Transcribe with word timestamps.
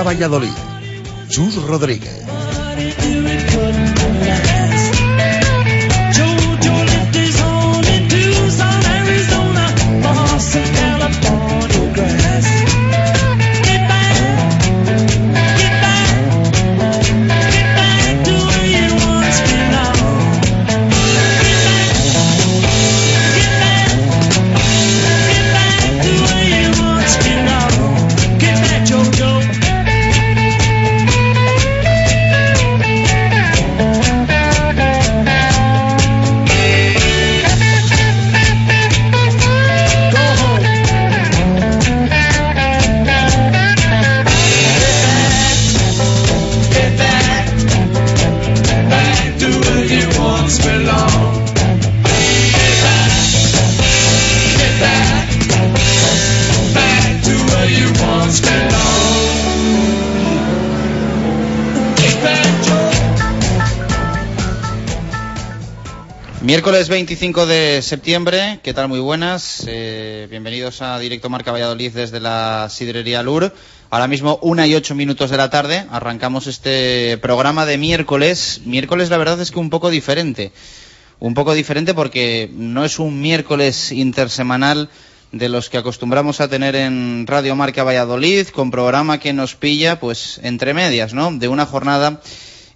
Valladolid. 0.00 0.54
Chus 1.28 1.56
Rodríguez. 1.56 2.41
Miércoles 66.62 66.88
25 66.88 67.46
de 67.46 67.82
septiembre, 67.82 68.60
¿qué 68.62 68.72
tal? 68.72 68.86
Muy 68.86 69.00
buenas. 69.00 69.64
Eh, 69.66 70.28
bienvenidos 70.30 70.80
a 70.80 70.96
Directo 71.00 71.28
Marca 71.28 71.50
Valladolid 71.50 71.90
desde 71.90 72.20
la 72.20 72.68
Sidrería 72.70 73.20
Lur. 73.24 73.52
Ahora 73.90 74.06
mismo, 74.06 74.38
una 74.42 74.64
y 74.68 74.76
ocho 74.76 74.94
minutos 74.94 75.30
de 75.30 75.38
la 75.38 75.50
tarde, 75.50 75.86
arrancamos 75.90 76.46
este 76.46 77.18
programa 77.20 77.66
de 77.66 77.78
miércoles. 77.78 78.60
Miércoles, 78.64 79.10
la 79.10 79.16
verdad 79.16 79.40
es 79.40 79.50
que 79.50 79.58
un 79.58 79.70
poco 79.70 79.90
diferente. 79.90 80.52
Un 81.18 81.34
poco 81.34 81.52
diferente 81.52 81.94
porque 81.94 82.48
no 82.54 82.84
es 82.84 83.00
un 83.00 83.20
miércoles 83.20 83.90
intersemanal 83.90 84.88
de 85.32 85.48
los 85.48 85.68
que 85.68 85.78
acostumbramos 85.78 86.40
a 86.40 86.46
tener 86.46 86.76
en 86.76 87.26
Radio 87.26 87.56
Marca 87.56 87.82
Valladolid, 87.82 88.46
con 88.50 88.70
programa 88.70 89.18
que 89.18 89.32
nos 89.32 89.56
pilla, 89.56 89.98
pues, 89.98 90.38
entre 90.44 90.74
medias, 90.74 91.12
¿no? 91.12 91.32
De 91.32 91.48
una 91.48 91.66
jornada 91.66 92.20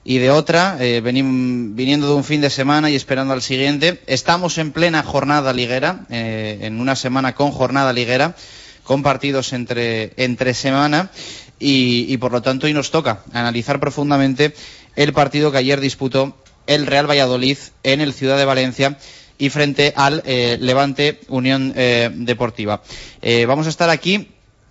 y 0.09 0.19
de 0.19 0.31
otra, 0.31 0.77
eh, 0.79 1.01
venim, 1.01 1.75
viniendo 1.75 2.07
de 2.07 2.15
un 2.15 2.23
fin 2.23 2.41
de 2.41 2.49
semana 2.49 2.89
y 2.89 2.95
esperando 2.95 3.33
al 3.33 3.43
siguiente. 3.43 4.01
Estamos 4.07 4.57
en 4.57 4.71
plena 4.71 5.03
jornada 5.03 5.53
liguera, 5.53 6.07
eh, 6.11 6.59
en 6.61 6.79
una 6.79 6.95
semana 6.95 7.35
con 7.35 7.51
jornada 7.51 7.93
liguera, 7.93 8.37
con 8.85 9.03
partidos 9.03 9.53
entre, 9.53 10.13
entre 10.17 10.55
semana 10.55 11.11
y, 11.59 12.17
por 12.19 12.31
lo 12.31 12.41
tanto 12.41 12.67
hoy 12.67 12.73
nos 12.73 12.93
toca 12.93 13.25
analizar 13.33 13.81
profundamente 13.81 14.55
el 14.95 15.13
partido 15.13 15.51
que 15.51 15.59
ayer 15.59 15.81
disputó 15.81 16.37
el 16.69 16.87
Real 16.87 17.11
Valladolid 17.11 17.59
en 17.83 18.01
el 18.01 18.13
Ciudad 18.13 18.39
de 18.39 18.45
Valencia 18.45 18.99
y 19.39 19.49
frente 19.49 19.93
al 19.97 20.23
eh, 20.25 20.57
Levante 20.61 21.19
Unión 21.27 21.73
Deportiva. 21.73 22.81
Vamos 23.49 23.67
a 23.67 23.71
estar 23.71 23.91
aquí 23.91 24.29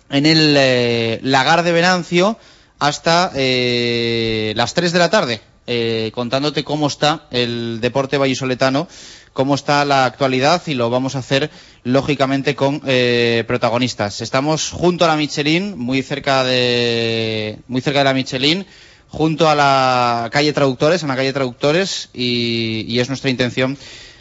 en 0.08 0.24
el 0.24 1.20
Lagar 1.30 1.62
de 1.62 1.72
Venancio 1.72 2.38
hasta 2.78 3.32
eh, 3.34 4.52
las 4.56 4.74
3 4.74 4.92
de 4.92 4.98
la 4.98 5.10
tarde, 5.10 5.40
eh, 5.66 6.10
contándote 6.14 6.64
cómo 6.64 6.86
está 6.86 7.26
el 7.30 7.80
deporte 7.80 8.18
vallisoletano, 8.18 8.88
cómo 9.32 9.54
está 9.54 9.84
la 9.84 10.04
actualidad 10.04 10.62
y 10.66 10.74
lo 10.74 10.90
vamos 10.90 11.16
a 11.16 11.20
hacer 11.20 11.50
lógicamente 11.84 12.54
con 12.54 12.82
eh, 12.86 13.44
protagonistas. 13.46 14.20
Estamos 14.20 14.70
junto 14.70 15.04
a 15.04 15.08
la 15.08 15.16
Michelin, 15.16 15.78
muy 15.78 16.02
cerca 16.02 16.44
de 16.44 17.58
muy 17.68 17.80
cerca 17.80 18.00
de 18.00 18.04
la 18.04 18.14
Michelin, 18.14 18.66
junto 19.08 19.48
a 19.48 19.54
la 19.54 20.28
calle 20.32 20.52
Traductores, 20.52 21.02
en 21.02 21.08
la 21.08 21.16
calle 21.16 21.32
Traductores 21.32 22.10
y, 22.12 22.98
es 22.98 23.08
nuestra 23.08 23.30
intención 23.30 23.76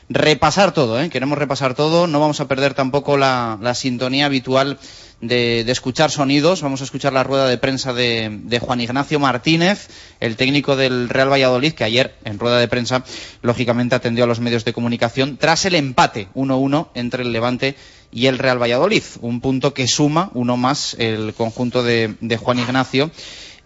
repasar 0.08 0.72
todo, 0.72 1.02
¿eh? 1.02 1.10
queremos 1.10 1.38
repasar 1.38 1.74
todo, 1.74 2.06
no 2.06 2.20
vamos 2.20 2.40
a 2.40 2.48
perder 2.48 2.76
tampoco 2.76 3.18
la 3.18 3.74
sintonía 3.74 4.28
habitual 4.28 4.78
de, 5.22 5.62
escuchar 5.68 6.12
sonidos. 6.12 6.62
Vamos 6.62 6.82
a 6.82 6.84
escuchar 6.84 7.14
la 7.14 7.24
rueda 7.24 7.48
de 7.48 7.58
prensa 7.58 7.94
de, 7.94 8.40
de, 8.44 8.60
Juan 8.60 8.82
Ignacio 8.82 9.20
Martínez, 9.20 9.88
el 10.20 10.36
técnico 10.36 10.76
del 10.76 11.10
Real 11.10 11.32
Valladolid, 11.32 11.74
que 11.74 11.84
ayer 11.84 12.16
en 12.24 12.40
rueda 12.40 12.60
de 12.60 12.68
prensa, 12.68 13.04
lógicamente, 13.42 13.96
atendió 13.96 14.24
a 14.24 14.28
los 14.28 14.40
medios 14.40 14.66
de 14.66 14.74
comunicación 14.74 15.38
tras 15.38 15.66
el 15.66 15.76
empate 15.76 16.28
1-1 16.36 16.90
entre 16.96 17.24
el 17.24 17.32
Levante 17.32 17.76
y 18.12 18.28
el 18.28 18.40
Real 18.40 18.62
Valladolid. 18.62 19.04
Un 19.22 19.42
punto 19.42 19.74
que 19.74 19.88
suma 19.88 20.32
uno 20.34 20.58
más 20.58 20.96
el 21.00 21.34
conjunto 21.34 21.84
de, 21.84 22.16
Juan 22.40 22.60
Ignacio 22.60 23.12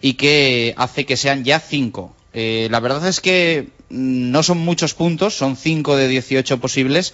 y 0.00 0.14
que 0.14 0.74
hace 0.76 1.06
que 1.06 1.16
sean 1.16 1.44
ya 1.44 1.60
cinco. 1.60 2.14
Eh, 2.32 2.68
la 2.70 2.80
verdad 2.80 3.06
es 3.08 3.20
que 3.20 3.68
no 3.88 4.42
son 4.42 4.58
muchos 4.58 4.94
puntos, 4.94 5.34
son 5.34 5.56
cinco 5.56 5.96
de 5.96 6.08
18 6.08 6.60
posibles 6.60 7.12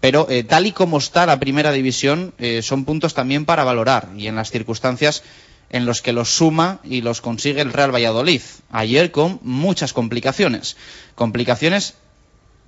pero 0.00 0.26
eh, 0.28 0.44
tal 0.44 0.66
y 0.66 0.72
como 0.72 0.98
está 0.98 1.26
la 1.26 1.40
primera 1.40 1.72
división, 1.72 2.34
eh, 2.38 2.62
son 2.62 2.84
puntos 2.84 3.14
también 3.14 3.44
para 3.44 3.64
valorar 3.64 4.10
y 4.16 4.26
en 4.26 4.36
las 4.36 4.50
circunstancias 4.50 5.22
en 5.70 5.86
los 5.86 6.02
que 6.02 6.12
los 6.12 6.28
suma 6.34 6.80
y 6.84 7.00
los 7.00 7.20
consigue 7.20 7.60
el 7.60 7.72
Real 7.72 7.94
Valladolid. 7.94 8.42
Ayer 8.70 9.10
con 9.10 9.40
muchas 9.42 9.92
complicaciones. 9.92 10.76
Complicaciones 11.14 11.94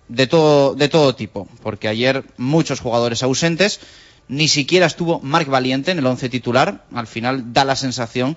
de 0.09 0.27
todo, 0.27 0.75
de 0.75 0.89
todo 0.89 1.15
tipo, 1.15 1.49
porque 1.63 1.89
ayer 1.89 2.25
muchos 2.39 2.81
jugadores 2.81 3.23
ausentes, 3.23 3.81
ni 4.27 4.49
siquiera 4.49 4.87
estuvo 4.87 5.21
Marc 5.21 5.49
Valiente 5.49 5.91
en 5.91 5.99
el 5.99 6.07
once 6.07 6.29
titular. 6.29 6.85
Al 6.93 7.07
final 7.07 7.53
da 7.53 7.65
la 7.65 7.77
sensación 7.77 8.37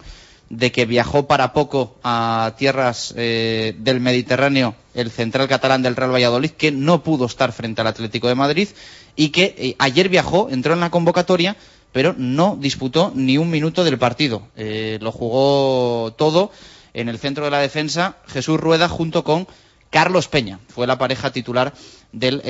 de 0.52 0.72
que 0.74 0.86
viajó 0.86 1.28
para 1.28 1.54
poco 1.54 1.96
a 2.04 2.56
tierras 2.58 3.14
eh, 3.16 3.74
del 3.80 4.02
Mediterráneo 4.02 4.76
el 4.94 5.10
central 5.10 5.48
catalán 5.48 5.82
del 5.82 5.96
Real 5.96 6.14
Valladolid, 6.14 6.52
que 6.52 6.74
no 6.74 7.04
pudo 7.04 7.26
estar 7.26 7.54
frente 7.54 7.80
al 7.80 7.88
Atlético 7.88 8.28
de 8.28 8.36
Madrid 8.36 8.68
y 9.16 9.30
que 9.30 9.56
eh, 9.58 9.76
ayer 9.80 10.10
viajó, 10.10 10.50
entró 10.50 10.74
en 10.74 10.82
la 10.82 10.92
convocatoria, 10.92 11.56
pero 11.94 12.14
no 12.18 12.58
disputó 12.60 13.14
ni 13.16 13.38
un 13.38 13.50
minuto 13.50 13.86
del 13.86 13.98
partido. 13.98 14.44
Eh, 14.58 15.00
lo 15.02 15.14
jugó 15.14 16.14
todo 16.18 16.52
en 16.94 17.08
el 17.08 17.18
centro 17.18 17.46
de 17.46 17.52
la 17.52 17.60
defensa 17.60 18.18
Jesús 18.28 18.60
Rueda 18.60 18.90
junto 18.90 19.24
con 19.24 19.48
Carlos 19.90 20.28
Peña. 20.28 20.60
Fue 20.68 20.86
la 20.86 20.98
pareja 20.98 21.32
titular 21.32 21.74
del 22.12 22.42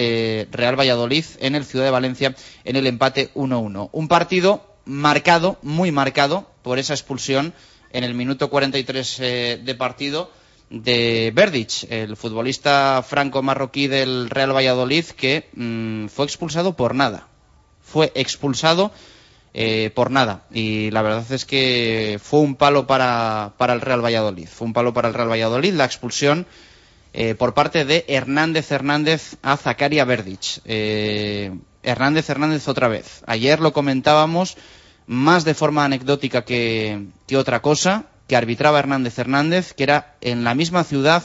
Real 0.52 0.80
Valladolid 0.80 1.26
en 1.40 1.54
el 1.54 1.66
Ciudad 1.66 1.86
de 1.86 1.92
Valencia 1.92 2.36
en 2.64 2.76
el 2.76 2.88
empate 2.88 3.32
1-1. 3.36 3.90
Un 3.92 4.08
partido 4.08 4.66
marcado, 4.86 5.60
muy 5.62 5.92
marcado, 5.92 6.50
por 6.64 6.80
esa 6.80 6.94
expulsión 6.94 7.54
en 7.94 8.04
el 8.04 8.14
minuto 8.14 8.50
43 8.50 9.20
eh, 9.20 9.62
de 9.64 9.76
partido 9.76 10.32
de 10.70 11.32
Verdic, 11.36 11.88
el 11.90 12.16
futbolista 12.16 13.04
franco-marroquí 13.06 13.88
del 13.88 14.30
Real 14.30 14.56
Valladolid, 14.56 15.06
que 15.06 15.50
mmm, 15.54 16.08
fue 16.08 16.26
expulsado 16.26 16.76
por 16.76 16.96
nada. 16.96 17.28
Fue 17.82 18.12
expulsado 18.16 18.92
eh, 19.54 19.92
por 19.94 20.12
nada. 20.12 20.44
Y 20.52 20.92
la 20.92 21.02
verdad 21.02 21.30
es 21.30 21.46
que 21.46 22.20
fue 22.24 22.40
un 22.40 22.56
palo 22.56 22.88
para, 22.88 23.54
para 23.58 23.74
el 23.74 23.82
Real 23.82 24.04
Valladolid. 24.04 24.48
Fue 24.48 24.66
un 24.66 24.74
palo 24.74 24.94
para 24.94 25.10
el 25.10 25.14
Real 25.14 25.30
Valladolid 25.30 25.74
la 25.74 25.86
expulsión 25.86 26.48
eh, 27.14 27.36
por 27.36 27.54
parte 27.54 27.84
de 27.84 28.06
Hernández 28.08 28.72
Hernández 28.72 29.36
a 29.42 29.58
Zacaria 29.58 30.06
Verdic. 30.06 30.62
Eh, 30.64 31.52
Hernández 31.84 32.30
Hernández 32.30 32.68
otra 32.70 32.88
vez. 32.88 33.24
Ayer 33.28 33.60
lo 33.60 33.74
comentábamos 33.74 34.56
más 35.12 35.44
de 35.44 35.56
forma 35.56 35.84
anecdótica 35.84 36.46
que, 36.46 37.08
otra 37.36 37.62
cosa, 37.62 38.06
que 38.28 38.38
arbitraba 38.38 38.80
Hernández 38.80 39.20
Hernández, 39.20 39.74
que 39.74 39.84
era 39.84 40.16
en 40.22 40.46
la 40.46 40.56
misma 40.56 40.86
ciudad 40.86 41.22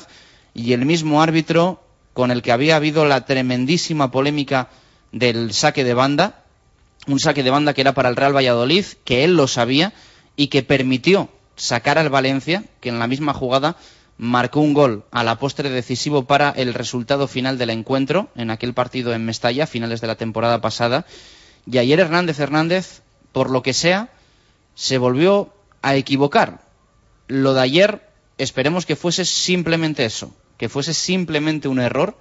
y 0.55 0.73
el 0.73 0.85
mismo 0.85 1.23
árbitro 1.23 1.81
con 2.12 2.33
el 2.33 2.43
que 2.43 2.50
había 2.50 2.75
habido 2.75 3.05
la 3.05 3.25
tremendísima 3.25 4.11
polémica 4.11 4.71
del 5.12 5.53
saque 5.53 5.85
de 5.85 5.94
banda, 5.94 6.43
un 7.06 7.21
saque 7.21 7.44
de 7.44 7.50
banda 7.50 7.75
que 7.75 7.83
era 7.83 7.94
para 7.94 8.09
el 8.09 8.17
Real 8.17 8.35
Valladolid, 8.35 8.85
que 9.05 9.23
él 9.23 9.37
lo 9.37 9.47
sabía 9.47 9.93
y 10.35 10.49
que 10.49 10.65
permitió 10.65 11.29
sacar 11.55 11.97
al 11.97 12.11
Valencia, 12.11 12.65
que 12.81 12.89
en 12.89 12.99
la 12.99 13.06
misma 13.06 13.35
jugada 13.35 13.77
marcó 14.19 14.62
un 14.62 14.75
gol 14.75 15.05
a 15.12 15.23
la 15.23 15.39
postre 15.39 15.71
decisivo 15.71 16.25
para 16.25 16.50
el 16.50 16.75
resultado 16.75 17.29
final 17.29 17.56
del 17.56 17.71
encuentro 17.71 18.31
en 18.35 18.50
aquel 18.50 18.75
partido 18.75 19.15
en 19.15 19.25
Mestalla, 19.25 19.69
finales 19.69 20.00
de 20.00 20.09
la 20.09 20.17
temporada 20.17 20.61
pasada. 20.61 21.06
Y 21.71 21.79
ayer 21.79 22.00
Hernández 22.00 22.41
Hernández, 22.41 23.03
por 23.37 23.50
lo 23.50 23.62
que 23.62 23.75
sea, 23.75 24.09
se 24.75 24.97
volvió 24.97 25.53
a 25.83 25.94
equivocar. 25.94 26.62
Lo 27.27 27.53
de 27.53 27.61
ayer, 27.61 28.09
esperemos 28.38 28.87
que 28.87 28.97
fuese 28.97 29.27
simplemente 29.27 30.06
eso, 30.06 30.35
que 30.56 30.71
fuese 30.71 30.94
simplemente 30.94 31.69
un 31.69 31.79
error, 31.79 32.17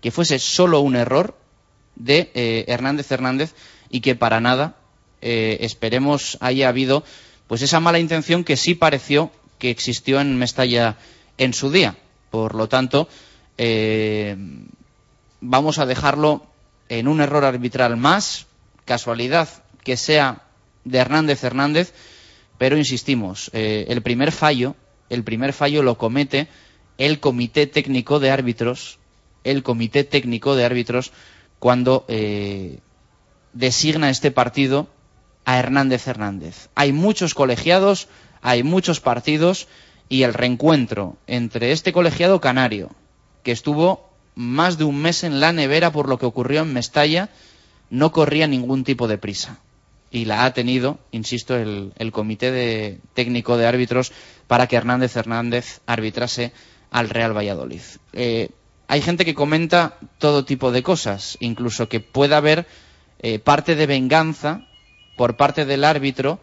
que 0.00 0.10
fuese 0.10 0.38
solo 0.38 0.80
un 0.80 0.96
error 0.96 1.36
de 1.96 2.30
eh, 2.32 2.64
Hernández 2.66 3.12
Hernández 3.12 3.52
y 3.90 4.00
que 4.00 4.14
para 4.14 4.40
nada 4.40 4.76
eh, 5.20 5.58
esperemos 5.60 6.38
haya 6.40 6.70
habido 6.70 7.04
pues 7.46 7.60
esa 7.60 7.78
mala 7.78 7.98
intención 7.98 8.42
que 8.42 8.56
sí 8.56 8.74
pareció 8.74 9.30
que 9.58 9.68
existió 9.68 10.18
en 10.18 10.38
Mestalla 10.38 10.96
en 11.36 11.52
su 11.52 11.70
día. 11.70 11.94
Por 12.30 12.54
lo 12.54 12.70
tanto, 12.70 13.06
eh, 13.58 14.34
vamos 15.42 15.78
a 15.78 15.84
dejarlo 15.84 16.46
en 16.88 17.06
un 17.06 17.20
error 17.20 17.44
arbitral 17.44 17.98
más, 17.98 18.46
casualidad 18.86 19.50
que 19.82 19.98
sea 19.98 20.43
de 20.84 20.98
Hernández 20.98 21.42
Hernández, 21.44 21.92
pero 22.58 22.76
insistimos, 22.76 23.50
el 23.52 24.02
primer 24.02 24.30
fallo, 24.30 24.76
el 25.08 25.24
primer 25.24 25.52
fallo 25.52 25.82
lo 25.82 25.98
comete 25.98 26.48
el 26.98 27.20
Comité 27.20 27.66
Técnico 27.66 28.20
de 28.20 28.30
Árbitros, 28.30 28.98
el 29.42 29.62
Comité 29.62 30.04
Técnico 30.04 30.54
de 30.54 30.64
Árbitros, 30.64 31.12
cuando 31.58 32.04
eh, 32.08 32.78
designa 33.52 34.10
este 34.10 34.30
partido 34.30 34.88
a 35.44 35.58
Hernández 35.58 36.06
Hernández. 36.06 36.68
Hay 36.74 36.92
muchos 36.92 37.34
colegiados, 37.34 38.08
hay 38.42 38.62
muchos 38.62 39.00
partidos 39.00 39.68
y 40.08 40.22
el 40.22 40.34
reencuentro 40.34 41.16
entre 41.26 41.72
este 41.72 41.92
colegiado 41.92 42.40
canario, 42.40 42.90
que 43.42 43.52
estuvo 43.52 44.10
más 44.34 44.78
de 44.78 44.84
un 44.84 45.00
mes 45.00 45.24
en 45.24 45.40
la 45.40 45.52
nevera 45.52 45.92
por 45.92 46.08
lo 46.08 46.18
que 46.18 46.26
ocurrió 46.26 46.62
en 46.62 46.72
Mestalla, 46.72 47.30
no 47.90 48.12
corría 48.12 48.46
ningún 48.46 48.84
tipo 48.84 49.08
de 49.08 49.18
prisa. 49.18 49.58
Y 50.14 50.26
la 50.26 50.44
ha 50.44 50.54
tenido, 50.54 51.00
insisto, 51.10 51.56
el, 51.56 51.92
Comité 52.12 53.00
Técnico 53.14 53.56
de 53.56 53.66
Árbitros 53.66 54.12
para 54.46 54.68
que 54.68 54.76
Hernández 54.76 55.16
Hernández 55.16 55.80
arbitrase 55.86 56.52
al 56.92 57.10
Real 57.10 57.36
Valladolid. 57.36 57.80
Eh, 58.12 58.50
hay 58.86 59.02
gente 59.02 59.24
que 59.24 59.34
comenta 59.34 59.98
todo 60.18 60.44
tipo 60.44 60.70
de 60.70 60.84
cosas, 60.84 61.36
incluso 61.40 61.88
que 61.88 61.98
pueda 61.98 62.36
haber 62.36 62.68
eh, 63.18 63.40
parte 63.40 63.74
de 63.74 63.86
venganza 63.86 64.68
por 65.16 65.36
parte 65.36 65.64
del 65.64 65.82
árbitro 65.82 66.38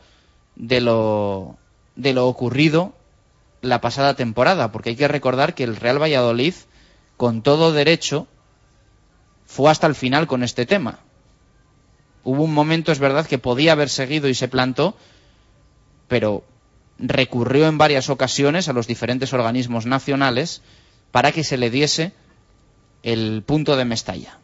de 0.57 0.81
lo 0.81 1.57
ocurrido 1.95 2.93
la 3.61 3.79
pasada 3.79 4.15
temporada, 4.15 4.73
porque 4.73 4.89
hay 4.89 4.95
que 4.97 5.07
recordar 5.07 5.55
que 5.55 5.63
el 5.63 5.77
Real 5.77 6.01
Valladolid, 6.01 6.55
con 7.15 7.41
todo 7.41 7.71
derecho, 7.71 8.27
fue 9.45 9.71
hasta 9.71 9.87
el 9.87 9.95
final 9.95 10.27
con 10.27 10.43
este 10.43 10.65
tema. 10.65 10.99
Hubo 12.23 12.43
un 12.43 12.53
momento, 12.53 12.91
es 12.91 12.99
verdad, 12.99 13.25
que 13.25 13.37
podía 13.37 13.71
haber 13.71 13.89
seguido 13.89 14.27
y 14.27 14.35
se 14.35 14.47
plantó, 14.47 14.95
pero 16.07 16.43
recurrió 16.99 17.67
en 17.67 17.77
varias 17.77 18.09
ocasiones 18.09 18.69
a 18.69 18.73
los 18.73 18.87
diferentes 18.87 19.33
organismos 19.33 19.85
nacionales 19.85 20.61
para 21.11 21.31
que 21.31 21.43
se 21.43 21.57
le 21.57 21.69
diese 21.69 22.13
el 23.03 23.43
punto 23.43 23.75
de 23.75 23.85
Mestalla 23.85 24.37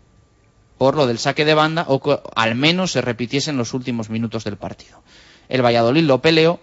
por 0.77 0.95
lo 0.95 1.07
del 1.07 1.17
saque 1.17 1.45
de 1.45 1.53
banda 1.53 1.85
o 1.87 2.01
que 2.01 2.19
al 2.35 2.55
menos 2.55 2.91
se 2.91 3.01
repitiese 3.01 3.49
en 3.49 3.57
los 3.57 3.73
últimos 3.73 4.09
minutos 4.09 4.43
del 4.43 4.57
partido. 4.57 5.01
El 5.49 5.65
Valladolid 5.65 6.03
lo 6.03 6.21
peleó 6.21 6.59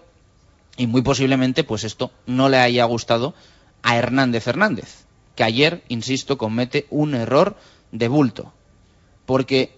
y 0.77 0.87
muy 0.87 1.03
posiblemente 1.03 1.65
pues 1.65 1.85
esto 1.85 2.11
no 2.27 2.49
le 2.49 2.59
haya 2.59 2.85
gustado 2.85 3.35
a 3.83 3.97
Hernández 3.97 4.47
Hernández, 4.47 5.05
que 5.35 5.45
ayer, 5.45 5.83
insisto, 5.89 6.39
comete 6.39 6.87
un 6.91 7.15
error 7.15 7.57
de 7.93 8.09
bulto. 8.09 8.53
Porque 9.27 9.77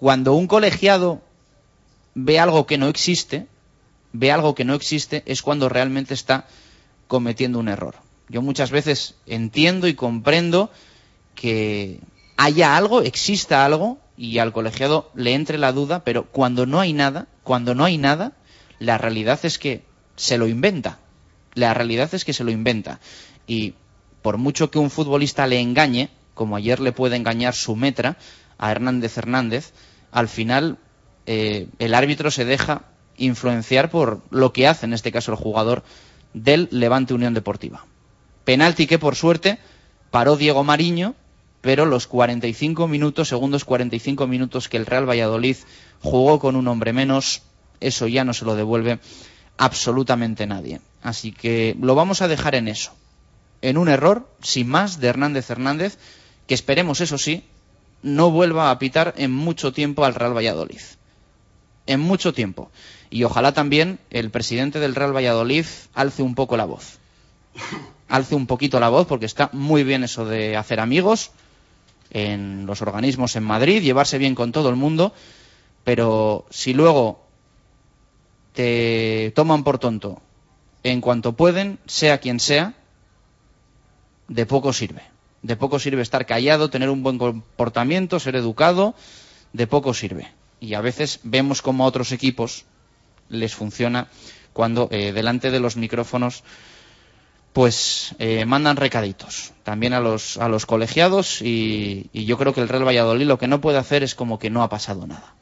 cuando 0.00 0.32
un 0.32 0.46
colegiado 0.46 1.20
ve 2.14 2.40
algo 2.40 2.66
que 2.66 2.78
no 2.78 2.88
existe, 2.88 3.46
ve 4.14 4.32
algo 4.32 4.54
que 4.54 4.64
no 4.64 4.72
existe, 4.72 5.22
es 5.26 5.42
cuando 5.42 5.68
realmente 5.68 6.14
está 6.14 6.46
cometiendo 7.06 7.58
un 7.58 7.68
error. 7.68 7.96
Yo 8.30 8.40
muchas 8.40 8.70
veces 8.70 9.16
entiendo 9.26 9.88
y 9.88 9.94
comprendo 9.94 10.70
que 11.34 12.00
haya 12.38 12.78
algo, 12.78 13.02
exista 13.02 13.66
algo, 13.66 13.98
y 14.16 14.38
al 14.38 14.54
colegiado 14.54 15.10
le 15.14 15.34
entre 15.34 15.58
la 15.58 15.72
duda, 15.72 16.02
pero 16.02 16.24
cuando 16.24 16.64
no 16.64 16.80
hay 16.80 16.94
nada, 16.94 17.26
cuando 17.42 17.74
no 17.74 17.84
hay 17.84 17.98
nada, 17.98 18.32
la 18.78 18.96
realidad 18.96 19.38
es 19.42 19.58
que 19.58 19.84
se 20.16 20.38
lo 20.38 20.48
inventa. 20.48 20.98
La 21.52 21.74
realidad 21.74 22.08
es 22.14 22.24
que 22.24 22.32
se 22.32 22.44
lo 22.44 22.50
inventa. 22.50 23.00
Y 23.46 23.74
por 24.22 24.38
mucho 24.38 24.70
que 24.70 24.78
un 24.78 24.88
futbolista 24.88 25.46
le 25.46 25.60
engañe, 25.60 26.08
como 26.32 26.56
ayer 26.56 26.80
le 26.80 26.92
puede 26.92 27.16
engañar 27.16 27.54
su 27.54 27.76
metra 27.76 28.16
a 28.56 28.70
Hernández 28.70 29.18
Hernández, 29.18 29.74
al 30.12 30.28
final 30.28 30.78
eh, 31.26 31.68
el 31.78 31.94
árbitro 31.94 32.30
se 32.30 32.44
deja 32.44 32.84
influenciar 33.16 33.90
por 33.90 34.22
lo 34.30 34.52
que 34.52 34.66
hace 34.66 34.86
en 34.86 34.94
este 34.94 35.12
caso 35.12 35.32
el 35.32 35.38
jugador 35.38 35.82
del 36.32 36.68
Levante 36.70 37.14
Unión 37.14 37.34
Deportiva. 37.34 37.84
Penalti 38.44 38.86
que 38.86 38.98
por 38.98 39.14
suerte 39.16 39.58
paró 40.10 40.36
Diego 40.36 40.64
Mariño, 40.64 41.14
pero 41.60 41.84
los 41.84 42.06
45 42.06 42.88
minutos, 42.88 43.28
segundos 43.28 43.64
45 43.64 44.26
minutos 44.26 44.68
que 44.68 44.76
el 44.76 44.86
Real 44.86 45.08
Valladolid 45.08 45.56
jugó 46.00 46.38
con 46.38 46.56
un 46.56 46.66
hombre 46.68 46.92
menos, 46.92 47.42
eso 47.80 48.06
ya 48.06 48.24
no 48.24 48.32
se 48.32 48.44
lo 48.44 48.56
devuelve 48.56 48.98
absolutamente 49.58 50.46
nadie. 50.46 50.80
Así 51.02 51.32
que 51.32 51.76
lo 51.80 51.94
vamos 51.94 52.22
a 52.22 52.28
dejar 52.28 52.54
en 52.54 52.68
eso, 52.68 52.92
en 53.62 53.76
un 53.76 53.88
error, 53.88 54.28
sin 54.42 54.68
más, 54.68 55.00
de 55.00 55.08
Hernández 55.08 55.50
Hernández, 55.50 55.98
que 56.46 56.54
esperemos, 56.54 57.00
eso 57.00 57.18
sí, 57.18 57.44
no 58.02 58.30
vuelva 58.30 58.70
a 58.70 58.78
pitar 58.78 59.14
en 59.16 59.32
mucho 59.32 59.72
tiempo 59.72 60.04
al 60.04 60.14
Real 60.14 60.36
Valladolid. 60.36 60.80
En 61.86 62.00
mucho 62.00 62.32
tiempo 62.32 62.70
y 63.10 63.24
ojalá 63.24 63.52
también 63.52 63.98
el 64.10 64.30
presidente 64.30 64.78
del 64.78 64.94
Real 64.94 65.14
Valladolid 65.14 65.66
alce 65.94 66.22
un 66.22 66.34
poco 66.34 66.56
la 66.56 66.64
voz. 66.64 66.98
Alce 68.08 68.34
un 68.34 68.46
poquito 68.46 68.80
la 68.80 68.88
voz 68.88 69.06
porque 69.06 69.26
está 69.26 69.50
muy 69.52 69.82
bien 69.82 70.04
eso 70.04 70.24
de 70.24 70.56
hacer 70.56 70.80
amigos 70.80 71.32
en 72.10 72.66
los 72.66 72.82
organismos 72.82 73.36
en 73.36 73.44
Madrid, 73.44 73.82
llevarse 73.82 74.18
bien 74.18 74.34
con 74.34 74.52
todo 74.52 74.68
el 74.68 74.76
mundo, 74.76 75.12
pero 75.84 76.46
si 76.50 76.72
luego 76.72 77.24
te 78.52 79.32
toman 79.34 79.62
por 79.62 79.78
tonto 79.78 80.20
en 80.82 81.00
cuanto 81.00 81.32
pueden, 81.32 81.78
sea 81.86 82.18
quien 82.18 82.40
sea, 82.40 82.74
de 84.28 84.46
poco 84.46 84.72
sirve. 84.72 85.02
De 85.42 85.56
poco 85.56 85.78
sirve 85.78 86.02
estar 86.02 86.26
callado, 86.26 86.70
tener 86.70 86.90
un 86.90 87.02
buen 87.02 87.18
comportamiento, 87.18 88.20
ser 88.20 88.36
educado, 88.36 88.94
de 89.52 89.66
poco 89.66 89.94
sirve. 89.94 90.32
Y 90.60 90.74
a 90.74 90.80
veces 90.80 91.20
vemos 91.22 91.62
como 91.62 91.86
otros 91.86 92.12
equipos 92.12 92.64
les 93.30 93.54
funciona 93.54 94.08
cuando 94.52 94.88
eh, 94.90 95.12
delante 95.12 95.50
de 95.50 95.60
los 95.60 95.76
micrófonos 95.76 96.42
pues 97.52 98.14
eh, 98.18 98.44
mandan 98.44 98.76
recaditos 98.76 99.52
también 99.64 99.92
a 99.92 100.00
los, 100.00 100.36
a 100.38 100.48
los 100.48 100.66
colegiados 100.66 101.42
y, 101.42 102.08
y, 102.12 102.24
yo 102.24 102.38
creo 102.38 102.54
que 102.54 102.60
el 102.60 102.68
Real 102.68 102.86
Valladolid 102.86 103.26
lo 103.26 103.38
que 103.38 103.48
no 103.48 103.60
puede 103.60 103.78
hacer 103.78 104.02
es 104.02 104.14
como 104.14 104.38
que 104.38 104.50
no 104.50 104.62
ha 104.62 104.68
pasado 104.68 105.06
nada. 105.06 105.34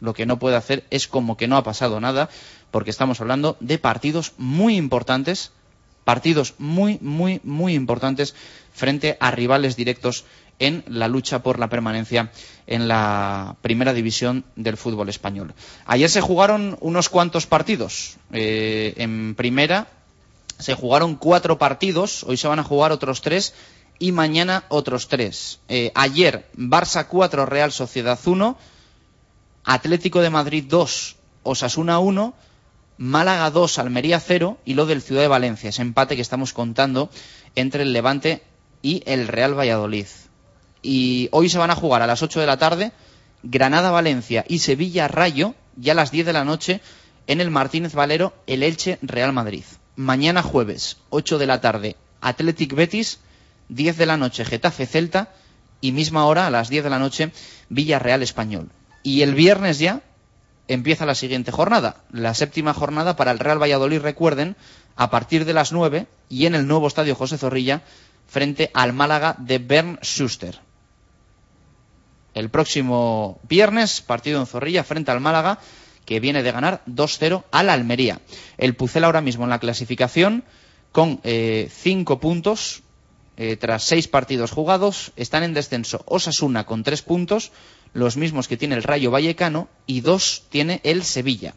Lo 0.00 0.14
que 0.14 0.26
no 0.26 0.40
puede 0.40 0.56
hacer 0.56 0.84
es 0.90 1.06
como 1.06 1.36
que 1.36 1.46
no 1.46 1.56
ha 1.56 1.62
pasado 1.62 2.00
nada 2.00 2.28
porque 2.72 2.90
estamos 2.90 3.20
hablando 3.20 3.56
de 3.60 3.78
partidos 3.78 4.32
muy 4.38 4.76
importantes, 4.76 5.52
partidos 6.04 6.54
muy, 6.58 6.98
muy, 7.00 7.40
muy 7.44 7.74
importantes 7.74 8.34
frente 8.72 9.16
a 9.20 9.30
rivales 9.30 9.76
directos 9.76 10.24
en 10.58 10.84
la 10.86 11.08
lucha 11.08 11.42
por 11.42 11.58
la 11.58 11.68
permanencia 11.68 12.30
en 12.66 12.86
la 12.86 13.56
primera 13.62 13.92
división 13.92 14.44
del 14.54 14.76
fútbol 14.76 15.08
español. 15.08 15.54
Ayer 15.86 16.08
se 16.08 16.20
jugaron 16.20 16.76
unos 16.80 17.08
cuantos 17.08 17.46
partidos. 17.46 18.16
Eh, 18.32 18.94
en 18.96 19.34
primera 19.34 19.88
se 20.58 20.74
jugaron 20.74 21.16
cuatro 21.16 21.58
partidos, 21.58 22.22
hoy 22.24 22.36
se 22.36 22.46
van 22.46 22.60
a 22.60 22.64
jugar 22.64 22.92
otros 22.92 23.20
tres 23.22 23.54
y 23.98 24.12
mañana 24.12 24.64
otros 24.68 25.08
tres. 25.08 25.58
Eh, 25.68 25.90
ayer 25.94 26.48
Barça 26.56 27.06
4, 27.06 27.46
Real 27.46 27.72
Sociedad 27.72 28.18
1, 28.24 28.56
Atlético 29.64 30.20
de 30.20 30.30
Madrid 30.30 30.64
2, 30.68 31.16
Osasuna 31.42 31.98
1, 31.98 32.34
Málaga 32.98 33.50
2, 33.50 33.78
Almería 33.78 34.20
0 34.20 34.58
y 34.64 34.74
lo 34.74 34.86
del 34.86 35.02
Ciudad 35.02 35.22
de 35.22 35.28
Valencia, 35.28 35.70
ese 35.70 35.82
empate 35.82 36.14
que 36.14 36.22
estamos 36.22 36.52
contando 36.52 37.10
entre 37.56 37.82
el 37.82 37.92
Levante 37.92 38.42
y 38.82 39.02
el 39.06 39.28
Real 39.28 39.58
Valladolid. 39.58 40.06
Y 40.82 41.28
hoy 41.32 41.48
se 41.48 41.58
van 41.58 41.70
a 41.70 41.76
jugar 41.76 42.02
a 42.02 42.06
las 42.06 42.22
8 42.22 42.40
de 42.40 42.46
la 42.46 42.58
tarde 42.58 42.92
Granada-Valencia 43.42 44.44
y 44.48 44.58
Sevilla-Rayo, 44.58 45.54
ya 45.76 45.92
a 45.92 45.96
las 45.96 46.10
10 46.10 46.26
de 46.26 46.32
la 46.32 46.44
noche, 46.44 46.80
en 47.26 47.40
el 47.40 47.50
Martínez 47.50 47.94
Valero, 47.94 48.34
el 48.46 48.62
Elche 48.62 48.98
Real 49.02 49.32
Madrid. 49.32 49.64
Mañana 49.96 50.42
jueves, 50.42 50.98
8 51.10 51.38
de 51.38 51.46
la 51.46 51.60
tarde, 51.60 51.96
Athletic 52.20 52.74
Betis, 52.74 53.20
10 53.68 53.96
de 53.96 54.06
la 54.06 54.16
noche, 54.16 54.44
Getafe 54.44 54.86
Celta 54.86 55.32
y 55.80 55.92
misma 55.92 56.26
hora, 56.26 56.46
a 56.46 56.50
las 56.50 56.68
10 56.68 56.84
de 56.84 56.90
la 56.90 56.98
noche, 56.98 57.32
Villarreal 57.68 58.22
Español. 58.22 58.70
Y 59.02 59.22
el 59.22 59.34
viernes 59.34 59.78
ya 59.78 60.02
empieza 60.68 61.06
la 61.06 61.14
siguiente 61.14 61.50
jornada, 61.50 62.04
la 62.12 62.34
séptima 62.34 62.74
jornada 62.74 63.16
para 63.16 63.32
el 63.32 63.38
Real 63.38 63.60
Valladolid, 63.60 64.00
recuerden, 64.00 64.56
a 64.96 65.10
partir 65.10 65.44
de 65.44 65.54
las 65.54 65.72
9 65.72 66.06
y 66.28 66.46
en 66.46 66.54
el 66.54 66.66
nuevo 66.66 66.86
estadio 66.86 67.14
José 67.14 67.38
Zorrilla, 67.38 67.82
frente 68.32 68.70
al 68.72 68.94
Málaga 68.94 69.36
de 69.38 69.58
Bern 69.58 69.98
Schuster. 70.02 70.58
El 72.32 72.48
próximo 72.48 73.38
viernes, 73.46 74.00
partido 74.00 74.40
en 74.40 74.46
Zorrilla 74.46 74.84
frente 74.84 75.10
al 75.10 75.20
Málaga, 75.20 75.58
que 76.06 76.18
viene 76.18 76.42
de 76.42 76.50
ganar 76.50 76.82
2-0 76.86 77.44
al 77.52 77.68
Almería. 77.68 78.20
El 78.56 78.74
Pucel 78.74 79.04
ahora 79.04 79.20
mismo 79.20 79.44
en 79.44 79.50
la 79.50 79.60
clasificación 79.60 80.44
con 80.92 81.20
5 81.22 81.22
eh, 81.24 82.16
puntos 82.18 82.82
eh, 83.36 83.56
tras 83.56 83.84
6 83.84 84.08
partidos 84.08 84.50
jugados. 84.50 85.12
Están 85.16 85.42
en 85.42 85.52
descenso 85.52 86.02
Osasuna 86.06 86.64
con 86.64 86.84
3 86.84 87.02
puntos, 87.02 87.52
los 87.92 88.16
mismos 88.16 88.48
que 88.48 88.56
tiene 88.56 88.76
el 88.76 88.82
Rayo 88.82 89.10
Vallecano, 89.10 89.68
y 89.86 90.00
2 90.00 90.44
tiene 90.48 90.80
el 90.84 91.04
Sevilla. 91.04 91.54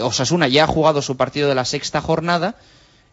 Osasuna 0.00 0.48
ya 0.48 0.64
ha 0.64 0.66
jugado 0.66 1.02
su 1.02 1.18
partido 1.18 1.50
de 1.50 1.54
la 1.54 1.66
sexta 1.66 2.00
jornada 2.00 2.56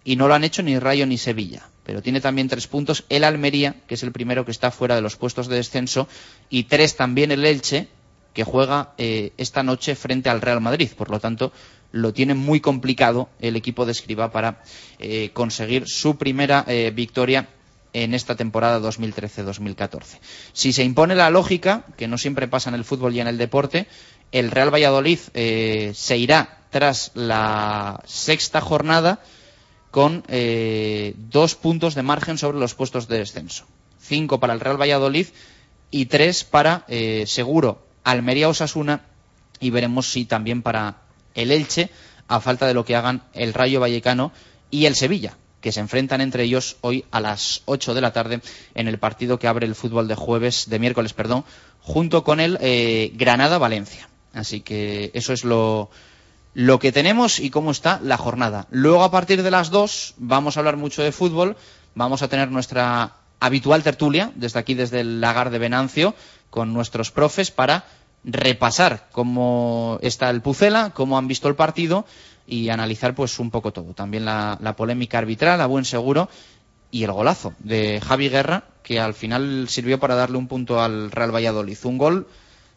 y 0.07 0.15
no 0.15 0.29
lo 0.29 0.35
han 0.35 0.45
hecho 0.45 0.63
ni 0.63 0.79
Rayo 0.79 1.05
ni 1.05 1.17
Sevilla. 1.17 1.67
Pero 1.83 2.01
tiene 2.01 2.21
también 2.21 2.47
tres 2.47 2.65
puntos 2.67 3.03
el 3.09 3.25
Almería, 3.25 3.75
que 3.87 3.95
es 3.95 4.03
el 4.03 4.13
primero 4.13 4.45
que 4.45 4.51
está 4.51 4.71
fuera 4.71 4.95
de 4.95 5.01
los 5.01 5.17
puestos 5.17 5.49
de 5.49 5.57
descenso, 5.57 6.07
y 6.49 6.63
tres 6.63 6.95
también 6.95 7.29
el 7.29 7.45
Elche, 7.45 7.89
que 8.33 8.45
juega 8.45 8.93
eh, 8.97 9.33
esta 9.35 9.63
noche 9.63 9.95
frente 9.95 10.29
al 10.29 10.39
Real 10.39 10.61
Madrid. 10.61 10.91
Por 10.97 11.11
lo 11.11 11.19
tanto, 11.19 11.51
lo 11.91 12.13
tiene 12.13 12.35
muy 12.35 12.61
complicado 12.61 13.27
el 13.41 13.57
equipo 13.57 13.85
de 13.85 13.91
Escriba 13.91 14.31
para 14.31 14.63
eh, 14.99 15.31
conseguir 15.33 15.89
su 15.89 16.15
primera 16.15 16.63
eh, 16.69 16.93
victoria 16.95 17.49
en 17.91 18.13
esta 18.13 18.37
temporada 18.37 18.79
2013-2014. 18.79 20.19
Si 20.53 20.71
se 20.71 20.85
impone 20.85 21.15
la 21.15 21.29
lógica, 21.29 21.83
que 21.97 22.07
no 22.07 22.17
siempre 22.17 22.47
pasa 22.47 22.69
en 22.69 22.75
el 22.75 22.85
fútbol 22.85 23.13
y 23.13 23.19
en 23.19 23.27
el 23.27 23.37
deporte, 23.37 23.87
el 24.31 24.51
Real 24.51 24.73
Valladolid 24.73 25.19
se 25.19 26.17
irá 26.17 26.59
tras 26.69 27.11
la 27.13 28.01
sexta 28.05 28.61
jornada 28.61 29.19
con 29.91 30.23
dos 30.27 31.55
puntos 31.55 31.95
de 31.95 32.03
margen 32.03 32.37
sobre 32.37 32.59
los 32.59 32.75
puestos 32.75 33.07
de 33.07 33.19
descenso. 33.19 33.65
Cinco 33.99 34.39
para 34.39 34.53
el 34.53 34.59
Real 34.59 34.79
Valladolid 34.79 35.27
y 35.91 36.05
tres 36.05 36.43
para, 36.43 36.85
seguro, 37.25 37.85
Almería 38.03 38.49
Osasuna 38.49 39.01
y 39.59 39.69
veremos 39.69 40.11
si 40.11 40.25
también 40.25 40.61
para 40.61 41.01
el 41.35 41.51
Elche, 41.51 41.89
a 42.27 42.39
falta 42.39 42.67
de 42.67 42.73
lo 42.73 42.85
que 42.85 42.95
hagan 42.95 43.23
el 43.33 43.53
Rayo 43.53 43.79
Vallecano 43.79 44.31
y 44.69 44.85
el 44.85 44.95
Sevilla, 44.95 45.37
que 45.61 45.71
se 45.71 45.79
enfrentan 45.79 46.21
entre 46.21 46.43
ellos 46.43 46.77
hoy 46.81 47.05
a 47.11 47.19
las 47.21 47.61
8 47.65 47.93
de 47.93 48.01
la 48.01 48.13
tarde 48.13 48.41
en 48.75 48.87
el 48.87 48.99
partido 48.99 49.39
que 49.39 49.47
abre 49.47 49.65
el 49.65 49.75
fútbol 49.75 50.07
de 50.07 50.15
jueves, 50.15 50.69
de 50.69 50.79
miércoles, 50.79 51.13
perdón, 51.13 51.45
junto 51.81 52.23
con 52.23 52.39
el 52.39 52.57
eh, 52.61 53.11
Granada-Valencia. 53.15 54.09
Así 54.33 54.61
que 54.61 55.11
eso 55.13 55.33
es 55.33 55.43
lo, 55.43 55.89
lo 56.57 56.79
que 56.79 56.91
tenemos 56.91 57.39
y 57.39 57.51
cómo 57.51 57.69
está 57.69 57.99
la 58.01 58.17
jornada. 58.17 58.65
Luego, 58.71 59.03
a 59.03 59.11
partir 59.11 59.43
de 59.43 59.51
las 59.51 59.69
2, 59.69 60.15
vamos 60.17 60.57
a 60.57 60.59
hablar 60.59 60.75
mucho 60.75 61.03
de 61.03 61.11
fútbol. 61.11 61.55
Vamos 61.93 62.23
a 62.23 62.29
tener 62.29 62.49
nuestra 62.49 63.13
habitual 63.39 63.83
tertulia, 63.83 64.31
desde 64.33 64.57
aquí, 64.57 64.73
desde 64.73 65.01
el 65.01 65.21
lagar 65.21 65.51
de 65.51 65.59
Venancio, 65.59 66.15
con 66.49 66.73
nuestros 66.73 67.11
profes 67.11 67.51
para 67.51 67.85
repasar 68.23 69.07
cómo 69.11 69.99
está 70.01 70.31
el 70.31 70.41
Pucela, 70.41 70.93
cómo 70.95 71.19
han 71.19 71.27
visto 71.27 71.47
el 71.47 71.53
partido 71.53 72.07
y 72.47 72.69
analizar 72.69 73.13
pues 73.13 73.37
un 73.37 73.51
poco 73.51 73.71
todo. 73.71 73.93
También 73.93 74.25
la, 74.25 74.73
polémica 74.75 75.19
arbitral, 75.19 75.61
a 75.61 75.67
buen 75.67 75.85
seguro, 75.85 76.27
y 76.89 77.03
el 77.03 77.11
golazo 77.11 77.53
de 77.59 78.01
Javi 78.03 78.29
Guerra, 78.29 78.63
que 78.81 78.99
al 78.99 79.13
final 79.13 79.67
sirvió 79.69 79.99
para 79.99 80.15
darle 80.15 80.39
un 80.39 80.47
punto 80.47 80.81
al 80.81 81.11
Real 81.11 81.35
Valladolid. 81.35 81.77
Un 81.83 81.99
gol 81.99 82.27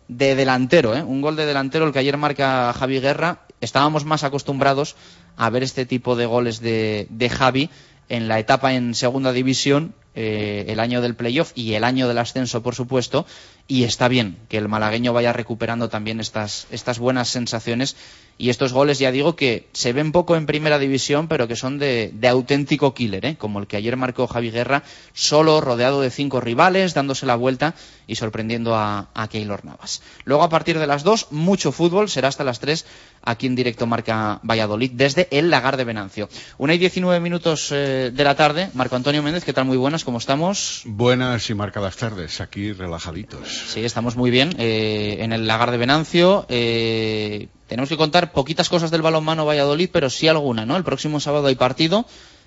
de 0.06 0.34
delantero, 0.34 0.94
¿eh? 0.94 1.02
un 1.02 1.22
gol 1.22 1.36
de 1.36 1.46
delantero 1.46 1.86
el 1.86 1.94
que 1.94 2.00
ayer 2.00 2.18
marca 2.18 2.74
Javi 2.74 3.00
Guerra. 3.00 3.46
Estábamos 3.60 4.04
más 4.04 4.24
acostumbrados 4.24 4.96
a 5.36 5.50
ver 5.50 5.62
este 5.62 5.86
tipo 5.86 6.16
de 6.16 6.26
goles 6.26 6.60
de, 6.60 7.06
de 7.10 7.28
Javi 7.28 7.70
en 8.08 8.28
la 8.28 8.38
etapa 8.38 8.74
en 8.74 8.94
segunda 8.94 9.32
división 9.32 9.94
eh, 10.16 10.64
el 10.66 10.80
año 10.80 11.00
del 11.00 11.14
playoff 11.14 11.52
y 11.54 11.74
el 11.74 11.84
año 11.84 12.08
del 12.08 12.18
ascenso, 12.18 12.64
por 12.64 12.74
supuesto, 12.74 13.26
y 13.68 13.84
está 13.84 14.08
bien 14.08 14.38
que 14.48 14.58
el 14.58 14.66
malagueño 14.66 15.12
vaya 15.12 15.32
recuperando 15.32 15.88
también 15.88 16.18
estas, 16.18 16.66
estas 16.72 16.98
buenas 16.98 17.28
sensaciones 17.28 17.94
y 18.36 18.50
estos 18.50 18.72
goles, 18.72 18.98
ya 18.98 19.12
digo, 19.12 19.36
que 19.36 19.68
se 19.72 19.92
ven 19.92 20.10
poco 20.10 20.34
en 20.34 20.46
primera 20.46 20.80
división, 20.80 21.28
pero 21.28 21.46
que 21.46 21.54
son 21.54 21.78
de, 21.78 22.12
auténtico 22.28 22.92
killer, 22.92 23.24
¿eh? 23.24 23.36
como 23.36 23.60
el 23.60 23.68
que 23.68 23.76
ayer 23.76 23.96
marcó 23.96 24.26
Javi 24.26 24.50
Guerra, 24.50 24.82
solo 25.12 25.60
rodeado 25.60 26.00
de 26.00 26.10
cinco 26.10 26.40
rivales, 26.40 26.92
dándose 26.92 27.26
la 27.26 27.36
vuelta 27.36 27.76
y 28.08 28.16
sorprendiendo 28.16 28.74
a, 28.74 29.10
a 29.14 29.28
Keylor 29.28 29.64
Navas. 29.64 30.02
Luego, 30.24 30.42
a 30.42 30.48
partir 30.48 30.80
de 30.80 30.88
las 30.88 31.04
dos, 31.04 31.28
mucho 31.30 31.70
fútbol, 31.70 32.08
será 32.08 32.26
hasta 32.26 32.42
las 32.42 32.58
tres, 32.58 32.84
aquí 33.22 33.46
en 33.46 33.54
directo 33.54 33.86
marca 33.86 34.40
Valladolid, 34.42 34.92
desde 34.94 35.28
el 35.30 35.50
Lagar 35.50 35.76
de 35.76 35.84
Venancio. 35.84 36.28
Una 36.58 36.74
y 36.74 36.78
diecinueve 36.78 37.20
minutos 37.20 37.70
eh, 37.72 38.10
de 38.12 38.24
la 38.24 38.34
tarde, 38.34 38.70
Marco 38.74 38.96
Antonio 38.96 39.22
Méndez, 39.22 39.44
¿qué 39.44 39.52
tal? 39.52 39.64
Muy 39.64 39.76
buenas, 39.76 40.04
¿cómo 40.04 40.18
estamos? 40.18 40.82
Buenas 40.84 41.48
y 41.50 41.54
marcadas 41.54 41.96
tardes, 41.96 42.40
aquí 42.40 42.72
relajaditos. 42.72 43.48
Sí, 43.68 43.84
estamos 43.84 44.16
muy 44.16 44.30
bien 44.30 44.54
eh, 44.58 45.18
en 45.20 45.32
el 45.32 45.46
Lagar 45.46 45.70
de 45.70 45.78
Venancio. 45.78 46.46
Eh, 46.48 47.48
tenemos 47.66 47.88
que 47.88 47.96
contar 47.96 48.32
poquitas 48.32 48.68
cosas 48.68 48.90
del 48.90 49.02
balonmano 49.02 49.46
Valladolid, 49.46 49.90
pero 49.92 50.10
sí 50.10 50.28
alguna, 50.28 50.66
¿no? 50.66 50.76
El 50.76 50.84
próximo 50.84 51.20
sábado 51.20 51.46
hay 51.48 51.54
partido 51.54 52.06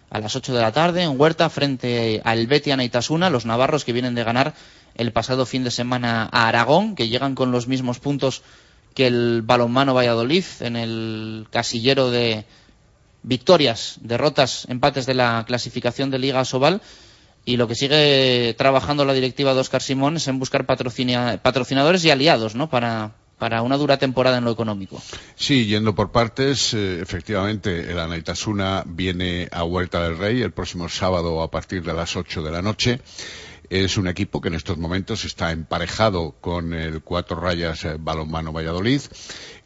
a 0.10 0.20
las 0.20 0.36
8 0.36 0.54
de 0.54 0.62
la 0.62 0.72
tarde 0.72 1.04
en 1.04 1.20
Huerta 1.20 1.50
frente 1.50 2.22
al 2.24 2.46
Betia 2.46 2.78
Naitasuna, 2.78 3.30
los 3.30 3.46
navarros 3.46 3.84
que 3.84 3.94
vienen 3.94 4.16
de 4.16 4.24
ganar 4.24 4.54
el 4.96 5.12
pasado 5.12 5.46
fin 5.46 5.64
de 5.64 5.72
semana 5.72 6.30
a 6.32 6.48
Aragón, 6.48 6.96
que 6.96 7.08
llegan 7.08 7.34
con 7.34 7.52
los 7.52 7.68
mismos 7.68 8.00
puntos 8.00 8.44
que 8.94 9.08
el 9.08 9.42
balonmano 9.44 9.94
Valladolid 9.94 10.46
en 10.60 10.76
el 10.76 11.48
casillero 11.50 12.12
de 12.12 12.46
victorias, 13.24 13.98
derrotas, 14.02 14.66
empates 14.70 15.06
de 15.06 15.14
la 15.14 15.44
clasificación 15.48 16.12
de 16.12 16.20
Liga 16.20 16.46
Sobal. 16.46 16.82
Y 17.46 17.58
lo 17.58 17.68
que 17.68 17.76
sigue 17.76 18.56
trabajando 18.58 19.04
la 19.04 19.14
directiva 19.14 19.54
de 19.54 19.60
Oscar 19.60 19.82
Simón 19.82 20.16
es 20.16 20.28
en 20.30 20.40
buscar 20.40 20.66
patrocinadores 20.66 22.06
y 22.06 22.10
aliados, 22.10 22.56
¿no? 22.56 22.70
Para, 22.70 23.16
para 23.38 23.62
una 23.62 23.76
dura 23.76 23.98
temporada 23.98 24.38
en 24.38 24.46
lo 24.46 24.52
económico. 24.52 25.02
Sí, 25.36 25.66
yendo 25.66 25.94
por 25.94 26.14
partes, 26.14 26.74
eh, 26.74 27.02
efectivamente, 27.02 27.92
el 27.92 28.00
Anaitasuna 28.00 28.84
viene 28.86 29.50
a 29.52 29.66
Huerta 29.66 30.02
del 30.04 30.18
Rey 30.18 30.42
el 30.42 30.54
próximo 30.54 30.88
sábado 30.88 31.42
a 31.42 31.52
partir 31.52 31.84
de 31.84 31.94
las 31.94 32.16
8 32.16 32.42
de 32.42 32.52
la 32.52 32.62
noche. 32.62 33.02
Es 33.70 33.98
un 33.98 34.08
equipo 34.08 34.42
que 34.42 34.50
en 34.50 34.56
estos 34.56 34.78
momentos 34.78 35.26
está 35.26 35.52
emparejado 35.52 36.36
con 36.42 36.74
el 36.74 37.02
Cuatro 37.02 37.40
Rayas 37.40 37.86
eh, 37.86 37.98
Balonmano 38.00 38.52
Valladolid 38.52 39.02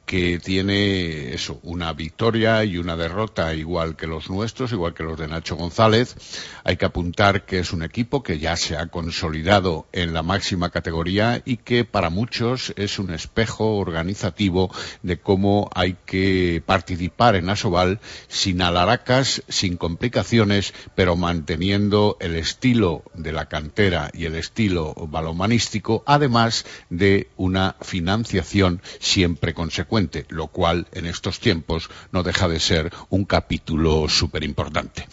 que 0.08 0.40
tiene 0.40 1.34
eso, 1.34 1.60
una 1.64 1.92
victoria 1.92 2.64
y 2.64 2.78
una 2.78 2.96
derrota 2.96 3.54
igual 3.54 3.98
que 3.98 4.08
los 4.08 4.30
nuestros, 4.30 4.72
igual 4.72 4.94
que 4.94 5.04
los 5.04 5.20
de 5.20 5.28
Nacho 5.28 5.58
González. 5.58 6.16
Hay 6.64 6.78
que 6.78 6.86
apuntar 6.86 7.46
que 7.46 7.60
es 7.60 7.74
un 7.74 7.84
equipo 7.84 8.24
que 8.24 8.40
ya 8.40 8.56
se 8.56 8.78
ha 8.78 8.88
consolidado 8.88 9.86
en 9.92 10.14
la 10.14 10.24
máxima 10.24 10.70
categoría 10.70 11.42
y 11.44 11.58
que 11.58 11.84
para 11.84 12.10
muchos 12.10 12.74
es 12.78 13.00
un 13.00 13.14
espejo 13.14 13.76
organizativo 13.76 14.74
de 15.04 15.20
cómo 15.20 15.70
hay 15.76 15.98
que 16.06 16.64
participar 16.66 17.36
en 17.36 17.50
Asobal 17.50 18.00
sin 18.30 18.62
alaracas, 18.62 19.44
sin 19.50 19.76
complicaciones, 19.76 20.74
pero 20.96 21.18
manteniendo 21.18 22.16
el 22.22 22.38
estilo 22.38 23.04
de 23.14 23.34
la 23.34 23.50
cantera 23.50 24.10
y 24.14 24.24
el 24.24 24.36
estilo 24.36 24.94
balomanístico, 24.94 26.02
además 26.06 26.66
de 26.90 27.28
una 27.36 27.76
financiación 27.82 28.82
siempre 29.02 29.54
consecuente 29.54 29.97
lo 30.30 30.48
cual 30.48 30.88
en 30.94 31.06
estos 31.06 31.39
tiempos 31.39 31.89
no 32.12 32.24
deja 32.24 32.48
de 32.48 32.60
ser 32.60 32.92
un 33.10 33.25
capítulo 33.25 34.08
súper 34.10 34.44
importante. 34.44 35.08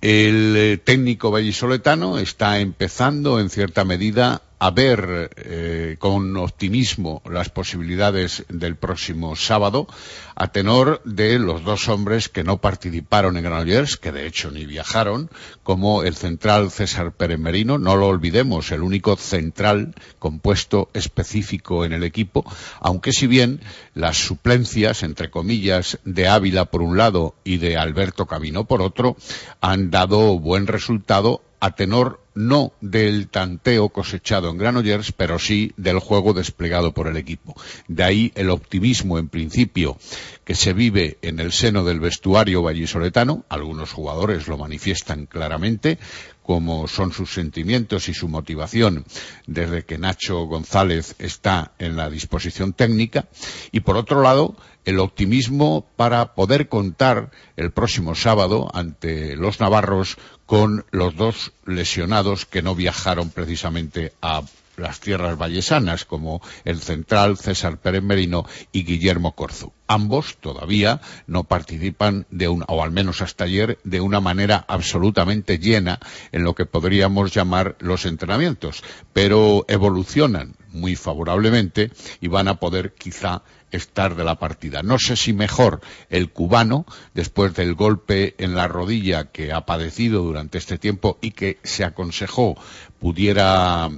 El 0.00 0.54
eh, 0.56 0.78
técnico 0.78 1.30
vallisoletano 1.30 2.18
está 2.18 2.58
empezando 2.60 3.40
en 3.40 3.50
cierta 3.50 3.84
medida 3.84 4.42
a 4.58 4.70
ver 4.70 5.30
eh, 5.36 5.96
con 5.98 6.36
optimismo 6.36 7.22
las 7.28 7.50
posibilidades 7.50 8.44
del 8.48 8.76
próximo 8.76 9.36
sábado, 9.36 9.86
a 10.34 10.48
tenor 10.48 11.02
de 11.04 11.38
los 11.38 11.62
dos 11.64 11.88
hombres 11.88 12.28
que 12.28 12.44
no 12.44 12.58
participaron 12.58 13.36
en 13.36 13.44
Granollers, 13.44 13.96
que 13.96 14.12
de 14.12 14.26
hecho 14.26 14.50
ni 14.50 14.64
viajaron, 14.64 15.30
como 15.62 16.02
el 16.02 16.14
central 16.14 16.70
César 16.70 17.12
Pérez 17.12 17.38
Merino, 17.38 17.78
no 17.78 17.96
lo 17.96 18.06
olvidemos, 18.06 18.72
el 18.72 18.82
único 18.82 19.16
central 19.16 19.94
compuesto 20.18 20.88
específico 20.94 21.84
en 21.84 21.92
el 21.92 22.04
equipo, 22.04 22.44
aunque 22.80 23.12
si 23.12 23.26
bien 23.26 23.60
las 23.94 24.16
suplencias, 24.16 25.02
entre 25.02 25.30
comillas, 25.30 25.98
de 26.04 26.28
Ávila 26.28 26.66
por 26.66 26.82
un 26.82 26.96
lado 26.96 27.34
y 27.44 27.58
de 27.58 27.76
Alberto 27.76 28.26
Cabino 28.26 28.64
por 28.64 28.80
otro, 28.80 29.16
han 29.60 29.90
dado 29.90 30.38
buen 30.38 30.66
resultado 30.66 31.42
a 31.60 31.74
tenor 31.74 32.25
no 32.36 32.72
del 32.80 33.28
tanteo 33.28 33.88
cosechado 33.88 34.50
en 34.50 34.58
Granollers, 34.58 35.10
pero 35.10 35.38
sí 35.38 35.72
del 35.76 35.98
juego 35.98 36.34
desplegado 36.34 36.92
por 36.92 37.08
el 37.08 37.16
equipo. 37.16 37.56
De 37.88 38.04
ahí 38.04 38.32
el 38.36 38.50
optimismo, 38.50 39.18
en 39.18 39.28
principio, 39.28 39.98
que 40.44 40.54
se 40.54 40.72
vive 40.72 41.18
en 41.22 41.40
el 41.40 41.50
seno 41.50 41.82
del 41.82 41.98
vestuario 41.98 42.62
vallisoletano. 42.62 43.44
Algunos 43.48 43.90
jugadores 43.90 44.46
lo 44.46 44.58
manifiestan 44.58 45.26
claramente, 45.26 45.98
como 46.42 46.86
son 46.86 47.12
sus 47.12 47.32
sentimientos 47.32 48.08
y 48.08 48.14
su 48.14 48.28
motivación 48.28 49.04
desde 49.48 49.84
que 49.84 49.98
Nacho 49.98 50.44
González 50.44 51.16
está 51.18 51.72
en 51.80 51.96
la 51.96 52.08
disposición 52.08 52.72
técnica. 52.72 53.26
Y 53.72 53.80
por 53.80 53.96
otro 53.96 54.22
lado, 54.22 54.56
el 54.84 55.00
optimismo 55.00 55.84
para 55.96 56.34
poder 56.34 56.68
contar 56.68 57.32
el 57.56 57.72
próximo 57.72 58.14
sábado 58.14 58.70
ante 58.72 59.34
los 59.34 59.58
navarros 59.58 60.16
con 60.46 60.86
los 60.92 61.16
dos 61.16 61.52
lesionados 61.66 62.25
que 62.50 62.62
no 62.62 62.74
viajaron 62.74 63.30
precisamente 63.30 64.12
a 64.20 64.42
las 64.76 65.00
tierras 65.00 65.38
vallesanas, 65.38 66.04
como 66.04 66.42
el 66.64 66.80
central 66.80 67.38
César 67.38 67.78
Pérez 67.78 68.02
Merino 68.02 68.44
y 68.72 68.84
Guillermo 68.84 69.32
Corzu. 69.32 69.72
Ambos 69.86 70.36
todavía 70.38 71.00
no 71.26 71.44
participan 71.44 72.26
de 72.30 72.48
un, 72.48 72.64
o 72.68 72.82
al 72.82 72.90
menos 72.90 73.22
hasta 73.22 73.44
ayer, 73.44 73.78
de 73.84 74.00
una 74.00 74.20
manera 74.20 74.64
absolutamente 74.68 75.58
llena 75.58 75.98
en 76.32 76.44
lo 76.44 76.54
que 76.54 76.66
podríamos 76.66 77.32
llamar 77.32 77.76
los 77.78 78.04
entrenamientos, 78.04 78.82
pero 79.12 79.64
evolucionan 79.68 80.56
muy 80.72 80.96
favorablemente 80.96 81.90
y 82.20 82.28
van 82.28 82.48
a 82.48 82.56
poder 82.56 82.92
quizá 82.92 83.42
estar 83.70 84.14
de 84.14 84.24
la 84.24 84.38
partida. 84.38 84.82
No 84.82 84.98
sé 84.98 85.16
si 85.16 85.32
mejor 85.32 85.80
el 86.10 86.30
cubano, 86.30 86.86
después 87.14 87.54
del 87.54 87.74
golpe 87.74 88.34
en 88.38 88.54
la 88.54 88.68
rodilla 88.68 89.30
que 89.30 89.52
ha 89.52 89.66
padecido 89.66 90.22
durante 90.22 90.58
este 90.58 90.78
tiempo 90.78 91.18
y 91.20 91.32
que 91.32 91.58
se 91.62 91.84
aconsejó 91.84 92.56
pudiera 92.98 93.90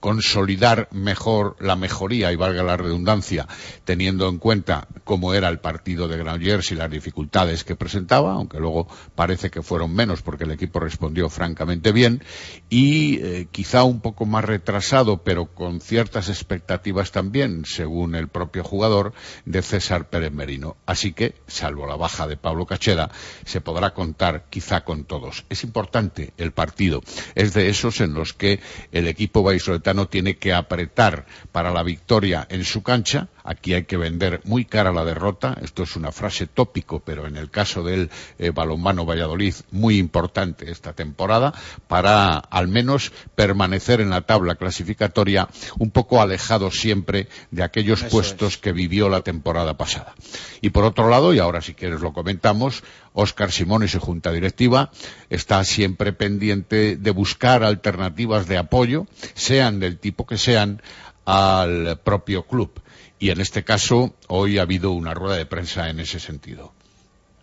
consolidar 0.00 0.88
mejor 0.92 1.56
la 1.60 1.76
mejoría, 1.76 2.32
y 2.32 2.36
valga 2.36 2.62
la 2.62 2.76
redundancia, 2.76 3.46
teniendo 3.84 4.28
en 4.28 4.38
cuenta 4.38 4.88
cómo 5.04 5.34
era 5.34 5.48
el 5.48 5.60
partido 5.60 6.08
de 6.08 6.16
Granollers 6.16 6.72
y 6.72 6.74
las 6.74 6.90
dificultades 6.90 7.64
que 7.64 7.76
presentaba, 7.76 8.32
aunque 8.32 8.58
luego 8.58 8.88
parece 9.14 9.50
que 9.50 9.62
fueron 9.62 9.94
menos 9.94 10.22
porque 10.22 10.44
el 10.44 10.50
equipo 10.50 10.80
respondió 10.80 11.28
francamente 11.28 11.92
bien, 11.92 12.22
y 12.68 13.18
eh, 13.22 13.48
quizá 13.50 13.84
un 13.84 14.00
poco 14.00 14.26
más 14.26 14.44
retrasado, 14.44 15.22
pero 15.22 15.46
con 15.46 15.80
ciertas 15.80 16.28
expectativas 16.28 17.12
también, 17.12 17.64
según 17.64 18.14
el 18.14 18.28
propio 18.28 18.64
jugador, 18.64 19.12
de 19.44 19.62
César 19.62 20.08
Pérez 20.08 20.32
Merino. 20.32 20.76
Así 20.86 21.12
que, 21.12 21.34
salvo 21.46 21.86
la 21.86 21.96
baja 21.96 22.26
de 22.26 22.36
Pablo 22.36 22.66
Cacheda, 22.66 23.10
se 23.44 23.60
podrá 23.60 23.94
contar 23.94 24.46
quizá 24.50 24.84
con 24.84 25.04
todos. 25.04 25.44
Es 25.48 25.64
importante 25.64 26.32
el 26.36 26.52
partido. 26.52 27.02
Es 27.34 27.54
de 27.54 27.68
esos 27.68 28.00
en 28.00 28.14
los 28.14 28.32
que 28.32 28.60
el 28.92 29.06
equipo 29.08 29.42
va 29.42 29.52
Soletano 29.72 30.06
tiene 30.06 30.36
que 30.36 30.52
apretar 30.52 31.24
para 31.50 31.70
la 31.70 31.82
victoria 31.82 32.46
en 32.50 32.62
su 32.62 32.82
cancha. 32.82 33.28
Aquí 33.42 33.72
hay 33.72 33.84
que 33.84 33.96
vender 33.96 34.42
muy 34.44 34.66
cara 34.66 34.92
la 34.92 35.02
derrota. 35.02 35.56
Esto 35.62 35.84
es 35.84 35.96
una 35.96 36.12
frase 36.12 36.46
tópico, 36.46 37.00
pero 37.00 37.26
en 37.26 37.38
el 37.38 37.50
caso 37.50 37.82
del 37.82 38.10
eh, 38.38 38.50
balonmano 38.50 39.06
Valladolid, 39.06 39.54
muy 39.70 39.96
importante 39.96 40.70
esta 40.70 40.92
temporada, 40.92 41.54
para 41.88 42.36
al 42.36 42.68
menos 42.68 43.12
permanecer 43.34 44.02
en 44.02 44.10
la 44.10 44.20
tabla 44.20 44.56
clasificatoria 44.56 45.48
un 45.78 45.90
poco 45.90 46.20
alejado 46.20 46.70
siempre 46.70 47.28
de 47.50 47.62
aquellos 47.62 48.02
puestos 48.04 48.58
que 48.58 48.72
vivió 48.72 49.08
la 49.08 49.22
temporada 49.22 49.78
pasada. 49.78 50.14
Y 50.60 50.68
por 50.68 50.84
otro 50.84 51.08
lado, 51.08 51.32
y 51.32 51.38
ahora 51.38 51.62
si 51.62 51.72
quieres 51.72 52.02
lo 52.02 52.12
comentamos, 52.12 52.84
Óscar 53.14 53.52
Simón 53.52 53.84
y 53.84 53.88
su 53.88 54.00
junta 54.00 54.32
directiva 54.32 54.90
está 55.30 55.62
siempre 55.64 56.12
pendiente 56.12 56.96
de 56.96 57.10
buscar 57.10 57.62
alternativas 57.64 58.46
de 58.46 58.58
apoyo, 58.58 59.06
sean 59.34 59.80
del 59.80 59.98
tipo 59.98 60.26
que 60.26 60.38
sean, 60.38 60.82
al 61.24 62.00
propio 62.02 62.46
club. 62.46 62.82
Y 63.18 63.30
en 63.30 63.40
este 63.40 63.64
caso, 63.64 64.14
hoy 64.28 64.58
ha 64.58 64.62
habido 64.62 64.90
una 64.90 65.14
rueda 65.14 65.36
de 65.36 65.46
prensa 65.46 65.88
en 65.88 66.00
ese 66.00 66.18
sentido. 66.18 66.72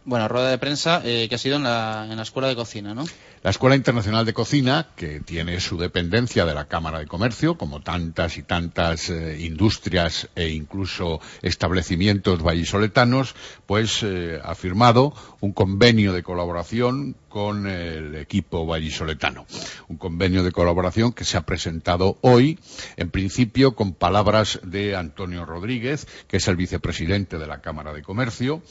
Bueno, 0.04 0.28
rueda 0.28 0.50
de 0.50 0.58
prensa 0.58 1.02
eh, 1.06 1.28
que 1.30 1.36
ha 1.36 1.38
sido 1.38 1.58
en 1.58 1.64
la, 1.64 2.08
en 2.10 2.18
la 2.18 2.24
Escuela 2.24 2.48
de 2.48 2.56
Cocina, 2.56 2.94
¿no? 2.94 3.06
La 3.42 3.52
Escuela 3.52 3.78
Internacional 3.78 4.26
de 4.26 4.34
Cocina, 4.34 4.88
que 4.98 5.22
tiene 5.22 5.62
su 5.62 5.78
dependencia 5.78 6.46
de 6.46 6.54
la 6.54 6.66
Cámara 6.66 7.00
de 7.00 7.08
Comercio, 7.08 7.58
como 7.58 7.82
tantas 7.82 8.38
y 8.38 8.44
tantas 8.44 9.10
eh, 9.10 9.38
industrias 9.40 10.30
e 10.36 10.50
incluso 10.50 11.22
establecimientos 11.42 12.44
vallisoletanos, 12.44 13.36
pues 13.66 14.04
eh, 14.04 14.42
ha 14.44 14.56
firmado 14.56 15.14
un 15.40 15.54
convenio 15.54 16.12
de 16.12 16.22
colaboración 16.22 17.16
con 17.30 17.68
el 17.68 18.16
equipo 18.16 18.66
vallisoletano. 18.66 19.46
Un 19.88 19.96
convenio 19.96 20.44
de 20.44 20.52
colaboración 20.52 21.14
que 21.14 21.24
se 21.24 21.38
ha 21.38 21.46
presentado 21.46 22.18
hoy, 22.22 22.60
en 22.98 23.10
principio 23.10 23.74
con 23.74 23.94
palabras 23.94 24.60
de 24.64 24.98
Antonio 24.98 25.46
Rodríguez, 25.46 26.08
que 26.28 26.38
es 26.38 26.48
el 26.50 26.58
vicepresidente 26.58 27.38
de 27.38 27.48
la 27.48 27.62
Cámara 27.62 27.94
de 27.94 28.02
Comercio, 28.02 28.62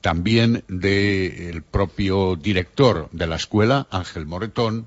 también 0.00 0.64
del 0.68 1.62
propio 1.62 2.36
director 2.36 3.08
de 3.12 3.26
la 3.26 3.36
escuela, 3.36 3.86
Ángel 3.90 4.26
Moretón, 4.26 4.86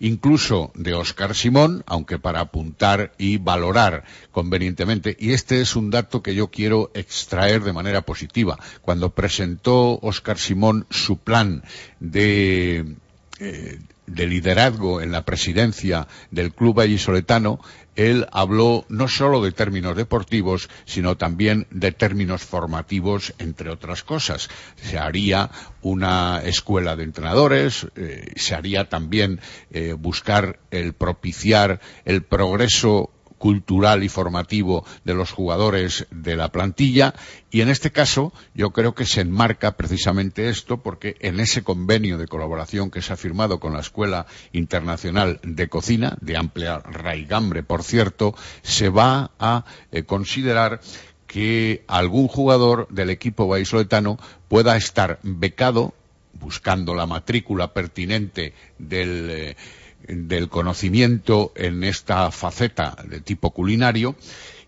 incluso 0.00 0.72
de 0.74 0.94
Óscar 0.94 1.34
Simón, 1.34 1.84
aunque 1.86 2.18
para 2.18 2.40
apuntar 2.40 3.12
y 3.18 3.36
valorar 3.36 4.04
convenientemente. 4.32 5.16
Y 5.18 5.32
este 5.32 5.60
es 5.60 5.76
un 5.76 5.90
dato 5.90 6.22
que 6.22 6.34
yo 6.34 6.48
quiero 6.48 6.90
extraer 6.94 7.62
de 7.62 7.72
manera 7.72 8.00
positiva. 8.02 8.58
Cuando 8.80 9.10
presentó 9.10 9.98
Óscar 10.00 10.38
Simón 10.38 10.86
su 10.90 11.18
plan 11.18 11.62
de, 12.00 12.96
eh, 13.38 13.78
de 14.10 14.26
liderazgo 14.26 15.00
en 15.00 15.12
la 15.12 15.24
presidencia 15.24 16.08
del 16.30 16.52
club 16.52 16.76
vallisoletano, 16.76 17.60
él 17.96 18.26
habló 18.32 18.84
no 18.88 19.08
solo 19.08 19.42
de 19.42 19.52
términos 19.52 19.96
deportivos, 19.96 20.68
sino 20.84 21.16
también 21.16 21.66
de 21.70 21.92
términos 21.92 22.42
formativos, 22.42 23.34
entre 23.38 23.70
otras 23.70 24.04
cosas. 24.04 24.48
Se 24.76 24.98
haría 24.98 25.50
una 25.82 26.40
escuela 26.44 26.96
de 26.96 27.04
entrenadores, 27.04 27.86
eh, 27.96 28.32
se 28.36 28.54
haría 28.54 28.88
también 28.88 29.40
eh, 29.70 29.92
buscar 29.92 30.60
el 30.70 30.92
propiciar 30.92 31.80
el 32.04 32.22
progreso 32.22 33.10
cultural 33.40 34.04
y 34.04 34.10
formativo 34.10 34.84
de 35.04 35.14
los 35.14 35.32
jugadores 35.32 36.06
de 36.10 36.36
la 36.36 36.52
plantilla. 36.52 37.14
Y 37.50 37.62
en 37.62 37.70
este 37.70 37.90
caso 37.90 38.34
yo 38.54 38.70
creo 38.70 38.94
que 38.94 39.06
se 39.06 39.22
enmarca 39.22 39.78
precisamente 39.78 40.50
esto 40.50 40.76
porque 40.76 41.16
en 41.20 41.40
ese 41.40 41.64
convenio 41.64 42.18
de 42.18 42.28
colaboración 42.28 42.90
que 42.90 43.00
se 43.00 43.14
ha 43.14 43.16
firmado 43.16 43.58
con 43.58 43.72
la 43.72 43.80
Escuela 43.80 44.26
Internacional 44.52 45.40
de 45.42 45.68
Cocina, 45.68 46.18
de 46.20 46.36
amplia 46.36 46.80
raigambre 46.80 47.62
por 47.62 47.82
cierto, 47.82 48.34
se 48.60 48.90
va 48.90 49.30
a 49.38 49.64
eh, 49.90 50.02
considerar 50.02 50.82
que 51.26 51.82
algún 51.88 52.28
jugador 52.28 52.88
del 52.90 53.08
equipo 53.08 53.48
vallisoletano 53.48 54.18
pueda 54.48 54.76
estar 54.76 55.18
becado 55.22 55.94
buscando 56.34 56.94
la 56.94 57.06
matrícula 57.06 57.72
pertinente 57.72 58.52
del 58.78 59.30
eh, 59.30 59.56
del 60.10 60.48
conocimiento 60.48 61.52
en 61.54 61.84
esta 61.84 62.30
faceta 62.30 62.96
de 63.06 63.20
tipo 63.20 63.50
culinario 63.52 64.16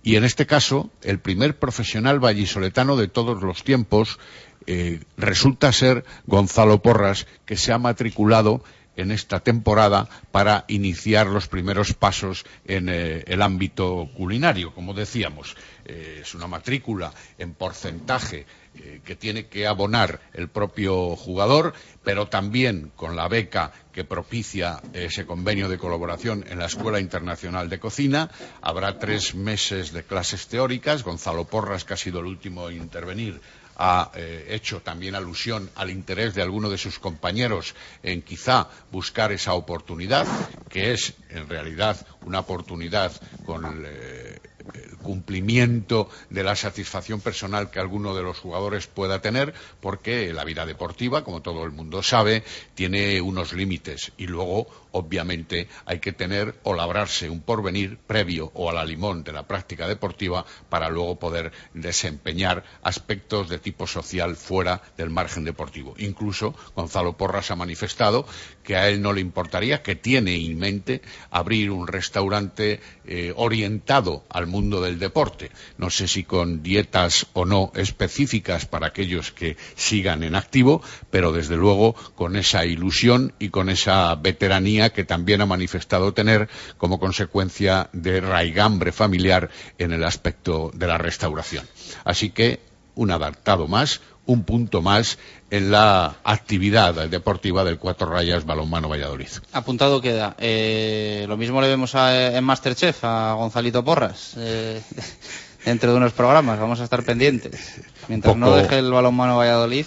y 0.02 0.16
en 0.16 0.24
este 0.24 0.46
caso 0.46 0.90
el 1.02 1.18
primer 1.18 1.58
profesional 1.58 2.20
vallisoletano 2.20 2.96
de 2.96 3.08
todos 3.08 3.42
los 3.42 3.64
tiempos 3.64 4.18
eh, 4.66 5.00
resulta 5.16 5.72
ser 5.72 6.04
Gonzalo 6.26 6.82
Porras 6.82 7.26
que 7.44 7.56
se 7.56 7.72
ha 7.72 7.78
matriculado 7.78 8.62
en 8.96 9.10
esta 9.10 9.40
temporada 9.40 10.08
para 10.30 10.64
iniciar 10.68 11.26
los 11.26 11.48
primeros 11.48 11.94
pasos 11.94 12.44
en 12.66 12.88
eh, 12.88 13.24
el 13.26 13.42
ámbito 13.42 14.10
culinario, 14.14 14.74
como 14.74 14.92
decíamos. 14.92 15.56
Eh, 15.84 16.20
es 16.22 16.34
una 16.34 16.46
matrícula 16.46 17.12
en 17.38 17.54
porcentaje 17.54 18.46
eh, 18.74 19.00
que 19.04 19.16
tiene 19.16 19.46
que 19.46 19.66
abonar 19.66 20.20
el 20.32 20.48
propio 20.48 21.14
jugador, 21.16 21.74
pero 22.02 22.28
también 22.28 22.90
con 22.96 23.16
la 23.16 23.28
beca 23.28 23.72
que 23.92 24.04
propicia 24.04 24.80
ese 24.94 25.26
convenio 25.26 25.68
de 25.68 25.76
colaboración 25.76 26.44
en 26.48 26.58
la 26.58 26.66
Escuela 26.66 26.98
Internacional 26.98 27.68
de 27.68 27.78
Cocina. 27.78 28.30
Habrá 28.62 28.98
tres 28.98 29.34
meses 29.34 29.92
de 29.92 30.04
clases 30.04 30.46
teóricas. 30.46 31.04
Gonzalo 31.04 31.44
Porras, 31.44 31.84
que 31.84 31.94
ha 31.94 31.98
sido 31.98 32.20
el 32.20 32.26
último 32.26 32.66
a 32.66 32.72
intervenir, 32.72 33.40
ha 33.76 34.10
eh, 34.14 34.46
hecho 34.50 34.80
también 34.80 35.14
alusión 35.14 35.70
al 35.74 35.90
interés 35.90 36.34
de 36.34 36.42
alguno 36.42 36.70
de 36.70 36.78
sus 36.78 36.98
compañeros 36.98 37.74
en 38.02 38.22
quizá 38.22 38.68
buscar 38.90 39.32
esa 39.32 39.54
oportunidad, 39.54 40.26
que 40.68 40.92
es 40.92 41.14
en 41.30 41.48
realidad 41.48 42.06
una 42.22 42.40
oportunidad 42.40 43.12
con 43.44 43.84
eh, 43.86 44.38
el 44.74 44.96
cumplimiento 44.98 46.08
de 46.30 46.42
la 46.42 46.56
satisfacción 46.56 47.20
personal 47.20 47.70
que 47.70 47.80
alguno 47.80 48.14
de 48.14 48.22
los 48.22 48.38
jugadores 48.38 48.86
pueda 48.86 49.20
tener, 49.20 49.54
porque 49.80 50.32
la 50.32 50.44
vida 50.44 50.66
deportiva, 50.66 51.24
como 51.24 51.42
todo 51.42 51.64
el 51.64 51.72
mundo 51.72 52.02
sabe, 52.02 52.42
tiene 52.74 53.20
unos 53.20 53.52
límites. 53.52 54.12
Y 54.16 54.26
luego, 54.26 54.66
obviamente, 54.92 55.68
hay 55.84 55.98
que 55.98 56.12
tener 56.12 56.54
o 56.62 56.74
labrarse 56.74 57.28
un 57.28 57.40
porvenir 57.40 57.98
previo 57.98 58.50
o 58.54 58.70
a 58.70 58.72
la 58.72 58.84
limón 58.84 59.24
de 59.24 59.32
la 59.32 59.46
práctica 59.46 59.88
deportiva 59.88 60.44
para 60.68 60.88
luego 60.88 61.18
poder 61.18 61.52
desempeñar 61.74 62.64
aspectos 62.82 63.48
de 63.48 63.58
tipo 63.58 63.86
social 63.86 64.36
fuera 64.36 64.82
del 64.96 65.10
margen 65.10 65.44
deportivo. 65.44 65.94
Incluso 65.98 66.54
Gonzalo 66.74 67.16
Porras 67.16 67.50
ha 67.50 67.56
manifestado 67.56 68.26
que 68.62 68.76
a 68.76 68.88
él 68.88 69.02
no 69.02 69.12
le 69.12 69.20
importaría, 69.20 69.82
que 69.82 69.96
tiene 69.96 70.36
en 70.36 70.58
mente 70.58 71.02
abrir 71.30 71.70
un 71.70 71.86
restaurante 71.86 72.80
eh, 73.04 73.32
orientado 73.36 74.24
al 74.28 74.46
mundo 74.46 74.80
del 74.80 74.98
deporte. 74.98 75.50
No 75.78 75.90
sé 75.90 76.08
si 76.08 76.24
con 76.24 76.62
dietas 76.62 77.26
o 77.32 77.44
no 77.44 77.72
específicas 77.74 78.66
para 78.66 78.88
aquellos 78.88 79.32
que 79.32 79.56
sigan 79.74 80.22
en 80.22 80.34
activo, 80.34 80.82
pero 81.10 81.32
desde 81.32 81.56
luego 81.56 81.94
con 82.14 82.36
esa 82.36 82.64
ilusión 82.64 83.32
y 83.38 83.48
con 83.48 83.68
esa 83.68 84.14
veteranía 84.14 84.81
que 84.90 85.04
también 85.04 85.40
ha 85.40 85.46
manifestado 85.46 86.12
tener 86.12 86.48
como 86.78 86.98
consecuencia 86.98 87.88
de 87.92 88.20
raigambre 88.20 88.92
familiar 88.92 89.50
en 89.78 89.92
el 89.92 90.04
aspecto 90.04 90.70
de 90.74 90.86
la 90.86 90.98
restauración. 90.98 91.66
Así 92.04 92.30
que 92.30 92.60
un 92.94 93.10
adaptado 93.10 93.68
más, 93.68 94.00
un 94.26 94.44
punto 94.44 94.82
más 94.82 95.18
en 95.50 95.70
la 95.70 96.16
actividad 96.24 96.94
deportiva 97.08 97.64
del 97.64 97.78
Cuatro 97.78 98.06
Rayas 98.06 98.44
Balonmano 98.44 98.88
Valladolid. 98.88 99.28
Apuntado 99.52 100.00
queda. 100.00 100.36
Eh, 100.38 101.26
lo 101.28 101.36
mismo 101.36 101.60
le 101.60 101.68
vemos 101.68 101.94
a, 101.94 102.36
en 102.36 102.44
Masterchef 102.44 103.04
a 103.04 103.34
Gonzalito 103.34 103.84
Porras 103.84 104.34
eh, 104.38 104.80
dentro 105.64 105.90
de 105.90 105.96
unos 105.96 106.12
programas. 106.12 106.58
Vamos 106.58 106.80
a 106.80 106.84
estar 106.84 107.02
pendientes. 107.02 107.82
Mientras 108.08 108.34
Poco... 108.34 108.46
no 108.46 108.56
deje 108.56 108.78
el 108.78 108.90
balonmano 108.90 109.36
Valladolid. 109.36 109.86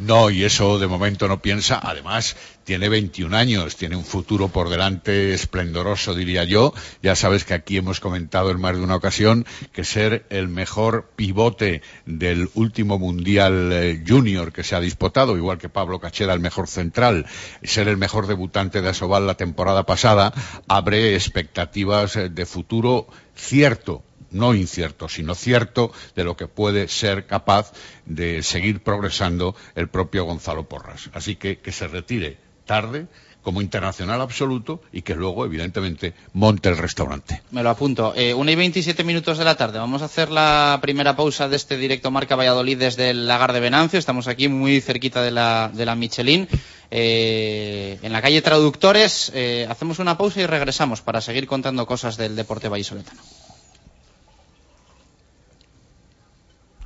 No, 0.00 0.30
y 0.30 0.44
eso 0.44 0.78
de 0.78 0.86
momento 0.86 1.26
no 1.26 1.42
piensa. 1.42 1.80
Además, 1.82 2.36
tiene 2.68 2.90
21 2.90 3.34
años, 3.34 3.76
tiene 3.76 3.96
un 3.96 4.04
futuro 4.04 4.48
por 4.48 4.68
delante 4.68 5.32
esplendoroso, 5.32 6.14
diría 6.14 6.44
yo. 6.44 6.74
Ya 7.02 7.16
sabes 7.16 7.46
que 7.46 7.54
aquí 7.54 7.78
hemos 7.78 7.98
comentado 7.98 8.50
en 8.50 8.60
más 8.60 8.76
de 8.76 8.82
una 8.82 8.96
ocasión 8.96 9.46
que 9.72 9.84
ser 9.84 10.26
el 10.28 10.48
mejor 10.48 11.08
pivote 11.16 11.80
del 12.04 12.50
último 12.52 12.98
Mundial 12.98 13.72
eh, 13.72 14.04
Junior 14.06 14.52
que 14.52 14.64
se 14.64 14.76
ha 14.76 14.80
disputado, 14.80 15.38
igual 15.38 15.56
que 15.56 15.70
Pablo 15.70 15.98
Cacheda, 15.98 16.34
el 16.34 16.40
mejor 16.40 16.68
central, 16.68 17.24
ser 17.62 17.88
el 17.88 17.96
mejor 17.96 18.26
debutante 18.26 18.82
de 18.82 18.90
Asobal 18.90 19.26
la 19.26 19.38
temporada 19.38 19.86
pasada, 19.86 20.34
abre 20.68 21.14
expectativas 21.14 22.16
eh, 22.16 22.28
de 22.28 22.44
futuro 22.44 23.06
cierto 23.34 24.02
no 24.30 24.54
incierto, 24.54 25.08
sino 25.08 25.34
cierto 25.34 25.90
de 26.14 26.24
lo 26.24 26.36
que 26.36 26.48
puede 26.48 26.88
ser 26.88 27.24
capaz 27.24 27.72
de 28.04 28.42
seguir 28.42 28.82
progresando 28.82 29.56
el 29.74 29.88
propio 29.88 30.24
Gonzalo 30.24 30.68
Porras. 30.68 31.08
Así 31.14 31.36
que 31.36 31.60
que 31.60 31.72
se 31.72 31.88
retire 31.88 32.47
tarde 32.68 33.06
como 33.42 33.62
internacional 33.62 34.20
absoluto 34.20 34.82
y 34.92 35.00
que 35.00 35.14
luego, 35.14 35.46
evidentemente, 35.46 36.12
monte 36.34 36.68
el 36.68 36.76
restaurante. 36.76 37.40
Me 37.50 37.62
lo 37.62 37.70
apunto. 37.70 38.12
Eh, 38.14 38.34
1 38.34 38.50
y 38.50 38.54
27 38.54 39.04
minutos 39.04 39.38
de 39.38 39.44
la 39.46 39.56
tarde. 39.56 39.78
Vamos 39.78 40.02
a 40.02 40.04
hacer 40.04 40.28
la 40.30 40.78
primera 40.82 41.16
pausa 41.16 41.48
de 41.48 41.56
este 41.56 41.78
directo 41.78 42.10
Marca 42.10 42.36
Valladolid 42.36 42.76
desde 42.78 43.08
el 43.08 43.26
Lagar 43.26 43.54
de 43.54 43.60
Venancio. 43.60 43.98
Estamos 43.98 44.28
aquí 44.28 44.48
muy 44.48 44.82
cerquita 44.82 45.22
de 45.22 45.30
la, 45.30 45.70
de 45.72 45.86
la 45.86 45.94
Michelin. 45.94 46.46
Eh, 46.90 47.98
en 48.02 48.12
la 48.12 48.20
calle 48.20 48.42
Traductores. 48.42 49.32
Eh, 49.34 49.66
hacemos 49.70 49.98
una 49.98 50.18
pausa 50.18 50.42
y 50.42 50.46
regresamos 50.46 51.00
para 51.00 51.22
seguir 51.22 51.46
contando 51.46 51.86
cosas 51.86 52.18
del 52.18 52.36
deporte 52.36 52.68
vallisoletano. 52.68 53.22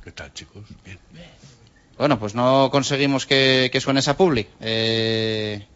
¿Qué 0.01 0.11
tal, 0.13 0.33
chicos? 0.33 0.63
Bien. 0.85 0.99
Bueno, 1.97 2.17
pues 2.19 2.35
no 2.35 2.69
conseguimos 2.71 3.25
que, 3.25 3.69
que 3.71 3.81
suene 3.81 3.99
esa 3.99 4.15
public. 4.15 4.47
Eh, 4.61 5.67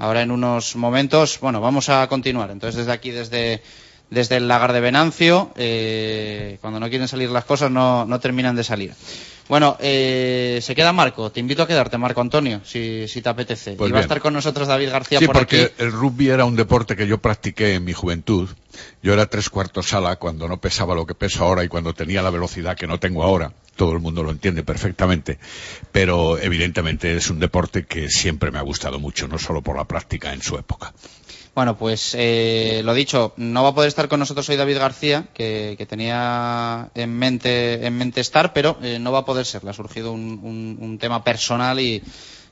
ahora 0.00 0.22
en 0.22 0.30
unos 0.30 0.76
momentos, 0.76 1.38
bueno, 1.40 1.60
vamos 1.60 1.90
a 1.90 2.08
continuar. 2.08 2.50
Entonces 2.50 2.78
desde 2.78 2.92
aquí, 2.92 3.10
desde, 3.10 3.62
desde 4.08 4.38
el 4.38 4.48
lagar 4.48 4.72
de 4.72 4.80
Venancio, 4.80 5.52
eh, 5.56 6.56
cuando 6.62 6.80
no 6.80 6.88
quieren 6.88 7.06
salir 7.06 7.28
las 7.28 7.44
cosas 7.44 7.70
no, 7.70 8.06
no 8.06 8.18
terminan 8.18 8.56
de 8.56 8.64
salir. 8.64 8.94
Bueno, 9.48 9.76
eh, 9.80 10.60
se 10.62 10.74
queda 10.74 10.92
Marco. 10.92 11.30
Te 11.30 11.40
invito 11.40 11.62
a 11.62 11.66
quedarte, 11.66 11.98
Marco 11.98 12.20
Antonio, 12.20 12.60
si, 12.64 13.08
si 13.08 13.20
te 13.20 13.28
apetece. 13.28 13.72
Pues 13.72 13.90
y 13.90 13.92
va 13.92 13.98
a 13.98 14.02
estar 14.02 14.20
con 14.20 14.32
nosotros 14.32 14.68
David 14.68 14.90
García 14.90 15.18
Sí, 15.18 15.26
por 15.26 15.36
porque 15.36 15.62
aquí. 15.64 15.74
el 15.78 15.92
rugby 15.92 16.28
era 16.28 16.44
un 16.44 16.56
deporte 16.56 16.94
que 16.96 17.06
yo 17.06 17.18
practiqué 17.18 17.74
en 17.74 17.84
mi 17.84 17.92
juventud. 17.92 18.48
Yo 19.02 19.12
era 19.12 19.26
tres 19.26 19.50
cuartos 19.50 19.88
sala 19.88 20.16
cuando 20.16 20.46
no 20.46 20.60
pesaba 20.60 20.94
lo 20.94 21.04
que 21.06 21.14
peso 21.14 21.44
ahora 21.44 21.64
y 21.64 21.68
cuando 21.68 21.92
tenía 21.94 22.22
la 22.22 22.30
velocidad 22.30 22.76
que 22.76 22.86
no 22.86 23.00
tengo 23.00 23.24
ahora. 23.24 23.52
Todo 23.76 23.92
el 23.92 23.98
mundo 24.00 24.22
lo 24.22 24.30
entiende 24.30 24.62
perfectamente. 24.62 25.38
Pero 25.90 26.38
evidentemente 26.38 27.16
es 27.16 27.30
un 27.30 27.40
deporte 27.40 27.86
que 27.86 28.08
siempre 28.08 28.50
me 28.50 28.58
ha 28.58 28.62
gustado 28.62 28.98
mucho, 29.00 29.26
no 29.26 29.38
solo 29.38 29.62
por 29.62 29.76
la 29.76 29.84
práctica 29.84 30.32
en 30.32 30.42
su 30.42 30.56
época. 30.56 30.92
Bueno, 31.54 31.76
pues 31.76 32.14
eh, 32.16 32.80
lo 32.84 32.94
dicho, 32.94 33.32
no 33.36 33.64
va 33.64 33.70
a 33.70 33.74
poder 33.74 33.88
estar 33.88 34.08
con 34.08 34.20
nosotros 34.20 34.48
hoy 34.48 34.56
David 34.56 34.78
García, 34.78 35.26
que, 35.34 35.74
que 35.76 35.84
tenía 35.84 36.90
en 36.94 37.18
mente, 37.18 37.84
en 37.84 37.96
mente 37.98 38.20
estar, 38.20 38.52
pero 38.52 38.78
eh, 38.82 38.98
no 39.00 39.10
va 39.10 39.20
a 39.20 39.24
poder 39.24 39.44
ser. 39.44 39.64
Le 39.64 39.70
ha 39.70 39.74
surgido 39.74 40.12
un, 40.12 40.98
tema 41.00 41.24
personal 41.24 41.80
y, 41.80 42.02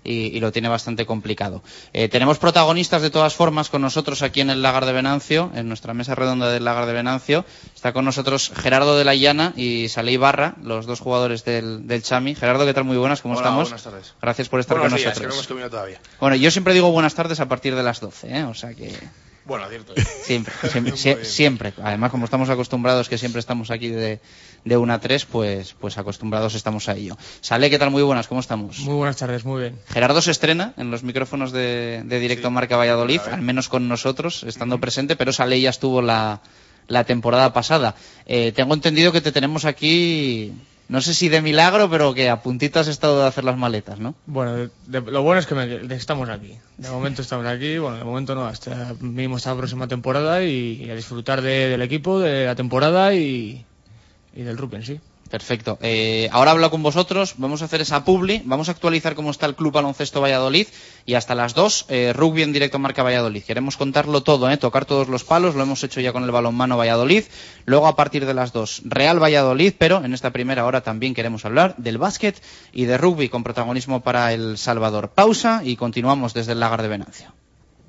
y- 0.05 0.37
y 0.37 0.41
lo 0.41 0.53
tiene 0.53 0.69
bastante 0.69 1.07
complicado. 1.07 1.63
Eh, 1.93 2.09
tenemos 2.09 2.39
protagonistas 2.39 3.03
de 3.03 3.11
todas 3.11 3.35
formas 3.35 3.69
con 3.69 3.83
nosotros 3.83 4.23
aquí 4.23 4.41
en 4.41 4.51
el 4.51 4.63
Lagar 4.63 4.87
de 4.87 4.93
Venancio, 4.93 5.51
en 5.55 5.69
nuestra 5.69 5.95
mesa 5.95 6.15
redonda 6.15 6.51
del 6.51 6.65
Lagar 6.65 6.87
de 6.87 6.93
Venancio. 6.93 7.45
Está 7.75 7.93
con 7.93 8.05
nosotros 8.05 8.53
Gerardo 8.57 8.97
de 8.97 9.05
la 9.05 9.15
Llana 9.15 9.53
y 9.57 9.89
Saley 9.89 10.17
Barra, 10.17 10.55
los 10.63 10.87
dos 10.87 11.01
jugadores 11.01 11.45
del, 11.45 11.87
del 11.87 12.03
Chami. 12.03 12.35
Gerardo, 12.35 12.65
¿qué 12.67 12.75
tal? 12.75 12.85
Muy 12.85 12.97
buenas, 12.97 13.21
¿cómo 13.23 13.35
Hola, 13.35 13.43
estamos? 13.43 13.65
buenas 13.69 13.83
tardes. 13.85 14.15
Gracias 14.23 14.49
por 14.49 14.61
estar 14.61 14.77
Buenos 14.79 14.93
con 14.93 14.99
días, 14.99 15.19
que 15.19 15.27
nosotros. 15.27 15.35
no 15.35 15.39
hemos 15.39 15.47
comido 15.49 15.71
todavía. 15.71 16.01
Bueno, 16.21 16.37
yo 16.37 16.51
siempre 16.51 16.75
digo 16.75 16.91
buenas 16.91 17.15
tardes 17.15 17.41
a 17.41 17.49
partir 17.49 17.75
de 17.75 17.83
las 17.83 18.01
12, 18.01 18.39
¿eh? 18.39 18.45
O 18.45 18.55
sea 18.55 18.75
que... 18.75 18.93
Bueno, 19.45 19.67
cierto. 19.71 19.95
Siempre, 20.25 20.53
siempre, 20.97 21.25
siempre. 21.25 21.73
Además, 21.83 22.11
como 22.11 22.27
estamos 22.27 22.51
acostumbrados 22.51 23.09
que 23.09 23.17
siempre 23.17 23.41
estamos 23.41 23.71
aquí 23.71 23.89
de, 23.89 24.21
de 24.65 24.77
una 24.77 24.95
a 24.95 25.01
tres, 25.01 25.25
pues, 25.25 25.75
pues 25.81 25.99
acostumbrados 25.99 26.55
estamos 26.55 26.89
a 26.89 26.93
ello. 26.95 27.17
Sale, 27.41 27.71
¿qué 27.71 27.79
tal? 27.79 27.91
Muy 27.91 28.03
buenas, 28.03 28.29
¿cómo 28.29 28.41
estamos? 28.41 28.79
Muy 28.81 28.95
buenas 28.95 29.17
tardes, 29.17 29.45
muy 29.45 29.63
bien. 29.63 29.79
Gerardo 29.89 30.21
se 30.21 30.31
estrena 30.31 30.75
en 30.77 30.91
los 30.91 31.03
micrófonos 31.03 31.53
de, 31.53 32.03
de 32.05 32.21
Directo 32.21 32.49
Sí, 32.49 32.55
Marca 32.55 32.77
Valladolid, 32.77 33.21
al 33.31 33.43
menos 33.43 33.69
con 33.69 33.89
nosotros, 33.89 34.43
estando 34.45 34.79
presente, 34.79 35.17
pero 35.17 35.33
Sale 35.33 35.61
ya 35.61 35.71
estuvo 35.71 36.03
la, 36.03 36.41
la 36.87 37.05
temporada 37.05 37.53
pasada. 37.53 37.95
Eh, 38.27 38.53
tengo 38.53 38.75
entendido 38.75 39.13
que 39.13 39.21
te 39.21 39.33
tenemos 39.33 39.65
aquí, 39.65 40.53
no 40.89 41.01
sé 41.03 41.13
si 41.15 41.29
de 41.29 41.41
milagro, 41.43 41.89
pero 41.91 42.15
que 42.15 42.29
a 42.31 42.41
puntito 42.43 42.81
has 42.81 42.89
estado 42.89 43.21
de 43.21 43.29
hacer 43.29 43.45
las 43.45 43.57
maletas, 43.59 43.99
¿no? 43.99 44.15
Bueno, 44.27 44.55
de- 44.57 44.71
de- 44.87 45.01
lo 45.11 45.23
bueno 45.23 45.39
es 45.41 45.47
que 45.47 45.55
me- 45.55 45.67
de- 45.67 45.95
estamos 45.95 46.29
aquí. 46.31 46.55
De 46.79 46.91
momento 46.91 47.23
estamos 47.23 47.47
aquí, 47.47 47.77
bueno, 47.79 47.99
de 47.99 48.05
momento 48.05 48.35
no, 48.35 48.47
hasta 48.47 48.95
hasta 49.37 49.51
la 49.51 49.57
próxima 49.57 49.87
temporada 49.89 50.43
y, 50.45 50.83
y 50.85 50.91
a 50.91 50.95
disfrutar 50.95 51.43
de- 51.43 51.69
del 51.69 51.83
equipo, 51.83 52.19
de 52.21 52.47
la 52.47 52.55
temporada 52.55 53.15
y, 53.15 53.65
y 54.39 54.45
del 54.45 54.57
rugby 54.57 54.77
en 54.77 54.85
sí. 54.85 55.01
Perfecto. 55.29 55.79
Eh, 55.83 56.29
ahora 56.33 56.53
hablo 56.53 56.71
con 56.71 56.83
vosotros, 56.83 57.35
vamos 57.37 57.61
a 57.61 57.67
hacer 57.67 57.83
esa 57.83 58.05
publi, 58.05 58.41
vamos 58.47 58.69
a 58.69 58.73
actualizar 58.73 59.15
cómo 59.15 59.31
está 59.31 59.45
el 59.45 59.57
Club 59.57 59.75
Baloncesto 59.75 60.23
Valladolid 60.23 60.67
y 61.05 61.15
hasta 61.15 61.35
las 61.35 61.55
2, 61.55 61.87
eh, 61.89 62.13
rugby 62.15 62.43
en 62.43 62.53
directo 62.53 62.79
Marca 62.79 63.03
Valladolid. 63.03 63.43
Queremos 63.43 63.77
contarlo 63.77 64.23
todo, 64.23 64.49
eh, 64.49 64.57
tocar 64.57 64.87
todos 64.87 65.09
los 65.09 65.25
palos, 65.25 65.55
lo 65.55 65.65
hemos 65.65 65.85
hecho 65.85 66.01
ya 66.01 66.13
con 66.13 66.25
el 66.25 66.31
balonmano 66.31 66.79
Valladolid. 66.79 67.25
Luego 67.67 67.89
a 67.89 67.97
partir 67.97 68.25
de 68.25 68.33
las 68.33 68.55
2, 68.55 68.83
Real 68.85 69.23
Valladolid, 69.23 69.75
pero 69.77 70.03
en 70.03 70.15
esta 70.15 70.31
primera 70.33 70.65
hora 70.65 70.83
también 70.83 71.15
queremos 71.15 71.45
hablar 71.45 71.75
del 71.77 71.99
básquet 71.99 72.41
y 72.73 72.85
de 72.87 72.97
rugby 72.97 73.29
con 73.29 73.43
protagonismo 73.43 74.01
para 74.01 74.33
El 74.33 74.57
Salvador. 74.57 75.11
Pausa 75.11 75.63
y 75.63 75.77
continuamos 75.77 76.33
desde 76.33 76.53
el 76.53 76.61
Lagar 76.61 76.81
de 76.81 76.89
Venancio. 76.89 77.35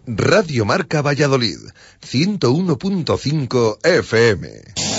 Radio 0.08 0.66
Marca 0.66 1.02
Valladolid, 1.02 1.60
101.5 2.02 3.78
FM. 3.84 4.99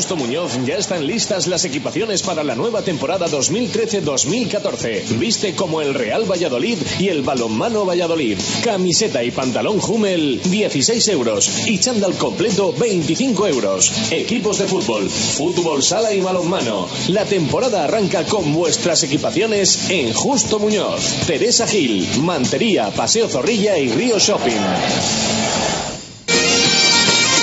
En 0.00 0.04
Justo 0.06 0.16
Muñoz 0.16 0.52
ya 0.64 0.76
están 0.76 1.06
listas 1.06 1.46
las 1.46 1.66
equipaciones 1.66 2.22
para 2.22 2.42
la 2.42 2.54
nueva 2.54 2.80
temporada 2.80 3.26
2013-2014. 3.26 5.18
Viste 5.18 5.54
como 5.54 5.82
el 5.82 5.92
Real 5.92 6.24
Valladolid 6.24 6.78
y 6.98 7.08
el 7.08 7.20
Balonmano 7.20 7.84
Valladolid. 7.84 8.38
Camiseta 8.64 9.22
y 9.22 9.30
pantalón 9.30 9.78
Hummel 9.78 10.40
16 10.42 11.06
euros 11.08 11.68
y 11.68 11.78
chándal 11.80 12.14
completo 12.14 12.72
25 12.72 13.46
euros. 13.46 13.92
Equipos 14.10 14.56
de 14.56 14.68
fútbol, 14.68 15.10
fútbol 15.10 15.82
sala 15.82 16.14
y 16.14 16.22
balonmano. 16.22 16.88
La 17.08 17.26
temporada 17.26 17.84
arranca 17.84 18.24
con 18.24 18.54
vuestras 18.54 19.02
equipaciones 19.02 19.90
en 19.90 20.14
Justo 20.14 20.58
Muñoz. 20.58 21.26
Teresa 21.26 21.66
Gil, 21.66 22.08
Mantería, 22.22 22.88
Paseo 22.88 23.28
Zorrilla 23.28 23.76
y 23.76 23.90
Río 23.90 24.18
Shopping. 24.18 25.89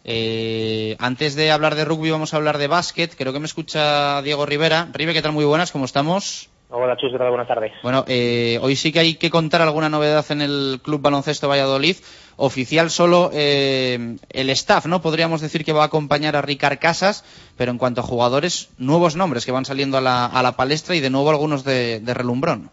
Eh, 0.04 0.96
antes 0.98 1.34
de 1.34 1.50
hablar 1.50 1.76
de 1.76 1.84
rugby, 1.84 2.10
vamos 2.10 2.34
a 2.34 2.36
hablar 2.36 2.58
de 2.58 2.66
básquet. 2.66 3.14
Creo 3.16 3.32
que 3.32 3.40
me 3.40 3.46
escucha 3.46 4.20
Diego 4.22 4.44
Rivera. 4.44 4.90
Ribe, 4.92 5.12
¿qué 5.12 5.22
tal? 5.22 5.32
Muy 5.32 5.44
buenas, 5.44 5.72
¿cómo 5.72 5.84
estamos? 5.84 6.48
Hola, 6.74 6.96
Chus, 6.96 7.12
Buenas 7.12 7.46
tardes. 7.46 7.70
Bueno, 7.82 8.02
eh, 8.08 8.58
hoy 8.62 8.76
sí 8.76 8.92
que 8.94 9.00
hay 9.00 9.18
que 9.18 9.28
contar 9.28 9.60
alguna 9.60 9.90
novedad 9.90 10.24
en 10.30 10.40
el 10.40 10.80
Club 10.82 11.02
Baloncesto 11.02 11.46
Valladolid. 11.46 11.96
Oficial 12.38 12.88
solo 12.88 13.28
eh, 13.34 14.16
el 14.30 14.48
staff, 14.48 14.86
¿no? 14.86 15.02
Podríamos 15.02 15.42
decir 15.42 15.66
que 15.66 15.74
va 15.74 15.82
a 15.82 15.86
acompañar 15.88 16.34
a 16.34 16.40
Ricard 16.40 16.78
Casas, 16.78 17.24
pero 17.58 17.72
en 17.72 17.76
cuanto 17.76 18.00
a 18.00 18.04
jugadores, 18.04 18.74
nuevos 18.78 19.16
nombres 19.16 19.44
que 19.44 19.52
van 19.52 19.66
saliendo 19.66 19.98
a 19.98 20.00
la, 20.00 20.24
a 20.24 20.42
la 20.42 20.52
palestra 20.52 20.96
y 20.96 21.00
de 21.00 21.10
nuevo 21.10 21.28
algunos 21.28 21.62
de, 21.62 22.00
relumbrón. 22.14 22.70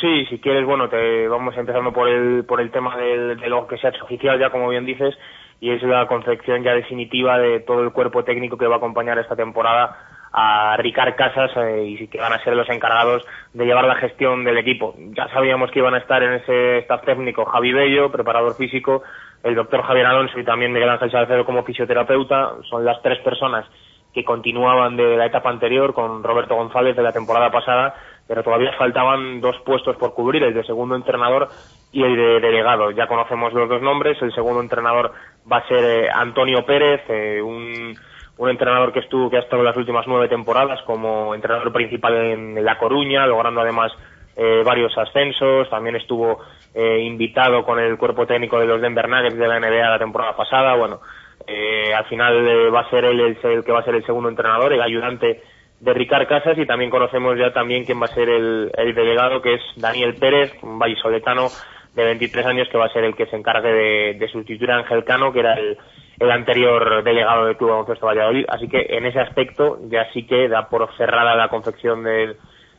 Sí, 0.00 0.26
si 0.28 0.40
quieres, 0.40 0.66
bueno, 0.66 0.88
te 0.88 1.28
vamos 1.28 1.56
empezando 1.56 1.92
por 1.92 2.08
el, 2.08 2.44
por 2.44 2.60
el 2.60 2.72
tema 2.72 2.96
de 2.96 3.36
lo 3.48 3.68
que 3.68 3.78
se 3.78 3.86
ha 3.86 3.90
hecho 3.90 4.04
oficial, 4.04 4.36
ya 4.40 4.50
como 4.50 4.68
bien 4.68 4.84
dices, 4.84 5.14
y 5.60 5.70
es 5.70 5.80
la 5.84 6.08
concepción 6.08 6.64
ya 6.64 6.72
definitiva 6.72 7.38
de 7.38 7.60
todo 7.60 7.82
el 7.82 7.92
cuerpo 7.92 8.24
técnico 8.24 8.58
que 8.58 8.66
va 8.66 8.74
a 8.74 8.78
acompañar 8.78 9.16
esta 9.20 9.36
temporada 9.36 10.17
a 10.32 10.76
Ricard 10.76 11.16
Casas 11.16 11.50
eh, 11.56 11.96
y 11.98 12.08
que 12.08 12.18
van 12.18 12.32
a 12.32 12.42
ser 12.44 12.54
los 12.54 12.68
encargados 12.68 13.24
de 13.54 13.64
llevar 13.64 13.84
la 13.84 13.96
gestión 13.96 14.44
del 14.44 14.58
equipo. 14.58 14.94
Ya 15.16 15.28
sabíamos 15.28 15.70
que 15.70 15.78
iban 15.78 15.94
a 15.94 15.98
estar 15.98 16.22
en 16.22 16.34
ese 16.34 16.78
staff 16.78 17.04
técnico 17.04 17.44
Javi 17.46 17.72
Bello, 17.72 18.10
preparador 18.10 18.56
físico, 18.56 19.02
el 19.42 19.54
doctor 19.54 19.82
Javier 19.82 20.06
Alonso 20.06 20.38
y 20.38 20.44
también 20.44 20.72
Miguel 20.72 20.90
Ángel 20.90 21.10
Salcedo 21.10 21.44
como 21.44 21.64
fisioterapeuta. 21.64 22.54
Son 22.68 22.84
las 22.84 23.00
tres 23.02 23.18
personas 23.20 23.64
que 24.12 24.24
continuaban 24.24 24.96
de 24.96 25.16
la 25.16 25.26
etapa 25.26 25.50
anterior 25.50 25.94
con 25.94 26.22
Roberto 26.22 26.54
González 26.54 26.96
de 26.96 27.02
la 27.02 27.12
temporada 27.12 27.50
pasada, 27.50 27.94
pero 28.26 28.42
todavía 28.42 28.72
faltaban 28.76 29.40
dos 29.40 29.56
puestos 29.64 29.96
por 29.96 30.14
cubrir, 30.14 30.42
el 30.42 30.54
de 30.54 30.64
segundo 30.64 30.96
entrenador 30.96 31.48
y 31.92 32.02
el 32.02 32.16
de 32.16 32.40
delegado. 32.40 32.90
Ya 32.90 33.06
conocemos 33.06 33.52
los 33.52 33.68
dos 33.68 33.82
nombres, 33.82 34.20
el 34.22 34.32
segundo 34.34 34.60
entrenador 34.60 35.12
va 35.50 35.58
a 35.58 35.68
ser 35.68 35.84
eh, 35.84 36.08
Antonio 36.12 36.64
Pérez, 36.64 37.02
eh, 37.08 37.40
un 37.42 37.94
un 38.38 38.48
entrenador 38.48 38.92
que 38.92 39.00
estuvo 39.00 39.28
que 39.28 39.36
ha 39.36 39.40
estado 39.40 39.62
en 39.62 39.66
las 39.66 39.76
últimas 39.76 40.06
nueve 40.06 40.28
temporadas 40.28 40.80
como 40.82 41.34
entrenador 41.34 41.72
principal 41.72 42.14
en 42.14 42.64
La 42.64 42.78
Coruña, 42.78 43.26
logrando 43.26 43.60
además 43.60 43.92
eh, 44.36 44.62
varios 44.64 44.96
ascensos, 44.96 45.68
también 45.68 45.96
estuvo 45.96 46.38
eh, 46.72 47.00
invitado 47.00 47.64
con 47.64 47.80
el 47.80 47.98
cuerpo 47.98 48.24
técnico 48.24 48.60
de 48.60 48.66
los 48.66 48.80
Denver 48.80 49.08
Nuggets 49.08 49.36
de 49.36 49.48
la 49.48 49.58
NBA 49.58 49.90
la 49.90 49.98
temporada 49.98 50.36
pasada, 50.36 50.76
bueno, 50.76 51.00
eh, 51.44 51.92
al 51.92 52.04
final 52.04 52.72
va 52.72 52.80
a 52.80 52.90
ser 52.90 53.04
él 53.06 53.20
el, 53.20 53.64
que 53.64 53.72
va 53.72 53.80
a 53.80 53.84
ser 53.84 53.96
el 53.96 54.06
segundo 54.06 54.28
entrenador, 54.28 54.72
el 54.72 54.82
ayudante 54.82 55.42
de 55.80 55.94
Ricard 55.94 56.28
Casas. 56.28 56.58
Y 56.58 56.66
también 56.66 56.90
conocemos 56.90 57.36
ya 57.38 57.52
también 57.52 57.84
quién 57.84 58.00
va 58.00 58.04
a 58.04 58.14
ser 58.14 58.28
el, 58.28 58.70
delegado 58.94 59.40
que 59.40 59.54
es 59.54 59.62
Daniel 59.76 60.14
Pérez, 60.14 60.52
un 60.62 60.78
vallisoletano 60.78 61.48
de 61.94 62.04
23 62.04 62.46
años 62.46 62.68
que 62.68 62.78
va 62.78 62.86
a 62.86 62.92
ser 62.92 63.04
el 63.04 63.16
que 63.16 63.26
se 63.26 63.36
encargue 63.36 63.72
de, 63.72 64.14
de 64.14 64.28
sustituir 64.28 64.70
a 64.70 64.76
Ángel 64.76 65.04
Cano, 65.04 65.32
que 65.32 65.40
era 65.40 65.54
el, 65.54 65.78
el 66.20 66.30
anterior 66.30 67.02
delegado 67.04 67.46
del 67.46 67.56
Club 67.56 67.70
Baloncesto 67.70 68.06
Valladolid. 68.06 68.44
Así 68.48 68.68
que 68.68 68.86
en 68.90 69.06
ese 69.06 69.20
aspecto 69.20 69.78
ya 69.88 70.10
sí 70.12 70.26
que 70.26 70.48
da 70.48 70.68
por 70.68 70.88
cerrada 70.96 71.34
la 71.36 71.48
confección 71.48 72.02
del, 72.02 72.36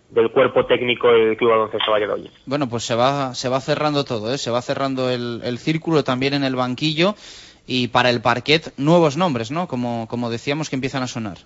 del 0.10 0.32
cuerpo 0.32 0.66
técnico 0.66 1.12
del 1.12 1.38
Club 1.38 1.52
Baloncesto 1.52 1.92
Valladolid. 1.92 2.30
Bueno, 2.46 2.68
pues 2.70 2.84
se 2.84 2.96
va, 2.96 3.34
se 3.34 3.50
va 3.50 3.60
cerrando 3.62 4.04
todo, 4.04 4.34
¿eh? 4.34 4.38
se 4.38 4.52
va 4.52 4.62
cerrando 4.62 5.10
el, 5.10 5.42
el 5.44 5.58
círculo 5.58 6.04
también 6.04 6.34
en 6.34 6.44
el 6.44 6.56
banquillo 6.56 7.16
y 7.66 7.88
para 7.90 8.10
el 8.10 8.22
parquet 8.22 8.74
nuevos 8.78 9.16
nombres, 9.16 9.52
¿no? 9.52 9.68
Como, 9.68 10.08
como 10.08 10.30
decíamos 10.30 10.70
que 10.70 10.76
empiezan 10.76 11.04
a 11.04 11.08
sonar. 11.08 11.38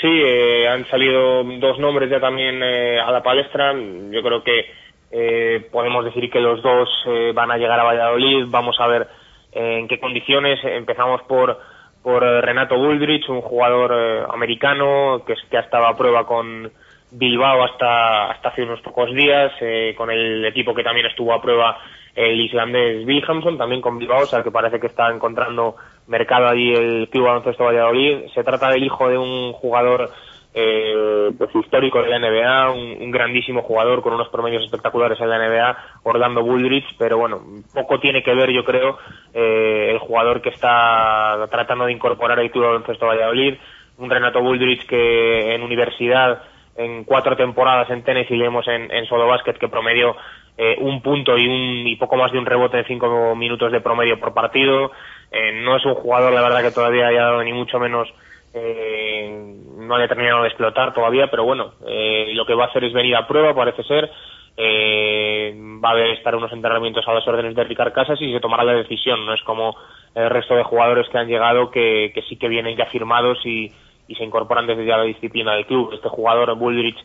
Sí, 0.00 0.08
eh, 0.08 0.66
han 0.66 0.88
salido 0.88 1.44
dos 1.44 1.78
nombres 1.78 2.10
ya 2.10 2.18
también 2.18 2.62
eh, 2.62 2.98
a 2.98 3.10
la 3.12 3.22
palestra. 3.22 3.74
Yo 3.74 4.22
creo 4.22 4.42
que 4.42 4.64
eh, 5.10 5.68
podemos 5.70 6.06
decir 6.06 6.30
que 6.30 6.40
los 6.40 6.62
dos 6.62 6.88
van 7.34 7.50
a 7.50 7.58
llegar 7.58 7.78
a 7.78 7.84
Valladolid. 7.84 8.46
Vamos 8.48 8.76
a 8.80 8.86
ver 8.86 9.06
en 9.52 9.88
qué 9.88 9.98
condiciones. 9.98 10.58
Empezamos 10.64 11.22
por, 11.22 11.58
por 12.02 12.24
eh, 12.24 12.40
Renato 12.40 12.76
Buldrich, 12.76 13.28
un 13.28 13.40
jugador 13.40 13.92
eh, 13.94 14.24
americano 14.32 15.22
que, 15.26 15.34
que 15.50 15.56
ha 15.56 15.60
estado 15.60 15.86
a 15.86 15.96
prueba 15.96 16.26
con 16.26 16.70
Bilbao 17.12 17.64
hasta, 17.64 18.30
hasta 18.30 18.50
hace 18.50 18.62
unos 18.62 18.80
pocos 18.82 19.12
días, 19.14 19.52
eh, 19.60 19.94
con 19.96 20.10
el 20.10 20.44
equipo 20.44 20.74
que 20.74 20.84
también 20.84 21.06
estuvo 21.06 21.32
a 21.32 21.42
prueba 21.42 21.78
el 22.14 22.40
islandés 22.40 23.06
Wilhelmsson, 23.06 23.56
también 23.56 23.80
con 23.80 23.98
Bilbao, 23.98 24.22
o 24.22 24.26
sea 24.26 24.42
que 24.42 24.50
parece 24.50 24.80
que 24.80 24.88
está 24.88 25.10
encontrando 25.10 25.76
mercado 26.08 26.48
allí 26.48 26.72
el 26.72 27.08
Club 27.08 27.26
Baloncesto 27.26 27.64
Valladolid. 27.64 28.26
Se 28.34 28.44
trata 28.44 28.68
del 28.70 28.84
hijo 28.84 29.08
de 29.08 29.16
un 29.16 29.52
jugador 29.52 30.10
eh, 30.52 31.30
pues 31.38 31.54
histórico 31.54 32.02
de 32.02 32.08
la 32.08 32.18
NBA, 32.18 32.72
un, 32.72 33.10
grandísimo 33.10 33.62
jugador 33.62 34.02
con 34.02 34.14
unos 34.14 34.28
promedios 34.28 34.64
espectaculares 34.64 35.20
en 35.20 35.28
la 35.28 35.38
NBA, 35.38 35.76
Orlando 36.02 36.42
Bullrich, 36.42 36.96
pero 36.98 37.18
bueno, 37.18 37.40
poco 37.72 38.00
tiene 38.00 38.22
que 38.22 38.34
ver, 38.34 38.50
yo 38.50 38.64
creo, 38.64 38.98
eh, 39.32 39.90
el 39.92 39.98
jugador 39.98 40.40
que 40.42 40.50
está 40.50 41.46
tratando 41.50 41.86
de 41.86 41.92
incorporar 41.92 42.38
el 42.40 42.50
club 42.50 42.64
baloncesto 42.64 43.06
Valladolid, 43.06 43.54
un 43.98 44.10
Renato 44.10 44.40
Bullrich 44.40 44.86
que 44.86 45.54
en 45.54 45.62
universidad, 45.62 46.42
en 46.76 47.04
cuatro 47.04 47.36
temporadas 47.36 47.90
en 47.90 48.02
tenis 48.02 48.30
y 48.30 48.36
leemos 48.36 48.66
en, 48.68 48.90
en 48.90 49.06
solo 49.06 49.26
básquet 49.26 49.58
que 49.58 49.68
promedió 49.68 50.16
eh, 50.56 50.76
un 50.78 51.00
punto 51.00 51.38
y, 51.38 51.46
un, 51.46 51.86
y 51.86 51.96
poco 51.96 52.16
más 52.16 52.32
de 52.32 52.38
un 52.38 52.44
rebote 52.44 52.76
de 52.76 52.84
cinco 52.84 53.34
minutos 53.34 53.72
de 53.72 53.80
promedio 53.80 54.18
por 54.20 54.34
partido. 54.34 54.90
Eh, 55.30 55.52
no 55.62 55.76
es 55.76 55.84
un 55.86 55.94
jugador, 55.94 56.32
la 56.32 56.42
verdad, 56.42 56.62
que 56.62 56.70
todavía 56.70 57.06
haya 57.06 57.22
dado 57.22 57.42
ni 57.42 57.52
mucho 57.52 57.78
menos 57.78 58.08
eh, 58.52 59.56
no 59.76 59.94
ha 59.94 60.08
terminado 60.08 60.42
de 60.42 60.48
explotar 60.48 60.92
todavía, 60.92 61.28
pero 61.30 61.44
bueno, 61.44 61.74
eh, 61.86 62.32
lo 62.34 62.44
que 62.46 62.54
va 62.54 62.64
a 62.64 62.68
hacer 62.68 62.84
es 62.84 62.92
venir 62.92 63.16
a 63.16 63.26
prueba, 63.26 63.54
parece 63.54 63.82
ser. 63.84 64.10
Eh, 64.56 65.54
va 65.82 65.92
a 65.92 66.12
estar 66.12 66.34
unos 66.34 66.52
entrenamientos 66.52 67.06
a 67.06 67.14
las 67.14 67.26
órdenes 67.26 67.54
de 67.54 67.64
Ricard 67.64 67.92
Casas 67.92 68.20
y 68.20 68.32
se 68.32 68.40
tomará 68.40 68.64
la 68.64 68.74
decisión. 68.74 69.24
No 69.24 69.34
es 69.34 69.42
como 69.42 69.76
el 70.14 70.28
resto 70.28 70.54
de 70.54 70.64
jugadores 70.64 71.08
que 71.08 71.18
han 71.18 71.28
llegado 71.28 71.70
que, 71.70 72.12
sí 72.28 72.36
que 72.36 72.48
vienen 72.48 72.76
ya 72.76 72.86
firmados 72.86 73.38
y, 73.44 73.72
se 74.16 74.24
incorporan 74.24 74.66
desde 74.66 74.84
ya 74.84 74.96
la 74.96 75.04
disciplina 75.04 75.54
del 75.54 75.66
club. 75.66 75.92
Este 75.92 76.08
jugador, 76.08 76.56
Bullrich, 76.56 76.98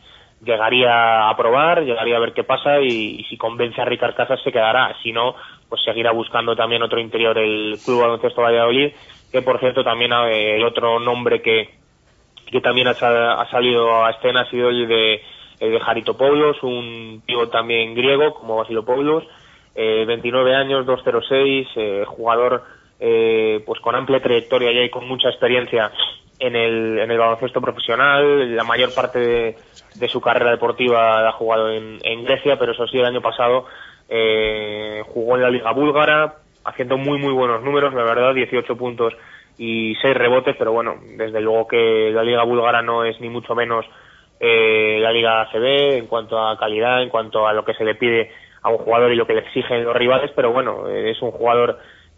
llegaría 0.43 1.29
a 1.29 1.37
probar, 1.37 1.83
llegaría 1.83 2.17
a 2.17 2.19
ver 2.19 2.33
qué 2.33 2.43
pasa 2.43 2.81
y, 2.81 3.23
si 3.29 3.37
convence 3.37 3.79
a 3.79 3.85
Ricard 3.85 4.15
Casas 4.15 4.41
se 4.43 4.51
quedará. 4.51 4.95
Si 5.03 5.11
no, 5.11 5.35
pues 5.69 5.83
seguirá 5.83 6.11
buscando 6.11 6.55
también 6.55 6.81
otro 6.81 6.99
interior 6.99 7.37
el 7.37 7.77
Club 7.85 8.01
Baloncesto 8.01 8.41
Valladolid 8.41 8.91
que 9.35 9.41
por 9.41 9.59
cierto 9.59 9.83
también 9.83 10.13
el 10.13 10.63
otro 10.63 10.97
nombre 10.97 11.41
que, 11.41 11.69
que 12.49 12.61
también 12.61 12.87
ha, 12.87 12.93
salido 13.51 14.05
a 14.05 14.11
escena 14.11 14.43
ha 14.43 14.49
sido 14.49 14.69
el 14.69 14.87
de, 14.87 15.21
el 15.59 15.71
de 15.73 15.79
Jaritopoulos, 15.81 16.63
un 16.63 17.21
tío 17.25 17.49
también 17.49 17.95
griego 17.95 18.33
como 18.33 18.55
Basilopoulos, 18.55 19.25
eh, 19.75 20.05
29 20.07 20.55
años, 20.55 20.85
206, 20.85 21.67
eh, 21.75 22.03
jugador 22.07 22.63
eh, 23.01 23.61
pues 23.65 23.81
con 23.81 23.93
amplia 23.95 24.21
trayectoria 24.21 24.85
y 24.85 24.89
con 24.89 25.05
mucha 25.05 25.27
experiencia 25.27 25.91
en 26.39 26.55
el, 26.55 26.99
en 26.99 27.11
el 27.11 27.17
baloncesto 27.17 27.59
profesional, 27.59 28.55
la 28.55 28.63
mayor 28.63 28.93
parte 28.93 29.19
de, 29.19 30.07
su 30.07 30.21
carrera 30.21 30.51
deportiva 30.51 31.21
la 31.21 31.27
ha 31.27 31.33
jugado 31.33 31.73
en, 31.73 31.97
en 32.05 32.23
Grecia, 32.23 32.57
pero 32.57 32.71
eso 32.71 32.87
sí, 32.87 32.99
el 32.99 33.05
año 33.05 33.21
pasado 33.21 33.65
eh, 34.07 35.03
jugó 35.07 35.35
en 35.35 35.41
la 35.41 35.49
Liga 35.49 35.73
Búlgara, 35.73 36.35
haciendo 36.65 36.97
muy, 36.97 37.17
muy 37.17 37.33
buenos 37.33 37.63
números, 37.63 37.93
la 37.93 38.03
verdad, 38.03 38.33
18 38.33 38.75
puntos 38.75 39.13
y 39.57 39.95
6 40.01 40.15
rebotes, 40.15 40.55
pero 40.57 40.71
bueno, 40.73 40.95
desde 41.17 41.39
luego 41.41 41.67
que 41.67 42.11
la 42.11 42.23
Liga 42.23 42.43
Búlgara 42.43 42.81
no 42.81 43.05
es 43.05 43.19
ni 43.21 43.29
mucho 43.29 43.55
menos 43.55 43.85
eh, 44.39 44.97
la 44.99 45.11
Liga 45.11 45.41
ACB 45.41 45.97
en 45.97 46.07
cuanto 46.07 46.37
a 46.39 46.57
calidad, 46.57 47.01
en 47.01 47.09
cuanto 47.09 47.47
a 47.47 47.53
lo 47.53 47.63
que 47.63 47.73
se 47.73 47.85
le 47.85 47.95
pide 47.95 48.31
a 48.61 48.69
un 48.69 48.77
jugador 48.77 49.11
y 49.11 49.15
lo 49.15 49.27
que 49.27 49.33
le 49.33 49.41
exigen 49.41 49.83
los 49.83 49.95
rivales, 49.95 50.31
pero 50.35 50.51
bueno, 50.51 50.89
es 50.89 51.21
un 51.21 51.31
jugador 51.31 51.77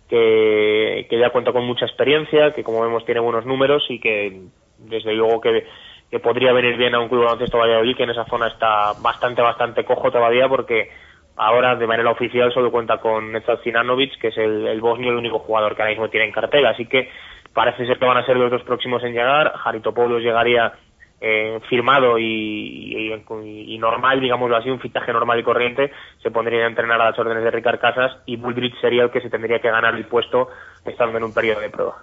que, 0.10 1.06
que 1.10 1.20
ya 1.20 1.30
cuenta 1.30 1.52
con 1.52 1.66
mucha 1.66 1.86
experiencia, 1.86 2.54
que 2.54 2.64
como 2.64 2.82
vemos 2.82 3.06
tiene 3.06 3.20
buenos 3.20 3.46
números 3.46 3.86
y 3.90 4.00
que 4.00 4.42
desde 4.78 5.14
luego 5.14 5.42
que, 5.42 5.66
que 6.10 6.20
podría 6.20 6.54
venir 6.54 6.78
bien 6.78 6.96
a 6.96 7.00
un 7.00 7.10
club 7.10 7.26
baloncesto 7.26 7.58
Valladolid 7.58 7.96
que 7.96 8.04
en 8.04 8.12
esa 8.12 8.26
zona 8.26 8.48
está 8.48 8.94
bastante, 9.02 9.42
bastante 9.42 9.84
cojo 9.84 10.12
todavía 10.12 10.48
porque 10.48 10.90
ahora 11.38 11.76
de 11.76 11.88
manera 11.88 12.12
oficial 12.12 12.52
solo 12.52 12.72
cuenta 12.72 12.98
con 12.98 13.32
Netzat 13.32 13.64
Sinanovic, 13.64 14.20
que 14.20 14.30
es 14.30 14.38
el, 14.38 14.68
el 14.68 14.82
bosnio, 14.82 15.12
el 15.12 15.18
único 15.18 15.40
jugador 15.40 15.76
que 15.76 15.82
ahora 15.82 15.92
mismo 15.92 16.10
tiene 16.10 16.26
en 16.26 16.32
cartera, 16.32 16.72
así 16.72 16.86
que 16.86 17.10
parece 17.54 17.86
ser 17.86 17.98
que 17.98 18.06
van 18.06 18.18
a 18.18 18.26
ser 18.26 18.38
los 18.38 18.52
dos 18.52 18.64
próximos 18.64 19.04
en 19.04 19.14
llegar, 19.14 19.54
Jaritopoulos 19.54 20.22
llegaría 20.22 20.74
eh, 21.20 21.60
firmado 21.70 22.20
y, 22.20 22.24
y, 22.24 23.74
y, 23.74 23.78
normal, 23.80 24.20
digámoslo 24.20 24.56
así, 24.56 24.70
un 24.70 24.80
fichaje 24.80 25.12
normal 25.12 25.40
y 25.40 25.44
corriente, 25.44 25.92
se 26.22 26.30
pondría 26.30 26.66
a 26.66 26.68
entrenar 26.68 27.02
a 27.02 27.10
las 27.10 27.20
órdenes 27.20 27.44
de 27.44 27.52
Ricard 27.52 27.80
Casas 27.80 28.18
y 28.26 28.36
Bullrich 28.36 28.80
sería 28.80 29.04
el 29.04 29.12
que 29.12 29.22
se 29.22 29.30
tendría 29.30 29.60
que 29.60 29.72
ganar 29.72 29.96
el 29.96 30.06
puesto 30.06 30.50
estando 30.86 31.18
en 31.18 31.24
un 31.24 31.34
periodo 31.34 31.62
de 31.62 31.70
prueba. 31.70 31.96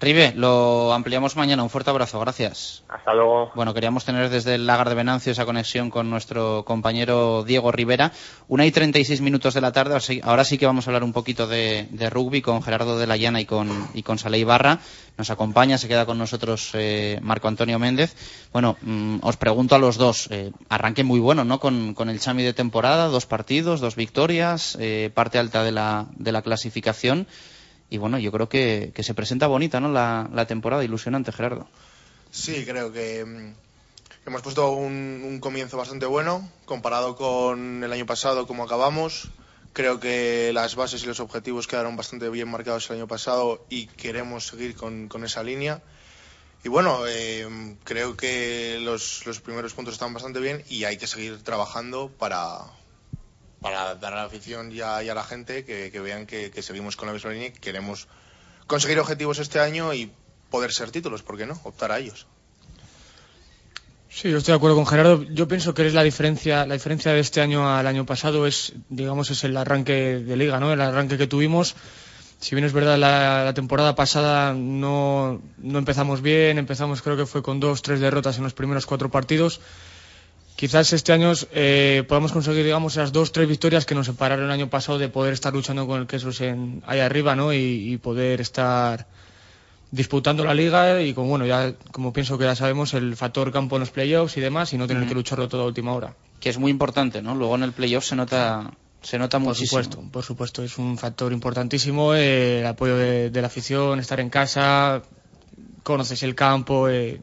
Ribe, 0.00 0.32
lo 0.36 0.92
ampliamos 0.92 1.34
mañana. 1.34 1.64
Un 1.64 1.70
fuerte 1.70 1.90
abrazo, 1.90 2.20
gracias. 2.20 2.84
Hasta 2.88 3.12
luego. 3.14 3.50
Bueno, 3.56 3.74
queríamos 3.74 4.04
tener 4.04 4.30
desde 4.30 4.54
el 4.54 4.64
lagar 4.64 4.88
de 4.88 4.94
Venancio 4.94 5.32
esa 5.32 5.44
conexión 5.44 5.90
con 5.90 6.08
nuestro 6.08 6.64
compañero 6.64 7.42
Diego 7.42 7.72
Rivera. 7.72 8.12
Una 8.46 8.64
y 8.64 8.70
treinta 8.70 9.00
y 9.00 9.04
seis 9.04 9.20
minutos 9.20 9.54
de 9.54 9.60
la 9.60 9.72
tarde. 9.72 9.98
Ahora 10.22 10.44
sí 10.44 10.56
que 10.56 10.66
vamos 10.66 10.86
a 10.86 10.90
hablar 10.90 11.02
un 11.02 11.12
poquito 11.12 11.48
de, 11.48 11.88
de 11.90 12.10
rugby 12.10 12.42
con 12.42 12.62
Gerardo 12.62 12.96
de 12.96 13.08
la 13.08 13.16
Llana 13.16 13.40
y 13.40 13.44
con, 13.44 13.88
y 13.92 14.04
con 14.04 14.18
Saley 14.18 14.44
Barra. 14.44 14.78
Nos 15.16 15.30
acompaña, 15.30 15.78
se 15.78 15.88
queda 15.88 16.06
con 16.06 16.16
nosotros 16.16 16.70
eh, 16.74 17.18
Marco 17.20 17.48
Antonio 17.48 17.80
Méndez. 17.80 18.14
Bueno, 18.52 18.76
mmm, 18.82 19.16
os 19.22 19.36
pregunto 19.36 19.74
a 19.74 19.80
los 19.80 19.96
dos. 19.96 20.28
Eh, 20.30 20.52
arranque 20.68 21.02
muy 21.02 21.18
bueno, 21.18 21.44
¿no? 21.44 21.58
Con, 21.58 21.94
con, 21.94 22.08
el 22.08 22.20
Chami 22.20 22.44
de 22.44 22.52
temporada, 22.52 23.08
dos 23.08 23.26
partidos, 23.26 23.80
dos 23.80 23.96
victorias, 23.96 24.78
eh, 24.78 25.10
parte 25.12 25.40
alta 25.40 25.64
de 25.64 25.72
la, 25.72 26.06
de 26.14 26.30
la 26.30 26.42
clasificación 26.42 27.26
y 27.90 27.98
bueno, 27.98 28.18
yo 28.18 28.30
creo 28.32 28.48
que, 28.48 28.92
que 28.94 29.02
se 29.02 29.14
presenta 29.14 29.46
bonita 29.46 29.80
¿no? 29.80 29.90
La, 29.90 30.28
la, 30.32 30.46
temporada, 30.46 30.84
ilusionante, 30.84 31.32
Gerardo. 31.32 31.68
Sí, 32.30 32.64
creo 32.66 32.92
que 32.92 33.24
mm, 33.24 33.54
hemos 34.26 34.42
puesto 34.42 34.70
un, 34.72 35.22
un, 35.24 35.40
comienzo 35.40 35.76
bastante 35.76 36.06
bueno 36.06 36.50
comparado 36.64 37.16
con 37.16 37.82
el 37.82 37.92
año 37.92 38.06
pasado, 38.06 38.46
como 38.46 38.64
acabamos. 38.64 39.28
Creo 39.72 40.00
que 40.00 40.50
las 40.52 40.74
bases 40.74 41.02
y 41.02 41.06
los 41.06 41.20
objetivos 41.20 41.66
quedaron 41.66 41.96
bastante 41.96 42.28
bien 42.28 42.48
marcados 42.48 42.90
el 42.90 42.96
año 42.96 43.06
pasado 43.06 43.64
y 43.70 43.86
queremos 43.86 44.46
seguir 44.46 44.74
con, 44.74 45.08
con 45.08 45.24
esa 45.24 45.42
línea. 45.42 45.82
Y 46.64 46.68
bueno, 46.68 47.06
eh, 47.06 47.76
creo 47.84 48.16
que 48.16 48.78
los, 48.80 49.24
los 49.24 49.40
primeros 49.40 49.74
puntos 49.74 49.94
están 49.94 50.12
bastante 50.12 50.40
bien 50.40 50.64
y 50.68 50.84
hay 50.84 50.96
que 50.96 51.06
seguir 51.06 51.42
trabajando 51.44 52.10
para, 52.18 52.64
para 53.60 53.94
dar 53.96 54.12
a 54.12 54.16
la 54.16 54.24
afición 54.24 54.72
y 54.72 54.80
a, 54.80 55.02
y 55.02 55.08
a 55.08 55.14
la 55.14 55.24
gente 55.24 55.64
que, 55.64 55.90
que 55.90 56.00
vean 56.00 56.26
que, 56.26 56.50
que, 56.50 56.62
seguimos 56.62 56.96
con 56.96 57.08
la 57.08 57.14
misma 57.14 57.30
línea 57.30 57.48
y 57.48 57.52
que 57.52 57.60
queremos 57.60 58.06
conseguir 58.66 58.98
objetivos 59.00 59.38
este 59.38 59.60
año 59.60 59.92
y 59.94 60.10
poder 60.50 60.72
ser 60.72 60.90
títulos, 60.90 61.22
¿por 61.22 61.36
qué 61.36 61.46
no? 61.46 61.58
Optar 61.64 61.92
a 61.92 61.98
ellos. 61.98 62.26
Sí, 64.10 64.30
yo 64.30 64.38
estoy 64.38 64.52
de 64.52 64.56
acuerdo 64.56 64.76
con 64.76 64.86
Gerardo. 64.86 65.22
Yo 65.24 65.46
pienso 65.48 65.74
que 65.74 65.86
es 65.86 65.94
la 65.94 66.02
diferencia, 66.02 66.66
la 66.66 66.74
diferencia 66.74 67.12
de 67.12 67.20
este 67.20 67.40
año 67.40 67.68
al 67.68 67.86
año 67.86 68.06
pasado 68.06 68.46
es, 68.46 68.72
digamos, 68.88 69.30
es 69.30 69.44
el 69.44 69.56
arranque 69.56 70.18
de 70.18 70.36
liga, 70.36 70.58
¿no? 70.60 70.72
El 70.72 70.80
arranque 70.80 71.18
que 71.18 71.26
tuvimos. 71.26 71.76
Si 72.40 72.54
bien 72.54 72.64
es 72.64 72.72
verdad, 72.72 72.96
la, 72.96 73.44
la 73.44 73.54
temporada 73.54 73.94
pasada 73.94 74.54
no, 74.54 75.42
no 75.58 75.78
empezamos 75.78 76.22
bien, 76.22 76.56
empezamos 76.56 77.02
creo 77.02 77.16
que 77.16 77.26
fue 77.26 77.42
con 77.42 77.60
dos, 77.60 77.82
tres 77.82 78.00
derrotas 78.00 78.38
en 78.38 78.44
los 78.44 78.54
primeros 78.54 78.86
cuatro 78.86 79.10
partidos 79.10 79.60
quizás 80.58 80.92
este 80.92 81.12
año 81.12 81.32
eh, 81.52 82.02
podamos 82.08 82.32
conseguir, 82.32 82.64
digamos, 82.64 82.94
esas 82.94 83.12
dos, 83.12 83.30
tres 83.30 83.48
victorias 83.48 83.86
que 83.86 83.94
nos 83.94 84.06
separaron 84.06 84.46
el 84.46 84.50
año 84.50 84.68
pasado 84.68 84.98
de 84.98 85.08
poder 85.08 85.32
estar 85.32 85.52
luchando 85.52 85.86
con 85.86 86.00
el 86.00 86.08
Quesos 86.08 86.40
en, 86.40 86.82
ahí 86.84 86.98
arriba, 86.98 87.36
¿no? 87.36 87.52
Y, 87.52 87.92
y, 87.92 87.96
poder 87.98 88.40
estar 88.40 89.06
disputando 89.92 90.42
la 90.42 90.54
liga 90.54 91.00
y 91.00 91.14
como, 91.14 91.28
bueno, 91.28 91.46
ya, 91.46 91.74
como 91.92 92.12
pienso 92.12 92.38
que 92.38 92.44
ya 92.44 92.56
sabemos, 92.56 92.92
el 92.94 93.14
factor 93.14 93.52
campo 93.52 93.76
en 93.76 93.80
los 93.80 93.90
playoffs 93.90 94.36
y 94.36 94.40
demás 94.40 94.72
y 94.72 94.78
no 94.78 94.88
tener 94.88 95.04
mm. 95.04 95.08
que 95.08 95.14
lucharlo 95.14 95.48
toda 95.48 95.64
última 95.64 95.92
hora. 95.92 96.16
Que 96.40 96.48
es 96.48 96.58
muy 96.58 96.72
importante, 96.72 97.22
¿no? 97.22 97.36
Luego 97.36 97.54
en 97.54 97.62
el 97.62 97.72
playoff 97.72 98.04
se 98.04 98.16
nota... 98.16 98.72
Se 99.00 99.16
nota 99.16 99.38
por 99.38 99.50
muchísimo. 99.50 99.80
supuesto, 99.80 100.10
por 100.10 100.24
supuesto, 100.24 100.64
es 100.64 100.76
un 100.76 100.98
factor 100.98 101.32
importantísimo 101.32 102.16
eh, 102.16 102.58
el 102.60 102.66
apoyo 102.66 102.96
de, 102.96 103.30
de, 103.30 103.40
la 103.40 103.46
afición, 103.46 104.00
estar 104.00 104.18
en 104.18 104.28
casa, 104.28 105.02
conoces 105.84 106.24
el 106.24 106.34
campo, 106.34 106.88
eh, 106.88 107.20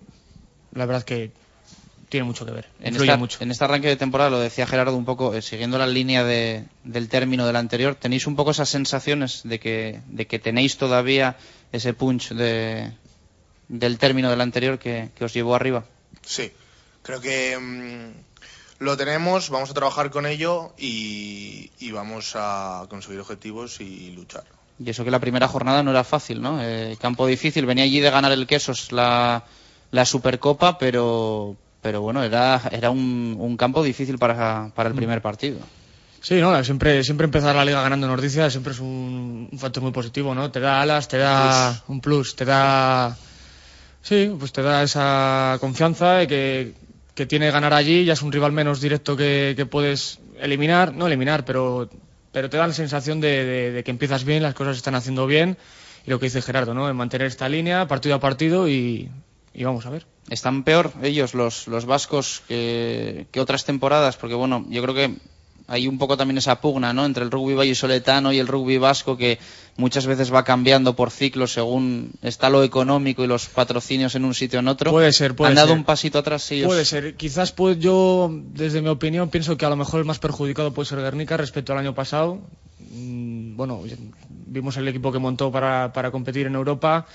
la 0.71 0.85
verdad 0.85 1.03
que 1.03 1.33
tiene 2.15 2.27
mucho 2.27 2.45
que 2.45 2.53
ver. 2.53 2.69
En, 2.79 2.95
esta, 2.95 3.17
mucho. 3.17 3.39
en 3.41 3.51
este 3.51 3.65
arranque 3.65 3.89
de 3.89 3.97
temporada, 3.97 4.29
lo 4.29 4.39
decía 4.39 4.65
Gerardo 4.65 4.95
un 4.95 5.03
poco, 5.03 5.33
eh, 5.33 5.41
siguiendo 5.41 5.77
la 5.77 5.85
línea 5.85 6.23
de, 6.23 6.63
del 6.85 7.09
término 7.09 7.45
del 7.45 7.57
anterior, 7.57 7.95
¿tenéis 7.95 8.25
un 8.25 8.37
poco 8.37 8.51
esas 8.51 8.69
sensaciones 8.69 9.41
de 9.43 9.59
que, 9.59 9.99
de 10.07 10.25
que 10.25 10.39
tenéis 10.39 10.77
todavía 10.77 11.35
ese 11.73 11.93
punch 11.93 12.29
de, 12.29 12.93
del 13.67 13.97
término 13.97 14.29
del 14.29 14.39
anterior 14.39 14.79
que, 14.79 15.09
que, 15.13 15.25
os 15.25 15.33
llevó 15.33 15.55
arriba? 15.55 15.83
Sí, 16.21 16.53
creo 17.01 17.19
que 17.19 17.57
mmm, 17.59 18.13
lo 18.79 18.95
tenemos, 18.95 19.49
vamos 19.49 19.69
a 19.69 19.73
trabajar 19.73 20.09
con 20.09 20.25
ello 20.25 20.71
y, 20.77 21.71
y, 21.79 21.91
vamos 21.91 22.31
a 22.35 22.85
conseguir 22.89 23.19
objetivos 23.19 23.81
y 23.81 24.11
luchar. 24.11 24.45
Y 24.79 24.89
eso 24.89 25.03
que 25.03 25.11
la 25.11 25.19
primera 25.19 25.49
jornada 25.49 25.83
no 25.83 25.91
era 25.91 26.05
fácil, 26.05 26.41
¿no? 26.41 26.63
Eh, 26.63 26.95
campo 26.97 27.27
difícil, 27.27 27.65
venía 27.65 27.83
allí 27.83 27.99
de 27.99 28.09
ganar 28.09 28.31
el 28.31 28.47
Quesos 28.47 28.93
la, 28.93 29.43
la 29.91 30.05
Supercopa, 30.05 30.77
pero, 30.77 31.57
pero 31.85 32.01
bueno, 32.01 32.23
era, 32.23 32.59
era 32.71 32.89
un, 32.89 33.37
un 33.39 33.55
campo 33.57 33.83
difícil 33.83 34.17
para, 34.17 34.71
para 34.73 34.89
el 34.89 34.95
primer 34.95 35.21
partido. 35.21 35.59
Sí, 36.19 36.41
no, 36.41 36.63
siempre, 36.63 37.03
siempre 37.03 37.25
empezar 37.25 37.55
la 37.55 37.63
liga 37.63 37.83
ganando 37.83 38.07
Nordicia 38.07 38.49
siempre 38.49 38.73
es 38.73 38.79
un, 38.79 39.47
un, 39.51 39.59
factor 39.59 39.83
muy 39.83 39.91
positivo, 39.91 40.33
¿no? 40.33 40.49
Te 40.49 40.59
da 40.59 40.81
alas, 40.81 41.07
te 41.07 41.19
da 41.19 41.83
un 41.87 42.01
plus, 42.01 42.35
te 42.35 42.43
da, 42.43 43.15
sí, 44.01 44.35
pues 44.39 44.51
te 44.51 44.63
da 44.63 44.81
esa 44.81 45.57
confianza 45.59 46.13
de 46.13 46.27
que, 46.27 46.73
que 47.13 47.27
tiene 47.27 47.51
ganar 47.51 47.75
allí, 47.75 48.03
ya 48.03 48.13
es 48.13 48.23
un 48.23 48.31
rival 48.31 48.51
menos 48.51 48.81
directo 48.81 49.15
que, 49.15 49.53
que 49.55 49.67
puedes 49.67 50.17
eliminar, 50.39 50.91
no 50.91 51.05
eliminar, 51.05 51.45
pero, 51.45 51.87
pero 52.31 52.49
te 52.49 52.57
da 52.57 52.65
la 52.65 52.73
sensación 52.73 53.21
de, 53.21 53.45
de, 53.45 53.71
de 53.73 53.83
que 53.83 53.91
empiezas 53.91 54.23
bien, 54.23 54.41
las 54.41 54.55
cosas 54.55 54.77
se 54.77 54.79
están 54.79 54.95
haciendo 54.95 55.27
bien 55.27 55.55
y 56.03 56.09
lo 56.09 56.19
que 56.19 56.25
dice 56.25 56.41
Gerardo, 56.41 56.73
¿no? 56.73 56.89
En 56.89 56.95
mantener 56.95 57.27
esta 57.27 57.47
línea 57.47 57.87
partido 57.87 58.15
a 58.15 58.19
partido 58.19 58.67
y, 58.67 59.11
y 59.55 59.63
vamos 59.63 59.85
a 59.85 59.89
ver. 59.89 60.05
¿Están 60.29 60.63
peor 60.63 60.91
ellos, 61.01 61.33
los, 61.33 61.67
los 61.67 61.85
vascos, 61.85 62.43
que, 62.47 63.27
que, 63.31 63.39
otras 63.39 63.63
temporadas? 63.63 64.17
Porque, 64.17 64.35
bueno, 64.35 64.65
yo 64.69 64.81
creo 64.81 64.93
que 64.95 65.15
hay 65.67 65.87
un 65.87 65.97
poco 65.97 66.17
también 66.17 66.37
esa 66.37 66.61
pugna, 66.61 66.93
¿no? 66.93 67.05
Entre 67.05 67.23
el 67.23 67.31
rugby 67.31 67.55
vallisoletano 67.55 68.31
y 68.31 68.39
el 68.39 68.47
rugby 68.47 68.77
vasco, 68.77 69.17
que 69.17 69.39
muchas 69.77 70.05
veces 70.05 70.33
va 70.33 70.43
cambiando 70.43 70.95
por 70.95 71.09
ciclos 71.09 71.53
según 71.53 72.11
está 72.21 72.49
lo 72.49 72.63
económico 72.63 73.23
y 73.23 73.27
los 73.27 73.47
patrocinios 73.47 74.15
en 74.15 74.25
un 74.25 74.33
sitio 74.33 74.59
o 74.59 74.61
en 74.61 74.67
otro. 74.67 74.91
Puede 74.91 75.13
ser, 75.13 75.35
puede 75.35 75.51
¿Han 75.51 75.55
dado 75.55 75.69
ser. 75.69 75.77
un 75.77 75.83
pasito 75.83 76.19
atrás 76.19 76.51
ellos? 76.51 76.67
Puede 76.67 76.85
ser. 76.85 77.15
Quizás 77.15 77.51
pues, 77.51 77.79
yo, 77.79 78.29
desde 78.31 78.81
mi 78.81 78.89
opinión, 78.89 79.29
pienso 79.29 79.57
que 79.57 79.65
a 79.65 79.69
lo 79.69 79.75
mejor 79.75 79.99
el 79.99 80.05
más 80.05 80.19
perjudicado 80.19 80.73
puede 80.73 80.87
ser 80.87 80.99
Guernica 80.99 81.37
respecto 81.37 81.73
al 81.73 81.79
año 81.79 81.95
pasado. 81.95 82.39
Mm, 82.91 83.55
bueno, 83.55 83.81
vimos 84.29 84.77
el 84.77 84.87
equipo 84.87 85.11
que 85.11 85.19
montó 85.19 85.51
para, 85.51 85.93
para 85.93 86.11
competir 86.11 86.45
en 86.47 86.55
Europa 86.55 87.07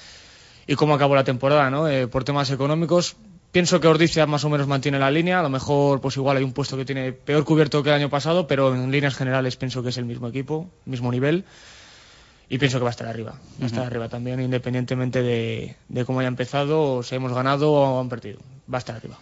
y 0.70 0.76
cómo 0.76 0.94
acabó 0.94 1.16
la 1.16 1.24
temporada, 1.24 1.68
¿no? 1.68 1.88
Eh, 1.88 2.06
por 2.06 2.22
temas 2.22 2.48
económicos, 2.52 3.16
pienso 3.50 3.80
que 3.80 3.88
Ordizia 3.88 4.24
más 4.26 4.44
o 4.44 4.48
menos 4.48 4.68
mantiene 4.68 5.00
la 5.00 5.11
línea. 5.11 5.40
A 5.40 5.42
lo 5.42 5.50
mejor, 5.50 6.00
pues 6.00 6.16
igual 6.16 6.37
hay 6.37 6.44
un 6.44 6.52
puesto 6.52 6.76
que 6.76 6.85
tiene 6.85 7.11
peor 7.11 7.44
cubierto 7.44 7.83
que 7.83 7.88
el 7.88 7.96
año 7.96 8.09
pasado, 8.09 8.46
pero 8.46 8.72
en 8.72 8.88
líneas 8.92 9.16
generales 9.16 9.56
pienso 9.56 9.83
que 9.83 9.88
es 9.88 9.96
el 9.96 10.04
mismo 10.04 10.28
equipo, 10.28 10.70
mismo 10.85 11.11
nivel. 11.11 11.44
Y 12.48 12.59
pienso 12.59 12.78
que 12.78 12.85
va 12.85 12.90
a 12.90 12.92
estar 12.92 13.09
arriba. 13.09 13.33
Va 13.33 13.37
a 13.37 13.40
uh 13.40 13.62
-huh. 13.62 13.66
estar 13.66 13.85
arriba 13.85 14.09
también, 14.09 14.40
independientemente 14.40 15.22
de, 15.22 15.74
de, 15.88 16.04
cómo 16.04 16.20
haya 16.20 16.28
empezado, 16.28 16.98
o 16.98 17.02
si 17.02 17.16
hemos 17.16 17.33
ganado 17.33 17.72
o 17.72 18.00
han 18.00 18.09
perdido. 18.09 18.38
Va 18.72 18.78
a 18.78 18.83
estar 18.85 18.94
arriba. 18.94 19.18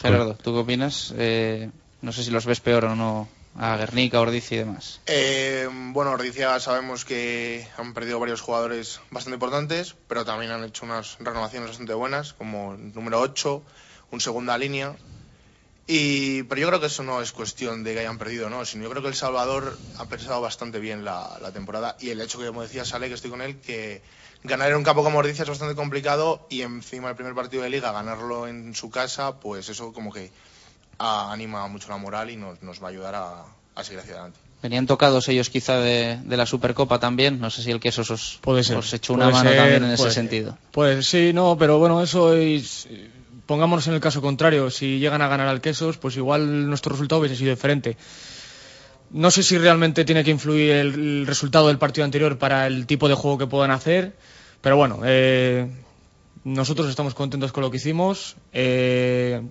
Gerardo, 0.00 0.38
¿tú 0.42 0.54
qué 0.54 0.58
opinas? 0.60 1.12
Eh, 1.18 1.68
no 2.00 2.12
sé 2.12 2.24
si 2.24 2.30
los 2.30 2.46
ves 2.46 2.60
peor 2.60 2.86
o 2.86 2.96
no 2.96 3.28
a 3.56 3.76
Guernica, 3.76 4.20
Ordicia 4.20 4.56
y 4.56 4.58
demás? 4.58 5.00
Eh, 5.06 5.68
bueno, 5.72 6.12
Ordicia 6.12 6.58
sabemos 6.60 7.04
que 7.04 7.66
han 7.76 7.94
perdido 7.94 8.20
varios 8.20 8.40
jugadores 8.40 9.00
bastante 9.10 9.34
importantes, 9.34 9.96
pero 10.06 10.24
también 10.24 10.52
han 10.52 10.64
hecho 10.64 10.84
unas 10.84 11.16
renovaciones 11.18 11.70
bastante 11.70 11.94
buenas, 11.94 12.32
como 12.34 12.74
el 12.74 12.94
número 12.94 13.20
8, 13.20 13.62
un 14.10 14.20
segunda 14.20 14.56
línea. 14.58 14.94
Y, 15.90 16.42
pero 16.42 16.60
yo 16.60 16.68
creo 16.68 16.80
que 16.80 16.86
eso 16.86 17.02
no 17.02 17.22
es 17.22 17.32
cuestión 17.32 17.82
de 17.82 17.94
que 17.94 18.00
hayan 18.00 18.18
perdido, 18.18 18.50
¿no? 18.50 18.66
Sino 18.66 18.84
yo 18.84 18.90
creo 18.90 19.02
que 19.02 19.08
El 19.08 19.14
Salvador 19.14 19.78
ha 19.96 20.04
pensado 20.04 20.38
bastante 20.42 20.80
bien 20.80 21.02
la, 21.02 21.50
temporada 21.54 21.96
y 21.98 22.10
el 22.10 22.20
hecho 22.20 22.38
que, 22.38 22.46
como 22.46 22.60
decía 22.60 22.84
Sale, 22.84 23.08
que 23.08 23.14
estoy 23.14 23.30
con 23.30 23.40
él, 23.40 23.58
que 23.60 24.02
ganar 24.44 24.70
en 24.70 24.76
un 24.76 24.84
campo 24.84 25.02
como 25.02 25.18
Ordicia 25.18 25.44
es 25.44 25.48
bastante 25.48 25.74
complicado 25.74 26.46
y 26.50 26.60
encima 26.60 27.08
el 27.08 27.16
primer 27.16 27.34
partido 27.34 27.62
de 27.62 27.70
liga, 27.70 27.90
ganarlo 27.90 28.46
en 28.46 28.74
su 28.74 28.90
casa, 28.90 29.40
pues 29.40 29.70
eso 29.70 29.94
como 29.94 30.12
que 30.12 30.30
a, 30.98 31.32
anima 31.32 31.66
mucho 31.68 31.88
la 31.88 31.96
moral 31.96 32.30
y 32.30 32.36
nos, 32.36 32.62
nos 32.62 32.82
va 32.82 32.88
a 32.88 32.90
ayudar 32.90 33.14
a, 33.14 33.44
a 33.74 33.84
seguir 33.84 34.00
hacia 34.00 34.14
adelante. 34.14 34.38
Venían 34.60 34.86
tocados 34.86 35.28
ellos 35.28 35.50
quizá 35.50 35.76
de, 35.78 36.18
de 36.24 36.36
la 36.36 36.44
Supercopa 36.44 36.98
también. 36.98 37.38
No 37.40 37.48
sé 37.48 37.62
si 37.62 37.70
el 37.70 37.78
queso 37.78 38.02
os, 38.02 38.38
Puede 38.42 38.64
ser. 38.64 38.76
os 38.76 38.92
echó 38.92 39.12
una 39.12 39.26
Puede 39.26 39.36
mano 39.36 39.50
ser, 39.50 39.58
también 39.58 39.84
en 39.84 39.90
ese 39.92 40.10
sentido. 40.10 40.58
Pues 40.72 41.06
sí, 41.06 41.32
no, 41.32 41.56
pero 41.56 41.78
bueno, 41.78 42.02
eso 42.02 42.34
es. 42.34 42.88
Pongámonos 43.46 43.86
en 43.86 43.94
el 43.94 44.00
caso 44.00 44.20
contrario. 44.20 44.68
Si 44.70 44.98
llegan 44.98 45.22
a 45.22 45.28
ganar 45.28 45.46
al 45.46 45.60
Quesos, 45.60 45.96
pues 45.96 46.16
igual 46.16 46.68
nuestro 46.68 46.90
resultado 46.92 47.20
hubiese 47.20 47.36
sido 47.36 47.50
diferente. 47.50 47.96
No 49.10 49.30
sé 49.30 49.42
si 49.44 49.56
realmente 49.56 50.04
tiene 50.04 50.24
que 50.24 50.32
influir 50.32 50.72
el, 50.72 50.94
el 50.94 51.26
resultado 51.26 51.68
del 51.68 51.78
partido 51.78 52.04
anterior 52.04 52.36
para 52.36 52.66
el 52.66 52.84
tipo 52.86 53.08
de 53.08 53.14
juego 53.14 53.38
que 53.38 53.46
puedan 53.46 53.70
hacer, 53.70 54.12
pero 54.60 54.76
bueno, 54.76 55.00
eh, 55.04 55.66
nosotros 56.54 56.88
estamos 56.88 57.14
contentos 57.14 57.52
con 57.52 57.62
lo 57.62 57.70
que 57.70 57.76
hicimos. 57.76 58.36
eh, 58.52 59.42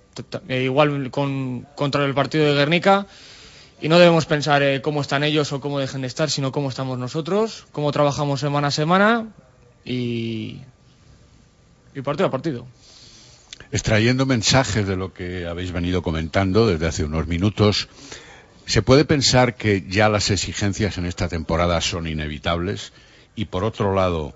igual 0.49 1.11
con, 1.11 1.67
contra 1.75 2.05
el 2.05 2.13
partido 2.13 2.45
de 2.45 2.53
Guernica. 2.55 3.07
Y 3.79 3.89
no 3.89 3.99
debemos 3.99 4.25
pensar 4.25 4.63
eh, 4.63 4.81
cómo 4.81 5.01
están 5.01 5.23
ellos 5.23 5.51
o 5.53 5.61
cómo 5.61 5.79
dejen 5.79 6.01
de 6.01 6.07
estar, 6.07 6.29
sino 6.29 6.51
cómo 6.51 6.69
estamos 6.69 6.97
nosotros, 6.97 7.67
cómo 7.71 7.91
trabajamos 7.91 8.39
semana 8.39 8.69
a 8.69 8.71
semana 8.71 9.27
y 9.85 10.59
partido 12.03 12.27
a 12.27 12.31
partido. 12.31 12.65
Extrayendo 13.71 14.25
mensajes 14.25 14.87
de 14.87 14.95
lo 14.95 15.13
que 15.13 15.45
habéis 15.45 15.71
venido 15.71 16.01
comentando 16.01 16.67
desde 16.67 16.87
hace 16.87 17.03
unos 17.03 17.27
minutos, 17.27 17.89
¿se 18.65 18.81
puede 18.81 19.03
pensar 19.03 19.55
que 19.55 19.85
ya 19.87 20.09
las 20.09 20.29
exigencias 20.31 20.97
en 20.97 21.05
esta 21.05 21.27
temporada 21.27 21.81
son 21.81 22.07
inevitables? 22.07 22.93
Y 23.35 23.45
por 23.45 23.63
otro 23.63 23.93
lado, 23.93 24.33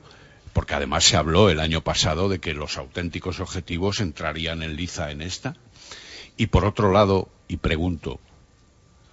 porque 0.53 0.73
además 0.75 1.03
se 1.05 1.17
habló 1.17 1.49
el 1.49 1.59
año 1.59 1.81
pasado 1.81 2.29
de 2.29 2.39
que 2.39 2.53
los 2.53 2.77
auténticos 2.77 3.39
objetivos 3.39 3.99
entrarían 3.99 4.63
en 4.63 4.75
liza 4.75 5.11
en 5.11 5.21
esta. 5.21 5.55
Y 6.37 6.47
por 6.47 6.65
otro 6.65 6.91
lado, 6.91 7.29
y 7.47 7.57
pregunto, 7.57 8.19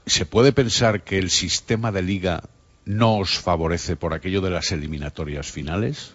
¿se 0.07 0.26
puede 0.26 0.53
pensar 0.53 1.03
que 1.03 1.18
el 1.18 1.30
sistema 1.30 1.93
de 1.93 2.03
liga 2.03 2.43
no 2.84 3.18
os 3.18 3.39
favorece 3.39 3.97
por 3.97 4.14
aquello 4.14 4.41
de 4.41 4.51
las 4.51 4.72
eliminatorias 4.72 5.51
finales? 5.51 6.12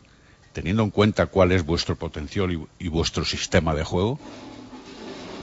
Teniendo 0.54 0.84
en 0.84 0.92
cuenta 0.92 1.28
cuál 1.28 1.52
es 1.52 1.66
vuestro 1.66 1.96
potencial 1.96 2.68
y, 2.80 2.88
vuestro 2.88 3.26
sistema 3.26 3.74
de 3.74 3.84
juego. 3.84 4.20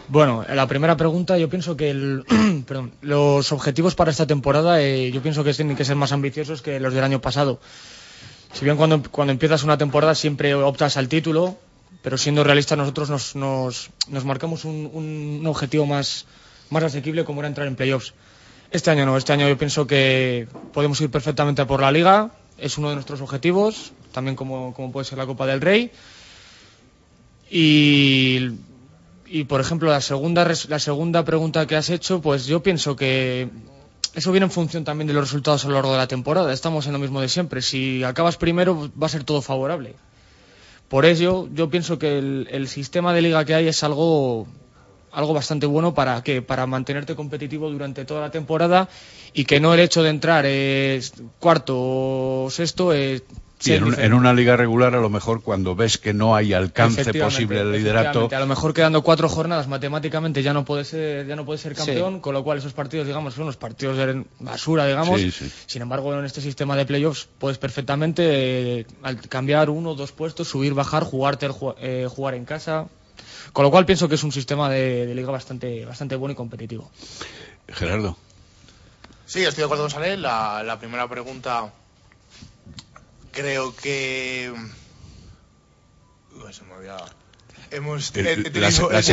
Bueno, 0.09 0.45
en 0.49 0.57
la 0.57 0.67
primera 0.67 0.97
pregunta 0.97 1.39
yo 1.39 1.49
pienso 1.49 1.77
que 1.77 1.91
el- 1.91 2.25
perdón, 2.67 2.93
los 3.01 3.53
objetivos 3.53 3.95
para 3.95 4.11
esta 4.11 4.27
temporada 4.27 4.83
eh, 4.83 5.11
yo 5.13 5.23
pienso 5.23 5.45
que 5.45 5.55
tienen 5.55 5.77
que 5.77 5.85
ser 5.85 5.97
más 5.97 6.13
ambiciosos 6.13 6.63
que 6.63 6.81
los 6.81 6.95
del 6.95 7.05
año 7.05 7.21
pasado. 7.21 7.61
Si 8.53 8.65
bien 8.65 8.77
cuando, 8.77 9.03
cuando 9.11 9.33
empiezas 9.33 9.63
una 9.63 9.79
temporada 9.79 10.15
siempre 10.15 10.55
optas 10.55 10.97
al 10.97 11.09
título, 11.09 11.57
pero 12.03 12.19
siendo 12.19 12.45
realistas 12.45 12.79
nosotros 12.79 13.11
nos, 13.11 13.37
nos, 13.37 13.91
nos 14.09 14.25
marcamos 14.25 14.65
un, 14.65 14.91
un 14.93 15.47
objetivo 15.47 15.87
más, 15.87 16.27
más 16.71 16.83
asequible 16.83 17.25
como 17.25 17.41
era 17.41 17.49
entrar 17.49 17.67
en 17.67 17.77
playoffs. 17.77 18.15
Este 18.71 18.91
año 18.91 19.07
no, 19.07 19.17
este 19.17 19.33
año 19.33 19.49
yo 19.49 19.59
pienso 19.59 19.87
que 19.87 20.47
podemos 20.73 21.01
ir 21.01 21.11
perfectamente 21.11 21.65
por 21.67 21.81
la 21.81 21.91
liga, 21.91 22.31
es 22.59 22.79
uno 22.79 22.89
de 22.91 22.95
nuestros 22.95 23.21
objetivos, 23.21 23.93
también 24.13 24.37
como, 24.37 24.75
como 24.75 24.93
puede 24.93 25.05
ser 25.05 25.19
la 25.19 25.27
Copa 25.27 25.47
del 25.47 25.61
Rey. 25.61 25.91
Y 27.51 28.51
y 29.33 29.45
por 29.45 29.61
ejemplo, 29.61 29.89
la 29.89 30.01
segunda, 30.01 30.45
la 30.69 30.79
segunda 30.81 31.25
pregunta 31.25 31.65
que 31.69 31.77
has 31.77 31.89
hecho, 31.89 32.21
pues 32.21 32.47
yo 32.47 32.65
pienso 32.65 32.97
que 32.97 33.49
eso 34.15 34.33
viene 34.33 34.47
en 34.47 34.51
función 34.51 34.85
también 34.85 35.07
de 35.09 35.15
los 35.15 35.25
resultados 35.25 35.65
a 35.65 35.69
lo 35.69 35.75
largo 35.75 35.93
de 35.93 35.99
la 35.99 36.09
temporada. 36.09 36.53
Estamos 36.53 36.87
en 36.87 36.93
lo 36.93 36.99
mismo 36.99 37.21
de 37.21 37.29
siempre. 37.29 37.63
Si 37.63 38.03
acabas 38.03 38.37
primero, 38.37 38.91
va 39.01 39.07
a 39.07 39.11
ser 39.11 39.25
todo 39.25 39.43
favorable. 39.43 39.95
Por 40.89 41.05
ello, 41.05 41.49
yo 41.53 41.71
pienso 41.71 41.99
que 41.99 42.19
el, 42.19 42.49
el 42.51 42.67
sistema 42.69 43.15
de 43.15 43.23
liga 43.23 43.45
que 43.45 43.55
hay 43.55 43.69
es 43.69 43.85
algo, 43.85 44.49
algo 45.13 45.35
bastante 45.35 45.67
bueno 45.67 45.95
para 45.95 46.23
que 46.23 46.43
para 46.43 46.67
mantenerte 46.67 47.15
competitivo 47.15 47.71
durante 47.71 48.05
toda 48.05 48.21
la 48.21 48.31
temporada 48.31 48.89
y 49.33 49.45
que 49.45 49.61
no 49.61 49.73
el 49.75 49.81
hecho 49.81 50.03
de 50.03 50.11
entrar 50.11 50.45
eh, 50.47 51.01
cuarto 51.39 51.77
o 51.79 52.51
sexto 52.51 52.93
eh, 52.93 53.23
Sea 53.61 53.77
en, 53.77 53.83
un- 53.85 53.91
diferente. 53.91 54.07
en 54.07 54.19
una 54.19 54.33
liga 54.33 54.57
regular, 54.57 54.95
a 54.95 55.01
lo 55.01 55.11
mejor 55.11 55.43
cuando 55.43 55.77
ves 55.77 55.99
que 55.99 56.15
no 56.15 56.35
hay 56.35 56.55
alcance 56.55 57.13
posible 57.13 57.59
del 57.59 57.73
liderato. 57.73 58.29
A 58.35 58.39
lo 58.41 58.47
mejor 58.47 58.73
quedando 58.73 59.03
cuatro 59.03 59.29
jornadas 59.29 59.69
matemáticamente 59.69 60.43
ya 60.43 60.55
no 60.55 60.65
puede 60.65 60.85
ser, 60.87 61.27
ya 61.27 61.37
no 61.37 61.45
puede 61.45 61.59
ser 61.59 61.77
Sí. 61.77 61.85
campeón, 61.85 62.21
con 62.21 62.33
lo 62.33 62.43
cual 62.43 62.57
esos 62.57 62.73
partidos, 62.73 63.07
digamos, 63.07 63.35
son 63.35 63.45
los 63.45 63.59
partidos 63.59 63.99
de 63.99 64.25
basura, 64.39 64.87
digamos. 64.87 65.21
Sí, 65.21 65.31
sí. 65.31 65.53
Sin 65.67 65.83
embargo, 65.83 66.19
en 66.19 66.25
este 66.25 66.41
sistema 66.41 66.75
de 66.75 66.87
playoffs 66.87 67.29
puedes 67.39 67.59
perfectamente 67.59 68.23
eh, 68.81 68.87
al 69.03 69.21
cambiar 69.21 69.69
uno 69.69 69.91
o 69.91 69.95
dos 69.95 70.13
puestos, 70.13 70.49
subir, 70.49 70.73
bajar, 70.73 71.05
jugarte 71.05 71.47
eh, 71.83 72.09
jugar 72.09 72.35
en 72.35 72.47
casa. 72.47 72.87
Con 73.53 73.65
lo 73.65 73.71
cual 73.71 73.85
pienso 73.85 74.09
que 74.09 74.15
es 74.15 74.23
un 74.25 74.33
sistema 74.33 74.71
de, 74.71 75.05
de 75.07 75.15
liga 75.15 75.31
bastante, 75.31 75.85
bastante 75.85 76.17
bueno 76.17 76.33
y 76.33 76.37
competitivo. 76.37 76.91
Gerardo. 77.69 78.17
Sí, 79.27 79.41
estoy 79.45 79.59
de 79.63 79.65
acuerdo 79.67 79.85
con 79.85 79.91
Saleh. 79.91 80.17
La, 80.17 80.63
la 80.65 80.79
primera 80.79 81.07
pregunta 81.09 81.71
creo 83.33 83.75
que... 83.77 84.53
Uy, 86.33 86.53
se 86.53 86.65
me 86.65 86.75
había... 86.75 86.97
Hemos 87.71 88.15
El- 88.17 88.27
he 88.27 88.51
tenido- 88.51 88.91
las, 88.91 89.09
he 89.09 89.13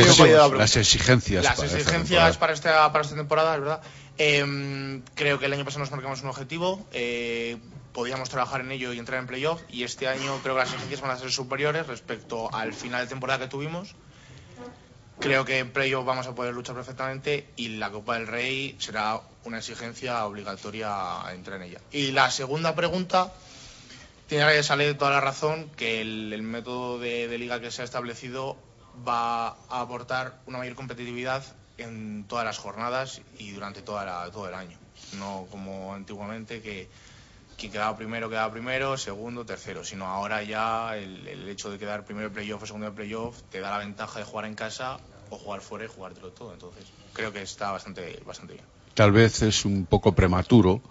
las 0.58 0.76
exigencias. 0.76 1.44
Las 1.44 1.56
para 1.56 1.68
exigencias 1.68 2.36
para 2.38 2.52
esta, 2.52 2.92
para 2.92 3.04
esta 3.04 3.16
temporada, 3.16 3.54
es 3.54 3.60
verdad. 3.60 3.80
Em, 4.16 5.02
creo 5.14 5.38
que 5.38 5.46
el 5.46 5.52
año 5.52 5.64
pasado 5.64 5.80
nos 5.80 5.92
marcamos 5.92 6.22
un 6.22 6.28
objetivo, 6.28 6.84
eh, 6.92 7.56
podíamos 7.92 8.28
trabajar 8.30 8.60
en 8.62 8.72
ello 8.72 8.92
y 8.92 8.98
entrar 8.98 9.20
en 9.20 9.28
playoff, 9.28 9.60
y 9.68 9.84
este 9.84 10.08
año 10.08 10.40
creo 10.42 10.54
que 10.54 10.60
las 10.60 10.68
exigencias 10.70 11.00
van 11.00 11.12
a 11.12 11.18
ser 11.18 11.30
superiores 11.30 11.86
respecto 11.86 12.52
al 12.52 12.72
final 12.74 13.02
de 13.04 13.06
temporada 13.08 13.38
que 13.38 13.46
tuvimos. 13.48 13.94
Creo 15.20 15.44
que 15.44 15.58
en 15.58 15.70
playoff 15.72 16.04
vamos 16.04 16.26
a 16.26 16.34
poder 16.34 16.52
luchar 16.54 16.74
perfectamente 16.76 17.48
y 17.56 17.68
la 17.76 17.90
Copa 17.90 18.14
del 18.14 18.26
Rey 18.26 18.76
será 18.80 19.20
una 19.44 19.58
exigencia 19.58 20.24
obligatoria 20.26 21.24
a 21.26 21.32
entrar 21.34 21.60
en 21.60 21.68
ella. 21.68 21.80
Y 21.92 22.10
la 22.12 22.30
segunda 22.32 22.74
pregunta, 22.74 23.32
tiene 24.28 24.46
que 24.52 24.62
salir 24.62 24.96
toda 24.98 25.10
la 25.10 25.20
razón 25.20 25.70
que 25.74 26.02
el, 26.02 26.42
método 26.42 26.98
de, 26.98 27.36
liga 27.38 27.60
que 27.60 27.70
se 27.70 27.82
ha 27.82 27.84
establecido 27.84 28.56
va 29.06 29.48
a 29.48 29.80
aportar 29.80 30.42
una 30.46 30.58
mayor 30.58 30.74
competitividad 30.74 31.42
en 31.78 32.26
todas 32.28 32.44
las 32.44 32.58
jornadas 32.58 33.22
y 33.38 33.52
durante 33.52 33.80
toda 33.80 34.04
la- 34.04 34.30
todo 34.30 34.46
el 34.48 34.54
año. 34.54 34.76
No 35.18 35.46
como 35.50 35.94
antiguamente 35.94 36.60
que 36.60 36.90
quien 37.56 37.72
quedaba 37.72 37.96
primero 37.96 38.28
quedaba 38.28 38.52
primero, 38.52 38.98
segundo, 38.98 39.46
tercero, 39.46 39.82
sino 39.82 40.06
ahora 40.06 40.42
ya 40.42 40.96
el, 40.96 41.26
el 41.26 41.48
hecho 41.48 41.70
de 41.70 41.78
quedar 41.78 42.04
primero 42.04 42.28
en 42.28 42.34
playoff 42.34 42.62
o 42.62 42.66
segundo 42.66 42.88
en 42.88 42.94
playoff 42.94 43.42
te 43.50 43.60
da 43.60 43.70
la 43.70 43.78
ventaja 43.78 44.18
de 44.18 44.24
jugar 44.26 44.44
en 44.44 44.54
casa 44.54 44.98
o 45.30 45.38
jugar 45.38 45.62
fuera 45.62 45.86
y 45.86 45.88
jugártelo 45.88 46.32
todo. 46.32 46.52
Entonces 46.52 46.84
creo 47.14 47.32
que 47.32 47.40
está 47.40 47.72
bastante, 47.72 48.20
bastante 48.26 48.54
bien. 48.54 48.66
Tal 48.94 49.12
vez 49.12 49.42
es 49.42 49.64
un 49.64 49.86
poco 49.86 50.12
prematuro 50.12 50.82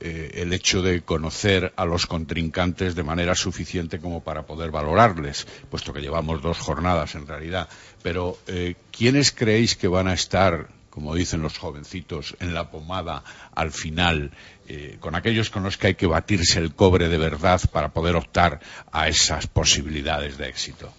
eh, 0.00 0.30
el 0.42 0.52
hecho 0.52 0.82
de 0.82 1.02
conocer 1.02 1.72
a 1.76 1.84
los 1.84 2.06
contrincantes 2.06 2.94
de 2.94 3.02
manera 3.02 3.34
suficiente 3.34 3.98
como 4.00 4.22
para 4.22 4.46
poder 4.46 4.70
valorarles, 4.70 5.46
puesto 5.70 5.92
que 5.92 6.00
llevamos 6.00 6.40
dos 6.42 6.58
jornadas 6.58 7.14
en 7.14 7.26
realidad. 7.26 7.68
Pero, 8.02 8.38
eh, 8.46 8.76
¿quiénes 8.90 9.30
creéis 9.32 9.76
que 9.76 9.88
van 9.88 10.08
a 10.08 10.14
estar, 10.14 10.68
como 10.88 11.14
dicen 11.14 11.42
los 11.42 11.58
jovencitos, 11.58 12.34
en 12.40 12.54
la 12.54 12.70
pomada 12.70 13.22
al 13.54 13.72
final, 13.72 14.30
eh, 14.68 14.96
con 15.00 15.14
aquellos 15.14 15.50
con 15.50 15.64
los 15.64 15.76
que 15.76 15.88
hay 15.88 15.94
que 15.96 16.06
batirse 16.06 16.58
el 16.60 16.74
cobre 16.74 17.08
de 17.08 17.18
verdad 17.18 17.60
para 17.70 17.90
poder 17.90 18.16
optar 18.16 18.60
a 18.92 19.08
esas 19.08 19.46
posibilidades 19.48 20.38
de 20.38 20.48
éxito? 20.48 20.92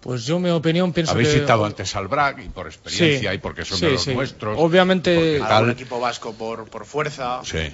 Pues 0.00 0.24
yo, 0.24 0.38
mi 0.40 0.48
opinión, 0.48 0.94
pienso 0.94 1.12
Habéis 1.12 1.28
que... 1.28 1.40
citado 1.40 1.64
antes 1.66 1.94
al 1.94 2.08
BRAC 2.08 2.38
y 2.46 2.48
por 2.48 2.66
experiencia 2.66 3.30
Sí, 3.30 3.36
y 3.36 3.38
porque 3.38 3.66
son 3.66 3.78
sí, 3.78 3.84
de 3.84 3.92
los 3.92 4.02
sí. 4.02 4.14
nuestros. 4.14 4.56
Obviamente- 4.58 5.34
Algún 5.36 5.46
tal. 5.48 5.70
equipo 5.70 6.00
vasco 6.00 6.32
por, 6.32 6.64
por 6.70 6.86
fuerza. 6.86 7.42
Sí. 7.44 7.70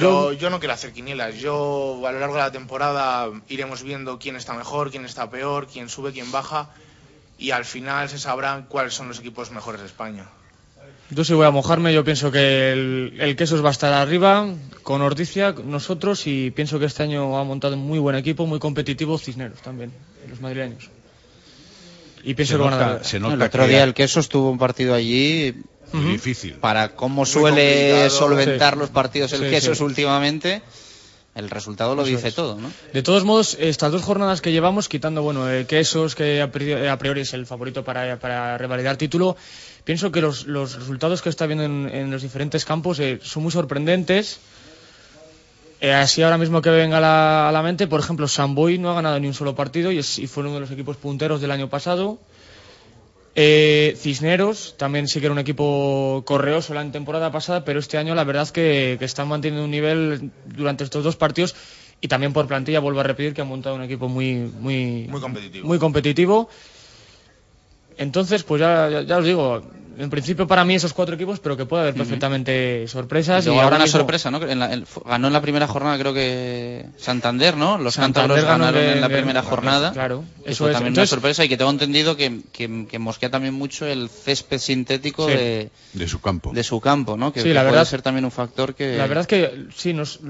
Pero 0.00 0.32
yo 0.32 0.50
no 0.50 0.58
quiero 0.58 0.74
hacer 0.74 0.92
quinielas. 0.92 1.36
Yo 1.36 2.02
a 2.06 2.12
lo 2.12 2.20
largo 2.20 2.34
de 2.36 2.40
la 2.42 2.52
temporada 2.52 3.28
iremos 3.48 3.82
viendo 3.82 4.18
quién 4.18 4.36
está 4.36 4.52
mejor, 4.54 4.90
quién 4.90 5.04
está 5.04 5.30
peor, 5.30 5.66
quién 5.66 5.88
sube, 5.88 6.12
quién 6.12 6.30
baja. 6.32 6.70
Y 7.38 7.50
al 7.50 7.64
final 7.64 8.08
se 8.08 8.18
sabrán 8.18 8.66
cuáles 8.68 8.94
son 8.94 9.08
los 9.08 9.18
equipos 9.18 9.50
mejores 9.50 9.80
de 9.80 9.86
España. 9.88 10.26
Yo 11.10 11.22
sí 11.24 11.34
voy 11.34 11.46
a 11.46 11.50
mojarme, 11.50 11.92
yo 11.92 12.02
pienso 12.02 12.32
que 12.32 12.72
el, 12.72 13.16
el 13.20 13.36
Quesos 13.36 13.62
va 13.62 13.68
a 13.68 13.72
estar 13.72 13.92
arriba 13.92 14.46
con 14.82 15.02
Ordicia, 15.02 15.52
nosotros, 15.64 16.26
y 16.26 16.50
pienso 16.50 16.78
que 16.78 16.86
este 16.86 17.02
año 17.02 17.36
ha 17.38 17.44
montado 17.44 17.74
un 17.74 17.86
muy 17.86 17.98
buen 17.98 18.16
equipo, 18.16 18.46
muy 18.46 18.58
competitivo, 18.58 19.18
Cisneros 19.18 19.60
también, 19.60 19.92
los 20.28 20.40
madrileños. 20.40 20.88
Y 22.22 22.32
pienso 22.34 22.54
Se 22.54 22.58
que 22.58 22.64
van 22.64 22.72
a 22.74 22.76
nota- 22.78 22.92
dar- 22.94 23.04
se 23.04 23.16
El 23.18 23.22
nota 23.22 23.44
otro 23.44 23.62
que 23.64 23.68
día 23.68 23.84
el 23.84 23.92
Quesos 23.92 24.28
tuvo 24.30 24.50
un 24.50 24.58
partido 24.58 24.94
allí 24.94 25.54
muy 26.02 26.12
difícil. 26.12 26.54
para 26.54 26.90
cómo 26.90 27.24
suele 27.26 28.08
solventar 28.10 28.74
Sí. 28.74 28.78
los 28.80 28.90
partidos 28.90 29.32
el 29.32 29.40
Sí, 29.44 29.50
Quesos 29.50 29.78
sí. 29.78 29.84
últimamente. 29.84 30.62
El 31.34 31.50
resultado 31.50 31.96
lo 31.96 32.02
Eso 32.02 32.10
dice 32.12 32.28
es. 32.28 32.34
todo, 32.36 32.60
¿no? 32.60 32.70
De 32.92 33.02
todos 33.02 33.24
modos, 33.24 33.56
estas 33.58 33.90
dos 33.90 34.02
jornadas 34.02 34.40
que 34.40 34.52
llevamos, 34.52 34.88
quitando, 34.88 35.20
bueno, 35.22 35.50
eh, 35.50 35.66
Quesos, 35.66 36.14
que 36.14 36.40
a 36.40 36.52
priori, 36.52 36.86
a 36.86 36.96
priori 36.96 37.22
es 37.22 37.34
el 37.34 37.44
favorito 37.44 37.82
para, 37.82 38.20
para 38.20 38.56
revalidar 38.56 38.96
título, 38.96 39.36
pienso 39.82 40.12
que 40.12 40.20
los, 40.20 40.46
los 40.46 40.76
resultados 40.76 41.22
que 41.22 41.30
está 41.30 41.46
viendo 41.46 41.64
en, 41.64 41.90
en 41.92 42.10
los 42.12 42.22
diferentes 42.22 42.64
campos 42.64 43.00
eh, 43.00 43.18
son 43.20 43.42
muy 43.42 43.50
sorprendentes. 43.50 44.38
Eh, 45.80 45.92
así 45.92 46.22
ahora 46.22 46.38
mismo 46.38 46.62
que 46.62 46.70
venga 46.70 46.98
a 46.98 47.00
la, 47.00 47.48
a 47.48 47.52
la 47.52 47.62
mente, 47.62 47.88
por 47.88 47.98
ejemplo, 47.98 48.28
Samboy 48.28 48.78
no 48.78 48.90
ha 48.90 48.94
ganado 48.94 49.18
ni 49.18 49.26
un 49.26 49.34
solo 49.34 49.56
partido 49.56 49.90
y, 49.90 49.98
es- 49.98 50.18
y 50.20 50.28
fue 50.28 50.44
uno 50.44 50.54
de 50.54 50.60
los 50.60 50.70
equipos 50.70 50.96
punteros 50.96 51.40
del 51.40 51.50
año 51.50 51.68
pasado. 51.68 52.18
Eh, 53.36 53.94
Cisneros 53.96 54.76
también 54.78 55.08
sí 55.08 55.18
que 55.18 55.26
era 55.26 55.32
un 55.32 55.40
equipo 55.40 56.22
correoso 56.24 56.72
la 56.72 56.88
temporada 56.92 57.32
pasada, 57.32 57.64
pero 57.64 57.80
este 57.80 57.98
año 57.98 58.14
la 58.14 58.22
verdad 58.22 58.48
que, 58.48 58.96
que 58.98 59.04
están 59.04 59.26
manteniendo 59.28 59.64
un 59.64 59.70
nivel 59.72 60.30
durante 60.44 60.84
estos 60.84 61.02
dos 61.02 61.16
partidos 61.16 61.56
y 62.00 62.06
también 62.06 62.32
por 62.32 62.46
plantilla 62.46 62.78
vuelvo 62.78 63.00
a 63.00 63.02
repetir 63.02 63.34
que 63.34 63.40
han 63.40 63.48
montado 63.48 63.74
un 63.74 63.82
equipo 63.82 64.08
muy 64.08 64.34
muy 64.60 65.06
Muy 65.08 65.20
competitivo. 65.20 65.66
muy 65.66 65.78
competitivo. 65.78 66.48
Entonces, 67.96 68.42
pues 68.44 68.60
ya, 68.60 68.88
ya, 68.90 69.02
ya 69.02 69.18
os 69.18 69.24
digo, 69.24 69.62
en 69.98 70.10
principio 70.10 70.46
para 70.46 70.64
mí 70.64 70.74
esos 70.74 70.92
cuatro 70.92 71.14
equipos, 71.14 71.40
pero 71.40 71.56
que 71.56 71.66
puede 71.66 71.82
haber 71.82 71.94
perfectamente 71.94 72.86
sorpresas. 72.88 73.44
Luego 73.44 73.60
y 73.60 73.62
ahora 73.64 73.78
mismo- 73.78 73.98
sorpresa, 73.98 74.30
¿no? 74.30 74.42
En 74.46 74.58
la- 74.58 74.72
en- 74.72 74.86
ganó 75.04 75.26
en 75.28 75.32
la 75.32 75.40
primera 75.40 75.66
jornada 75.66 75.98
creo 75.98 76.14
que 76.14 76.86
Santander, 76.98 77.56
¿no? 77.56 77.78
Los 77.78 77.94
Santander 77.94 78.36
cántabros 78.38 78.44
ganaron 78.44 78.82
en- 78.82 78.90
en 78.96 79.00
la 79.00 79.08
primera 79.08 79.42
jornada. 79.42 79.92
claro, 79.92 80.24
eso 80.44 80.64
fue 80.64 80.70
es. 80.70 80.74
también 80.74 80.92
Entonces- 80.92 81.12
una 81.12 81.16
sorpresa 81.16 81.44
y 81.44 81.48
que 81.48 81.56
tengo 81.56 81.70
entendido 81.70 82.16
que, 82.16 82.40
que, 82.52 82.86
que 82.88 82.98
mosquea 82.98 83.30
también 83.30 83.54
mucho 83.54 83.86
el 83.86 84.08
césped 84.08 84.58
sintético 84.58 85.26
Sí. 85.28 85.34
de, 85.34 85.70
de 85.92 86.08
su 86.08 86.20
campo. 86.20 86.52
de 86.52 86.62
su 86.64 86.80
campo, 86.80 87.16
¿no? 87.16 87.32
Que, 87.32 87.40
Sí, 87.40 87.48
que 87.48 87.54
la 87.54 87.60
puede 87.62 87.72
verdad- 87.72 87.84
ser 87.86 88.02
también 88.02 88.24
un 88.24 88.30
factor 88.30 88.74
que... 88.74 88.96
La 88.96 89.06
verdad 89.06 89.22
es 89.22 89.26
que 89.26 89.66
sí, 89.76 89.92
no 89.92 90.02
es, 90.02 90.20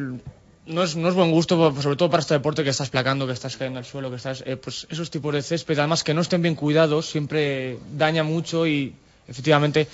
no 0.66 0.82
es, 0.82 0.96
no 0.96 1.08
es 1.10 1.14
buen 1.14 1.30
gusto, 1.30 1.74
sobre 1.82 1.96
todo 1.96 2.08
para 2.08 2.22
este 2.22 2.32
deporte 2.34 2.64
que 2.64 2.70
estás 2.70 2.88
placando, 2.88 3.26
que 3.26 3.34
estás 3.34 3.56
cayendo 3.56 3.78
al 3.78 3.84
suelo, 3.84 4.08
que 4.10 4.16
estás. 4.16 4.42
eh, 4.46 4.56
pues 4.56 4.86
esos 4.88 5.10
tipos 5.10 5.34
de 5.34 5.42
césped, 5.42 5.78
además 5.78 6.02
que 6.04 6.14
no 6.14 6.22
estén 6.22 6.40
bien 6.40 6.54
cuidados, 6.54 7.06
siempre 7.06 7.78
daña 7.96 8.22
mucho 8.24 8.66
y 8.66 8.94
efectivamente. 9.28 9.88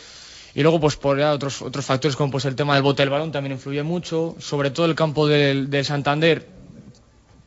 Y 0.55 0.63
luego, 0.63 0.81
pues 0.81 0.97
por 0.97 1.19
ya 1.19 1.33
otros, 1.33 1.63
otros 1.63 1.85
factores 1.85 2.17
como 2.17 2.33
pues 2.33 2.45
el 2.45 2.57
tema 2.57 2.75
del 2.75 2.83
bote 2.83 3.03
del 3.03 3.11
balón 3.11 3.31
también 3.31 3.53
influye 3.53 3.83
mucho. 3.83 4.37
Sobre 4.39 4.71
todo 4.71 4.87
el 4.87 4.95
campo 4.95 5.27
del, 5.29 5.71
del 5.71 5.85
Santander, 5.85 6.47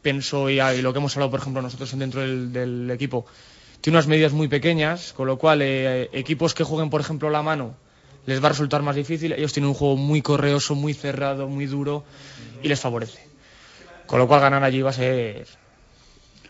pienso, 0.01 0.49
y, 0.49 0.61
y 0.61 0.81
lo 0.81 0.93
que 0.93 0.99
hemos 0.99 1.15
hablado, 1.15 1.31
por 1.31 1.39
ejemplo, 1.39 1.61
nosotros 1.61 1.97
dentro 1.97 2.21
del, 2.21 2.89
equipo, 2.91 3.25
tiene 3.81 3.97
unas 3.97 4.07
medidas 4.07 4.31
muy 4.31 4.47
pequeñas, 4.47 5.13
con 5.13 5.27
lo 5.27 5.37
cual 5.37 5.61
eh, 5.61 6.09
equipos 6.13 6.53
que 6.53 6.63
jueguen, 6.63 6.89
por 6.89 7.01
ejemplo, 7.01 7.29
la 7.29 7.41
mano, 7.41 7.75
les 8.25 8.41
va 8.41 8.47
a 8.47 8.49
resultar 8.49 8.81
más 8.81 8.95
difícil. 8.95 9.33
Ellos 9.33 9.51
tienen 9.51 9.69
un 9.69 9.75
juego 9.75 9.97
muy 9.97 10.21
correoso, 10.21 10.75
muy 10.75 10.93
cerrado, 10.93 11.47
muy 11.47 11.65
duro 11.65 12.03
y 12.61 12.69
les 12.69 12.79
favorece. 12.79 13.19
Con 14.05 14.19
lo 14.19 14.27
cual 14.27 14.41
ganar 14.41 14.63
allí 14.63 14.81
va 14.81 14.91
a 14.91 14.93
ser 14.93 15.45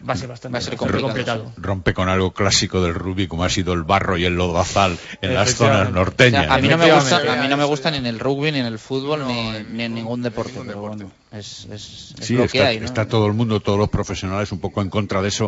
va 0.08 0.14
a 0.14 0.18
ser 0.18 0.28
bastante, 0.28 0.54
Va 0.54 0.60
a 0.60 0.62
ser 0.62 0.76
bastante 0.78 0.78
complicado, 1.02 1.44
complicado. 1.44 1.54
Rompe 1.58 1.94
con 1.94 2.10
algo 2.10 2.32
clásico 2.34 2.82
del 2.84 2.94
rugby 2.94 3.28
como 3.28 3.44
ha 3.44 3.50
sido 3.50 3.74
el 3.74 3.84
barro 3.84 4.18
y 4.18 4.26
el 4.26 4.36
lodazal 4.36 4.98
en 5.22 5.34
las 5.34 5.56
zonas. 5.56 5.88
O 5.90 5.92
norteñas. 5.92 6.46
sea, 6.46 6.54
a 6.56 6.58
mí 6.60 6.68
no 6.68 6.78
me 6.78 6.92
gusta, 6.92 7.18
a 7.18 7.42
mí 7.42 7.48
no 7.48 7.58
me 7.58 7.64
gusta 7.64 7.92
ni 7.92 7.98
en 7.98 8.06
el 8.06 8.20
rugby, 8.20 8.52
ni 8.52 8.60
en 8.60 8.66
el 8.66 8.80
fútbol, 8.80 9.20
No, 9.20 9.28
ni, 9.28 9.40
en 9.56 9.78
ni 9.78 9.84
en 9.84 9.96
ningún 9.96 10.22
deporte, 10.22 10.52
ningún 10.52 10.68
pero 10.68 10.80
deporte. 10.82 11.04
bueno, 11.06 11.16
es, 11.32 11.66
es, 11.72 12.16
es 12.20 12.26
Sí, 12.26 12.34
lo 12.36 12.48
que 12.48 12.58
está, 12.58 12.68
hay, 12.70 12.80
¿no? 12.80 12.86
está 12.86 13.08
todo 13.08 13.28
el 13.28 13.34
mundo, 13.34 13.60
todos 13.60 13.80
los 13.80 13.90
profesionales 13.90 14.52
un 14.52 14.60
poco 14.60 14.82
en 14.82 14.90
contra 14.90 15.22
de 15.22 15.30
eso, 15.30 15.48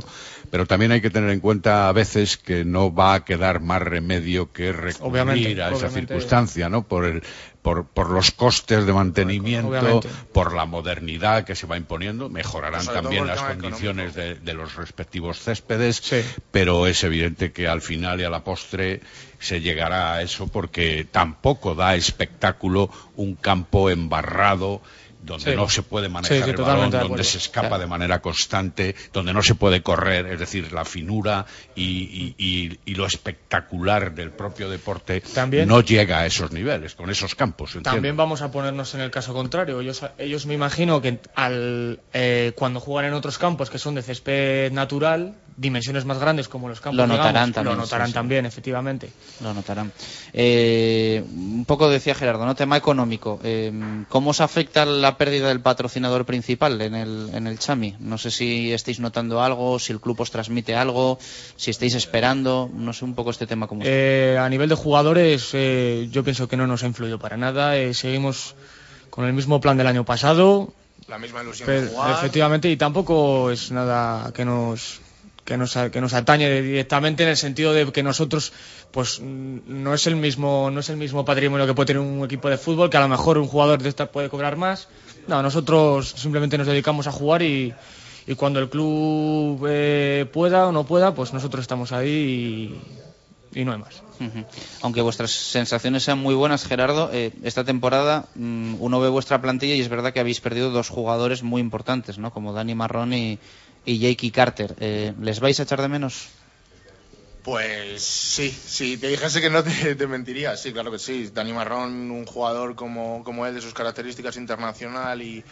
pero 0.49 0.65
también 0.65 0.91
hay 0.91 1.01
que 1.01 1.09
tener 1.09 1.29
en 1.29 1.39
cuenta 1.39 1.89
a 1.89 1.91
veces 1.91 2.37
que 2.37 2.63
no 2.65 2.93
va 2.93 3.13
a 3.15 3.25
quedar 3.25 3.59
más 3.61 3.81
remedio 3.81 4.51
que 4.51 4.71
recurrir 4.71 4.97
Obviamente, 5.11 5.61
a 5.61 5.67
esa 5.67 5.75
obviamente. 5.77 5.99
circunstancia, 6.13 6.69
¿no? 6.69 6.83
Por 6.87 7.05
el, 7.05 7.23
por, 7.65 7.87
por 7.87 8.11
los 8.11 8.29
costes 8.29 8.85
de 8.85 8.93
mantenimiento, 8.93 9.69
Obviamente. 9.69 10.07
por 10.31 10.53
la 10.53 10.65
modernidad 10.67 11.45
que 11.45 11.55
se 11.55 11.65
va 11.65 11.77
imponiendo, 11.77 12.29
mejorarán 12.29 12.85
también 12.85 13.25
las 13.25 13.41
condiciones 13.41 14.13
de, 14.13 14.35
de 14.35 14.53
los 14.53 14.75
respectivos 14.75 15.39
céspedes, 15.39 15.95
Sí. 15.97 16.21
pero 16.51 16.85
es 16.85 17.03
evidente 17.03 17.51
que 17.51 17.67
al 17.67 17.81
final 17.81 18.21
y 18.21 18.23
a 18.23 18.29
la 18.29 18.43
postre 18.43 19.01
se 19.39 19.61
llegará 19.61 20.13
a 20.13 20.21
eso 20.21 20.47
porque 20.47 21.07
tampoco 21.11 21.73
da 21.73 21.95
espectáculo 21.95 22.91
un 23.15 23.33
campo 23.33 23.89
embarrado 23.89 24.83
donde 25.25 25.51
Sí. 25.51 25.55
no 25.55 25.67
se 25.69 25.83
puede 25.83 26.09
manejar 26.09 26.43
Sí, 26.43 26.49
el 26.49 26.55
balón, 26.57 26.91
donde 26.91 27.23
se 27.23 27.37
escapa 27.37 27.67
Claro. 27.69 27.81
de 27.81 27.87
manera 27.87 28.21
constante, 28.21 28.95
donde 29.13 29.33
no 29.33 29.41
se 29.43 29.55
puede 29.55 29.81
correr, 29.81 30.25
es 30.27 30.39
decir, 30.39 30.71
la 30.71 30.85
finura 30.85 31.45
y, 31.75 31.83
y- 31.83 32.35
y- 32.37 32.79
y 32.85 32.95
lo 32.95 33.05
espectacular 33.05 34.13
del 34.13 34.31
propio 34.31 34.69
deporte 34.69 35.21
También- 35.21 35.67
no 35.67 35.81
llega 35.81 36.19
a 36.19 36.25
esos 36.25 36.51
niveles, 36.51 36.95
con 36.95 37.09
esos 37.09 37.35
campos. 37.35 37.77
También 37.83 38.15
vamos 38.17 38.41
a 38.41 38.51
ponernos 38.51 38.93
en 38.95 39.01
el 39.01 39.11
caso 39.11 39.33
contrario. 39.33 39.79
Ellos, 39.81 40.01
ellos 40.17 40.45
me 40.45 40.53
imagino 40.53 41.01
que 41.01 41.19
al, 41.35 41.99
eh, 42.13 42.53
cuando 42.55 42.79
juegan 42.79 43.11
en 43.11 43.13
otros 43.15 43.37
campos 43.37 43.69
que 43.69 43.77
son 43.79 43.95
de 43.95 44.01
césped 44.01 44.71
natural, 44.71 45.35
dimensiones 45.57 46.03
más 46.03 46.19
grandes 46.19 46.49
como 46.49 46.67
los 46.67 46.81
campos 46.81 46.97
Lo 46.97 47.07
notarán 47.07 47.33
digamos, 47.33 47.53
también, 47.55 47.75
lo 47.77 47.81
notarán 47.83 48.07
sí, 48.07 48.11
sí. 48.11 48.13
también, 48.13 48.45
efectivamente. 48.45 49.09
Lo 49.41 49.53
notarán. 49.53 49.91
Eh, 50.33 51.23
un 51.33 51.63
poco 51.65 51.89
decía 51.89 52.13
Gerardo, 52.13 52.45
¿no? 52.45 52.55
Tema 52.55 52.75
económico. 52.77 53.39
Eh, 53.43 53.71
¿Cómo 54.09 54.31
os 54.31 54.41
afecta 54.41 54.85
la 54.85 55.17
pérdida 55.17 55.47
del 55.47 55.61
patrocinador 55.61 56.25
principal 56.25 56.81
en 56.81 56.93
el, 56.95 57.29
en 57.33 57.47
el 57.47 57.57
Chami? 57.57 57.95
No 57.99 58.17
sé 58.17 58.31
si 58.31 58.73
estáis 58.73 58.99
notando 58.99 59.41
algo, 59.41 59.79
si 59.79 59.93
el 59.93 60.01
club 60.01 60.19
os 60.19 60.29
transmite 60.31 60.75
algo, 60.75 61.19
si 61.55 61.71
estáis 61.71 61.95
esperando, 61.95 62.69
no 62.73 62.91
sé 62.91 63.05
un 63.05 63.15
poco 63.15 63.31
este 63.31 63.47
tema 63.47 63.67
como 63.67 63.83
Eh, 63.85 64.37
a 64.39 64.49
nivel 64.49 64.67
de 64.69 64.75
jugadores, 64.75 65.51
eh, 65.53 66.09
yo 66.11 66.23
pienso 66.23 66.47
que 66.49 66.57
no 66.57 66.67
nos 66.67 66.83
ha 66.83 66.87
influido 66.87 67.17
para 67.17 67.37
nada. 67.37 67.77
Eh, 67.77 67.93
seguimos 67.93 68.55
con 69.09 69.23
el 69.25 69.31
mismo 69.31 69.61
plan 69.61 69.77
del 69.77 69.87
año 69.87 70.03
pasado, 70.03 70.73
La 71.07 71.17
misma 71.17 71.41
ilusión 71.43 71.65
pero- 71.67 71.81
de 71.83 71.87
jugar. 71.87 72.11
efectivamente, 72.11 72.69
y 72.69 72.75
tampoco 72.75 73.51
es 73.51 73.71
nada 73.71 74.31
que 74.33 74.43
nos 74.43 74.99
que 75.45 75.57
nos, 75.57 75.77
que 75.91 76.01
nos 76.01 76.13
atañe 76.13 76.61
directamente 76.61 77.23
en 77.23 77.29
el 77.29 77.37
sentido 77.37 77.71
de 77.71 77.91
que 77.91 78.01
nosotros 78.01 78.51
pues 78.91 79.21
no 79.21 79.93
es 79.93 80.07
el 80.07 80.15
mismo 80.15 80.71
no 80.71 80.79
es 80.79 80.89
el 80.89 80.97
mismo 80.97 81.23
patrimonio 81.23 81.67
que 81.67 81.75
puede 81.75 81.87
tener 81.87 82.01
un 82.01 82.25
equipo 82.25 82.49
de 82.49 82.57
fútbol 82.57 82.89
que 82.89 82.97
a 82.97 83.01
lo 83.01 83.07
mejor 83.07 83.37
un 83.37 83.47
jugador 83.47 83.81
de 83.81 83.89
esta 83.89 84.11
puede 84.11 84.29
cobrar 84.29 84.57
más 84.57 84.89
no 85.27 85.41
nosotros 85.43 86.09
simplemente 86.17 86.57
nos 86.57 86.65
dedicamos 86.65 87.05
a 87.05 87.11
jugar 87.11 87.43
y, 87.43 87.73
y 88.25 88.35
cuando 88.35 88.59
el 88.59 88.69
club 88.69 89.65
eh, 89.69 90.25
pueda 90.33 90.65
o 90.65 90.71
no 90.71 90.83
pueda 90.83 91.13
pues 91.13 91.31
nosotros 91.31 91.61
estamos 91.61 91.91
ahí 91.91 92.75
y, 93.53 93.63
no 93.63 93.71
hay 93.71 93.77
más. 93.79 94.03
Aunque 94.81 94.99
vuestras 94.99 95.31
sensaciones 95.31 96.03
sean 96.03 96.19
muy 96.19 96.35
buenas, 96.35 96.65
Gerardo, 96.65 97.09
eh, 97.13 97.31
esta 97.43 97.63
temporada 97.63 98.25
mm, 98.35 98.75
uno 98.79 98.99
ve 98.99 99.07
vuestra 99.07 99.41
plantilla 99.41 99.75
y 99.75 99.79
es 99.79 99.87
verdad 99.87 100.11
que 100.11 100.19
habéis 100.19 100.41
perdido 100.41 100.71
dos 100.71 100.89
jugadores 100.89 101.41
muy 101.41 101.61
importantes, 101.61 102.17
¿no? 102.17 102.31
Como 102.31 102.51
Dani 102.51 102.75
Marrón 102.75 103.13
y, 103.13 103.39
y 103.85 103.99
Jakey 104.01 104.31
Carter. 104.31 104.75
Eh, 104.79 105.13
¿Les 105.21 105.39
vais 105.39 105.59
a 105.59 105.63
echar 105.63 105.81
de 105.81 105.87
menos? 105.87 106.27
Pues 107.43 108.01
sí, 108.03 108.49
si 108.49 108.97
te 108.97 109.07
dijese 109.07 109.39
que 109.39 109.51
no 109.51 109.63
te, 109.63 109.93
te 109.95 110.07
mentiría, 110.07 110.57
sí, 110.57 110.73
claro 110.73 110.91
que 110.91 110.97
sí. 110.97 111.29
Dani 111.31 111.53
Marrón, 111.53 112.09
un 112.09 112.25
jugador 112.25 112.75
como, 112.75 113.23
como 113.23 113.45
él, 113.45 113.53
de 113.53 113.61
sus 113.61 113.73
características 113.73 114.35
internacional 114.37 115.21
y 115.21 115.43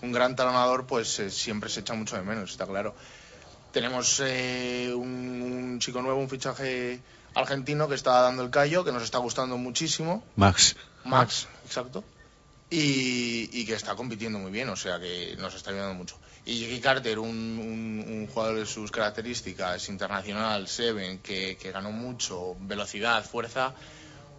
un 0.00 0.12
gran 0.12 0.34
talonador, 0.34 0.86
pues 0.86 1.18
eh, 1.20 1.30
siempre 1.30 1.68
se 1.68 1.80
echa 1.80 1.92
mucho 1.92 2.16
de 2.16 2.22
menos, 2.22 2.52
está 2.52 2.66
claro. 2.66 2.94
Tenemos 3.70 4.22
eh, 4.24 4.92
un, 4.94 5.42
un 5.42 5.78
chico 5.78 6.00
nuevo, 6.00 6.20
un 6.20 6.28
fichaje 6.30 7.00
argentino 7.34 7.88
que 7.88 7.94
está 7.96 8.22
dando 8.22 8.42
el 8.42 8.50
callo, 8.50 8.84
que 8.84 8.92
nos 8.92 9.02
está 9.02 9.18
gustando 9.18 9.58
muchísimo. 9.58 10.24
Max, 10.36 10.76
Max, 11.04 11.48
exacto. 11.66 12.02
Y, 12.70 13.50
y 13.52 13.66
que 13.66 13.74
está 13.74 13.94
compitiendo 13.94 14.38
muy 14.38 14.50
bien, 14.50 14.70
o 14.70 14.76
sea 14.76 14.98
que 14.98 15.36
nos 15.38 15.54
está 15.54 15.70
ayudando 15.70 15.94
mucho. 15.94 16.16
Y 16.44 16.60
Jackie 16.60 16.80
Carter, 16.80 17.18
un, 17.20 17.28
un- 17.28 18.04
un 18.08 18.26
jugador 18.26 18.56
de 18.58 18.66
sus 18.66 18.90
características, 18.90 19.88
internacional, 19.88 20.66
Seven, 20.68 21.20
que, 21.20 21.56
que 21.56 21.70
ganó 21.72 21.92
mucho, 21.92 22.56
velocidad, 22.60 23.24
fuerza, 23.24 23.74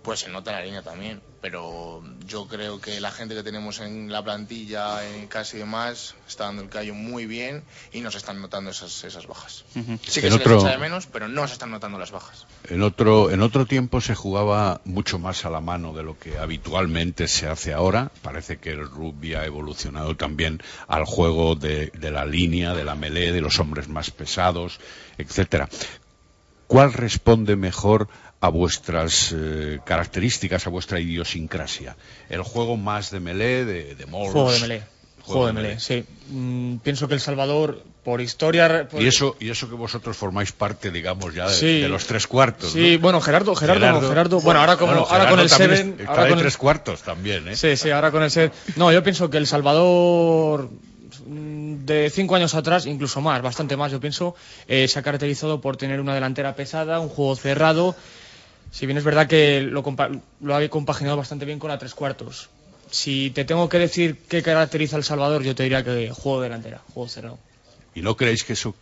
pues 0.04 0.20
se 0.20 0.30
nota 0.30 0.51
en 0.51 0.58
la 0.58 0.66
línea 0.66 0.82
también. 0.84 1.22
Pero 1.41 2.01
yo 2.26 2.47
creo 2.47 2.80
que 2.80 3.01
la 3.01 3.12
gente 3.12 3.36
que 3.36 3.43
tenemos 3.43 3.80
en 3.82 4.10
la 4.10 4.24
plantilla, 4.24 5.06
en 5.06 5.28
casi 5.28 5.58
demás, 5.58 6.16
está 6.26 6.45
dando 6.45 6.62
el 6.62 6.70
callo 6.70 6.93
muy 6.93 7.26
bien 7.26 7.64
y 7.91 7.99
nos 7.99 8.16
están 8.16 8.39
notando 8.41 8.72
esas, 8.72 9.04
esas 9.04 9.28
bajas. 9.28 9.66
Sí 9.74 10.22
que 10.22 10.28
El 10.28 10.34
se 10.34 10.39
otro- 10.39 10.56
les 10.56 10.64
echa 10.64 10.72
de 10.72 10.78
menos, 10.78 11.06
pero 11.08 11.28
no 11.28 11.45
se 11.47 11.54
están 11.54 11.72
notando 11.72 11.99
las 11.99 12.12
bajas. 12.12 12.45
En 12.70 12.82
otro, 12.82 13.30
en 13.30 13.41
otro 13.41 13.66
tiempo 13.66 13.99
se 13.99 14.16
jugaba 14.16 14.80
mucho 14.86 15.20
más 15.20 15.43
a 15.43 15.49
la 15.49 15.60
mano 15.60 15.91
de 15.93 16.04
lo 16.04 16.18
que 16.18 16.38
habitualmente 16.38 17.28
se 17.28 17.47
hace 17.49 17.74
ahora. 17.74 18.10
Parece 18.22 18.58
que 18.60 18.70
el 18.70 18.88
rugby 18.89 19.34
ha 19.34 19.43
evolucionado 19.45 20.16
también 20.16 20.62
al 20.88 21.04
juego 21.04 21.56
de, 21.56 21.88
de 21.88 22.12
la 22.12 22.24
línea, 22.26 22.74
de 22.74 22.86
la 22.86 22.95
melee, 22.95 23.34
de 23.34 23.41
los 23.41 23.60
hombres 23.60 23.89
más 23.89 24.12
pesados, 24.12 24.80
etcétera. 25.18 25.68
¿Cuál 26.68 26.93
responde 26.93 27.56
mejor 27.56 28.08
a 28.43 28.49
vuestras 28.49 29.33
eh, 29.33 29.79
características, 29.85 30.67
a 30.67 30.69
vuestra 30.69 30.99
idiosincrasia? 30.99 31.95
¿El 32.29 32.41
juego 32.41 32.75
más 32.75 33.09
de 33.09 33.21
melee, 33.21 33.63
de, 33.63 33.95
de 33.95 34.03
juego 34.05 34.51
de 34.51 34.59
melee 34.59 34.83
juego 35.21 35.47
de 35.47 35.53
melee 35.53 35.79
sí 35.79 36.03
Mm, 36.29 36.77
pienso 36.77 37.07
que 37.07 37.13
el 37.13 37.19
Salvador 37.21 37.83
por 38.03 38.19
historia 38.19 38.87
por- 38.89 39.01
Y 39.01 39.07
eso, 39.07 39.35
y 39.39 39.49
eso 39.49 39.69
que 39.69 39.75
vosotros 39.75 40.15
formáis 40.17 40.51
parte, 40.51 40.91
digamos, 40.91 41.33
ya 41.33 41.47
de, 41.47 41.53
Sí. 41.53 41.79
de 41.81 41.87
los 41.87 42.05
tres 42.05 42.27
cuartos. 42.27 42.71
Sí, 42.73 42.93
¿no? 42.95 42.99
bueno, 42.99 43.21
Gerardo, 43.21 43.55
Gerardo, 43.55 44.01
no, 44.01 44.01
Gerardo, 44.09 44.41
bueno, 44.41 44.59
ahora, 44.59 44.75
como, 44.77 44.91
Bueno, 44.93 45.07
ahora 45.09 45.29
con 45.29 45.39
el 45.39 45.49
Seven, 45.49 45.93
es- 45.95 45.99
está 46.01 46.11
ahora 46.11 46.23
de 46.23 46.29
con 46.29 46.39
el- 46.39 46.43
tres 46.43 46.57
cuartos 46.57 47.01
también, 47.03 47.47
¿eh? 47.47 47.55
Sí, 47.55 47.77
sí, 47.77 47.91
ahora 47.91 48.11
con 48.11 48.23
el 48.23 48.31
Seven. 48.31 48.51
No, 48.75 48.91
yo 48.91 49.01
pienso 49.03 49.29
que 49.29 49.37
El 49.37 49.47
Salvador 49.47 50.69
mm, 51.27 51.85
de 51.85 52.09
cinco 52.09 52.35
años 52.35 52.55
atrás, 52.55 52.85
incluso 52.85 53.21
más, 53.21 53.41
bastante 53.41 53.77
más, 53.77 53.91
yo 53.91 53.99
pienso, 54.01 54.35
eh, 54.67 54.87
se 54.89 54.99
ha 54.99 55.01
caracterizado 55.03 55.61
por 55.61 55.77
tener 55.77 55.99
una 56.01 56.13
delantera 56.13 56.55
pesada, 56.55 56.99
un 56.99 57.07
juego 57.09 57.35
cerrado. 57.35 57.95
Si 58.74 58.86
bien 58.88 58.97
es 58.97 59.03
verdad 59.05 59.28
que 59.28 59.61
lo, 59.61 59.84
compa- 59.84 60.19
lo 60.41 60.55
ha 60.55 60.67
compaginado 60.67 61.15
bastante 61.15 61.45
bien 61.45 61.59
con 61.59 61.69
la 61.69 61.78
tres 61.78 61.93
cuartos. 61.93 62.49
Si 62.89 63.30
te 63.32 63.45
tengo 63.45 63.69
que 63.69 63.78
decir 63.80 64.17
qué 64.28 64.41
caracteriza 64.43 64.97
El 64.97 65.03
Salvador, 65.03 65.43
yo 65.43 65.53
te 65.55 65.63
diría 65.63 65.84
que 65.84 66.09
juego 66.09 66.41
delantera, 66.41 66.82
juego 66.93 67.07
cerrado. 67.07 67.39
¿Y 67.95 68.01
no 68.01 68.17
creéis 68.17 68.43
que 68.43 68.53
eso 68.53 68.76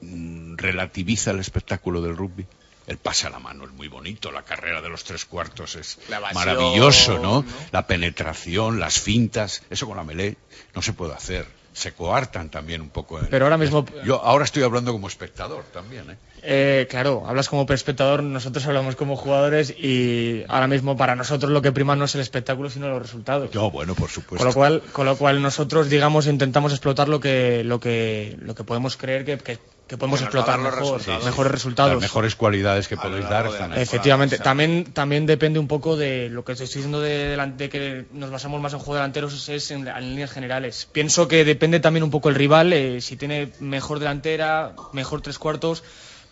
mm, 0.00 0.56
relativiza 0.56 1.30
el 1.30 1.40
espectáculo 1.40 2.00
del 2.00 2.16
rugby? 2.16 2.46
el 2.86 2.96
pase 2.96 3.26
a 3.26 3.30
la 3.30 3.38
mano 3.38 3.66
es 3.66 3.72
muy 3.72 3.86
bonito, 3.88 4.32
la 4.32 4.44
carrera 4.44 4.80
de 4.80 4.88
los 4.88 5.04
tres 5.04 5.26
cuartos 5.26 5.76
es 5.76 5.98
evasión, 6.08 6.32
maravilloso, 6.34 7.18
¿no? 7.18 7.42
¿no? 7.42 7.44
La 7.70 7.86
penetración, 7.86 8.80
las 8.80 8.98
fintas, 8.98 9.62
eso 9.68 9.86
con 9.86 9.98
la 9.98 10.04
melé 10.04 10.38
no 10.74 10.80
se 10.80 10.94
puede 10.94 11.12
hacer. 11.12 11.44
Se 11.72 11.92
coartan 11.92 12.50
también 12.50 12.80
un 12.80 12.90
poco. 12.90 13.20
Pero 13.30 13.44
ahora 13.44 13.56
mismo- 13.56 13.84
Yo 14.04 14.20
ahora 14.24 14.44
estoy 14.44 14.62
hablando 14.64 14.92
como 14.92 15.06
espectador 15.06 15.62
también, 15.72 16.10
¿eh? 16.10 16.16
Eh, 16.42 16.86
claro, 16.88 17.24
hablas 17.26 17.48
como 17.48 17.66
espectador, 17.72 18.22
nosotros 18.22 18.64
hablamos 18.66 18.96
como 18.96 19.16
jugadores 19.16 19.70
y 19.70 20.44
ahora 20.48 20.66
mismo 20.68 20.96
para 20.96 21.14
nosotros 21.16 21.50
lo 21.52 21.62
que 21.62 21.72
prima 21.72 21.94
no 21.96 22.04
es 22.04 22.14
el 22.14 22.20
espectáculo 22.20 22.70
sino 22.70 22.88
los 22.88 23.02
resultados. 23.02 23.52
No, 23.54 23.70
bueno, 23.70 23.94
por 23.94 24.08
supuesto. 24.08 24.38
Con 24.38 24.46
lo 24.48 24.54
cual, 24.54 24.82
con 24.92 25.06
lo 25.06 25.16
cual 25.16 25.42
nosotros, 25.42 25.88
digamos, 25.88 26.26
intentamos 26.26 26.72
explotar 26.72 27.08
lo 27.08 27.20
que, 27.20 27.62
lo 27.64 27.80
que, 27.80 28.36
lo 28.40 28.54
que 28.54 28.64
podemos 28.64 28.96
creer 28.96 29.24
que, 29.24 29.38
que- 29.38 29.58
que 29.88 29.96
podemos 29.96 30.20
Que 30.20 30.24
explotar 30.26 30.58
los 30.58 30.74
resultados. 30.74 31.24
mejores 31.24 31.50
resultados. 31.52 31.92
Las 31.94 32.02
mejores 32.02 32.36
cualidades 32.36 32.86
que 32.88 32.96
podéis 32.98 33.28
dar 33.28 33.46
están 33.46 33.72
ahí. 33.72 33.80
Efectivamente, 33.82 34.38
también, 34.38 34.84
también 34.92 35.24
depende 35.26 35.58
un 35.58 35.66
poco 35.66 35.96
de 35.96 36.28
lo 36.28 36.44
que 36.44 36.52
estoy 36.52 36.66
diciendo 36.66 37.00
de, 37.00 37.36
de 37.56 37.68
que 37.70 38.04
nos 38.12 38.30
basamos 38.30 38.60
más 38.60 38.72
en 38.74 38.78
juego 38.80 38.94
de 38.94 38.98
delanteros 39.00 39.48
es 39.48 39.70
en, 39.70 39.88
en 39.88 40.10
líneas 40.10 40.30
generales. 40.30 40.86
Pienso 40.92 41.26
que 41.26 41.44
depende 41.44 41.80
también 41.80 42.04
un 42.04 42.10
poco 42.10 42.28
el 42.28 42.34
rival, 42.34 42.72
eh, 42.74 43.00
si 43.00 43.16
tiene 43.16 43.50
mejor 43.60 43.98
delantera, 43.98 44.74
mejor 44.92 45.22
tres 45.22 45.38
cuartos, 45.38 45.82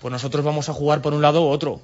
pues 0.01 0.13
nosotros 0.13 0.45
vamos 0.45 0.69
a 0.69 0.75
jugar 0.75 1.01
por 1.01 1.15
un 1.15 1.23
lado 1.23 1.43
u 1.43 1.49
otro. 1.49 1.81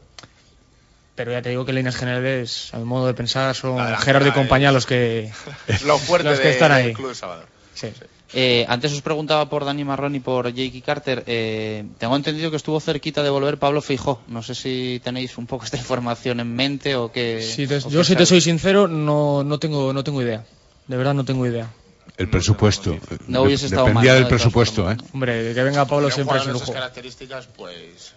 Pero 1.15 1.33
ya 1.33 1.43
te 1.43 1.49
digo 1.51 1.65
que 1.65 1.71
en 1.73 1.77
líneas 1.77 1.97
generales, 1.97 2.69
a 2.73 2.79
mi 2.79 2.85
modo 2.85 3.07
de 3.07 3.15
pensar, 3.15 3.55
son 3.55 3.79
Gerardo 3.99 4.29
y 4.29 4.33
compañía 4.33 4.73
los 4.73 4.87
que... 4.87 5.31
Lo 5.87 5.99
fuerte 5.99 6.29
Los 6.31 6.39
que 6.41 6.49
de- 6.49 6.53
están 6.53 6.73
ahí. 6.73 6.93
Club 6.95 7.09
de 7.09 7.15
Salvador. 7.15 7.47
sí. 7.75 7.89
Eh, 8.35 8.65
antes 8.69 8.93
os 8.93 9.03
preguntaba 9.03 9.49
por 9.51 9.65
Dani 9.65 9.85
Marrón 9.85 10.15
y 10.15 10.21
por 10.21 10.47
Jakey 10.47 10.81
Carter. 10.81 11.23
Eh, 11.27 11.85
tengo 11.99 12.17
entendido 12.17 12.51
que 12.51 12.57
estuvo 12.57 12.81
cerquita 12.81 13.23
de 13.23 13.29
volver 13.31 13.59
Pablo 13.59 13.83
Feijó. 13.83 14.21
No 14.29 14.43
sé 14.43 14.55
si 14.55 15.01
tenéis 15.05 15.37
un 15.37 15.47
poco 15.47 15.65
esta 15.65 15.77
información 15.85 16.41
en 16.41 16.55
mente 16.55 16.97
o 16.97 17.13
que. 17.13 17.43
Si 17.43 17.67
te- 17.67 17.77
o 17.77 17.91
yo 17.91 17.99
que 18.01 18.05
si 18.05 18.17
te 18.17 18.25
soy 18.27 18.41
sincero, 18.41 18.89
no, 18.89 19.45
no, 19.45 19.59
tengo, 19.59 19.93
no 19.93 20.03
tengo 20.03 20.23
idea. 20.23 20.45
De 20.89 20.97
verdad 20.97 21.15
no 21.15 21.25
tengo 21.25 21.47
idea. 21.47 21.71
El 22.17 22.29
presupuesto. 22.29 22.97
No 23.27 23.43
hubiese 23.43 23.67
estado 23.67 23.87
Dependía 23.87 24.13
mal, 24.13 24.23
del. 24.23 24.25
De 24.25 24.31
presupuesto, 24.31 24.91
¿eh? 24.91 24.97
Hombre, 25.13 25.55
que 25.55 25.63
venga 25.63 25.85
Pablo 25.87 26.11
siempre 26.11 26.39
es 26.39 26.47
un 26.47 26.53
lujo. 26.55 26.73
características, 26.73 27.49
pues 27.57 28.15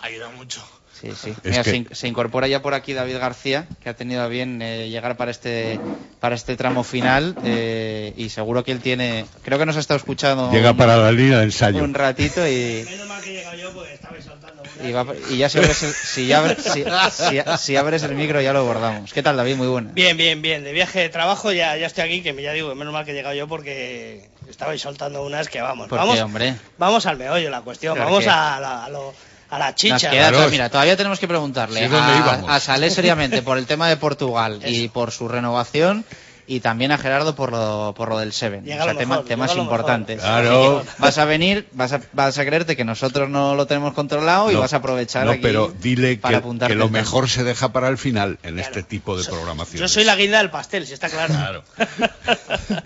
ayuda 0.00 0.28
mucho. 0.30 0.60
Sí, 1.02 1.10
sí. 1.20 1.34
Mira, 1.42 1.62
que- 1.64 1.70
se, 1.70 1.76
in- 1.76 1.88
se 1.90 2.06
incorpora 2.08 2.46
ya 2.46 2.62
por 2.62 2.74
aquí 2.74 2.92
David 2.92 3.18
García, 3.18 3.66
que 3.82 3.88
ha 3.90 3.94
tenido 3.94 4.22
a 4.22 4.28
bien 4.28 4.62
eh, 4.62 4.88
llegar 4.88 5.16
para 5.16 5.30
este 5.32 5.80
para 6.20 6.36
este 6.36 6.56
tramo 6.56 6.84
final 6.84 7.34
eh, 7.42 8.12
y 8.16 8.28
seguro 8.28 8.62
que 8.62 8.70
él 8.70 8.78
tiene. 8.80 9.26
Creo 9.44 9.58
que 9.58 9.66
nos 9.66 9.76
ha 9.76 9.80
estado 9.80 9.98
escuchando. 9.98 10.52
Llega 10.52 10.70
un- 10.70 10.76
para 10.76 10.96
la 10.96 11.10
línea 11.10 11.38
de 11.38 11.44
ensayo. 11.44 11.82
un 11.82 11.92
ratito 11.94 12.46
y, 12.46 12.84
Menos 12.88 13.08
mal 13.08 13.20
que 13.20 13.30
he 13.30 13.34
llegado 13.38 13.56
yo 13.56 13.72
porque 13.72 13.94
estaba 13.94 14.14
saltando. 14.22 14.62
y, 14.84 14.92
va- 14.92 15.06
y 15.30 15.36
ya 15.38 15.48
si 15.48 15.58
abres, 15.58 15.82
el, 15.82 15.92
si, 15.92 16.26
ya 16.28 16.54
si- 16.56 16.84
si- 17.10 17.40
si 17.58 17.76
abres 17.76 18.04
el 18.04 18.14
micro 18.14 18.40
ya 18.40 18.52
lo 18.52 18.60
abordamos. 18.60 19.12
¿Qué 19.12 19.24
tal, 19.24 19.36
David? 19.36 19.56
Muy 19.56 19.66
buena. 19.66 19.90
Bien, 19.92 20.16
bien, 20.16 20.40
bien. 20.40 20.62
De 20.62 20.72
viaje 20.72 21.00
de 21.00 21.08
trabajo 21.08 21.50
ya, 21.50 21.76
ya 21.76 21.88
estoy 21.88 22.04
aquí, 22.04 22.22
que 22.22 22.32
me- 22.32 22.42
ya 22.42 22.52
digo, 22.52 22.72
menos 22.76 22.92
mal 22.92 23.04
que 23.04 23.10
he 23.10 23.14
llegado 23.14 23.34
yo 23.34 23.48
porque 23.48 24.30
estabais 24.48 24.80
soltando 24.80 25.24
unas 25.26 25.48
que 25.48 25.60
vamos. 25.60 25.88
¿Por 25.88 25.98
vamos, 25.98 26.14
qué, 26.14 26.22
hombre? 26.22 26.54
vamos 26.78 27.06
al 27.06 27.16
meollo 27.18 27.50
la 27.50 27.62
cuestión, 27.62 27.96
¿Por 27.96 28.04
vamos 28.04 28.22
qué? 28.22 28.30
a 28.30 28.60
la, 28.60 28.84
a, 28.84 28.88
lo- 28.88 29.12
a 29.52 29.58
la 29.58 29.74
chicha. 29.74 30.10
queda- 30.10 30.30
Claro. 30.30 30.48
mira, 30.50 30.68
todavía 30.70 30.96
tenemos 30.96 31.18
que 31.20 31.28
preguntarle 31.28 31.80
Sí, 31.80 31.86
¿dónde 31.88 32.12
a, 32.12 32.16
íbamos? 32.18 32.50
a 32.50 32.58
Salé 32.58 32.90
seriamente 32.90 33.42
por 33.42 33.58
el 33.58 33.66
tema 33.66 33.88
de 33.88 33.96
Portugal 33.98 34.60
y 34.64 34.88
por 34.88 35.10
su 35.12 35.28
renovación 35.28 36.04
y 36.44 36.58
también 36.60 36.90
a 36.90 36.98
Gerardo 36.98 37.36
por 37.36 37.52
lo, 37.52 37.94
por 37.96 38.08
lo 38.08 38.18
del 38.18 38.32
Seven. 38.32 38.64
Llega 38.64 38.80
o 38.82 38.84
sea, 38.84 38.92
lo 38.94 38.98
tema- 38.98 39.14
mejor, 39.16 39.28
temas 39.28 39.56
importantes. 39.56 40.20
Claro. 40.20 40.84
Vas 40.98 41.16
a 41.18 41.24
venir, 41.24 41.68
vas 41.72 41.92
a, 41.92 42.00
vas 42.12 42.36
a 42.38 42.44
creerte 42.44 42.76
que 42.76 42.84
nosotros 42.84 43.28
no 43.30 43.54
lo 43.54 43.66
tenemos 43.66 43.94
controlado 43.94 44.50
y 44.50 44.54
No, 44.54 44.60
vas 44.60 44.72
a 44.72 44.78
aprovechar 44.78 45.24
no, 45.26 45.32
aquí 45.32 45.40
pero 45.42 45.72
dile 45.80 46.16
para 46.16 46.32
que, 46.32 46.36
apuntarte 46.38 46.74
que 46.74 46.78
lo 46.78 46.88
mejor 46.88 47.28
se 47.28 47.44
deja 47.44 47.72
para 47.72 47.88
el 47.88 47.96
final 47.98 48.38
en 48.42 48.54
Claro. 48.54 48.60
este 48.68 48.82
tipo 48.82 49.16
de 49.16 49.24
programación. 49.24 49.80
Yo 49.80 49.88
soy 49.88 50.04
la 50.04 50.16
guinda 50.16 50.38
del 50.38 50.50
pastel, 50.50 50.86
si 50.86 50.94
está 50.94 51.08
claro. 51.10 51.32
Claro. 51.34 51.62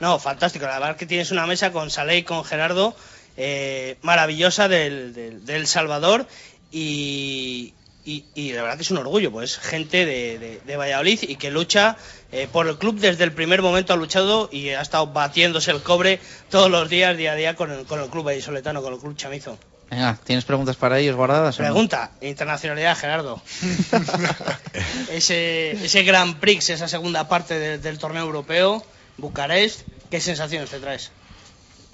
no, 0.00 0.18
fantástico. 0.18 0.66
La 0.66 0.78
verdad 0.78 0.96
que 0.96 1.06
tienes 1.06 1.30
una 1.30 1.46
mesa 1.46 1.72
con 1.72 1.90
Salé 1.90 2.18
y 2.18 2.22
con 2.22 2.44
Gerardo 2.44 2.94
eh, 3.42 3.96
maravillosa 4.02 4.68
del, 4.68 5.14
del, 5.14 5.46
del 5.46 5.66
Salvador 5.66 6.26
y, 6.70 7.72
y, 8.04 8.24
y 8.34 8.52
la 8.52 8.62
verdad 8.62 8.76
que 8.76 8.82
es 8.82 8.90
un 8.90 8.98
orgullo, 8.98 9.30
pues 9.32 9.56
gente 9.58 10.04
de, 10.04 10.38
de- 10.38 10.60
de 10.66 10.76
Valladolid 10.76 11.20
y 11.22 11.36
que 11.36 11.50
lucha 11.50 11.96
eh, 12.32 12.48
por 12.52 12.68
el 12.68 12.76
club 12.76 12.98
desde 13.00 13.24
el 13.24 13.32
primer 13.32 13.62
momento 13.62 13.92
ha 13.92 13.96
luchado 13.96 14.48
y 14.52 14.68
ha 14.70 14.82
estado 14.82 15.06
batiéndose 15.08 15.70
el 15.70 15.82
cobre 15.82 16.20
todos 16.50 16.70
los 16.70 16.88
días, 16.90 17.16
día 17.16 17.32
a 17.32 17.34
día 17.34 17.56
con 17.56 17.70
el, 17.72 17.86
con 17.86 18.00
el 18.00 18.08
club 18.10 18.24
vallisoletano, 18.26 18.82
con 18.82 18.92
el 18.94 19.00
club 19.00 19.16
chamizo. 19.16 19.58
Venga, 19.90 20.16
¿tienes 20.22 20.44
preguntas 20.44 20.76
para 20.76 20.98
ellos 21.00 21.16
guardadas? 21.16 21.58
no? 21.58 21.64
Pregunta, 21.64 22.12
internacionalidad, 22.20 22.96
Gerardo. 22.96 23.42
ese, 25.10 25.72
ese 25.72 26.02
Grand 26.04 26.36
Prix, 26.38 26.70
esa 26.70 26.88
segunda 26.88 27.28
parte 27.28 27.58
de- 27.58 27.78
del 27.78 27.98
torneo 27.98 28.22
europeo, 28.24 28.84
Bucarest, 29.18 29.80
¿qué 30.10 30.20
sensaciones 30.20 30.70
te 30.70 30.78
traes? 30.78 31.10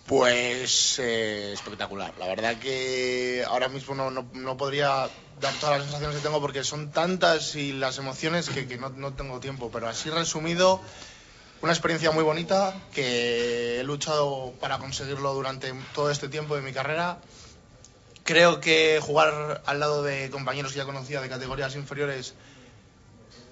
Pues 0.07 1.01
eh, 1.01 1.53
espectacular. 1.53 2.15
La 2.19 2.29
verdad 2.29 2.57
que 2.59 3.45
ahora 3.49 3.69
mismo 3.69 3.95
no, 3.97 4.11
no, 4.13 4.29
no 4.35 4.57
podría 4.57 5.09
dar 5.41 5.55
todas 5.61 5.79
las 5.79 5.83
sensaciones 5.83 6.17
que 6.17 6.23
tengo 6.23 6.41
porque 6.41 6.63
son 6.63 6.93
tantas 6.93 7.57
y 7.57 7.73
las 7.73 7.99
emociones 7.99 8.49
que, 8.49 8.69
que 8.69 8.79
no, 8.79 8.91
no 8.91 9.15
tengo 9.15 9.41
tiempo. 9.41 9.69
Pero 9.73 9.89
así 9.89 10.09
resumido, 10.11 10.81
una 11.61 11.73
experiencia 11.73 12.13
muy 12.13 12.23
bonita 12.23 12.75
que 12.93 13.81
he 13.81 13.83
luchado 13.83 14.55
para 14.61 14.79
conseguirlo 14.79 15.35
durante 15.35 15.75
todo 15.93 16.11
este 16.13 16.29
tiempo 16.29 16.55
de 16.55 16.63
mi 16.63 16.73
carrera. 16.73 17.19
Creo 18.23 18.61
que 18.61 19.01
jugar 19.03 19.63
al 19.67 19.81
lado 19.81 20.05
de 20.05 20.31
compañeros 20.31 20.73
que 20.73 20.79
ya 20.79 20.85
conocía 20.85 21.21
de 21.21 21.29
categorías 21.29 21.75
inferiores 21.75 22.35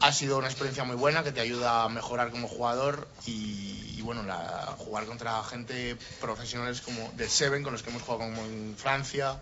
ha 0.07 0.13
sido 0.13 0.37
una 0.39 0.49
experiencia 0.49 0.85
muy 0.85 0.97
buena 0.97 1.25
que 1.25 1.33
te 1.33 1.41
ayuda 1.41 1.85
a 1.85 1.89
mejorar 1.89 2.31
como 2.31 2.47
jugador 2.47 3.09
y, 3.27 4.01
bueno, 4.03 4.23
la- 4.23 4.75
jugar 4.79 5.07
contra 5.07 5.43
gente 5.45 5.97
profesionales 6.21 6.83
como 6.83 7.11
de 7.17 7.29
Seven, 7.29 7.63
con 7.63 7.73
los 7.73 7.83
que 7.83 7.89
hemos 7.91 8.03
jugado 8.03 8.21
como 8.31 8.45
en 8.45 8.77
Francia, 8.77 9.39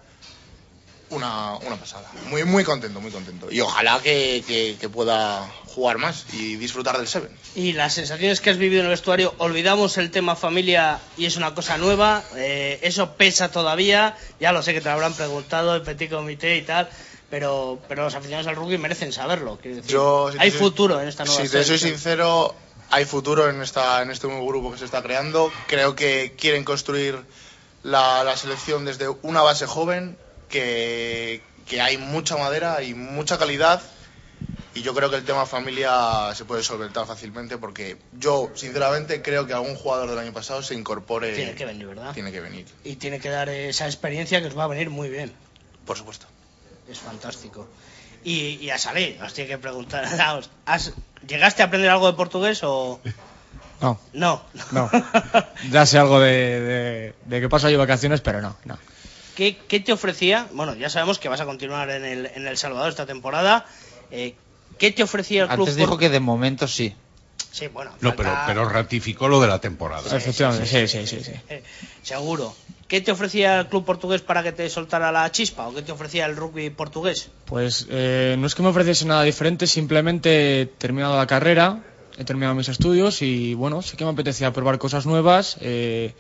una, 1.11 1.57
una 1.57 1.77
pasada. 1.77 2.09
Muy, 2.31 2.45
muy 2.45 2.65
contento, 2.65 3.01
muy 3.01 3.11
contento. 3.11 3.51
Y 3.53 3.61
ojalá 3.61 4.01
que, 4.03 4.43
que- 4.47 4.77
que 4.81 4.89
pueda 4.89 5.47
jugar 5.67 5.99
más 5.99 6.25
y 6.33 6.57
disfrutar 6.57 6.97
del 6.97 7.07
Seven. 7.09 7.37
Y 7.55 7.73
las 7.73 7.93
sensaciones 7.95 8.41
que 8.41 8.49
has 8.51 8.57
vivido 8.57 8.81
en 8.81 8.87
el 8.87 8.91
vestuario, 8.93 9.35
olvidamos 9.39 9.99
el 9.99 10.11
tema 10.11 10.37
familia 10.37 11.01
y 11.19 11.27
es 11.27 11.37
una 11.37 11.55
cosa 11.55 11.77
nueva, 11.77 12.25
eh, 12.37 12.79
eso 12.83 13.15
pesa 13.17 13.51
todavía, 13.51 14.17
ya 14.41 14.53
lo 14.53 14.63
sé 14.63 14.73
que 14.73 14.81
te 14.81 14.87
lo 14.87 14.93
habrán 14.93 15.13
preguntado 15.15 15.75
el 15.75 15.83
petit 15.83 16.09
comité 16.11 16.57
y 16.57 16.63
tal, 16.63 16.89
pero, 17.33 17.79
pero 17.89 18.05
los 18.05 18.15
aficionados 18.15 18.47
al 18.47 18.57
rugby 18.57 18.77
merecen 18.77 19.11
saberlo. 19.11 19.59
quiero 19.59 19.79
decir, 19.79 19.91
Yo, 19.91 20.31
si 20.31 20.39
hay 20.39 20.51
soy- 20.51 20.61
futuro 20.61 21.01
en 21.01 21.09
esta 21.09 21.25
nueva 21.25 21.41
Si 21.41 21.49
te 21.49 21.65
soy 21.65 21.79
sincero, 21.79 22.55
hay 22.91 23.07
futuro 23.07 23.49
en, 23.49 23.63
esta, 23.63 24.03
en 24.03 24.11
este 24.11 24.27
nuevo 24.27 24.47
grupo 24.47 24.71
que 24.71 24.77
se 24.77 24.85
está 24.85 25.03
creando. 25.03 25.51
Creo 25.67 25.97
que 25.97 26.35
quieren 26.39 26.63
construir 26.63 27.19
la, 27.85 28.23
la 28.23 28.37
selección 28.37 28.85
desde 28.85 29.09
una 29.23 29.41
base 29.41 29.65
joven, 29.65 30.19
que, 30.51 31.43
que 31.67 31.81
hay 31.81 31.97
mucha 31.97 32.37
madera 32.37 32.83
y 32.83 32.93
mucha 32.93 33.39
calidad. 33.39 33.81
Y 34.75 34.83
yo 34.83 34.93
creo 34.93 35.09
que 35.09 35.17
el 35.17 35.25
tema 35.25 35.47
familia 35.47 36.35
se 36.35 36.45
puede 36.45 36.63
solventar 36.63 37.07
fácilmente 37.07 37.57
porque 37.57 37.97
yo, 38.13 38.51
sinceramente, 38.55 39.23
creo 39.23 39.47
que 39.47 39.55
algún 39.55 39.75
jugador 39.75 40.11
del 40.11 40.19
año 40.19 40.35
pasado 40.35 40.63
se 40.63 40.75
incorpore. 40.75 41.35
Tiene 41.35 41.55
que 41.55 41.65
venir, 41.65 41.87
¿verdad? 41.87 42.13
Tiene 42.13 42.31
que 42.31 42.41
venir, 42.43 42.67
Y 42.85 42.97
tiene 42.97 43.21
que 43.21 43.31
dar 43.31 43.49
esa 43.49 43.87
experiencia 43.87 44.43
que 44.43 44.49
os 44.49 44.59
va 44.59 44.65
a 44.65 44.69
venir 44.69 44.91
muy 44.91 45.09
bien. 45.09 45.33
por 45.87 45.97
supuesto. 45.97 46.27
Es 46.89 46.99
fantástico. 46.99 47.67
Y, 48.25 48.59
y 48.61 48.71
a 48.71 48.79
salir, 48.79 49.19
os 49.23 49.33
tiene 49.35 49.49
que 49.51 49.59
preguntar, 49.59 50.05
¿has- 50.67 50.93
¿llegaste 51.27 51.63
a 51.63 51.67
aprender 51.67 51.91
algo 51.91 52.07
de 52.07 52.13
portugués 52.15 52.61
o...? 52.63 53.01
No, 53.81 53.99
No. 54.13 54.43
no. 54.71 54.89
Ya 55.73 55.85
sé 55.87 55.99
algo 55.99 56.21
de, 56.21 56.31
de, 56.61 57.15
de 57.25 57.41
que 57.41 57.49
paso 57.49 57.67
ahí 57.67 57.75
vacaciones, 57.75 58.21
pero 58.21 58.41
no, 58.41 58.57
no. 58.65 58.79
¿Qué, 59.35 59.57
qué 59.57 59.81
te 59.81 59.93
ofrecía? 59.93 60.47
Bueno, 60.53 60.75
ya 60.77 60.89
sabemos 60.89 61.19
que 61.19 61.29
vas 61.29 61.41
a 61.41 61.47
continuar 61.47 61.91
en 61.91 62.05
el, 62.05 62.27
en 62.27 62.47
el 62.47 62.57
Salvador 62.57 62.91
esta 62.91 63.07
temporada. 63.07 63.67
Eh, 64.13 64.37
¿Qué 64.79 64.93
te 64.93 65.03
ofrecía 65.03 65.43
el 65.43 65.49
club? 65.49 65.61
Antes 65.61 65.75
dijo 65.77 65.91
por- 65.91 65.99
que 65.99 66.11
de 66.11 66.21
momento 66.21 66.69
sí. 66.69 66.95
Sí, 67.51 67.67
bueno. 67.69 67.91
No, 68.01 68.11
falta- 68.11 68.45
pero, 68.47 68.63
pero 68.63 68.69
ratificó 68.69 69.27
lo 69.27 69.41
de 69.41 69.49
la 69.49 69.59
temporada. 69.61 70.17
Efectivamente, 70.17 70.67
sí, 70.67 70.87
sí, 70.87 71.07
sí. 71.07 71.25
sí. 71.25 71.33
Eh, 71.49 71.63
seguro. 72.05 72.55
¿Qué 72.93 73.01
te 73.01 73.11
ofrecía 73.11 73.59
el 73.59 73.69
club 73.69 73.87
portugués 73.87 74.21
para 74.21 74.43
que 74.43 74.53
te 74.53 74.69
soltara 74.69 75.11
la 75.11 75.33
chispa? 75.33 75.67
¿O 75.67 75.73
qué 75.73 75.81
te 75.81 75.93
ofrecía 75.93 76.27
el 76.27 76.37
rugby 76.37 76.69
portugués? 76.69 77.31
Pues 77.47 77.87
eh, 77.89 78.37
no 78.39 78.47
es 78.47 78.55
que 78.55 78.61
me 78.61 78.69
ofreciese 78.69 79.07
nada 79.07 79.23
diferente, 79.23 79.67
simplemente 79.67 80.61
he 80.61 80.67
terminado 80.67 81.17
la 81.17 81.27
carrera, 81.27 81.83
he 82.19 82.25
terminado 82.25 82.55
mis 82.55 82.69
estudios 82.69 83.23
y 83.23 83.55
bueno, 83.55 83.81
sí 83.81 83.97
que 83.97 84.05
me 84.05 84.11
apetecía 84.11 84.53
probar 84.53 84.77
cosas 84.77 85.07
nuevas. 85.07 85.57
eh, 85.63 86.13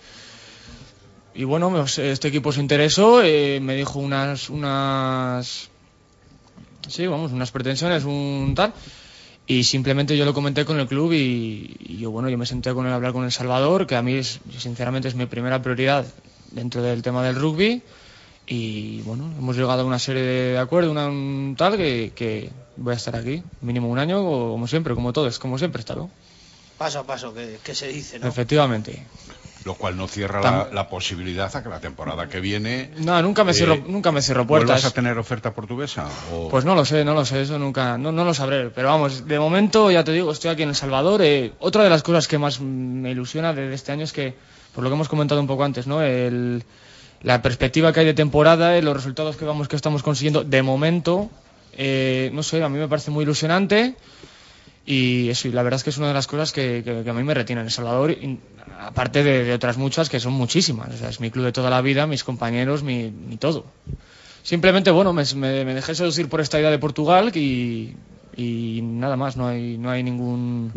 y 1.35 1.45
bueno, 1.45 1.85
este 1.85 2.29
equipo 2.29 2.53
se 2.53 2.61
interesó, 2.61 3.23
eh, 3.23 3.61
me 3.61 3.77
dijo 3.77 3.99
unas, 3.99 4.49
unas, 4.49 5.69
sí, 6.89 7.07
vamos, 7.07 7.33
unas 7.33 7.51
pretensiones, 7.51 8.05
un 8.05 8.55
tal. 8.57 8.73
Y 9.47 9.65
simplemente 9.65 10.17
yo 10.17 10.25
lo 10.25 10.33
comenté 10.33 10.65
con 10.65 10.81
el 10.81 10.87
club 10.87 11.13
y, 11.13 11.77
y 11.81 11.99
yo, 11.99 12.11
bueno, 12.11 12.31
yo 12.31 12.39
me 12.39 12.47
senté 12.47 12.73
con 12.73 12.87
él 12.87 12.93
a 12.93 12.95
hablar 12.95 13.13
con 13.13 13.25
El 13.25 13.33
Salvador, 13.33 13.87
que 13.87 13.95
a 13.95 14.01
mí, 14.01 14.15
es, 14.15 14.41
sinceramente, 14.57 15.09
es 15.09 15.15
mi 15.15 15.27
primera 15.27 15.61
prioridad 15.61 16.07
dentro 16.53 16.83
del 16.83 17.03
tema 17.03 17.23
del 17.25 17.37
rugby. 17.37 17.83
Y 18.47 19.03
bueno, 19.03 19.31
hemos 19.39 19.57
llegado 19.57 19.83
a 19.83 19.85
una 19.85 19.99
serie 19.99 20.23
de 20.23 20.59
acuerdos, 20.59 20.91
una, 20.91 21.07
un 21.07 21.55
tal 21.57 21.77
que, 21.77 22.13
que 22.15 22.51
voy 22.77 22.93
a 22.93 22.97
estar 22.97 23.15
aquí, 23.15 23.43
mínimo 23.61 23.89
un 23.89 23.99
año, 23.99 24.21
o 24.21 24.53
como 24.53 24.67
siempre, 24.67 24.95
como 24.95 25.13
todo, 25.13 25.29
es 25.29 25.39
como 25.39 25.59
siempre 25.59 25.79
he 25.81 25.83
estado. 25.83 26.11
Paso 26.77 26.99
a 27.01 27.05
paso, 27.05 27.33
que, 27.33 27.59
que 27.63 27.75
se 27.75 27.89
dice, 27.89 28.19
¿no? 28.19 28.27
Efectivamente. 28.27 29.07
Lo 29.65 29.75
cual 29.75 29.97
no 29.97 30.09
cierra 30.09 30.41
la, 30.41 30.69
la 30.73 30.89
posibilidad 30.89 31.55
a 31.55 31.63
que 31.63 31.69
la 31.69 31.79
temporada 31.79 32.29
que 32.29 32.41
viene. 32.41 32.91
No, 32.97 33.23
nunca 33.23 33.45
me 33.45 33.53
eh, 33.53 33.55
cierro, 33.55 33.77
nunca 33.87 34.11
me 34.11 34.21
cierro 34.21 34.45
puertas. 34.45 34.71
¿Vuelvas 34.71 34.85
a 34.87 34.91
tener 34.91 35.17
oferta 35.19 35.55
portuguesa? 35.55 36.09
O... 36.35 36.49
Pues 36.49 36.65
no 36.65 36.75
lo 36.75 36.85
sé, 36.85 37.05
no 37.05 37.15
lo 37.15 37.25
sé, 37.25 37.43
eso 37.43 37.61
nunca, 37.61 37.97
no, 37.97 38.11
no 38.11 38.25
lo 38.25 38.35
sabré. 38.35 38.71
Pero 38.71 38.89
vamos, 38.89 39.29
de 39.29 39.39
momento, 39.39 39.93
ya 39.93 40.03
te 40.03 40.11
digo, 40.11 40.33
estoy 40.33 40.51
aquí 40.51 40.65
en 40.65 40.71
El 40.71 40.75
Salvador. 40.75 41.23
eh, 41.23 41.53
otra 41.61 41.85
de 41.85 41.91
las 41.91 42.03
cosas 42.03 42.27
que 42.27 42.39
más 42.39 42.61
me 42.61 43.13
ilusiona 43.13 43.55
de 43.55 43.73
este 43.73 43.93
año 43.93 44.03
es 44.03 44.13
que, 44.13 44.35
por 44.75 44.83
lo 44.85 44.91
que 44.91 44.95
hemos 44.95 45.09
comentado 45.09 45.41
un 45.41 45.47
poco 45.47 45.65
antes, 45.65 45.87
¿no? 45.87 46.03
El, 46.03 46.63
la 47.23 47.41
perspectiva 47.43 47.93
que 47.93 48.01
hay 48.01 48.07
de 48.07 48.15
temporada, 48.15 48.77
eh, 48.77 48.83
los 48.83 48.95
resultados 48.95 49.37
que 49.37 49.45
vamos 49.45 49.69
que 49.69 49.77
estamos 49.77 50.03
consiguiendo 50.03 50.45
de 50.45 50.63
momento, 50.63 51.31
eh, 51.75 52.31
no 52.33 52.43
sé, 52.43 52.63
a 52.63 52.69
mí 52.69 52.79
me 52.79 52.89
parece 52.89 53.11
muy 53.11 53.23
ilusionante. 53.25 53.95
Y 54.85 55.29
eso, 55.29 55.49
la 55.49 55.63
verdad 55.63 55.77
es 55.77 55.85
que 55.85 55.91
es 55.91 55.99
una 55.99 56.09
de 56.09 56.15
las 56.15 56.27
cosas 56.27 56.51
que, 56.53 57.05
a 57.09 57.13
mí 57.13 57.23
me 57.23 57.35
retiene 57.35 57.61
en 57.61 57.67
El 57.69 57.73
Salvador, 57.73 58.17
aparte 58.81 59.23
de, 59.23 59.53
otras 59.55 59.77
muchas 59.77 60.09
que 60.11 60.19
son 60.19 60.33
muchísimas. 60.33 61.01
Es 61.01 61.21
mi 61.21 61.31
club 61.31 61.45
de 61.45 61.53
toda 61.53 61.71
la 61.71 61.81
vida, 61.83 62.09
mis 62.09 62.25
compañeros, 62.25 62.83
mi, 62.83 63.13
todo. 63.39 63.65
Simplemente, 64.43 64.91
bueno, 64.91 65.13
me, 65.13 65.23
me- 65.37 65.65
me 65.65 65.75
dejé 65.75 65.95
seducir 65.95 66.29
por 66.29 66.41
esta 66.41 66.59
idea 66.59 66.71
de 66.71 66.81
Portugal 66.81 67.31
y, 67.37 67.95
y 68.37 68.81
nada 68.83 69.17
más, 69.17 69.37
no 69.37 69.47
hay, 69.47 69.79
no 69.79 69.89
hay 69.89 70.03
ningún. 70.03 70.73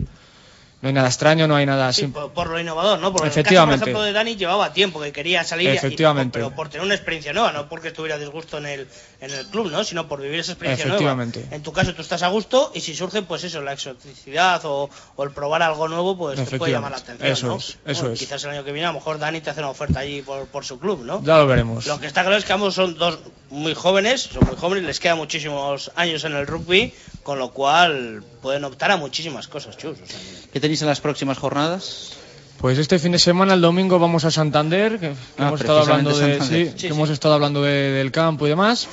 No 0.86 0.90
hay 0.90 0.94
nada 0.94 1.08
extraño, 1.08 1.48
no 1.48 1.56
hay 1.56 1.66
nada. 1.66 1.92
Sí, 1.92 2.06
por, 2.06 2.32
por 2.32 2.48
lo 2.52 2.60
innovador, 2.60 3.00
¿no? 3.00 3.12
Porque 3.12 3.28
Efectivamente. 3.30 3.74
el 3.74 3.80
caso, 3.80 3.86
por 3.86 3.90
ejemplo, 3.90 4.04
de 4.04 4.14
Dani 4.14 4.36
llevaba 4.36 4.72
tiempo 4.72 5.02
que 5.02 5.12
quería 5.12 5.44
salir, 5.44 5.74
y- 5.74 5.78
Efectivamente. 5.78 6.38
pero 6.38 6.52
por 6.52 6.70
tener 6.70 6.86
una 6.86 6.94
experiencia 6.94 7.34
nueva, 7.34 7.52
no 7.52 7.68
porque 7.68 7.88
estuviera 7.88 8.20
disgusto 8.20 8.60
en 8.60 8.68
el, 8.68 8.88
en 9.20 9.32
el 9.32 9.48
club, 9.48 9.72
¿no? 9.72 9.84
Sino 9.84 10.08
por 10.08 10.22
vivir 10.22 10.42
esa 10.42 10.52
experiencia 10.52 10.86
nueva. 10.86 11.00
Efectivamente. 11.24 11.48
En 11.50 11.64
tu 11.64 11.74
caso 11.74 11.96
tú 11.96 12.04
estás 12.04 12.22
a 12.22 12.28
gusto 12.28 12.72
y 12.76 12.82
si 12.82 12.94
surge, 12.94 13.24
pues 13.24 13.44
eso, 13.44 13.64
la 13.64 13.74
exoticidad 13.74 14.62
o, 14.66 14.88
o 15.16 15.24
el 15.24 15.32
probar 15.32 15.64
algo 15.64 15.88
nuevo, 15.88 16.16
pues 16.16 16.48
te 16.48 16.60
puede 16.60 16.74
llamar 16.74 16.92
la 16.92 16.98
atención, 16.98 17.32
Eso 17.32 17.48
¿no? 17.48 17.56
es, 17.56 17.80
eso 17.88 18.02
Bueno, 18.02 18.14
es. 18.14 18.20
Quizás 18.20 18.44
el 18.44 18.52
año 18.52 18.64
que 18.64 18.72
viene 18.72 18.86
a 18.86 18.90
lo 18.92 19.00
mejor 19.00 19.18
Dani 19.18 19.42
te 19.42 19.50
hace 19.50 19.62
una 19.62 19.70
oferta 19.70 20.02
allí 20.02 20.22
por, 20.22 20.46
por 20.50 20.66
su 20.66 20.78
club, 20.78 21.04
¿no? 21.04 21.20
Ya 21.24 21.38
lo 21.40 21.48
veremos. 21.48 21.88
Lo 21.88 22.00
que 22.00 22.06
está 22.06 22.22
claro 22.22 22.38
es 22.38 22.46
que 22.46 22.54
ambos 22.54 22.76
son 22.76 22.96
dos 22.96 23.18
muy 23.50 23.74
jóvenes, 23.74 24.22
son 24.32 24.46
muy 24.46 24.56
jóvenes, 24.56 24.84
les 24.84 25.00
quedan 25.00 25.18
muchísimos 25.18 25.92
años 25.96 26.24
en 26.26 26.36
el 26.36 26.46
rugby, 26.46 26.94
con 27.26 27.40
lo 27.40 27.50
cual 27.50 28.22
pueden 28.44 28.64
optar 28.66 28.92
a 28.92 28.98
muchísimas 28.98 29.48
cosas, 29.48 29.76
chus. 29.78 29.98
o 30.00 30.06
sea 30.06 30.20
que- 30.20 30.50
¿Qué 30.54 30.60
tenéis 30.60 30.84
en 30.84 30.88
las 30.88 31.02
próximas 31.02 31.40
jornadas? 31.40 32.12
Pues 32.60 32.78
este 32.78 33.00
fin 33.00 33.14
de 33.14 33.18
semana, 33.20 33.56
el 33.56 33.62
domingo, 33.62 33.98
vamos 33.98 34.26
a 34.26 34.32
Santander, 34.32 35.00
que, 35.00 35.10
que 35.10 35.16
Ah, 35.40 35.48
hemos 35.48 35.60
estado 35.60 35.80
hablando 35.80 36.12
de, 36.12 36.16
precisamente 36.16 36.44
sí, 36.46 36.50
Santander. 36.52 36.74
que 36.76 36.80
Sí, 36.82 36.88
hemos 36.88 37.10
estado 37.10 37.34
hablando 37.34 37.64
de- 37.64 37.92
del 37.94 38.12
campo 38.12 38.46
y 38.46 38.50
demás. 38.50 38.88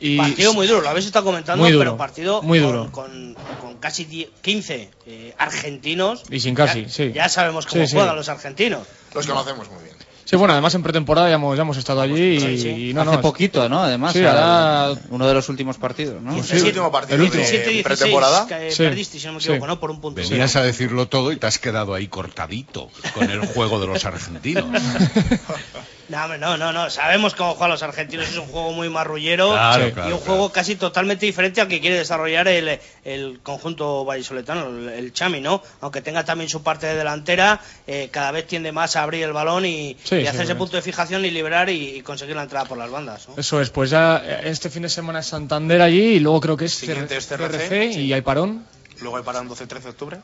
Y 0.00 0.16
Partido 0.16 0.54
muy 0.54 0.66
duro, 0.66 0.80
lo 0.80 0.88
habéis 0.88 1.04
estado 1.06 1.26
comentando, 1.26 1.62
Muy 1.62 1.72
duro, 1.72 1.84
pero 1.84 1.96
partido 1.98 2.40
muy 2.40 2.58
con- 2.60 2.68
duro. 2.72 2.90
Con, 2.92 3.36
con 3.60 3.76
casi 3.78 4.04
10 4.06 4.30
15 4.40 4.90
eh, 5.06 5.34
argentinos. 5.36 6.22
Y 6.30 6.40
sin 6.40 6.54
casi, 6.54 6.84
ya, 6.84 6.88
sí. 6.88 7.12
Ya 7.12 7.28
sabemos 7.28 7.66
cómo 7.66 7.82
Sí, 7.84 7.88
sí. 7.90 7.96
juegan 7.96 8.16
los 8.16 8.28
argentinos. 8.30 8.86
Los 9.14 9.26
conocemos 9.26 9.68
muy 9.70 9.84
bien. 9.84 9.96
Sí, 10.28 10.36
bueno, 10.36 10.52
además 10.52 10.74
en 10.74 10.82
pretemporada 10.82 11.30
ya 11.30 11.36
hemos, 11.36 11.56
ya 11.56 11.62
hemos 11.62 11.78
estado 11.78 12.02
allí 12.02 12.34
y, 12.34 12.38
Sí, 12.40 12.58
sí. 12.58 12.68
y 12.90 12.92
no, 12.92 13.00
Hace 13.00 13.12
no, 13.12 13.20
poquito, 13.22 13.66
¿no? 13.70 13.82
Además, 13.82 14.12
Sí, 14.12 14.22
ahora- 14.22 14.92
uno 15.08 15.26
de 15.26 15.32
los 15.32 15.48
últimos 15.48 15.78
partidos, 15.78 16.20
¿no? 16.20 16.36
Es 16.36 16.50
el 16.50 16.64
último 16.64 16.92
partido 16.92 17.14
el 17.16 17.22
último. 17.22 17.42
de 17.42 17.48
17-16 17.80 17.82
pretemporada. 17.82 18.46
que 18.46 18.74
perdiste, 18.76 19.18
si 19.18 19.26
no 19.26 19.32
me 19.32 19.40
sí. 19.40 19.48
equivoco, 19.48 19.66
¿no? 19.66 19.80
Por 19.80 19.90
un 19.90 20.02
punto. 20.02 20.20
Venías 20.20 20.54
a 20.56 20.62
decirlo 20.62 21.08
todo 21.08 21.32
y 21.32 21.36
te 21.36 21.46
has 21.46 21.58
quedado 21.58 21.94
ahí 21.94 22.08
cortadito 22.08 22.90
con 23.14 23.30
el 23.30 23.40
juego 23.46 23.80
de 23.80 23.86
los 23.86 24.04
argentinos. 24.04 24.66
No, 26.08 26.38
no, 26.38 26.56
no, 26.56 26.72
no. 26.72 26.88
Sabemos 26.90 27.34
cómo 27.34 27.52
juegan 27.54 27.70
los 27.72 27.82
argentinos. 27.82 28.28
Es 28.28 28.36
un 28.38 28.46
juego 28.46 28.72
muy 28.72 28.88
marrullero 28.88 29.50
Claro, 29.50 29.88
y 29.88 29.92
claro, 29.92 30.14
un 30.16 30.20
juego 30.22 30.50
casi 30.50 30.76
totalmente 30.76 31.26
diferente 31.26 31.60
al 31.60 31.68
que 31.68 31.80
quiere 31.80 31.96
desarrollar 31.98 32.48
el, 32.48 32.78
el 33.04 33.40
conjunto 33.42 34.04
vallisoletano, 34.06 34.68
el, 34.68 34.88
el 34.88 35.12
Chami, 35.12 35.40
¿no? 35.40 35.62
Aunque 35.82 36.00
tenga 36.00 36.24
también 36.24 36.48
su 36.48 36.62
parte 36.62 36.86
de 36.86 36.94
delantera, 36.94 37.60
eh, 37.86 38.08
cada 38.10 38.30
vez 38.30 38.46
tiende 38.46 38.72
más 38.72 38.96
a 38.96 39.02
abrir 39.02 39.22
el 39.24 39.32
balón 39.32 39.66
y, 39.66 39.96
Sí, 40.02 40.16
y 40.16 40.20
sí, 40.22 40.26
hacer 40.26 40.42
ese 40.44 40.52
sí. 40.52 40.58
punto 40.58 40.76
de 40.76 40.82
fijación 40.82 41.24
y 41.24 41.30
liberar 41.30 41.68
y, 41.68 41.96
y 41.98 42.00
conseguir 42.02 42.36
la 42.36 42.42
entrada 42.44 42.64
por 42.64 42.78
las 42.78 42.90
bandas, 42.90 43.28
¿no? 43.28 43.34
Eso 43.36 43.60
es, 43.60 43.68
pues 43.70 43.90
ya 43.90 44.22
eh, 44.24 44.40
este 44.44 44.70
fin 44.70 44.82
de 44.82 44.88
semana 44.88 45.18
es 45.20 45.26
Santander 45.26 45.82
allí 45.82 46.00
y 46.14 46.20
luego 46.20 46.40
creo 46.40 46.56
que 46.56 46.64
es 46.64 46.74
CRC, 46.80 47.36
CRC 47.36 47.92
y 48.00 48.12
hay 48.14 48.22
parón. 48.22 48.64
Luego 49.00 49.18
hay 49.18 49.22
para 49.22 49.40
un 49.42 49.48
12-13 49.50 49.80
de 49.82 49.88
octubre. 49.90 50.16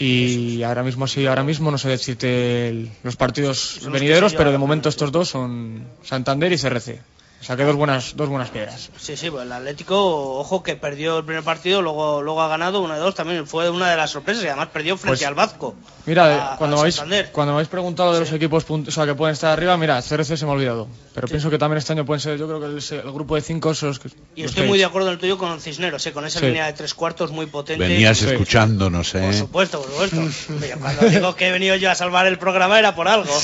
Y 0.00 0.62
ahora 0.62 0.82
mismo 0.84 1.06
sí, 1.06 1.26
ahora 1.26 1.42
mismo 1.42 1.70
no 1.70 1.78
sé 1.78 1.88
decirte 1.88 2.68
el- 2.68 2.90
los 3.02 3.16
partidos 3.16 3.80
venideros, 3.90 4.32
pero 4.34 4.52
de 4.52 4.58
momento 4.58 4.88
estos 4.88 5.10
dos 5.10 5.28
son 5.28 5.84
Santander 6.04 6.52
y 6.52 6.58
CRC. 6.58 7.00
O 7.40 7.44
sea 7.44 7.56
que 7.56 7.62
dos 7.62 7.76
buenas, 7.76 8.16
dos 8.16 8.28
buenas 8.28 8.50
piedras. 8.50 8.90
Sí, 8.98 9.16
sí, 9.16 9.30
pues 9.30 9.44
el 9.46 9.52
Atlético, 9.52 10.38
ojo 10.40 10.64
que 10.64 10.74
perdió 10.74 11.18
el 11.18 11.24
primer 11.24 11.44
partido, 11.44 11.80
luego, 11.82 12.20
luego 12.20 12.42
ha 12.42 12.48
ganado 12.48 12.80
uno 12.80 12.94
de 12.94 13.00
dos, 13.00 13.14
también 13.14 13.46
fue 13.46 13.70
una 13.70 13.88
de 13.90 13.96
las 13.96 14.10
sorpresas 14.10 14.42
y 14.42 14.48
además 14.48 14.68
perdió 14.72 14.96
frente 14.96 15.18
Pues, 15.18 15.26
al 15.28 15.34
Vasco. 15.34 15.76
Mira, 16.04 16.54
a- 16.54 16.56
cuando, 16.56 16.74
a 16.76 16.78
me 16.78 16.80
habéis, 16.80 17.30
cuando 17.30 17.52
me 17.52 17.58
habéis 17.58 17.68
preguntado 17.68 18.12
de 18.12 18.20
los 18.20 18.32
equipos 18.32 18.66
o 18.68 18.90
sea, 18.90 19.06
que 19.06 19.14
pueden 19.14 19.34
estar 19.34 19.52
arriba, 19.52 19.76
mira, 19.76 20.02
CRC 20.02 20.36
se 20.36 20.44
me 20.46 20.50
ha 20.50 20.54
olvidado. 20.54 20.88
Pero 21.14 21.28
pienso 21.28 21.48
que 21.48 21.58
también 21.58 21.78
este 21.78 21.92
año 21.92 22.04
pueden 22.04 22.20
ser, 22.20 22.36
yo 22.38 22.48
creo 22.48 22.58
que 22.60 22.66
el, 22.66 22.82
el 23.06 23.12
grupo 23.12 23.36
de 23.36 23.40
cinco 23.40 23.72
son 23.72 23.90
los 23.90 24.00
que. 24.00 24.08
Y 24.34 24.42
los 24.42 24.50
estoy 24.50 24.62
seis. 24.62 24.68
muy 24.68 24.78
de 24.80 24.84
acuerdo 24.86 25.06
en 25.08 25.14
el 25.14 25.20
tuyo 25.20 25.38
con 25.38 25.60
Cisneros, 25.60 26.04
¿eh? 26.06 26.12
con 26.12 26.26
esa 26.26 26.40
Sí. 26.40 26.46
línea 26.46 26.66
de 26.66 26.72
tres 26.72 26.92
cuartos 26.92 27.30
muy 27.30 27.46
potente. 27.46 27.86
Venías 27.86 28.18
Sí. 28.18 28.26
escuchándonos, 28.26 29.12
Por 29.12 29.22
¿eh? 29.22 29.32
supuesto, 29.32 29.80
por 29.80 30.08
supuesto. 30.08 30.36
Cuando 30.80 31.06
digo 31.08 31.36
que 31.36 31.46
he 31.48 31.52
venido 31.52 31.76
yo 31.76 31.88
a 31.88 31.94
salvar 31.94 32.26
el 32.26 32.36
programa 32.38 32.80
era 32.80 32.96
por 32.96 33.06
algo. 33.06 33.32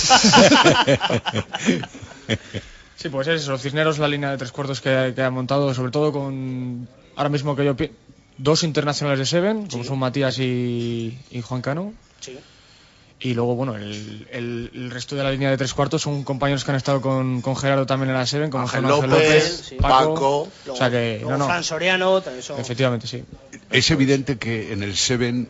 Sí, 2.97 3.09
pues 3.09 3.26
es 3.28 3.42
eso, 3.42 3.59
Cisneros, 3.59 3.99
la 3.99 4.09
línea 4.09 4.30
de 4.30 4.38
tres 4.38 4.53
cuartos 4.53 4.80
que, 4.80 5.12
que 5.14 5.22
ha 5.22 5.30
montado, 5.30 5.72
sobre 5.74 5.90
todo 5.92 6.12
con. 6.12 6.88
Ahora 7.16 7.28
mismo 7.28 7.55
que 7.57 7.64
yo. 7.64 7.76
Dos 8.36 8.64
internacionales 8.64 9.20
de 9.20 9.26
Seven, 9.26 9.68
como 9.68 9.84
son 9.84 9.99
Matías 10.01 10.38
y, 10.40 11.16
y 11.30 11.40
Juan 11.40 11.62
Cano. 11.62 11.95
Sí. 12.18 12.36
Y 13.20 13.32
luego, 13.34 13.55
bueno, 13.55 13.76
el, 13.76 14.26
el- 14.32 14.70
el 14.74 14.90
resto 14.90 15.14
de 15.14 15.22
la 15.22 15.30
línea 15.30 15.49
de 15.51 15.57
tres 15.57 15.72
cuartos 15.72 16.03
son 16.03 16.24
compañeros 16.24 16.64
que 16.64 16.72
han 16.72 16.76
estado 16.76 17.01
con, 17.01 17.40
con 17.42 17.55
Gerardo 17.57 17.86
también 17.86 18.11
en 18.11 18.16
la 18.16 18.26
Seven, 18.26 18.51
como 18.51 18.64
Ángel 18.64 18.82
López, 18.82 19.66
sí. 19.68 19.76
Paco. 19.76 20.49
O 20.68 20.76
sea 20.76 20.90
que, 20.90 21.18
Luego 21.20 21.30
no, 21.30 21.38
no, 21.38 21.47
Fran 21.47 21.62
Soriano, 21.62 22.20
también 22.22 22.42
son- 22.42 22.59
efectivamente, 22.61 23.07
sí. 23.07 23.22
Es 23.70 23.88
evidente 23.92 24.36
que 24.36 24.72
en 24.72 24.82
el 24.82 24.97
Seven 24.97 25.49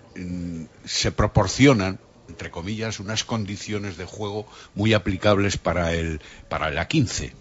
se 0.85 1.11
proporcionan, 1.11 1.99
entre 2.29 2.51
comillas, 2.51 3.01
unas 3.01 3.25
condiciones 3.25 3.97
de 3.97 4.05
juego 4.05 4.47
muy 4.75 4.95
aplicables 4.95 5.59
para 5.59 5.93
el 5.93 6.21
para 6.49 6.71
la 6.71 6.89
15. 6.89 7.33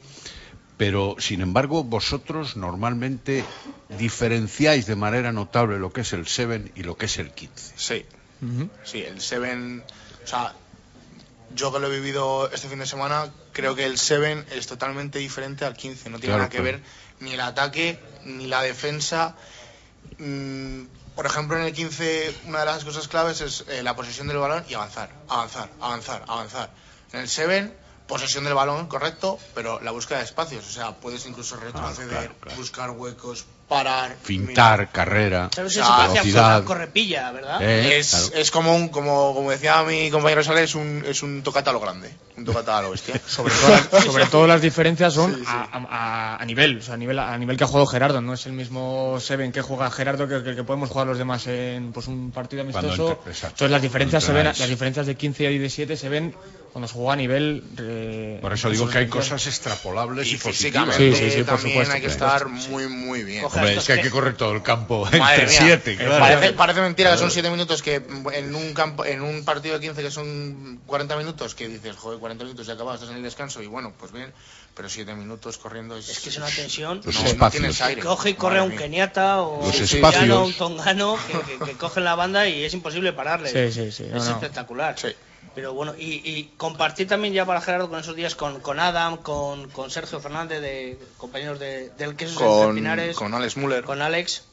Pero, 0.78 1.16
sin 1.20 1.42
embargo, 1.42 1.84
vosotros 1.84 2.58
normalmente 2.58 3.46
diferenciáis 3.98 4.86
de 4.88 4.96
manera 4.96 5.32
notable 5.32 5.78
lo 5.80 5.94
que 5.94 6.02
es 6.02 6.14
el 6.14 6.26
Seven 6.28 6.72
y 6.76 6.84
lo 6.84 6.98
que 6.98 7.06
es 7.06 7.20
el 7.20 7.32
15. 7.32 7.74
Sí, 7.76 8.06
sí, 8.84 9.04
el 9.04 9.22
Seven. 9.22 9.84
O 10.24 10.28
sea, 10.28 10.54
yo 11.56 11.72
que 11.72 11.80
lo 11.80 11.88
he 11.92 11.96
vivido 11.96 12.50
este 12.52 12.68
fin 12.68 12.80
de 12.80 12.88
semana, 12.88 13.32
creo 13.52 13.76
que 13.76 13.86
el 13.86 13.98
Seven 14.00 14.44
es 14.52 14.66
totalmente 14.66 15.20
diferente 15.20 15.64
al 15.64 15.76
15. 15.78 16.10
No 16.10 16.18
tiene 16.20 16.34
Claro, 16.36 16.38
nada 16.40 16.50
que 16.50 16.58
claro. 16.58 16.80
ver 16.80 16.82
ni 17.20 17.34
el 17.34 17.40
ataque, 17.42 18.00
ni 18.26 18.48
la 18.48 18.64
defensa. 18.64 19.36
Mm, 20.18 20.84
por 21.16 21.26
ejemplo, 21.26 21.58
en 21.58 21.64
el 21.64 21.74
15, 21.74 22.36
una 22.46 22.60
de 22.60 22.66
las 22.66 22.84
cosas 22.84 23.08
claves 23.08 23.42
es 23.42 23.66
eh, 23.68 23.84
la 23.84 23.96
posesión 23.96 24.28
del 24.28 24.38
balón 24.38 24.66
y 24.68 24.74
avanzar, 24.74 25.10
avanzar, 25.28 25.70
avanzar, 25.80 26.24
avanzar. 26.28 26.70
En 27.12 27.20
el 27.20 27.30
Seven, 27.30 27.76
posesión 28.08 28.44
del 28.44 28.54
balón, 28.54 28.88
correcto, 28.88 29.38
pero 29.54 29.80
la 29.82 29.92
búsqueda 29.92 30.20
de 30.20 30.26
espacios. 30.26 30.68
O 30.68 30.72
sea, 30.72 30.96
puedes 30.96 31.26
incluso 31.26 31.56
retroceder, 31.58 32.10
claro, 32.10 32.36
claro. 32.40 32.58
buscar 32.58 32.90
huecos, 32.92 33.46
parar. 33.74 34.16
Fintar, 34.24 34.80
mirar. 34.80 34.92
carrera, 34.92 35.50
¿Sabes? 35.54 35.74
Eso 35.76 35.86
sea, 35.86 35.96
parece 35.96 36.20
a 36.20 36.22
velocidad. 36.24 36.64
correpilla, 36.64 37.32
¿verdad? 37.32 37.62
Eh, 37.62 37.98
Es, 38.00 38.10
claro. 38.12 38.28
es 38.42 38.52
como 38.52 38.76
un, 38.76 38.90
como, 38.90 39.34
como 39.34 39.52
decía 39.52 39.82
mi 39.84 40.10
compañero 40.12 40.44
Sale, 40.44 40.64
es 40.64 40.76
un, 40.76 41.04
es 41.08 41.24
un 41.24 41.42
tocata 41.44 41.70
a 41.70 41.74
lo 41.74 41.80
grande, 41.80 42.14
un 42.38 42.46
tocata 42.46 42.78
a 42.78 42.82
lo 42.82 42.92
bestia. 42.92 43.20
Sobre 43.28 43.54
todo, 43.54 43.70
las, 43.70 44.04
sobre 44.06 44.26
todo 44.28 44.48
las 44.48 44.62
diferencias 44.62 45.14
son 45.14 45.44
A, 45.48 45.68
a- 45.74 46.38
a 46.42 46.46
nivel, 46.46 46.78
o 46.78 46.82
sea, 46.82 46.94
a 46.94 46.98
nivel, 46.98 47.20
a 47.20 47.38
nivel 47.38 47.58
que 47.58 47.64
ha 47.64 47.68
jugado 47.68 47.86
Gerardo. 47.88 48.22
No 48.22 48.34
es 48.34 48.46
el 48.46 48.54
mismo 48.54 49.18
Seven 49.20 49.52
que 49.52 49.62
juega 49.62 49.90
Gerardo 49.92 50.28
que, 50.28 50.44
que- 50.44 50.56
que 50.56 50.64
podemos 50.64 50.90
jugar 50.90 51.08
los 51.08 51.18
demás 51.18 51.46
en 51.48 51.92
pues, 51.94 52.08
un 52.08 52.32
partido 52.32 52.62
amistoso. 52.62 53.20
Entonces 53.26 53.72
las 53.72 53.82
diferencias 53.82 54.24
se 54.24 54.34
ven, 54.34 54.46
las 54.46 54.68
diferencias 54.68 55.06
de 55.06 55.16
15 55.16 55.52
y 55.52 55.58
de 55.58 55.70
7 55.70 55.98
se 55.98 56.10
ven 56.10 56.36
cuando 56.74 56.88
se 56.88 56.96
juega 56.96 57.14
a 57.14 57.16
nivel. 57.16 57.64
eh, 57.80 58.40
Por 58.42 58.52
eso 58.52 58.70
digo 58.70 58.90
que 58.90 58.98
hay 58.98 59.08
cosas 59.08 59.46
extrapolables 59.48 60.28
y, 60.28 60.34
Y 60.34 60.38
físicamente 60.38 60.98
Sí, 60.98 61.16
sí, 61.16 61.30
sí, 61.32 61.38
por 61.44 61.56
también 61.58 61.72
supuesto, 61.74 61.94
hay 61.94 62.02
que 62.02 62.08
por 62.08 62.12
estar 62.14 62.48
muy, 62.50 62.88
muy 62.88 63.24
bien. 63.24 63.46
Hombre, 63.46 63.76
es 63.78 63.86
que 63.86 63.94
hay 63.94 64.02
que- 64.02 64.10
correr 64.10 64.36
todo 64.36 64.52
el 64.54 64.64
campo 64.64 65.06
Madre 65.06 65.44
entre 65.44 65.48
mía. 65.48 65.60
siete, 65.66 65.96
claro. 65.96 66.20
Parece, 66.20 66.54
parece 66.54 66.82
mentira 66.82 67.12
que 67.12 67.18
son 67.20 67.30
7 67.32 67.50
minutos 67.52 67.82
que 67.84 68.02
en 68.34 68.56
un 68.56 68.74
campo 68.74 69.06
en 69.06 69.22
un 69.22 69.46
partido 69.46 69.76
de 69.80 69.82
15 69.86 70.02
que 70.02 70.12
son 70.12 70.82
40 70.88 71.16
minutos 71.16 71.54
que 71.56 71.68
dices, 71.68 71.96
joder, 71.96 72.20
40 72.20 72.44
minutos 72.44 72.66
ya 72.68 72.74
acabado, 72.74 72.96
estás 72.96 73.12
en 73.12 73.18
el 73.18 73.24
descanso 73.24 73.62
y 73.62 73.68
bueno, 73.68 73.94
pues 74.00 74.12
bien. 74.12 74.34
pero 74.76 74.90
siete 74.90 75.14
minutos 75.14 75.60
corriendo 75.60 75.96
es... 75.96 76.10
Es 76.10 76.20
que 76.22 76.30
es 76.30 76.38
una 76.38 76.48
tensión. 76.48 77.02
Los 77.06 77.14
no, 77.14 77.22
no 77.22 77.28
espacios. 77.28 77.52
tienes 77.62 77.82
aire. 77.82 78.02
Coge 78.02 78.32
y 78.32 78.34
corre 78.34 78.58
a 78.58 78.64
un 78.64 78.70
Madre 78.70 78.80
mía. 78.80 78.86
keniata 78.88 79.42
o 79.44 79.64
Los 79.68 79.76
un 79.78 79.84
espacios. 79.84 80.14
siriano, 80.22 80.46
un 80.46 80.54
tongano 80.54 81.18
que, 81.28 81.58
que, 81.60 81.66
que 81.66 81.78
cogen 81.78 82.04
la 82.04 82.16
banda 82.16 82.48
y 82.48 82.64
es 82.64 82.74
imposible 82.74 83.14
pararle. 83.14 83.50
Sí, 83.52 83.72
sí, 83.72 83.92
sí, 83.92 84.08
no, 84.10 84.18
Es 84.18 84.26
no. 84.26 84.32
espectacular. 84.32 84.98
Sí. 84.98 85.10
Pero 85.56 85.74
bueno, 85.74 85.94
y, 85.98 86.22
y 86.28 86.52
compartir 86.58 87.08
también 87.08 87.34
ya 87.34 87.46
para 87.46 87.62
Gerardo 87.62 87.90
con 87.90 88.00
esos 88.00 88.16
días 88.16 88.36
con, 88.36 88.60
con 88.60 88.80
Adam, 88.80 89.18
con, 89.18 89.70
con 89.70 89.92
Sergio 89.92 90.20
Fernández, 90.20 90.62
de 90.62 90.98
compañeros 91.18 91.60
de, 91.60 91.90
del 91.92 92.16
Quesos 92.16 92.42
entre 92.42 92.48
Con, 92.66 92.76
Pinares, 92.76 93.16
con 93.16 93.34
Alex 93.34 93.58
Müller. 93.58 93.84
con 93.84 94.02
Alex. 94.02 94.44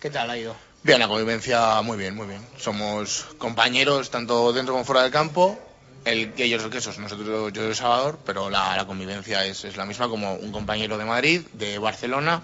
¿Qué 0.00 0.10
tal 0.10 0.30
ha 0.30 0.38
ido? 0.38 0.54
Bien, 0.82 1.00
la 1.00 1.08
convivencia 1.08 1.82
muy 1.82 1.98
bien, 1.98 2.14
muy 2.14 2.26
bien. 2.26 2.40
Somos 2.56 3.26
compañeros 3.38 4.10
tanto 4.10 4.52
dentro 4.52 4.74
como 4.74 4.84
fuera 4.84 5.02
del 5.02 5.10
campo. 5.10 5.58
El, 6.04 6.32
ellos 6.38 6.62
el 6.62 6.70
quesos, 6.70 6.98
nosotros 6.98 7.52
yo 7.52 7.68
de 7.68 7.74
Salvador, 7.74 8.18
pero 8.24 8.48
la, 8.48 8.76
la 8.76 8.86
convivencia 8.86 9.44
es, 9.44 9.64
es 9.64 9.76
la 9.76 9.84
misma 9.84 10.08
como 10.08 10.34
un 10.36 10.52
compañero 10.52 10.96
de 10.96 11.04
Madrid, 11.04 11.42
de 11.52 11.78
Barcelona 11.78 12.40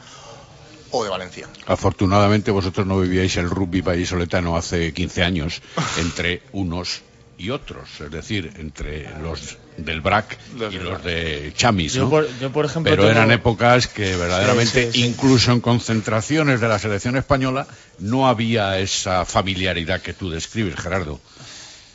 o 0.90 1.04
de 1.04 1.10
Valencia. 1.10 1.48
Afortunadamente 1.66 2.50
vosotros 2.50 2.86
no 2.86 3.00
vivíais 3.00 3.36
el 3.36 3.48
rugby 3.48 3.80
vallisoletano 3.80 4.56
hace 4.56 4.92
15 4.92 5.22
años 5.22 5.62
entre 5.98 6.42
unos 6.52 7.02
y 7.36 7.50
otros, 7.50 8.00
es 8.00 8.10
decir, 8.10 8.52
entre 8.58 9.08
los 9.20 9.58
del 9.76 10.00
BRAC 10.00 10.38
Los 10.56 10.72
y 10.72 10.78
los 10.78 11.02
de 11.02 11.52
Chamis, 11.56 11.94
Yo 11.94 12.04
¿no? 12.04 12.10
por, 12.10 12.28
yo, 12.38 12.52
por 12.52 12.64
ejemplo, 12.64 12.90
Pero 12.92 13.02
tengo- 13.04 13.12
eran 13.18 13.32
épocas 13.32 13.88
que 13.88 14.16
verdaderamente, 14.16 14.86
Sí, 14.86 14.92
sí, 14.92 15.02
sí. 15.02 15.06
incluso 15.08 15.50
en 15.52 15.60
concentraciones 15.60 16.60
de 16.60 16.68
la 16.68 16.78
selección 16.78 17.16
española, 17.16 17.66
no 17.98 18.28
había 18.28 18.78
esa 18.78 19.24
familiaridad 19.24 20.00
que 20.00 20.12
tú 20.14 20.30
describes, 20.30 20.76
Gerardo. 20.76 21.20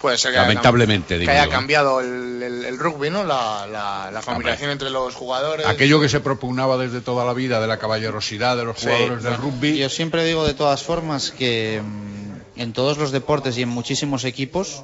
Puede 0.02 0.18
ser 0.18 0.32
que 0.32 0.38
Lamentablemente, 0.38 1.16
haya, 1.16 1.26
que 1.26 1.32
haya 1.32 1.46
yo. 1.46 1.52
cambiado 1.52 2.00
el, 2.00 2.42
el- 2.42 2.66
el 2.66 2.78
rugby, 2.80 3.10
¿no? 3.10 3.24
La, 3.26 3.68
la, 3.70 4.10
la 4.12 4.22
familiarización 4.22 4.72
entre 4.72 4.90
los 4.90 5.14
jugadores. 5.16 5.66
Aquello 5.66 6.00
que 6.00 6.08
se 6.08 6.22
propugnaba 6.22 6.78
desde 6.78 7.02
toda 7.02 7.26
la 7.26 7.34
vida 7.34 7.60
de 7.60 7.68
la 7.68 7.80
caballerosidad 7.80 8.56
de 8.56 8.64
los 8.66 8.78
Sí, 8.80 8.86
jugadores 8.88 9.24
del 9.24 9.36
rugby, 9.38 9.78
Yo 9.78 9.90
siempre 9.90 10.24
digo 10.24 10.46
de 10.48 10.54
todas 10.54 10.84
formas 10.84 11.32
que 11.32 11.82
mm, 11.84 12.60
en 12.62 12.72
todos 12.74 12.98
los 12.98 13.12
deportes 13.12 13.58
y 13.58 13.62
en 13.64 13.70
muchísimos 13.70 14.24
equipos 14.24 14.84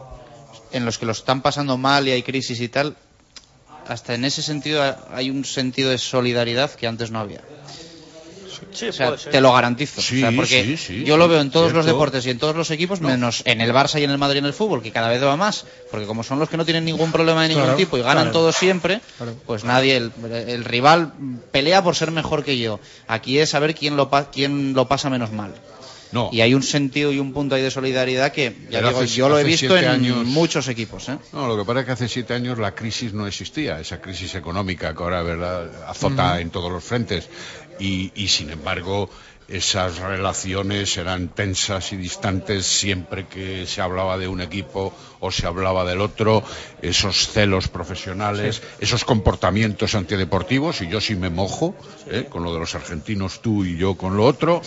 en 0.75 0.85
los 0.85 0.97
que 0.97 1.05
lo 1.05 1.11
están 1.13 1.41
pasando 1.41 1.77
mal 1.77 2.07
y 2.07 2.11
hay 2.11 2.23
crisis 2.23 2.59
y 2.61 2.67
tal, 2.69 2.95
hasta 3.87 4.13
en 4.13 4.25
ese 4.25 4.41
sentido 4.43 4.81
ha- 4.83 4.97
hay 5.13 5.29
un 5.29 5.45
sentido 5.45 5.89
de 5.89 5.97
solidaridad 5.97 6.71
que 6.71 6.87
antes 6.87 7.11
no 7.11 7.19
había. 7.19 7.41
Sí, 8.71 8.87
O 8.87 8.93
sea, 8.93 9.15
te 9.15 9.41
lo 9.41 9.51
garantizo. 9.53 10.01
Sí, 10.01 10.17
O 10.17 10.19
sea, 10.29 10.31
porque 10.35 10.63
sí, 10.63 10.77
sí, 10.77 11.03
yo 11.03 11.17
lo 11.17 11.27
veo 11.27 11.41
en 11.41 11.49
todos 11.51 11.73
los 11.73 11.85
deportes 11.85 12.25
y 12.25 12.29
en 12.29 12.39
todos 12.39 12.55
los 12.55 12.71
equipos, 12.71 13.01
menos 13.01 13.41
en 13.45 13.59
el 13.59 13.71
Barça 13.73 13.99
y 13.99 14.03
en 14.05 14.11
el 14.11 14.17
Madrid 14.17 14.37
y 14.37 14.39
en 14.39 14.45
el 14.45 14.53
fútbol, 14.53 14.81
que 14.81 14.91
cada 14.91 15.09
vez 15.09 15.21
va 15.21 15.35
más. 15.35 15.65
Porque 15.91 16.05
como 16.05 16.23
son 16.23 16.39
los 16.39 16.47
que 16.49 16.55
no 16.55 16.63
tienen 16.63 16.85
ningún 16.85 17.11
problema 17.11 17.41
de 17.43 17.49
ningún 17.49 17.63
Claro, 17.63 17.77
tipo 17.77 17.97
y 17.97 18.01
ganan 18.01 18.25
claro. 18.25 18.31
todos 18.31 18.55
siempre, 18.55 19.01
Claro. 19.17 19.35
pues 19.45 19.63
nadie, 19.65 19.97
el, 19.97 20.11
el 20.47 20.63
rival 20.63 21.11
pelea 21.51 21.83
por 21.83 21.95
ser 21.97 22.11
mejor 22.11 22.43
que 22.45 22.57
yo. 22.57 22.79
Aquí 23.07 23.39
es 23.39 23.49
saber 23.49 23.75
quién 23.75 23.97
lo, 23.97 24.09
pa- 24.09 24.29
quién 24.31 24.73
lo 24.73 24.87
pasa 24.87 25.09
menos 25.09 25.31
mal. 25.31 25.53
No. 26.15 26.29
Y 26.31 26.41
hay 26.41 26.53
un 26.53 26.63
sentido 26.63 27.11
y 27.11 27.19
un 27.19 27.33
punto 27.33 27.55
ahí 27.55 27.61
de 27.61 27.69
solidaridad 27.71 28.31
que, 28.31 28.55
ya 28.71 28.79
digo, 28.81 28.99
hace- 29.01 29.07
yo 29.15 29.27
lo 29.29 29.37
he 29.37 29.43
visto 29.43 29.77
en 29.77 29.85
años- 29.87 30.25
muchos 30.25 30.67
equipos. 30.69 31.09
¿eh? 31.09 31.17
No, 31.33 31.47
lo 31.47 31.57
que 31.57 31.65
pasa 31.65 31.79
es 31.81 31.85
que 31.85 31.91
hace 31.91 32.07
siete 32.07 32.33
años 32.33 32.57
la 32.57 32.73
crisis 32.73 33.13
no 33.13 33.27
existía, 33.27 33.79
esa 33.79 33.99
crisis 34.01 34.33
económica 34.35 34.95
que 34.95 35.03
ahora 35.03 35.21
verdad 35.23 35.69
azota 35.87 36.39
en 36.41 36.49
todos 36.49 36.71
los 36.71 36.83
frentes 36.83 37.27
y, 37.79 38.11
y, 38.15 38.27
sin 38.29 38.49
embargo 38.49 39.09
esas 39.47 39.99
relaciones 39.99 40.97
eran 40.97 41.29
tensas 41.29 41.93
y 41.93 41.97
distantes 41.97 42.65
siempre 42.65 43.27
que 43.27 43.65
se 43.67 43.81
hablaba 43.81 44.17
de 44.17 44.27
un 44.27 44.41
equipo 44.41 44.93
o 45.19 45.31
se 45.31 45.47
hablaba 45.47 45.85
del 45.85 46.01
otro, 46.01 46.43
esos 46.81 47.29
celos 47.29 47.67
profesionales, 47.67 48.61
esos 48.79 49.05
comportamientos 49.05 49.95
antideportivos 49.95 50.81
y 50.81 50.87
yo 50.89 51.01
sí 51.01 51.15
me 51.15 51.29
mojo 51.29 51.75
¿eh? 52.11 52.25
con 52.29 52.43
lo 52.43 52.53
de 52.53 52.59
los 52.59 52.75
argentinos 52.75 53.41
tú 53.41 53.65
y 53.65 53.77
yo 53.77 53.95
con 53.95 54.17
lo 54.17 54.25
otro 54.25 54.61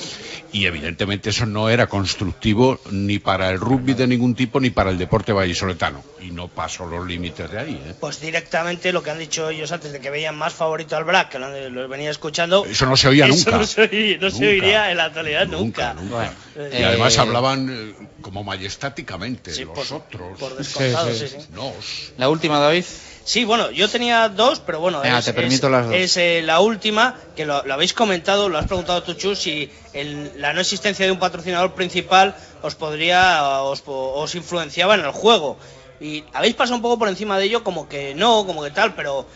y 0.52 0.66
evidentemente 0.66 1.30
eso 1.30 1.46
no 1.46 1.68
era 1.68 1.86
constructivo 1.86 2.80
ni 2.90 3.18
para 3.18 3.50
el 3.50 3.60
rugby 3.60 3.94
de 3.94 4.06
ningún 4.06 4.34
tipo 4.34 4.58
ni 4.58 4.70
para 4.70 4.90
el 4.90 4.98
deporte 4.98 5.32
vallisoletano 5.32 6.02
y 6.20 6.30
no 6.30 6.48
paso 6.48 6.86
los 6.86 7.06
límites 7.06 7.50
de 7.50 7.58
ahí. 7.58 7.82
¿eh? 7.86 7.94
Pues 8.00 8.20
directamente 8.20 8.92
lo 8.92 9.02
que 9.02 9.10
han 9.10 9.18
dicho 9.18 9.48
ellos 9.50 9.70
antes 9.70 9.92
de 9.92 10.00
que 10.00 10.10
veían 10.10 10.36
más 10.36 10.52
favorito 10.54 10.96
al 10.96 11.04
Black, 11.04 11.30
que 11.30 11.38
lo, 11.38 11.88
venía 11.88 12.10
escuchando. 12.10 12.64
Eso 12.64 12.86
no 12.86 12.96
se 12.96 13.08
oía 13.08 13.26
eso 13.26 13.36
nunca. 13.36 13.58
No 13.58 13.66
se, 13.66 13.82
oí- 13.82 14.18
no 14.20 14.30
se 14.30 14.54
Nunca. 14.54 14.66
En 14.72 14.96
la 14.96 15.04
actualidad 15.04 15.46
nunca. 15.46 15.94
nunca. 15.94 16.32
Bueno, 16.54 16.70
Y 16.72 16.76
eh, 16.76 16.84
además 16.84 17.18
hablaban 17.18 17.68
eh, 18.00 18.06
como 18.20 18.42
majestáticamente, 18.44 19.52
Sí, 19.52 19.64
los 19.64 19.74
por, 19.88 19.98
otros, 20.00 20.38
por 20.38 20.56
descontado, 20.56 21.12
Sí, 21.12 21.18
sí, 21.18 21.28
sí. 21.28 21.36
sí. 21.40 21.46
nos. 21.52 22.12
La 22.16 22.28
última, 22.28 22.58
David. 22.58 22.84
Sí, 23.24 23.44
bueno, 23.44 23.70
yo 23.70 23.88
tenía 23.90 24.28
dos, 24.30 24.60
pero 24.60 24.80
bueno, 24.80 25.00
Venga, 25.02 25.18
es, 25.18 25.24
te 25.26 25.34
permito 25.34 25.66
es- 25.66 25.72
las 25.72 25.86
dos. 25.86 25.94
es, 25.94 26.16
eh, 26.16 26.40
la 26.42 26.60
última, 26.60 27.14
que 27.36 27.44
lo, 27.44 27.62
lo 27.66 27.74
habéis 27.74 27.92
comentado, 27.92 28.48
lo 28.48 28.56
has 28.56 28.66
preguntado 28.66 29.02
tú, 29.02 29.12
Chus, 29.14 29.38
si 29.40 29.70
el- 29.92 30.32
la 30.40 30.54
no 30.54 30.60
existencia 30.62 31.04
de 31.04 31.12
un 31.12 31.18
patrocinador 31.18 31.74
principal 31.74 32.34
os 32.62 32.74
podría, 32.74 33.60
os, 33.62 33.82
po- 33.82 34.14
os 34.14 34.34
influenciaba 34.34 34.94
en 34.94 35.00
el 35.00 35.10
juego. 35.10 35.58
Y 36.00 36.24
habéis 36.32 36.54
pasado 36.54 36.76
un 36.76 36.82
poco 36.82 36.98
por 36.98 37.08
encima 37.08 37.38
de 37.38 37.44
ello, 37.44 37.62
como 37.64 37.86
que 37.88 38.14
no, 38.14 38.46
como 38.46 38.62
que 38.62 38.70
tal, 38.70 38.94
pero 38.94 39.26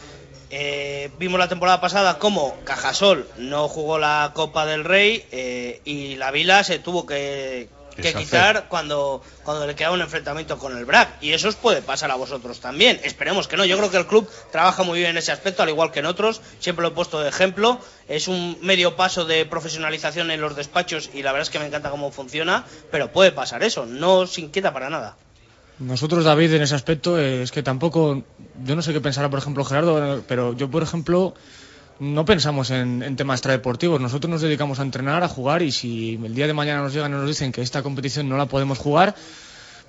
eh, 0.54 1.10
vimos 1.18 1.40
la 1.40 1.48
temporada 1.48 1.80
pasada 1.80 2.18
como 2.18 2.54
Cajasol 2.64 3.26
no 3.38 3.68
jugó 3.68 3.98
la 3.98 4.32
Copa 4.34 4.66
del 4.66 4.84
Rey 4.84 5.24
eh, 5.32 5.80
y 5.86 6.16
la 6.16 6.30
Vila 6.30 6.62
se 6.62 6.78
tuvo 6.78 7.06
que, 7.06 7.70
quitar 7.96 8.68
cuando, 8.68 9.22
cuando 9.44 9.66
le 9.66 9.74
quedaba 9.74 9.94
un 9.94 10.02
enfrentamiento 10.02 10.58
con 10.58 10.76
el 10.76 10.84
BRAC. 10.84 11.22
Y 11.22 11.32
eso 11.32 11.48
os 11.48 11.56
puede 11.56 11.80
pasar 11.80 12.10
a 12.10 12.16
vosotros 12.16 12.60
también. 12.60 13.00
Esperemos 13.02 13.48
que 13.48 13.56
no. 13.56 13.64
Yo 13.64 13.78
creo 13.78 13.90
que 13.90 13.96
el 13.96 14.06
club 14.06 14.28
trabaja 14.50 14.82
muy 14.82 14.98
bien 14.98 15.12
en 15.12 15.16
ese 15.16 15.32
aspecto, 15.32 15.62
al 15.62 15.70
igual 15.70 15.90
que 15.90 16.00
en 16.00 16.06
otros. 16.06 16.42
Siempre 16.58 16.82
lo 16.82 16.88
he 16.88 16.94
puesto 16.94 17.20
de 17.20 17.30
ejemplo. 17.30 17.80
Es 18.06 18.28
un 18.28 18.58
medio 18.60 18.94
paso 18.94 19.24
de 19.24 19.46
profesionalización 19.46 20.30
en 20.30 20.42
los 20.42 20.54
despachos 20.54 21.08
y 21.14 21.22
la 21.22 21.32
verdad 21.32 21.48
es 21.48 21.50
que 21.50 21.60
me 21.60 21.66
encanta 21.66 21.88
cómo 21.88 22.12
funciona. 22.12 22.66
Pero 22.90 23.10
puede 23.10 23.32
pasar 23.32 23.62
eso. 23.62 23.86
No 23.86 24.16
os 24.16 24.36
inquieta 24.36 24.74
para 24.74 24.90
nada. 24.90 25.16
Nosotros, 25.86 26.24
David, 26.24 26.54
en 26.54 26.62
ese 26.62 26.74
aspecto, 26.74 27.18
eh, 27.18 27.42
es 27.42 27.50
que 27.50 27.62
tampoco, 27.62 28.22
yo 28.64 28.76
no 28.76 28.82
sé 28.82 28.92
qué 28.92 29.00
pensará, 29.00 29.28
por 29.30 29.38
ejemplo, 29.38 29.64
Gerardo, 29.64 30.22
pero 30.28 30.52
yo, 30.54 30.70
por 30.70 30.82
ejemplo, 30.82 31.34
no 31.98 32.24
pensamos 32.24 32.70
en, 32.70 33.02
en 33.02 33.16
temas 33.16 33.38
extradeportivos. 33.38 34.00
Nosotros 34.00 34.30
nos 34.30 34.40
dedicamos 34.42 34.78
a 34.80 34.82
entrenar, 34.82 35.22
a 35.22 35.28
jugar, 35.28 35.62
y 35.62 35.72
si 35.72 36.20
el 36.24 36.34
día 36.34 36.46
de 36.46 36.54
mañana 36.54 36.82
nos 36.82 36.92
llegan 36.92 37.12
y 37.12 37.14
nos 37.16 37.26
dicen 37.26 37.52
que 37.52 37.62
esta 37.62 37.82
competición 37.82 38.28
no 38.28 38.36
la 38.36 38.46
podemos 38.46 38.78
jugar, 38.78 39.14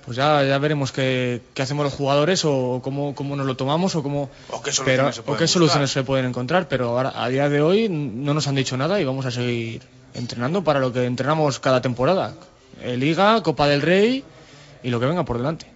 pues 0.04 0.16
ya, 0.16 0.42
ya 0.44 0.58
veremos 0.58 0.92
qué, 0.92 1.40
qué 1.54 1.62
hacemos 1.62 1.84
los 1.84 1.94
jugadores 1.94 2.44
o 2.44 2.80
cómo, 2.82 3.14
cómo 3.14 3.36
nos 3.36 3.46
lo 3.46 3.56
tomamos 3.56 3.94
o 3.96 4.02
cómo... 4.02 4.30
O 4.50 4.62
qué 4.62 4.70
soluciones 4.72 4.84
pero- 4.84 5.12
se 5.12 5.20
o 5.20 5.24
pueden 5.24 5.38
qué 5.38 5.44
buscar. 5.44 5.48
soluciones 5.48 5.90
se 5.90 6.02
pueden 6.02 6.26
encontrar, 6.26 6.68
pero 6.68 6.88
ahora, 6.90 7.12
a 7.14 7.28
día 7.28 7.48
de 7.48 7.62
hoy 7.62 7.88
no 7.88 8.34
nos 8.34 8.46
han 8.48 8.54
dicho 8.54 8.76
nada 8.76 9.00
y 9.00 9.04
vamos 9.04 9.24
a 9.26 9.30
seguir 9.30 9.82
entrenando 10.12 10.62
para 10.62 10.80
lo 10.80 10.92
que 10.92 11.04
entrenamos 11.06 11.58
cada 11.60 11.80
temporada. 11.80 12.34
Liga, 12.84 13.42
Copa 13.42 13.66
del 13.68 13.80
Rey 13.80 14.24
y 14.82 14.90
lo 14.90 15.00
que 15.00 15.06
venga 15.06 15.24
por 15.24 15.38
delante. 15.38 15.66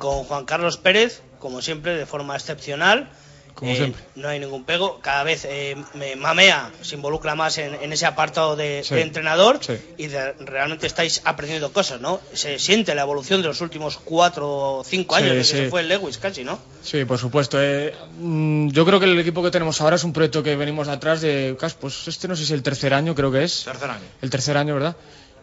Con 0.00 0.24
Juan 0.24 0.46
Carlos 0.46 0.78
Pérez, 0.78 1.20
como 1.38 1.60
siempre, 1.60 1.94
de 1.94 2.06
forma 2.06 2.34
excepcional. 2.34 3.10
Como 3.54 3.72
Eh, 3.72 3.76
siempre. 3.76 4.02
No 4.14 4.28
hay 4.28 4.38
ningún 4.40 4.64
pego. 4.64 5.00
Cada 5.02 5.24
vez 5.24 5.44
eh, 5.44 5.76
me 5.92 6.16
mamea, 6.16 6.70
se 6.80 6.94
involucra 6.94 7.34
más 7.34 7.58
en, 7.58 7.74
en 7.74 7.92
ese 7.92 8.06
apartado 8.06 8.56
de, 8.56 8.82
Sí. 8.82 8.94
de 8.94 9.02
entrenador 9.02 9.58
Sí. 9.60 9.74
y 9.98 10.06
de- 10.06 10.32
realmente 10.38 10.86
estáis 10.86 11.20
aprendiendo 11.26 11.70
cosas, 11.70 12.00
¿no? 12.00 12.18
Se 12.32 12.58
siente 12.58 12.94
la 12.94 13.02
evolución 13.02 13.42
de 13.42 13.48
los 13.48 13.60
últimos 13.60 13.98
cuatro 13.98 14.48
o 14.78 14.84
cinco 14.84 15.16
Sí, 15.16 15.22
años 15.22 15.34
desde 15.36 15.44
sí. 15.50 15.56
que 15.58 15.64
se 15.64 15.68
fue 15.70 15.80
el 15.82 15.88
Lewis 15.88 16.16
casi, 16.16 16.44
¿no? 16.44 16.58
Sí, 16.82 17.04
por 17.04 17.18
supuesto. 17.18 17.58
eh, 17.60 17.92
mm, 18.18 18.68
yo 18.70 18.86
creo 18.86 18.98
que 19.00 19.04
el 19.06 19.18
equipo 19.18 19.42
que 19.42 19.50
tenemos 19.50 19.78
ahora 19.82 19.96
es 19.96 20.04
un 20.04 20.14
proyecto 20.14 20.42
que 20.42 20.56
venimos 20.56 20.88
atrás 20.88 21.20
de, 21.20 21.54
pues 21.78 22.08
este 22.08 22.28
no 22.28 22.36
sé 22.36 22.42
si 22.42 22.44
es 22.44 22.50
el 22.52 22.62
tercer 22.62 22.94
año, 22.94 23.14
creo 23.14 23.30
que 23.30 23.44
es. 23.44 23.64
Tercer 23.64 23.90
año. 23.90 24.04
El 24.22 24.30
tercer 24.30 24.56
año, 24.56 24.72
¿verdad? 24.74 24.96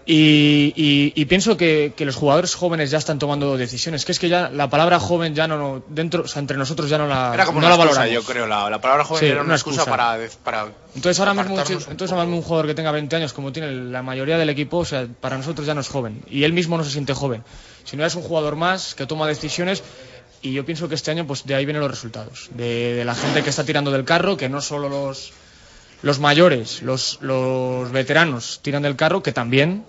Y, 0.10 0.72
y- 0.78 1.12
y 1.22 1.26
pienso 1.26 1.58
que, 1.58 1.92
que 1.96 2.06
los 2.06 2.16
jugadores 2.16 2.56
jóvenes 2.56 2.90
ya 2.92 2.98
están 2.98 3.20
tomando 3.20 3.58
decisiones. 3.58 4.06
Que 4.06 4.14
es 4.14 4.20
que 4.20 4.30
ya 4.30 4.50
la 4.50 4.70
palabra 4.70 5.02
joven 5.02 5.36
ya 5.36 5.50
no, 5.50 5.58
no- 5.58 5.84
dentro, 5.90 6.24
o 6.24 6.28
sea, 6.30 6.40
entre 6.40 6.56
nosotros 6.56 6.90
ya 6.90 6.98
no 6.98 7.08
la, 7.08 7.32
Era 7.34 7.46
como 7.46 7.60
no 7.60 7.68
una 7.68 7.76
la 7.76 7.84
excusa, 7.84 8.00
valoramos. 8.00 8.26
yo 8.26 8.32
creo. 8.34 8.48
La, 8.48 8.70
la 8.70 8.80
palabra 8.80 9.04
joven 9.04 9.20
Sí, 9.20 9.26
era 9.26 9.36
una, 9.42 9.44
una 9.48 9.56
excusa, 9.56 9.82
excusa. 9.82 9.98
para, 9.98 10.18
para. 10.46 10.72
Entonces 10.96 11.20
ahora 11.20 11.34
mismo, 11.34 11.60
entonces 11.60 12.12
ahora 12.14 12.24
mismo 12.24 12.38
un 12.38 12.44
jugador 12.44 12.68
que 12.68 12.74
tenga 12.74 12.92
20 12.92 13.16
años, 13.18 13.34
como 13.34 13.52
tiene 13.52 13.70
la 13.70 14.02
mayoría 14.02 14.38
del 14.38 14.50
equipo, 14.50 14.78
o 14.78 14.86
sea, 14.86 15.06
para 15.20 15.36
nosotros 15.38 15.68
ya 15.68 15.74
no 15.74 15.82
es 15.82 15.90
joven. 15.90 16.22
Y 16.30 16.46
él 16.46 16.54
mismo 16.54 16.78
no 16.78 16.86
se 16.86 16.92
siente 16.92 17.14
joven. 17.14 17.44
Sino 17.84 18.06
es 18.06 18.16
un 18.16 18.22
jugador 18.24 18.56
más 18.56 18.96
que 18.96 19.06
toma 19.08 19.28
decisiones. 19.28 19.84
Y 20.42 20.54
yo 20.54 20.66
pienso 20.66 20.88
que 20.88 20.96
este 20.96 21.12
año, 21.12 21.28
pues 21.28 21.46
de 21.46 21.54
ahí 21.56 21.66
vienen 21.66 21.82
los 21.82 21.92
resultados. 21.92 22.50
De, 22.54 22.94
de 22.94 23.04
la 23.04 23.14
gente 23.14 23.44
que 23.44 23.50
está 23.50 23.66
tirando 23.66 23.92
del 23.92 24.06
carro, 24.06 24.38
que 24.38 24.48
no 24.48 24.62
solo 24.62 24.88
los, 24.88 25.34
los 26.02 26.20
mayores, 26.20 26.82
los, 26.82 27.18
los 27.22 27.92
veteranos 27.92 28.62
tiran 28.62 28.84
del 28.84 28.96
carro, 28.96 29.22
que 29.22 29.34
también. 29.34 29.84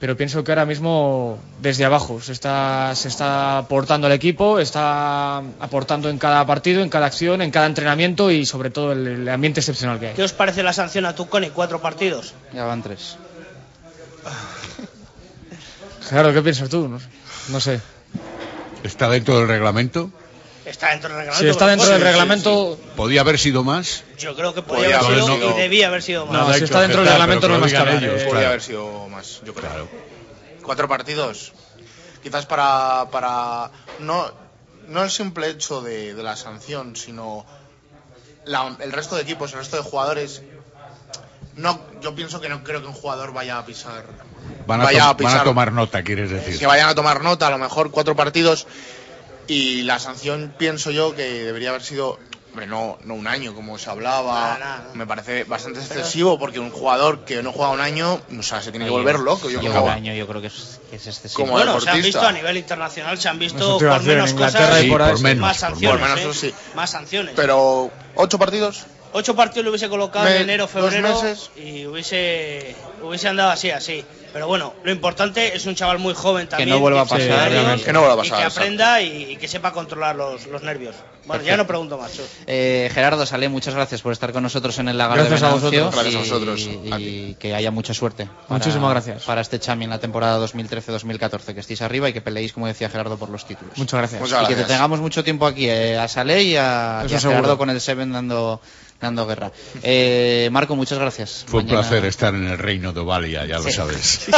Pero 0.00 0.16
pienso 0.16 0.42
que 0.42 0.50
ahora 0.50 0.64
mismo, 0.64 1.38
desde 1.60 1.84
abajo, 1.84 2.22
se 2.22 2.32
está, 2.32 2.94
se 2.94 3.08
está 3.08 3.58
aportando 3.58 4.06
al 4.06 4.14
equipo, 4.14 4.58
está 4.58 5.42
aportando 5.60 6.08
en 6.08 6.16
cada 6.16 6.46
partido, 6.46 6.82
en 6.82 6.88
cada 6.88 7.04
acción, 7.04 7.42
en 7.42 7.50
cada 7.50 7.66
entrenamiento 7.66 8.30
y 8.30 8.46
sobre 8.46 8.70
todo 8.70 8.92
el, 8.92 9.06
el 9.06 9.28
ambiente 9.28 9.60
excepcional 9.60 10.00
que 10.00 10.08
hay. 10.08 10.14
¿Qué 10.14 10.22
os 10.22 10.32
parece 10.32 10.62
la 10.62 10.72
sanción 10.72 11.04
a 11.04 11.14
Tuconi? 11.14 11.50
Cuatro 11.50 11.82
partidos. 11.82 12.32
Ya 12.54 12.64
van 12.64 12.82
tres. 12.82 13.18
Gerardo, 16.08 16.32
¿qué 16.32 16.42
piensas 16.42 16.70
tú? 16.70 16.98
No 17.50 17.60
sé. 17.60 17.80
¿Está 18.82 19.10
dentro 19.10 19.38
del 19.38 19.48
reglamento? 19.48 20.10
Está 20.70 20.90
dentro 20.90 21.08
del 21.08 21.18
reglamento. 21.18 21.42
Si 21.44 21.48
está 21.50 21.66
dentro 21.66 21.88
del 21.88 22.00
reglamento, 22.00 22.78
¿Podía 22.96 23.20
haber 23.22 23.38
sido 23.38 23.64
más? 23.64 24.04
Yo 24.18 24.36
creo 24.36 24.54
que 24.54 24.62
podía 24.62 24.98
Podía 24.98 24.98
haber 25.00 25.22
sido 25.36 25.50
y 25.56 25.60
debía 25.60 25.88
haber 25.88 26.02
sido 26.02 26.26
más. 26.26 26.48
no, 26.48 26.54
si 26.54 26.64
está 26.64 26.80
dentro 26.82 27.00
del 27.02 27.10
reglamento 27.10 27.48
no 27.48 27.54
que 27.54 27.60
más 27.60 27.72
que 27.72 27.96
ellos, 27.96 28.22
claro. 28.30 28.46
haber 28.48 28.62
sido 28.62 29.08
más, 29.08 29.40
yo 29.44 29.52
creo. 29.54 29.68
Claro. 29.68 29.88
Cuatro 30.62 30.86
partidos. 30.88 31.52
Quizás 32.22 32.46
para, 32.46 33.08
para 33.10 33.70
no, 33.98 34.30
no 34.88 35.02
el 35.02 35.10
simple 35.10 35.48
hecho 35.48 35.80
de, 35.80 36.14
de 36.14 36.22
la 36.22 36.36
sanción, 36.36 36.94
sino 36.94 37.44
la- 38.44 38.76
el 38.80 38.92
resto 38.92 39.16
de 39.16 39.22
equipos, 39.22 39.52
el 39.52 39.58
resto 39.58 39.76
de 39.76 39.82
jugadores. 39.82 40.42
No, 41.56 41.80
yo 42.00 42.14
pienso 42.14 42.40
que 42.40 42.48
no 42.48 42.62
creo 42.62 42.80
que 42.80 42.86
un 42.86 42.92
jugador 42.94 43.32
vaya 43.32 43.58
a 43.58 43.66
pisar. 43.66 44.04
Van 44.66 44.80
a, 44.82 44.84
vaya 44.84 45.00
to- 45.00 45.08
a 45.08 45.16
pisar 45.16 45.32
van 45.32 45.40
a 45.40 45.44
tomar 45.44 45.72
nota, 45.72 46.02
quieres 46.04 46.30
decir. 46.30 46.58
que 46.58 46.66
vayan 46.66 46.88
a 46.88 46.94
tomar 46.94 47.22
nota, 47.22 47.48
a 47.48 47.50
lo 47.50 47.58
mejor 47.58 47.90
cuatro 47.90 48.14
partidos. 48.14 48.66
Y 49.50 49.82
la 49.82 49.98
sanción 49.98 50.54
pienso 50.56 50.92
yo 50.92 51.16
que 51.16 51.24
debería 51.24 51.70
haber 51.70 51.82
sido, 51.82 52.20
hombre, 52.50 52.68
no, 52.68 52.98
no 53.02 53.14
un 53.14 53.26
año 53.26 53.52
como 53.52 53.78
se 53.78 53.90
hablaba. 53.90 54.56
Nah, 54.56 54.58
nah, 54.58 54.78
nah. 54.84 54.94
Me 54.94 55.08
parece 55.08 55.42
bastante 55.42 55.80
excesivo 55.80 56.38
porque 56.38 56.60
un 56.60 56.70
jugador 56.70 57.24
que 57.24 57.42
no 57.42 57.50
juega 57.50 57.72
un 57.72 57.80
año, 57.80 58.20
o 58.38 58.42
sea, 58.44 58.62
se 58.62 58.70
tiene 58.70 58.84
que 58.84 58.92
volver 58.92 59.18
loco. 59.18 59.50
Yo 59.50 59.58
creo. 59.58 59.82
un 59.82 59.90
año, 59.90 60.14
yo 60.14 60.28
creo 60.28 60.40
que 60.40 60.46
es, 60.46 60.78
que 60.88 60.94
es 60.94 61.06
excesivo. 61.08 61.42
Como 61.42 61.54
Bueno, 61.54 61.80
se 61.80 61.90
han 61.90 62.00
visto 62.00 62.20
a 62.20 62.30
nivel 62.30 62.58
internacional, 62.58 63.18
se 63.18 63.28
han 63.28 63.40
visto 63.40 63.76
por 63.78 64.02
menos 64.04 64.34
cosas, 64.34 64.84
por 64.84 64.98
por 64.98 65.20
menos, 65.20 65.40
más 65.40 65.58
por 65.58 65.68
sanciones. 65.70 66.14
menos, 66.14 66.44
¿eh? 66.44 66.48
sí. 66.50 66.54
Más 66.76 66.90
sanciones. 66.90 67.32
Pero, 67.34 67.90
¿ocho 68.14 68.38
partidos? 68.38 68.86
Ocho 69.12 69.34
partidos 69.34 69.64
lo 69.64 69.70
hubiese 69.70 69.88
colocado 69.88 70.24
Me- 70.26 70.36
en 70.36 70.42
enero, 70.42 70.68
febrero 70.68 71.20
y 71.56 71.84
hubiese, 71.86 72.74
hubiese 73.02 73.28
andado 73.28 73.50
así, 73.50 73.70
así. 73.70 74.04
Pero 74.32 74.46
bueno, 74.46 74.74
lo 74.84 74.92
importante 74.92 75.56
es 75.56 75.66
un 75.66 75.74
chaval 75.74 75.98
muy 75.98 76.14
joven 76.14 76.48
también. 76.48 76.68
no 76.68 76.78
vuelva 76.78 77.00
a 77.00 77.04
pasar. 77.04 77.50
Que 77.84 77.92
no 77.92 78.00
vuelva 78.00 78.22
a 78.22 78.24
Y 78.24 78.28
pasar, 78.28 78.38
que 78.38 78.44
exacto. 78.44 78.60
aprenda 78.60 79.02
y, 79.02 79.32
y 79.32 79.36
que 79.36 79.48
sepa 79.48 79.72
controlar 79.72 80.14
los, 80.14 80.46
los 80.46 80.62
nervios. 80.62 80.94
Bueno, 81.26 81.42
ya 81.42 81.56
no 81.56 81.66
pregunto 81.66 81.98
más. 81.98 82.12
Eh, 82.46 82.88
Gerardo 82.94 83.26
Salé, 83.26 83.48
muchas 83.48 83.74
gracias 83.74 84.00
por 84.02 84.12
estar 84.12 84.32
con 84.32 84.44
nosotros 84.44 84.78
en 84.78 84.88
el 84.88 84.96
Lagar 84.98 85.18
Gracias 85.18 85.40
de 85.40 85.46
a 85.46 85.48
Venancio. 85.54 85.70
vosotros. 85.84 85.94
Gracias 86.04 86.14
a 86.14 86.18
y- 86.18 86.30
vosotros. 86.30 86.60
Y, 87.00 87.32
A 87.34 87.38
que 87.38 87.54
haya 87.56 87.70
mucha 87.72 87.92
suerte. 87.92 88.26
para- 88.46 88.58
Muchísimas 88.58 88.90
gracias. 88.90 89.24
Para 89.24 89.40
este 89.40 89.58
Chami 89.58 89.84
en 89.84 89.90
la 89.90 89.98
temporada 89.98 90.38
2013-2014, 90.38 91.52
que 91.54 91.60
estéis 91.60 91.82
arriba 91.82 92.08
y 92.08 92.12
que 92.12 92.20
peleéis, 92.20 92.52
como 92.52 92.68
decía 92.68 92.88
Gerardo, 92.88 93.16
por 93.18 93.30
los 93.30 93.44
títulos. 93.44 93.76
muchas 93.78 93.98
gracias. 93.98 94.20
Muchas 94.20 94.44
y 94.44 94.46
que 94.46 94.54
te 94.54 94.64
tengamos 94.64 95.00
mucho 95.00 95.24
tiempo 95.24 95.46
aquí, 95.46 95.68
eh, 95.68 95.98
a 95.98 96.06
Salé 96.08 96.42
y 96.44 96.56
a, 96.56 97.04
y 97.08 97.14
a. 97.14 97.20
Gerardo 97.20 97.58
con 97.58 97.68
el 97.70 97.80
Seven 97.80 98.12
dando, 98.12 98.60
dando 99.00 99.26
guerra. 99.26 99.50
Eh, 99.82 100.48
Marco, 100.52 100.76
muchas 100.76 100.98
gracias. 100.98 101.44
Fue 101.46 101.60
un 101.60 101.66
Mañana- 101.66 101.80
placer 101.88 102.04
estar 102.04 102.34
en 102.34 102.44
el 102.46 102.58
reino 102.58 102.92
de 102.92 103.00
Ovalia, 103.00 103.46
ya 103.46 103.58
lo 103.58 103.64
Sí. 103.64 103.72
sabes. 103.72 104.26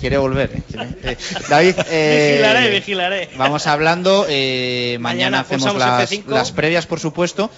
Quiere 0.00 0.16
volver. 0.18 0.50
eh, 0.54 0.62
quiere- 0.70 0.96
eh, 1.02 1.16
David, 1.48 1.74
eh, 1.90 2.30
Vigilaré, 2.38 2.70
vigilaré. 2.70 3.30
Vamos 3.36 3.66
hablando. 3.66 4.26
eh, 4.28 4.96
mañana, 5.00 5.38
Mañana 5.38 5.40
hacemos 5.40 5.74
las, 5.76 6.10
F5. 6.10 6.26
las 6.28 6.52
previas, 6.52 6.86
por 6.86 7.00
supuesto. 7.00 7.50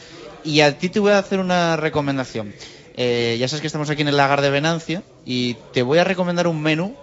Y 0.43 0.63
a 0.63 0.79
ti 0.79 0.89
te 0.89 1.01
voy 1.01 1.13
a 1.13 1.19
hacer 1.19 1.39
una 1.39 1.77
recomendación. 1.77 2.55
Eh, 2.97 3.37
ya 3.39 3.47
sabes 3.47 3.61
que 3.61 3.67
estamos 3.67 3.91
aquí 3.91 4.01
en 4.03 4.09
el 4.09 4.17
lagar 4.17 4.41
de 4.41 4.49
Venancio 4.49 5.03
y 5.27 5.55
te 5.75 5.83
voy 5.83 5.99
a 5.99 6.05
recomendar 6.05 6.47
un 6.47 6.63
menú 6.63 6.97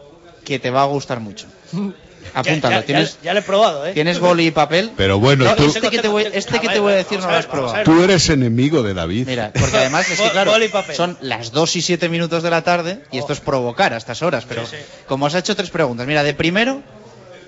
que 0.43 0.57
te 0.57 0.71
va 0.71 0.81
a 0.81 0.85
gustar 0.85 1.19
mucho. 1.19 1.45
Apúntalo. 2.33 2.75
Ya- 2.75 2.79
ya- 2.81 2.85
¿Tienes, 2.85 3.15
ya, 3.17 3.23
ya 3.23 3.33
lo 3.33 3.39
he 3.39 3.43
probado, 3.43 3.85
¿eh? 3.87 3.93
¿Tienes 3.93 4.19
boli 4.19 4.47
y 4.47 4.51
papel? 4.51 4.91
Pero 4.97 5.19
bueno, 5.19 5.45
No, 5.45 5.55
tú, 5.55 5.65
este 5.65 5.89
que 5.89 5.99
te 5.99 6.07
voy, 6.07 6.27
este 6.31 6.59
que 6.59 6.69
te 6.69 6.79
voy 6.79 6.93
a 6.93 6.95
decir 6.97 7.19
no 7.19 7.27
lo 7.27 7.33
has 7.35 7.45
probado. 7.45 7.83
tú 7.83 8.03
eres 8.03 8.29
enemigo 8.29 8.83
de 8.83 8.93
David. 8.93 9.27
Mira, 9.27 9.51
porque 9.59 9.77
además 9.77 10.09
es 10.09 10.19
que 10.19 10.29
claro, 10.31 10.51
boli 10.51 10.65
y 10.65 10.69
papel. 10.69 10.95
son 10.95 11.17
las 11.21 11.51
2 11.51 11.75
y 11.75 11.81
7 11.81 12.09
minutos 12.09 12.43
de 12.43 12.49
la 12.49 12.63
tarde 12.63 13.03
y 13.11 13.17
esto 13.17 13.33
es 13.33 13.39
provocar 13.39 13.93
a 13.93 13.97
estas 13.97 14.21
horas, 14.21 14.45
pero 14.47 14.65
Sí, 14.65 14.75
sí. 14.77 14.83
como 15.07 15.25
os 15.25 15.35
ha 15.35 15.39
hecho 15.39 15.55
tres 15.55 15.69
preguntas, 15.69 16.05
mira, 16.07 16.23
de 16.23 16.33
primero, 16.33 16.81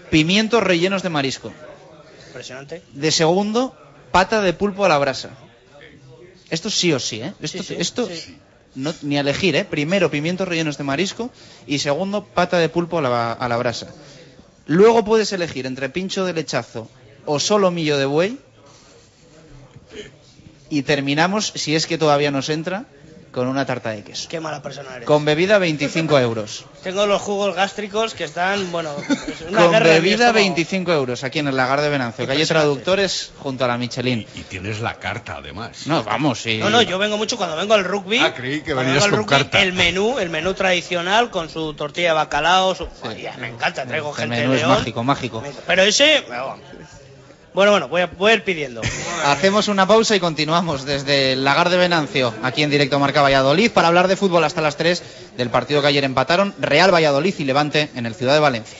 pimientos 0.10 0.64
rellenos 0.64 1.04
de 1.04 1.10
marisco. 1.10 1.52
Impresionante. 2.28 2.82
De 2.94 3.12
segundo, 3.12 3.76
pata 4.12 4.42
de 4.42 4.54
pulpo 4.54 4.86
a 4.86 4.90
la 4.90 4.98
brasa. 4.98 5.30
Esto 6.50 6.70
sí 6.70 6.92
o 6.94 7.00
sí, 7.00 7.22
¿eh? 7.22 7.34
Esto, 7.42 7.60
Sí, 7.60 7.64
sí, 7.70 7.76
esto 7.80 8.08
sí. 8.08 8.38
no, 8.76 8.94
ni 9.04 9.18
a 9.18 9.22
elegir, 9.22 9.56
¿eh? 9.56 9.66
Primero, 9.66 10.10
pimientos 10.10 10.48
rellenos 10.48 10.78
de 10.78 10.84
marisco 10.84 11.30
y 11.68 11.80
segundo, 11.80 12.24
pata 12.26 12.58
de 12.58 12.70
pulpo 12.70 13.00
a 13.00 13.02
la, 13.02 13.34
a 13.34 13.48
la 13.48 13.58
brasa. 13.58 13.88
Luego 14.70 15.04
puedes 15.04 15.34
elegir 15.34 15.66
entre 15.66 15.90
pincho 15.90 16.26
de 16.26 16.34
lechazo 16.34 16.88
o 17.26 17.40
solo 17.40 17.72
millo 17.72 17.98
de 17.98 18.06
buey. 18.06 18.38
Y 20.70 20.84
terminamos, 20.84 21.52
si 21.56 21.76
es 21.76 21.88
que 21.88 21.98
todavía 21.98 22.30
nos 22.30 22.50
entra, 22.50 22.86
con 23.32 23.48
una 23.48 23.66
tarta 23.66 23.92
de 23.92 24.04
queso. 24.04 24.28
Qué 24.30 24.40
mala 24.40 24.62
persona 24.62 24.96
eres. 24.96 25.06
Con 25.06 25.26
bebida 25.26 25.58
25 25.58 26.20
euros. 26.20 26.66
Tengo 26.84 27.06
los 27.06 27.22
jugos 27.22 27.56
gástricos 27.56 28.14
que 28.14 28.24
están, 28.24 28.72
bueno, 28.72 28.92
es 29.28 29.42
una 29.48 29.62
Con 29.62 29.72
guerra 29.72 29.86
mi 29.86 29.92
bebida 29.92 30.14
estómago. 30.14 30.34
25 30.34 30.94
euros 30.94 31.24
aquí 31.24 31.40
en 31.40 31.48
el 31.48 31.58
lagar 31.58 31.82
de 31.82 31.90
Venancio, 31.90 32.26
calle 32.26 32.42
Impresionante. 32.42 32.54
Traductores 32.84 33.32
junto 33.40 33.66
a 33.66 33.68
la 33.68 33.78
Michelin. 33.78 34.26
Y 34.36 34.42
tienes 34.42 34.80
la 34.80 34.96
carta, 34.96 35.38
además. 35.38 35.86
No, 35.88 36.04
vamos, 36.04 36.42
sí. 36.42 36.58
No, 36.58 36.70
no, 36.70 36.82
yo 36.82 36.98
vengo 36.98 37.18
mucho 37.18 37.38
cuando 37.38 37.56
vengo 37.56 37.74
al 37.74 37.84
rugby. 37.84 38.20
Ah, 38.20 38.34
creí 38.34 38.62
que 38.62 38.74
cuando 38.74 38.92
venías 38.94 39.04
vengo 39.04 39.06
al 39.06 39.12
con 39.12 39.20
rugby, 39.20 39.30
carta. 39.52 39.62
El 39.62 39.74
menú, 39.74 40.20
el 40.20 40.30
menú 40.30 40.54
tradicional 40.54 41.30
con 41.30 41.50
su 41.50 41.74
tortilla 41.74 42.10
de 42.10 42.14
bacalao. 42.14 42.76
Su... 42.76 42.88
Me 43.40 43.50
encanta, 43.50 43.86
traigo 43.86 44.10
Este 44.12 44.22
gente 44.24 44.38
menú 44.38 44.52
de 44.52 44.56
es 44.58 44.62
León. 44.64 44.78
mágico, 44.78 45.04
mágico. 45.04 45.44
Pero 45.68 45.84
ese. 45.84 46.24
Bueno, 46.28 46.58
bueno, 47.68 47.88
voy 47.89 48.01
a, 48.01 48.07
voy 48.07 48.32
a 48.32 48.36
ir 48.36 48.43
pidiendo. 48.43 48.82
Hacemos 49.26 49.68
una 49.68 49.86
pausa 49.88 50.16
y 50.16 50.20
continuamos 50.20 50.86
desde 50.86 51.34
el 51.34 51.43
lagar 51.43 51.70
de 51.70 51.78
Venancio, 51.78 52.34
aquí 52.41 52.64
en 52.64 52.70
directo 52.70 52.99
Marca 52.99 53.22
Valladolid, 53.22 53.72
para 53.72 53.89
hablar 53.89 54.07
de 54.07 54.16
fútbol 54.16 54.43
hasta 54.43 54.62
las 54.62 54.78
3 54.78 55.03
del 55.38 55.49
partido 55.49 55.82
que 55.82 55.88
ayer 55.88 56.03
empataron 56.03 56.53
Real 56.60 56.93
Valladolid 56.93 57.36
y 57.38 57.43
Levante 57.43 57.89
en 57.95 58.05
el 58.05 58.16
Ciudad 58.16 58.34
de 58.34 58.39
Valencia. 58.39 58.80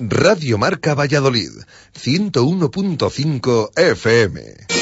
Radio 0.00 0.58
Marca 0.58 0.94
Valladolid, 0.94 1.50
101.5 1.94 3.70
FM. 3.76 4.81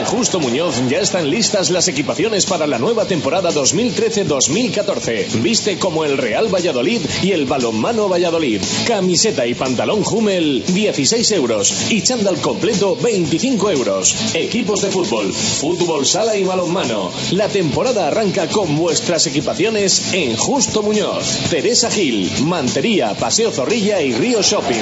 En 0.00 0.06
Justo 0.06 0.40
Muñoz 0.40 0.76
ya 0.88 1.00
están 1.00 1.28
listas 1.28 1.68
las 1.68 1.86
equipaciones 1.86 2.46
para 2.46 2.66
la 2.66 2.78
nueva 2.78 3.04
temporada 3.04 3.50
2013-2014. 3.50 5.42
Viste 5.42 5.78
como 5.78 6.06
el 6.06 6.16
Real 6.16 6.48
Valladolid 6.48 7.02
y 7.22 7.32
el 7.32 7.44
Balonmano 7.44 8.08
Valladolid. 8.08 8.62
Camiseta 8.86 9.46
y 9.46 9.52
pantalón 9.52 10.02
Hummel 10.02 10.64
16 10.64 11.30
euros 11.32 11.90
y 11.92 12.00
chándal 12.00 12.40
completo 12.40 12.96
25 12.96 13.70
euros. 13.72 14.34
Equipos 14.34 14.80
de 14.80 14.88
fútbol, 14.88 15.30
fútbol 15.34 16.06
sala 16.06 16.34
y 16.34 16.44
balonmano. 16.44 17.12
La 17.32 17.48
temporada 17.48 18.08
arranca 18.08 18.48
con 18.48 18.78
vuestras 18.78 19.26
equipaciones 19.26 20.14
en 20.14 20.34
Justo 20.34 20.82
Muñoz. 20.82 21.50
Teresa 21.50 21.90
Gil, 21.90 22.30
Mantería, 22.44 23.12
Paseo 23.12 23.50
Zorrilla 23.50 24.00
y 24.00 24.14
Río 24.14 24.40
Shopping. 24.40 24.80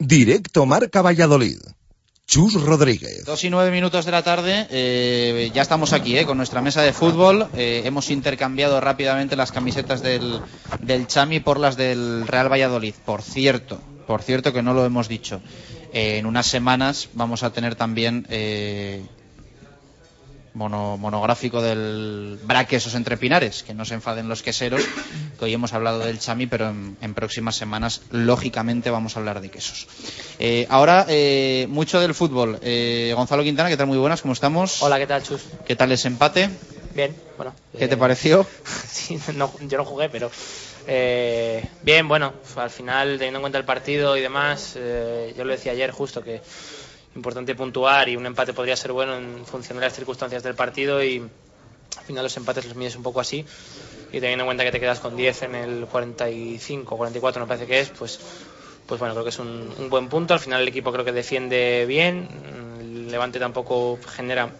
Directo 0.00 0.66
Marca 0.66 1.00
Valladolid. 1.00 1.60
Chus 2.26 2.54
Rodríguez. 2.54 3.24
Dos 3.26 3.44
y 3.44 3.50
nueve 3.50 3.70
minutos 3.70 4.06
de 4.06 4.10
la 4.10 4.22
tarde, 4.22 4.66
eh, 4.70 5.50
ya 5.54 5.60
estamos 5.60 5.92
aquí 5.92 6.16
eh, 6.16 6.24
con 6.24 6.38
nuestra 6.38 6.62
mesa 6.62 6.80
de 6.80 6.92
fútbol. 6.94 7.48
Eh, 7.54 7.82
hemos 7.84 8.10
intercambiado 8.10 8.80
rápidamente 8.80 9.36
las 9.36 9.52
camisetas 9.52 10.02
del, 10.02 10.40
del 10.80 11.06
Chami 11.06 11.40
por 11.40 11.60
las 11.60 11.76
del 11.76 12.26
Real 12.26 12.50
Valladolid. 12.50 12.94
Por 13.04 13.20
cierto, 13.20 13.78
por 14.06 14.22
cierto 14.22 14.52
que 14.54 14.62
no 14.62 14.72
lo 14.72 14.86
hemos 14.86 15.06
dicho. 15.06 15.42
eh, 15.92 16.16
en 16.18 16.26
unas 16.26 16.46
semanas 16.46 17.10
vamos 17.12 17.42
a 17.42 17.52
tener 17.52 17.74
también 17.76 18.26
eh, 18.30 19.04
mono- 20.54 20.96
monográfico 20.96 21.60
del 21.60 22.38
braquesos 22.44 22.94
entre 22.94 23.16
pinares, 23.16 23.62
que 23.62 23.74
no 23.74 23.84
se 23.84 23.94
enfaden 23.94 24.28
los 24.28 24.42
queseros, 24.42 24.82
que 25.38 25.44
hoy 25.44 25.52
hemos 25.54 25.72
hablado 25.72 25.98
del 26.00 26.18
chami, 26.18 26.46
pero 26.46 26.68
en, 26.70 26.96
en 27.00 27.14
próximas 27.14 27.56
semanas, 27.56 28.02
lógicamente, 28.10 28.90
vamos 28.90 29.16
a 29.16 29.18
hablar 29.20 29.40
de 29.40 29.50
quesos. 29.50 29.86
Eh, 30.38 30.66
ahora, 30.70 31.06
eh, 31.08 31.66
mucho 31.68 32.00
del 32.00 32.14
fútbol. 32.14 32.58
Eh, 32.62 33.12
Gonzalo 33.16 33.42
Quintana, 33.42 33.68
¿qué 33.68 33.76
tal? 33.76 33.86
Muy 33.86 33.98
buenas, 33.98 34.22
¿cómo 34.22 34.32
estamos? 34.34 34.82
Hola, 34.82 34.98
¿qué 34.98 35.06
tal, 35.06 35.22
Chus? 35.22 35.42
¿Qué 35.66 35.76
tal 35.76 35.92
ese 35.92 36.08
empate? 36.08 36.48
Bien, 36.94 37.14
bueno. 37.36 37.52
¿Qué 37.76 37.88
te 37.88 37.94
eh, 37.94 37.98
pareció? 37.98 38.46
sí, 38.88 39.18
no- 39.34 39.52
yo 39.62 39.78
no 39.78 39.84
jugué, 39.84 40.08
pero. 40.08 40.30
eh, 40.86 41.66
bien, 41.82 42.06
bueno, 42.06 42.34
al 42.56 42.70
final, 42.70 43.16
teniendo 43.18 43.38
en 43.38 43.42
cuenta 43.42 43.58
el 43.58 43.64
partido 43.64 44.16
y 44.16 44.20
demás, 44.20 44.74
eh, 44.76 45.34
yo 45.36 45.44
lo 45.44 45.52
decía 45.52 45.72
ayer 45.72 45.90
justo 45.90 46.22
que 46.22 46.40
importante 47.14 47.54
puntuar 47.54 48.08
y 48.08 48.16
un 48.16 48.26
empate 48.26 48.52
podría 48.52 48.76
ser 48.76 48.92
bueno 48.92 49.16
en 49.16 49.44
función 49.46 49.78
de 49.78 49.84
las 49.84 49.94
circunstancias 49.94 50.42
del 50.42 50.54
partido 50.54 51.02
y 51.02 51.18
al 51.18 52.04
final 52.04 52.24
los 52.24 52.36
empates 52.36 52.66
los 52.66 52.76
mides 52.76 52.96
un 52.96 53.02
poco 53.02 53.20
así. 53.20 53.44
Y 54.12 54.20
teniendo 54.20 54.44
en 54.44 54.46
cuenta 54.46 54.64
que 54.64 54.70
te 54.70 54.80
quedas 54.80 55.00
con 55.00 55.16
10 55.16 55.42
en 55.42 55.54
el 55.54 55.86
45, 55.86 56.96
44 56.96 57.42
me 57.42 57.48
parece 57.48 57.66
que 57.66 57.80
es, 57.80 57.90
pues 57.90 58.20
pues 58.86 59.00
bueno, 59.00 59.14
creo 59.14 59.24
que 59.24 59.30
es 59.30 59.38
un, 59.38 59.88
buen 59.88 60.08
punto. 60.08 60.34
Al 60.34 60.40
final 60.40 60.62
el 60.62 60.68
equipo 60.68 60.92
creo 60.92 61.04
que 61.04 61.12
defiende 61.12 61.84
bien, 61.86 62.28
el 62.78 63.10
Levante 63.10 63.38
tampoco 63.38 63.98
genera 64.06 64.50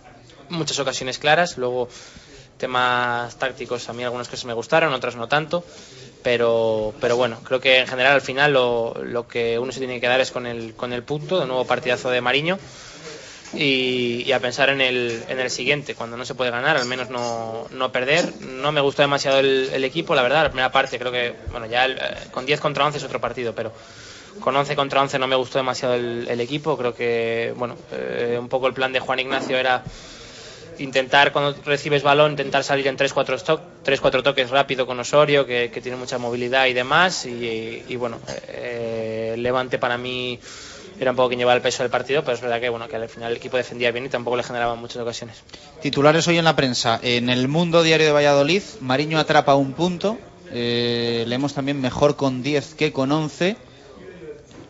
muchas 0.49 0.79
ocasiones 0.79 1.19
claras, 1.19 1.59
luego 1.59 1.89
temas 2.59 3.37
tácticos 3.37 3.89
a 3.89 3.93
mí 3.93 4.05
algunas 4.05 4.29
cosas 4.29 4.45
me 4.45 4.53
gustaron, 4.53 4.93
otras 4.93 5.17
no 5.17 5.29
tanto, 5.29 5.65
pero, 6.25 6.95
pero 7.01 7.17
bueno, 7.17 7.39
creo 7.45 7.61
que 7.61 7.79
en 7.81 7.87
general 7.87 8.15
al 8.15 8.23
final 8.23 8.55
lo, 8.55 8.95
lo 9.05 9.29
que 9.29 9.59
uno 9.59 9.71
se 9.71 9.79
tiene 9.79 10.01
que 10.01 10.09
dar 10.09 10.21
es 10.23 10.33
con 10.33 10.47
el, 10.47 10.73
con 10.75 10.95
el 10.95 11.03
punto, 11.03 11.39
de 11.39 11.47
nuevo 11.47 11.67
partidazo 11.67 12.11
de 12.11 12.23
Mariño. 12.23 12.59
Y, 13.55 14.33
a 14.33 14.41
pensar 14.41 14.71
en 14.71 14.81
el, 14.81 15.23
en 15.29 15.39
el 15.39 15.49
siguiente, 15.51 15.95
cuando 15.95 16.17
no 16.17 16.25
se 16.25 16.35
puede 16.35 16.51
ganar, 16.51 16.77
al 16.77 16.87
menos 16.87 17.11
no, 17.11 17.67
no 17.71 17.93
perder. 17.93 18.33
No 18.41 18.73
me 18.73 18.81
gustó 18.81 19.03
demasiado 19.03 19.39
el, 19.39 19.85
equipo, 19.85 20.15
la 20.15 20.23
verdad, 20.23 20.43
la 20.45 20.49
primera 20.49 20.73
parte 20.73 20.99
creo 20.99 21.13
que, 21.13 21.35
bueno, 21.53 21.67
ya 21.67 21.85
el- 21.85 21.99
eh, 21.99 22.17
con 22.33 22.47
10 22.47 22.59
contra 22.59 22.85
11 22.85 22.99
es 22.99 23.05
otro 23.05 23.21
partido, 23.21 23.55
pero 23.55 23.71
con 24.41 24.57
11 24.57 24.75
contra 24.75 25.03
11 25.03 25.19
no 25.21 25.29
me 25.29 25.37
gustó 25.37 25.59
demasiado 25.59 25.95
el, 25.95 26.27
el 26.29 26.41
equipo. 26.41 26.77
Creo 26.77 26.95
que, 26.97 27.53
bueno, 27.57 27.77
eh, 27.93 28.39
un 28.41 28.49
poco 28.49 28.67
el 28.67 28.73
plan 28.75 28.93
de 28.93 28.99
Juan 28.99 29.21
Ignacio 29.21 29.57
era 29.57 29.85
intentar 30.79 31.33
cuando 31.33 31.57
recibes 31.65 32.03
balón, 32.03 32.33
intentar 32.33 32.65
salir 32.65 32.87
en 32.87 32.97
3-4 32.97 33.35
stock, 33.35 33.61
tres, 33.83 34.01
cuatro 34.01 34.23
toques 34.23 34.51
rápido 34.51 34.87
con 34.87 34.99
Osorio, 35.01 35.47
que, 35.47 35.69
tiene 35.83 35.97
mucha 35.97 36.19
movilidad 36.19 36.67
y 36.67 36.73
demás. 36.73 37.27
Y, 37.27 37.83
y 37.89 37.97
bueno, 37.97 38.19
eh, 38.49 39.35
Levante 39.39 39.79
para 39.79 39.99
mí 39.99 40.39
era 40.99 41.11
un 41.11 41.17
poco 41.17 41.29
quien 41.29 41.39
llevaba 41.39 41.57
el 41.57 41.63
peso 41.63 41.83
del 41.83 41.91
partido, 41.91 42.23
pero 42.23 42.35
es 42.35 42.41
verdad 42.41 42.61
que, 42.61 42.69
bueno, 42.69 42.89
que 42.89 42.97
al 42.97 43.09
final 43.09 43.31
el 43.31 43.39
equipo 43.39 43.57
defendía 43.57 43.91
bien 43.91 44.07
y 44.07 44.09
tampoco 44.09 44.37
le 44.37 44.43
generaban 44.43 44.79
muchas 44.79 45.03
ocasiones. 45.03 45.43
Titulares 45.83 46.27
hoy 46.29 46.39
en 46.39 46.45
la 46.45 46.57
prensa. 46.57 47.01
En 47.03 47.29
el 47.31 47.49
Mundo 47.49 47.83
Diario 47.83 48.07
de 48.07 48.13
Valladolid, 48.13 48.63
Mariño 48.81 49.19
atrapa 49.19 49.55
un 49.55 49.73
punto. 49.73 50.19
Eh, 50.53 51.25
leemos 51.27 51.55
también 51.55 51.81
mejor 51.81 52.17
con 52.17 52.43
10 52.43 52.75
que 52.75 52.93
con 52.93 53.11
11. 53.11 53.57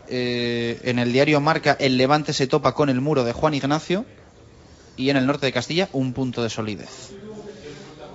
Eh, 0.07 0.79
en 0.83 0.99
el 0.99 1.11
diario 1.11 1.41
Marca, 1.41 1.75
el 1.79 1.97
Levante 1.97 2.33
se 2.33 2.47
topa 2.47 2.73
con 2.73 2.89
el 2.89 3.01
muro 3.01 3.23
de 3.23 3.33
Juan 3.33 3.53
Ignacio. 3.53 4.05
Y 4.97 5.09
en 5.09 5.17
el 5.17 5.25
norte 5.25 5.45
de 5.45 5.51
Castilla, 5.51 5.89
un 5.91 6.13
punto 6.13 6.41
de 6.43 6.49
solidez. 6.49 7.11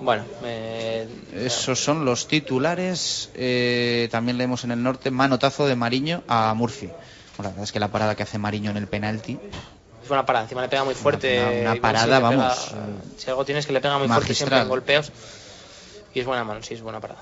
Bueno, 0.01 0.25
eh, 0.45 1.07
Esos 1.35 1.79
son 1.79 2.05
los 2.07 2.27
titulares. 2.27 3.29
Eh, 3.35 4.09
también 4.11 4.39
leemos 4.39 4.65
en 4.65 4.71
el 4.71 4.83
norte, 4.83 5.11
manotazo 5.11 5.67
de 5.67 5.77
Mariño 5.77 6.23
a 6.27 6.55
Murphy. 6.55 6.87
Bueno, 7.37 7.43
la 7.43 7.49
verdad 7.51 7.65
es 7.65 7.73
que 7.73 7.81
la 7.81 7.89
parada 7.89 8.15
que 8.15 8.23
hace 8.23 8.39
Mariño 8.39 8.71
en 8.71 8.79
el 8.79 8.87
penalti. 8.87 9.39
fue 10.03 10.17
una 10.17 10.25
parada, 10.27 10.45
encima 10.45 10.63
le 10.63 10.69
pega 10.69 10.85
muy 10.85 10.95
fuerte. 10.95 11.39
Una- 11.61 11.73
una 11.73 11.81
parada, 11.81 12.07
pega- 12.19 12.21
vamos, 12.21 12.71
si 13.19 13.29
algo 13.31 13.45
tienes 13.45 13.67
que 13.67 13.73
le 13.75 13.81
pega 13.81 13.99
muy 13.99 14.09
fuerte 14.09 14.35
siempre 14.35 14.57
magistral. 14.57 14.63
en 14.63 14.69
golpeos. 14.69 15.13
Y 16.15 16.21
es 16.21 16.27
buena 16.27 16.43
mano, 16.45 16.63
sí, 16.63 16.75
es 16.75 16.81
buena 16.83 16.99
parada. 16.99 17.21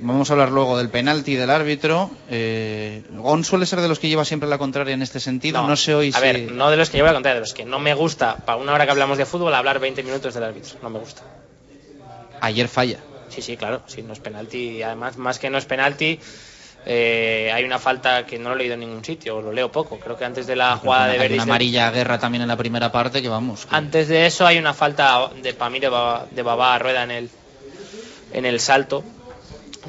Vamos 0.00 0.28
a 0.28 0.32
hablar 0.34 0.50
luego 0.50 0.76
del 0.76 0.88
penalti 0.90 1.34
del 1.34 1.50
árbitro. 1.50 2.10
Eh, 2.28 3.02
Gon 3.10 3.44
suele 3.44 3.64
ser 3.66 3.80
de 3.80 3.88
los 3.88 3.98
que 3.98 4.08
lleva 4.08 4.24
siempre 4.24 4.48
la 4.48 4.58
contraria 4.58 4.94
en 4.94 5.02
este 5.02 5.20
sentido. 5.20 5.66
No, 5.66 5.76
sé 5.76 5.94
hoy 5.94 6.10
A 6.14 6.18
si. 6.18 6.22
ver, 6.22 6.52
no 6.52 6.70
de 6.70 6.76
los 6.76 6.90
que 6.90 6.98
llevo 6.98 7.06
la 7.08 7.14
contraria, 7.14 7.34
de 7.36 7.40
los 7.40 7.54
que 7.54 7.64
no 7.64 7.78
me 7.78 7.94
gusta, 7.94 8.36
para 8.36 8.56
una 8.58 8.72
hora 8.74 8.84
que 8.84 8.90
hablamos 8.92 9.18
de 9.18 9.26
fútbol, 9.26 9.54
hablar 9.54 9.78
20 9.78 10.02
minutos 10.02 10.34
del 10.34 10.44
árbitro. 10.44 10.78
No 10.82 10.90
me 10.90 10.98
gusta. 10.98 11.22
Ayer 12.40 12.68
falla. 12.68 12.98
Sí, 13.28 13.40
sí, 13.42 13.56
claro, 13.56 13.82
sí, 13.86 14.02
no 14.02 14.12
es 14.12 14.20
penalti. 14.20 14.82
Además, 14.82 15.16
más 15.16 15.38
que 15.38 15.48
no 15.50 15.58
es 15.58 15.64
penalti, 15.64 16.20
eh, 16.86 17.50
hay 17.54 17.64
una 17.64 17.78
falta 17.78 18.26
que 18.26 18.38
no 18.38 18.50
lo 18.50 18.56
he 18.56 18.58
leído 18.58 18.74
en 18.74 18.80
ningún 18.80 19.04
sitio, 19.04 19.40
lo 19.40 19.52
leo 19.52 19.72
poco. 19.72 19.98
Creo 19.98 20.16
que 20.18 20.24
antes 20.24 20.46
de 20.46 20.54
la 20.56 20.76
jugada 20.76 21.06
de 21.06 21.12
Hay 21.12 21.18
Verdis 21.20 21.36
una 21.36 21.42
amarilla 21.44 21.90
guerra 21.90 22.18
también 22.18 22.42
en 22.42 22.48
la 22.48 22.56
primera 22.56 22.92
parte 22.92 23.22
que 23.22 23.28
vamos. 23.28 23.64
que- 23.66 23.74
Antes 23.74 24.08
de 24.08 24.26
eso 24.26 24.46
hay 24.46 24.58
una 24.58 24.74
falta 24.74 25.30
de 25.42 25.54
para 25.54 25.70
mí 25.70 25.80
de 25.80 25.88
Babá 26.42 26.74
a 26.74 26.78
Rueda 26.78 27.04
en 27.04 27.10
el 27.10 27.30
en 28.32 28.44
el 28.44 28.58
salto, 28.60 29.04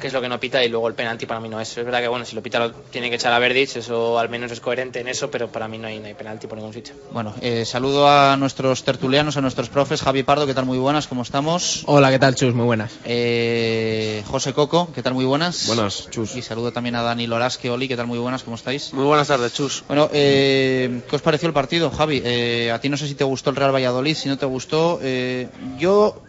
que 0.00 0.06
es 0.08 0.12
lo 0.12 0.20
que 0.20 0.28
no 0.28 0.38
pita 0.40 0.62
y 0.64 0.68
luego 0.68 0.88
el 0.88 0.94
penalti 0.94 1.26
para 1.26 1.40
mí 1.40 1.48
no 1.48 1.60
es. 1.60 1.76
Es 1.76 1.84
verdad 1.84 2.00
que 2.00 2.08
bueno, 2.08 2.24
si 2.24 2.34
lo 2.36 2.42
pita 2.42 2.58
lo 2.58 2.72
tiene 2.72 3.08
que 3.10 3.16
echar 3.16 3.32
a 3.32 3.38
Verdic, 3.38 3.76
eso 3.76 4.18
al 4.18 4.28
menos 4.28 4.50
es 4.52 4.60
coherente 4.60 5.00
en 5.00 5.08
eso, 5.08 5.30
pero 5.30 5.48
para 5.48 5.68
mí 5.68 5.78
no 5.78 5.88
hay, 5.88 5.98
no 5.98 6.06
hay 6.06 6.14
penalti 6.14 6.46
por 6.46 6.58
ningún 6.58 6.72
sitio. 6.72 6.94
Bueno, 7.12 7.34
eh, 7.40 7.64
saludo 7.64 8.08
a 8.08 8.36
nuestros 8.36 8.84
tertulianos, 8.84 9.36
a 9.36 9.40
nuestros 9.40 9.68
profes. 9.68 10.02
Javi 10.02 10.22
Pardo, 10.22 10.46
¿qué 10.46 10.54
tal? 10.54 10.64
Muy 10.66 10.78
buenas, 10.78 11.06
¿cómo 11.06 11.22
estamos? 11.22 11.82
Hola, 11.86 12.10
¿qué 12.10 12.18
tal, 12.18 12.34
Chus? 12.34 12.54
Muy 12.54 12.66
buenas. 12.66 12.92
Eh, 13.04 14.22
José 14.26 14.52
Coco, 14.52 14.88
¿qué 14.94 15.02
tal? 15.02 15.14
Muy 15.14 15.24
buenas. 15.24 15.66
Buenas, 15.66 16.08
Chus. 16.10 16.36
Y 16.36 16.42
saludo 16.42 16.72
también 16.72 16.94
a 16.96 17.02
Dani 17.02 17.26
Lorasque, 17.26 17.70
Oli, 17.70 17.88
¿qué 17.88 17.96
tal? 17.96 18.06
Muy 18.06 18.18
buenas, 18.18 18.42
¿cómo 18.42 18.56
estáis? 18.56 18.92
Muy 18.92 19.04
buenas 19.04 19.28
tardes, 19.28 19.52
Chus. 19.54 19.84
Bueno, 19.88 20.08
eh, 20.12 21.00
¿qué 21.08 21.16
os 21.16 21.22
pareció 21.22 21.48
el 21.48 21.54
partido, 21.54 21.90
Javi? 21.90 22.22
Eh, 22.24 22.70
a 22.72 22.80
ti 22.80 22.88
no 22.88 22.96
sé 22.96 23.06
si 23.08 23.14
te 23.14 23.24
gustó 23.24 23.50
el 23.50 23.56
Real 23.56 23.74
Valladolid, 23.74 24.14
si 24.14 24.28
no 24.28 24.36
te 24.38 24.46
gustó. 24.46 24.98
eh, 25.02 25.48
yo 25.78 26.20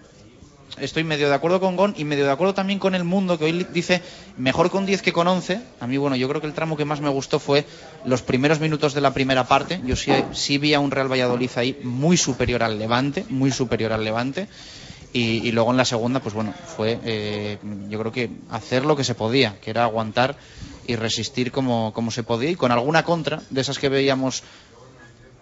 estoy 0.80 1.04
medio 1.04 1.30
de 1.30 1.36
acuerdo 1.36 1.60
con 1.60 1.76
Gon 1.76 1.94
y 1.98 2.04
medio 2.04 2.26
de 2.26 2.32
acuerdo 2.32 2.54
también 2.54 2.80
con 2.80 2.96
el 2.96 3.04
mundo 3.04 3.38
que 3.38 3.46
hoy 3.46 3.68
dice 3.74 4.02
mejor 4.38 4.70
con 4.70 4.86
10 4.86 5.02
que 5.02 5.14
con 5.14 5.28
11. 5.28 5.60
A 5.80 5.88
mí, 5.88 5.98
bueno, 5.98 6.16
yo 6.16 6.28
creo 6.30 6.42
que 6.42 6.48
el 6.48 6.54
tramo 6.54 6.78
que 6.78 6.86
más 6.86 7.02
me 7.02 7.10
gustó 7.10 7.40
fue 7.40 7.66
los 8.06 8.22
primeros 8.22 8.60
minutos 8.60 8.94
de 8.94 9.02
la 9.02 9.14
primera 9.14 9.48
parte. 9.48 9.82
Yo 9.86 9.96
sí, 9.96 10.58
vi 10.58 10.74
a 10.74 10.80
un 10.80 10.92
Real 10.92 11.12
Valladolid 11.12 11.50
ahí 11.56 11.80
muy 11.84 12.18
superior 12.18 12.64
al 12.64 12.78
Levante, 12.78 13.26
muy 13.30 13.52
superior 13.52 13.94
al 13.94 14.04
Levante. 14.04 14.48
Y, 15.14 15.48
y 15.48 15.52
luego 15.52 15.72
en 15.72 15.78
la 15.78 15.86
segunda, 15.86 16.20
pues 16.20 16.36
bueno, 16.36 16.54
fue 16.76 17.00
eh, 17.04 17.58
yo 17.90 17.98
creo 17.98 18.12
que 18.12 18.30
hacer 18.52 18.86
lo 18.86 18.96
que 18.96 19.04
se 19.04 19.16
podía, 19.16 19.60
que 19.62 19.70
era 19.70 19.84
aguantar 19.84 20.36
y 20.86 20.96
resistir 20.96 21.52
como, 21.52 21.92
como 21.94 22.12
se 22.12 22.24
podía 22.24 22.52
y 22.52 22.56
con 22.56 22.72
alguna 22.72 23.04
contra 23.04 23.42
de 23.50 23.62
esas 23.62 23.80
que 23.80 23.90
veíamos 23.90 24.44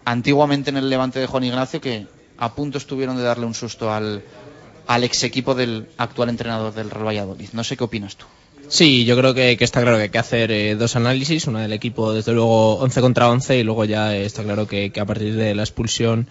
antiguamente 0.06 0.70
en 0.70 0.78
el 0.78 0.90
Levante 0.90 1.20
de 1.20 1.28
Juan 1.28 1.44
Ignacio 1.44 1.82
que 1.82 2.08
a 2.38 2.54
punto 2.54 2.78
estuvieron 2.78 3.18
de 3.18 3.24
darle 3.24 3.46
un 3.46 3.54
susto 3.54 3.92
al, 3.92 4.24
al 4.88 5.04
ex 5.04 5.24
equipo 5.24 5.56
del 5.56 5.88
actual 5.98 6.30
entrenador 6.30 6.74
del 6.74 6.90
Real 6.90 7.08
Valladolid. 7.08 7.50
No 7.54 7.64
sé 7.64 7.78
qué 7.78 7.84
opinas 7.84 8.16
tú. 8.16 8.26
Sí, 8.68 9.06
yo 9.06 9.16
creo 9.16 9.34
que, 9.34 9.58
está 9.60 9.82
claro 9.82 9.98
que 9.98 10.04
hay 10.04 10.10
que 10.10 10.18
hacer 10.18 10.52
eh, 10.52 10.76
dos 10.76 10.96
análisis, 10.96 11.48
una 11.48 11.62
del 11.62 11.74
equipo 11.74 12.14
desde 12.14 12.34
luego 12.34 12.78
11 12.78 13.02
contra 13.02 13.30
11 13.30 13.60
y 13.60 13.64
luego 13.64 13.86
ya 13.86 14.16
eh, 14.16 14.26
está 14.26 14.44
claro 14.44 14.68
que, 14.68 14.92
a 15.00 15.06
partir 15.06 15.36
de 15.36 15.54
la 15.54 15.64
expulsión 15.64 16.28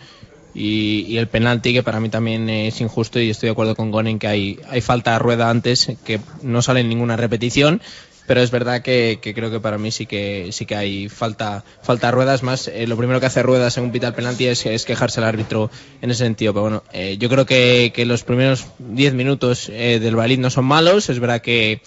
y, 0.53 1.17
el 1.17 1.29
penalti 1.29 1.73
que 1.73 1.83
para 1.83 2.01
mí 2.01 2.09
también 2.09 2.49
es 2.49 2.81
injusto 2.81 3.21
y 3.21 3.31
estoy 3.31 3.49
de 3.49 3.53
acuerdo 3.53 3.77
con 3.77 3.91
Gon 3.91 4.09
en 4.09 4.19
que 4.19 4.27
hay, 4.27 4.59
hay 4.69 4.81
falta 4.81 5.15
a 5.15 5.19
rueda 5.19 5.49
antes 5.49 5.93
que 6.05 6.21
no 6.43 6.61
sale 6.61 6.83
ninguna 6.83 7.17
repetición 7.17 7.81
pero 8.27 8.41
es 8.41 8.51
verdad 8.51 8.83
que, 8.83 9.19
que 9.21 9.35
creo 9.35 9.51
que 9.51 9.61
para 9.61 9.79
mí 9.79 9.91
sí 9.91 10.07
que 10.07 10.49
sí 10.53 10.67
que 10.67 10.77
hay 10.77 11.09
falta 11.09 11.65
falta 11.83 12.11
ruedas 12.11 12.43
más. 12.43 12.69
Eh, 12.69 12.87
lo 12.87 12.97
primero 12.97 13.21
que 13.21 13.27
hace 13.27 13.43
ruedas 13.43 13.77
en 13.77 13.85
un 13.85 13.93
pita 13.93 14.09
el 14.09 14.15
penalti 14.15 14.47
es, 14.47 14.65
es 14.67 14.85
quejarse 14.85 15.21
al 15.21 15.27
árbitro 15.27 15.71
en 16.01 16.11
ese 16.11 16.25
sentido. 16.25 16.53
Pero 16.53 16.63
bueno 16.63 16.83
eh, 16.93 17.17
yo 17.19 17.29
creo 17.29 17.47
que, 17.47 17.93
los 18.07 18.25
primeros 18.25 18.67
10 18.79 19.15
minutos 19.15 19.69
eh, 19.71 19.99
del 20.01 20.17
Valid 20.17 20.39
no 20.39 20.51
son 20.51 20.65
malos. 20.65 21.09
Es 21.11 21.21
verdad 21.21 21.41
que 21.41 21.81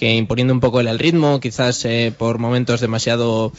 imponiendo 0.00 0.52
un 0.52 0.60
poco 0.60 0.80
el, 0.80 0.86
el 0.86 0.98
ritmo, 0.98 1.40
quizás 1.40 1.86
por 2.18 2.38
momentos 2.38 2.82
demasiado 2.82 3.52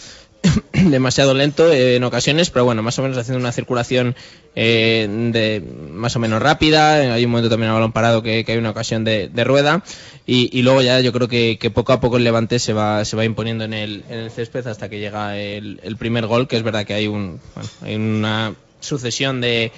demasiado 0.74 1.34
lento 1.34 1.72
eh, 1.72 1.96
en 1.96 2.04
ocasiones, 2.04 2.50
pero 2.50 2.66
bueno, 2.66 2.84
más 2.84 2.98
o 3.00 3.02
menos 3.02 3.18
haciendo 3.18 3.40
una 3.40 3.52
circulación 3.52 4.16
eh, 4.56 5.08
de 5.32 5.62
más 5.92 6.16
o 6.16 6.20
menos 6.20 6.42
rápida. 6.42 7.14
Hay 7.14 7.26
un 7.26 7.32
momento 7.32 7.50
también 7.50 7.70
a 7.72 7.74
balón 7.74 7.92
parado 7.92 8.22
que, 8.24 8.44
que 8.46 8.52
hay 8.54 8.58
una 8.58 8.70
ocasión 8.72 9.04
de, 9.04 9.28
de 9.30 9.44
rueda 9.44 9.84
y, 10.26 10.50
y 10.58 10.62
luego 10.64 10.82
ya 10.82 11.00
yo 11.02 11.12
creo 11.14 11.28
que, 11.28 11.58
que 11.60 11.70
poco 11.72 11.94
a 11.94 12.00
poco 12.00 12.18
el 12.18 12.24
Levante 12.24 12.60
se 12.60 12.74
va 12.74 13.04
se 13.06 13.16
va 13.16 13.26
imponiendo 13.26 13.64
en 13.66 13.74
el, 13.74 14.04
en 14.10 14.20
el 14.20 14.32
césped 14.32 14.66
hasta 14.68 14.90
que 14.90 15.00
llega 15.00 15.38
el, 15.38 15.80
el 15.84 15.98
primer 15.98 16.26
gol, 16.28 16.48
que 16.48 16.58
es 16.58 16.64
verdad 16.64 16.86
que 16.86 16.94
hay 16.94 17.08
un 17.08 17.40
bueno, 17.56 17.70
hay 17.82 17.96
una 17.96 18.54
sucesión 18.80 19.42
de 19.42 19.72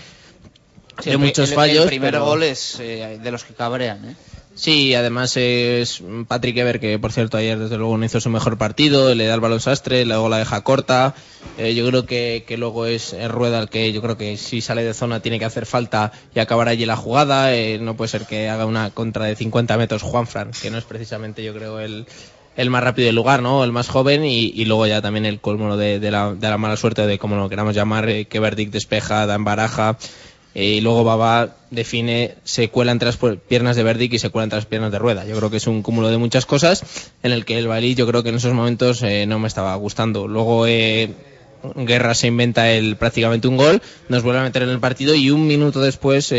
Sí, 0.99 1.09
de 1.09 1.11
el, 1.11 1.19
muchos 1.19 1.49
el- 1.49 1.55
fallos. 1.55 1.83
El 1.83 1.89
primer 1.89 2.11
pero- 2.11 2.25
gol 2.25 2.41
es 2.43 2.79
eh, 2.79 3.19
de 3.21 3.31
los 3.31 3.43
que 3.43 3.53
cabrean. 3.53 4.03
¿eh? 4.03 4.15
Sí, 4.57 4.95
además 4.95 5.37
es 5.37 6.01
Patrick 6.27 6.57
Ever, 6.57 6.79
que 6.79 6.97
por 6.97 7.11
cierto 7.11 7.37
ayer 7.37 7.59
desde 7.59 7.77
luego 7.77 7.95
no 7.95 8.03
hizo 8.03 8.19
su 8.19 8.31
mejor 8.31 8.57
partido, 8.57 9.13
le 9.13 9.27
da 9.27 9.35
el 9.35 9.39
balón 9.39 9.59
sastre, 9.59 10.03
luego 10.03 10.29
la 10.29 10.39
deja 10.39 10.63
corta. 10.63 11.13
Eh, 11.59 11.75
yo 11.75 11.87
creo 11.87 12.07
que, 12.07 12.43
que 12.47 12.57
luego 12.57 12.87
es, 12.87 13.15
Rueda 13.29 13.59
el 13.59 13.69
que 13.69 13.93
yo 13.93 14.01
creo 14.01 14.17
que 14.17 14.35
si 14.35 14.61
sale 14.61 14.83
de 14.83 14.95
zona 14.95 15.19
tiene 15.19 15.37
que 15.37 15.45
hacer 15.45 15.67
falta 15.67 16.11
y 16.33 16.39
acabar 16.39 16.69
allí 16.69 16.87
la 16.87 16.95
jugada. 16.95 17.53
Eh, 17.53 17.77
no 17.77 17.95
puede 17.95 18.09
ser 18.09 18.25
que 18.25 18.49
haga 18.49 18.65
una 18.65 18.89
contra 18.89 19.25
de 19.25 19.35
50 19.35 19.77
metros 19.77 20.01
Juanfran, 20.01 20.49
que 20.59 20.71
no 20.71 20.79
es 20.79 20.85
precisamente 20.85 21.43
yo 21.43 21.53
creo 21.53 21.79
el, 21.79 22.07
el 22.55 22.71
más 22.71 22.83
rápido 22.83 23.05
del 23.05 23.15
lugar, 23.15 23.43
¿no? 23.43 23.63
El 23.63 23.71
más 23.71 23.87
joven 23.87 24.25
y, 24.25 24.65
luego 24.65 24.87
ya 24.87 25.03
también 25.03 25.27
el 25.27 25.39
colmo 25.39 25.77
de, 25.77 25.99
de 25.99 26.09
la, 26.11 26.33
de 26.33 26.49
la 26.49 26.57
mala 26.57 26.75
suerte 26.75 27.05
de 27.05 27.19
como 27.19 27.35
lo 27.35 27.47
queramos 27.47 27.75
llamar, 27.75 28.09
eh, 28.09 28.25
que 28.25 28.39
Verdic 28.39 28.71
despeja, 28.71 29.27
da 29.27 29.35
en 29.35 29.43
baraja. 29.43 29.97
Eh, 30.57 30.77
y 30.77 30.81
luego 30.81 31.03
Baba 31.03 31.55
define, 31.69 32.33
se 32.43 32.69
cuela 32.69 32.91
entre 32.91 33.05
las 33.05 33.19
piernas 33.47 33.75
de 33.75 33.83
Verdic 33.83 34.13
y 34.13 34.17
se 34.17 34.31
cuela 34.31 34.45
entre 34.45 34.57
las 34.57 34.65
piernas 34.65 34.91
de 34.91 34.97
Rueda. 34.97 35.23
Yo 35.23 35.37
creo 35.37 35.51
que 35.51 35.57
es 35.57 35.67
un 35.67 35.83
cúmulo 35.83 36.09
de 36.09 36.17
muchas 36.17 36.47
cosas 36.47 36.83
en 37.21 37.31
el 37.31 37.45
que 37.45 37.59
el 37.59 37.67
Valladolid 37.67 37.95
yo 37.95 38.07
creo 38.07 38.23
que 38.23 38.29
en 38.29 38.35
esos 38.35 38.55
momentos 38.55 39.03
eh, 39.03 39.27
no 39.27 39.37
me 39.37 39.47
estaba 39.47 39.75
gustando. 39.75 40.27
Luego 40.27 40.65
eh, 40.65 41.11
Guerra 41.75 42.15
se 42.15 42.25
inventa 42.25 42.71
el 42.71 42.95
prácticamente 42.95 43.47
un 43.47 43.57
gol, 43.57 43.83
nos 44.09 44.23
vuelve 44.23 44.39
a 44.39 44.43
meter 44.43 44.63
en 44.63 44.69
el 44.69 44.79
partido 44.79 45.13
y 45.13 45.29
un 45.29 45.45
minuto 45.45 45.79
después 45.79 46.33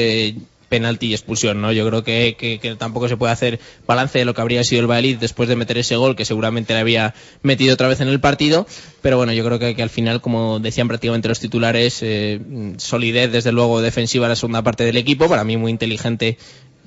penalti 0.68 1.06
y 1.06 1.14
expulsión, 1.14 1.60
¿no? 1.60 1.72
Yo 1.72 1.86
creo 1.86 2.04
que, 2.04 2.76
tampoco 2.78 3.08
se 3.08 3.16
puede 3.16 3.32
hacer 3.32 3.60
balance 3.86 4.18
de 4.18 4.24
lo 4.24 4.34
que 4.34 4.40
habría 4.40 4.62
sido 4.64 4.80
el 4.80 4.86
Valladolid 4.86 5.18
después 5.18 5.48
de 5.48 5.56
meter 5.56 5.78
ese 5.78 5.96
gol 5.96 6.16
que 6.16 6.24
seguramente 6.24 6.74
le 6.74 6.80
había 6.80 7.14
metido 7.42 7.74
otra 7.74 7.88
vez 7.88 8.00
en 8.00 8.08
el 8.08 8.20
partido, 8.20 8.66
pero 9.02 9.16
bueno, 9.16 9.32
yo 9.32 9.44
creo 9.44 9.58
que, 9.58 9.82
al 9.82 9.90
final, 9.90 10.20
como 10.20 10.60
decían 10.60 10.88
prácticamente 10.88 11.28
los 11.28 11.40
titulares, 11.40 11.98
eh, 12.02 12.40
solidez 12.76 13.32
desde 13.32 13.52
luego 13.52 13.80
defensiva 13.80 14.26
en 14.26 14.30
la 14.30 14.36
segunda 14.36 14.62
parte 14.62 14.84
del 14.84 14.96
equipo, 14.96 15.28
para 15.28 15.44
mí 15.44 15.56
muy 15.56 15.70
inteligente 15.70 16.38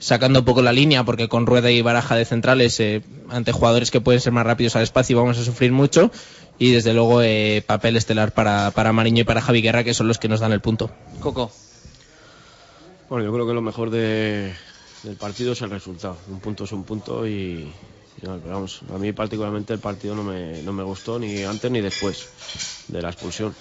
sacando 0.01 0.39
un 0.39 0.45
poco 0.45 0.61
la 0.61 0.73
línea 0.73 1.03
porque 1.03 1.29
con 1.29 1.45
Rueda 1.45 1.71
y 1.71 1.81
Baraja 1.81 2.15
de 2.15 2.25
centrales 2.25 2.79
eh, 2.79 3.03
ante 3.29 3.51
jugadores 3.51 3.91
que 3.91 4.01
pueden 4.01 4.19
ser 4.19 4.33
más 4.33 4.45
rápidos 4.45 4.75
al 4.75 4.81
espacio 4.81 5.15
vamos 5.15 5.37
a 5.37 5.45
sufrir 5.45 5.71
mucho 5.71 6.11
y 6.57 6.71
desde 6.71 6.93
luego 6.93 7.21
eh, 7.21 7.63
papel 7.65 7.95
estelar 7.95 8.33
para, 8.33 8.71
para 8.71 8.91
Mariño 8.93 9.21
y 9.21 9.25
para 9.25 9.41
Javi 9.41 9.61
Guerra 9.61 9.83
que 9.83 9.93
son 9.93 10.07
los 10.07 10.17
que 10.17 10.27
nos 10.27 10.39
dan 10.39 10.53
el 10.53 10.59
punto. 10.59 10.89
Coco. 11.19 11.51
Bueno, 13.11 13.25
yo 13.25 13.33
creo 13.33 13.45
que 13.45 13.53
lo 13.53 13.61
mejor 13.61 13.89
de- 13.89 14.53
del 15.03 15.17
partido 15.17 15.51
es 15.51 15.61
el 15.61 15.69
resultado. 15.69 16.15
Un 16.29 16.39
punto 16.39 16.63
es 16.63 16.71
un 16.71 16.85
punto 16.85 17.27
y, 17.27 17.73
y 18.15 18.25
nada, 18.25 18.39
pero 18.41 18.53
vamos, 18.53 18.81
a 18.89 18.97
mí 18.97 19.11
particularmente 19.11 19.73
el 19.73 19.81
partido 19.81 20.15
no 20.15 20.23
me, 20.23 20.63
no 20.63 20.71
me 20.71 20.81
gustó 20.81 21.19
ni 21.19 21.43
antes 21.43 21.69
ni 21.69 21.81
después 21.81 22.29
de 22.87 23.01
la 23.01 23.09
expulsión. 23.09 23.53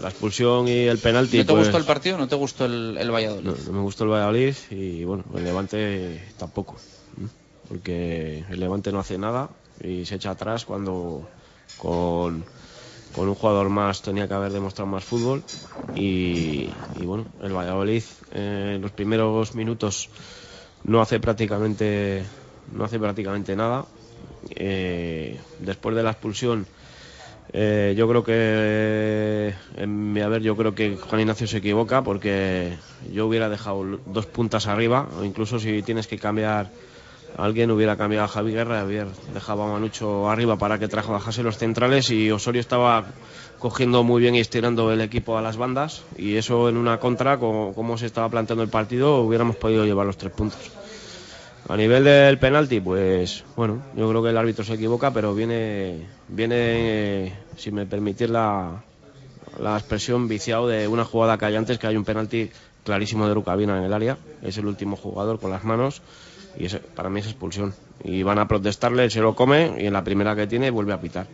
La 0.00 0.08
expulsión 0.08 0.68
y 0.68 0.86
el 0.86 0.96
penalti. 1.00 1.36
¿No 1.36 1.44
te 1.44 1.52
pues, 1.52 1.64
gustó 1.66 1.76
el 1.76 1.84
partido 1.84 2.16
o 2.16 2.18
no 2.18 2.28
te 2.28 2.36
gustó 2.36 2.64
el, 2.64 2.96
el 2.98 3.10
Valladolid? 3.10 3.44
No, 3.46 3.52
no 3.66 3.72
me 3.74 3.80
gustó 3.82 4.04
el 4.04 4.10
Valladolid 4.10 4.54
y 4.70 5.04
bueno, 5.04 5.22
el 5.36 5.44
Levante 5.44 6.22
tampoco. 6.38 6.76
Porque 7.68 8.42
el 8.48 8.58
Levante 8.58 8.90
no 8.90 9.00
hace 9.00 9.18
nada 9.18 9.50
y 9.82 10.06
se 10.06 10.14
echa 10.14 10.30
atrás 10.30 10.64
cuando 10.64 11.28
con, 11.76 12.42
con 13.14 13.28
un 13.28 13.34
jugador 13.34 13.68
más 13.68 14.02
tenía 14.02 14.28
que 14.28 14.34
haber 14.34 14.52
demostrado 14.52 14.90
más 14.90 15.04
fútbol. 15.04 15.42
Y, 15.94 16.70
bueno, 17.04 17.26
el 17.42 17.52
Valladolid 17.52 18.02
eh, 18.32 18.72
en 18.76 18.82
los 18.82 18.92
primeros 18.92 19.54
minutos 19.54 20.10
no 20.84 21.00
hace 21.00 21.18
prácticamente, 21.18 22.24
no 22.72 22.84
hace 22.84 22.98
prácticamente 22.98 23.56
nada. 23.56 23.86
Eh, 24.50 25.40
después 25.58 25.96
de 25.96 26.02
la 26.02 26.10
expulsión. 26.10 26.66
Eh, 27.52 27.94
yo 27.96 28.06
creo 28.08 28.22
que, 28.24 29.54
en 29.76 30.12
mi 30.12 30.20
haber, 30.20 30.42
yo 30.42 30.54
creo 30.56 30.74
que 30.74 30.96
Juan 30.96 31.22
Ignacio 31.22 31.46
se 31.46 31.58
equivoca 31.58 32.02
porque 32.02 32.76
yo 33.10 33.26
hubiera 33.26 33.48
dejado 33.48 34.00
dos 34.04 34.26
puntas 34.26 34.66
arriba, 34.66 35.08
o 35.18 35.24
incluso 35.24 35.58
si 35.58 35.82
tienes 35.82 36.06
que 36.06 36.18
cambiar 36.18 36.66
a 36.66 36.70
alguien, 37.36 37.70
hubiera 37.70 37.96
cambiado 37.96 38.24
a 38.24 38.28
Javi 38.28 38.52
Guerra, 38.52 38.84
hubiera 38.84 39.06
a 39.46 39.56
Manucho 39.56 40.28
arriba 40.28 40.56
para 40.56 40.78
que 40.78 40.88
trabajase 40.88 41.42
los 41.42 41.58
centrales 41.58 42.10
y 42.10 42.30
Osorio 42.30 42.60
estaba 42.60 43.06
cogiendo 43.58 44.04
muy 44.04 44.22
bien 44.22 44.34
y 44.34 44.40
estirando 44.40 44.92
el 44.92 45.00
equipo 45.00 45.36
a 45.36 45.42
las 45.42 45.56
bandas. 45.56 46.02
Y 46.16 46.36
eso 46.36 46.68
en 46.68 46.76
una 46.76 46.98
contra, 46.98 47.38
como, 47.38 47.98
se 47.98 48.06
estaba 48.06 48.28
planteando 48.28 48.62
el 48.62 48.70
partido, 48.70 49.20
hubiéramos 49.20 49.56
podido 49.56 49.84
llevar 49.84 50.06
los 50.06 50.16
tres 50.16 50.32
puntos. 50.32 50.58
A 51.68 51.76
nivel 51.76 52.04
del 52.04 52.38
penalti, 52.38 52.80
pues 52.80 53.44
bueno, 53.54 53.82
yo 53.94 54.08
creo 54.08 54.22
que 54.22 54.30
el 54.30 54.38
árbitro 54.38 54.64
se 54.64 54.74
equivoca, 54.74 55.12
pero 55.12 55.34
viene, 55.34 56.06
viene 56.28 57.34
si 57.56 57.70
me 57.70 57.84
permitís 57.84 58.30
la, 58.30 58.82
la 59.60 59.76
expresión, 59.76 60.28
viciado 60.28 60.66
de 60.66 60.88
una 60.88 61.04
jugada 61.04 61.36
que 61.36 61.44
hay 61.44 61.56
antes, 61.56 61.78
que 61.78 61.86
hay 61.86 61.96
un 61.96 62.04
penalti 62.04 62.50
clarísimo 62.84 63.28
de 63.28 63.34
Rucabina 63.34 63.76
en 63.76 63.84
el 63.84 63.92
área, 63.92 64.16
es 64.40 64.56
el 64.56 64.66
último 64.66 64.96
jugador 64.96 65.38
con 65.38 65.50
las 65.50 65.62
manos 65.62 66.00
y 66.56 66.66
ese- 66.66 66.78
para 66.78 67.08
mí 67.10 67.20
es 67.20 67.26
expulsión. 67.26 67.74
Y 68.04 68.22
van 68.22 68.38
a 68.38 68.46
protestarle, 68.48 69.04
él 69.04 69.10
se 69.10 69.20
lo 69.20 69.34
come 69.34 69.74
y 69.78 69.86
en 69.86 69.92
la 69.92 70.04
primera 70.04 70.36
que 70.36 70.46
tiene 70.46 70.70
vuelve 70.70 70.92
a 70.92 71.00
pitar. 71.00 71.26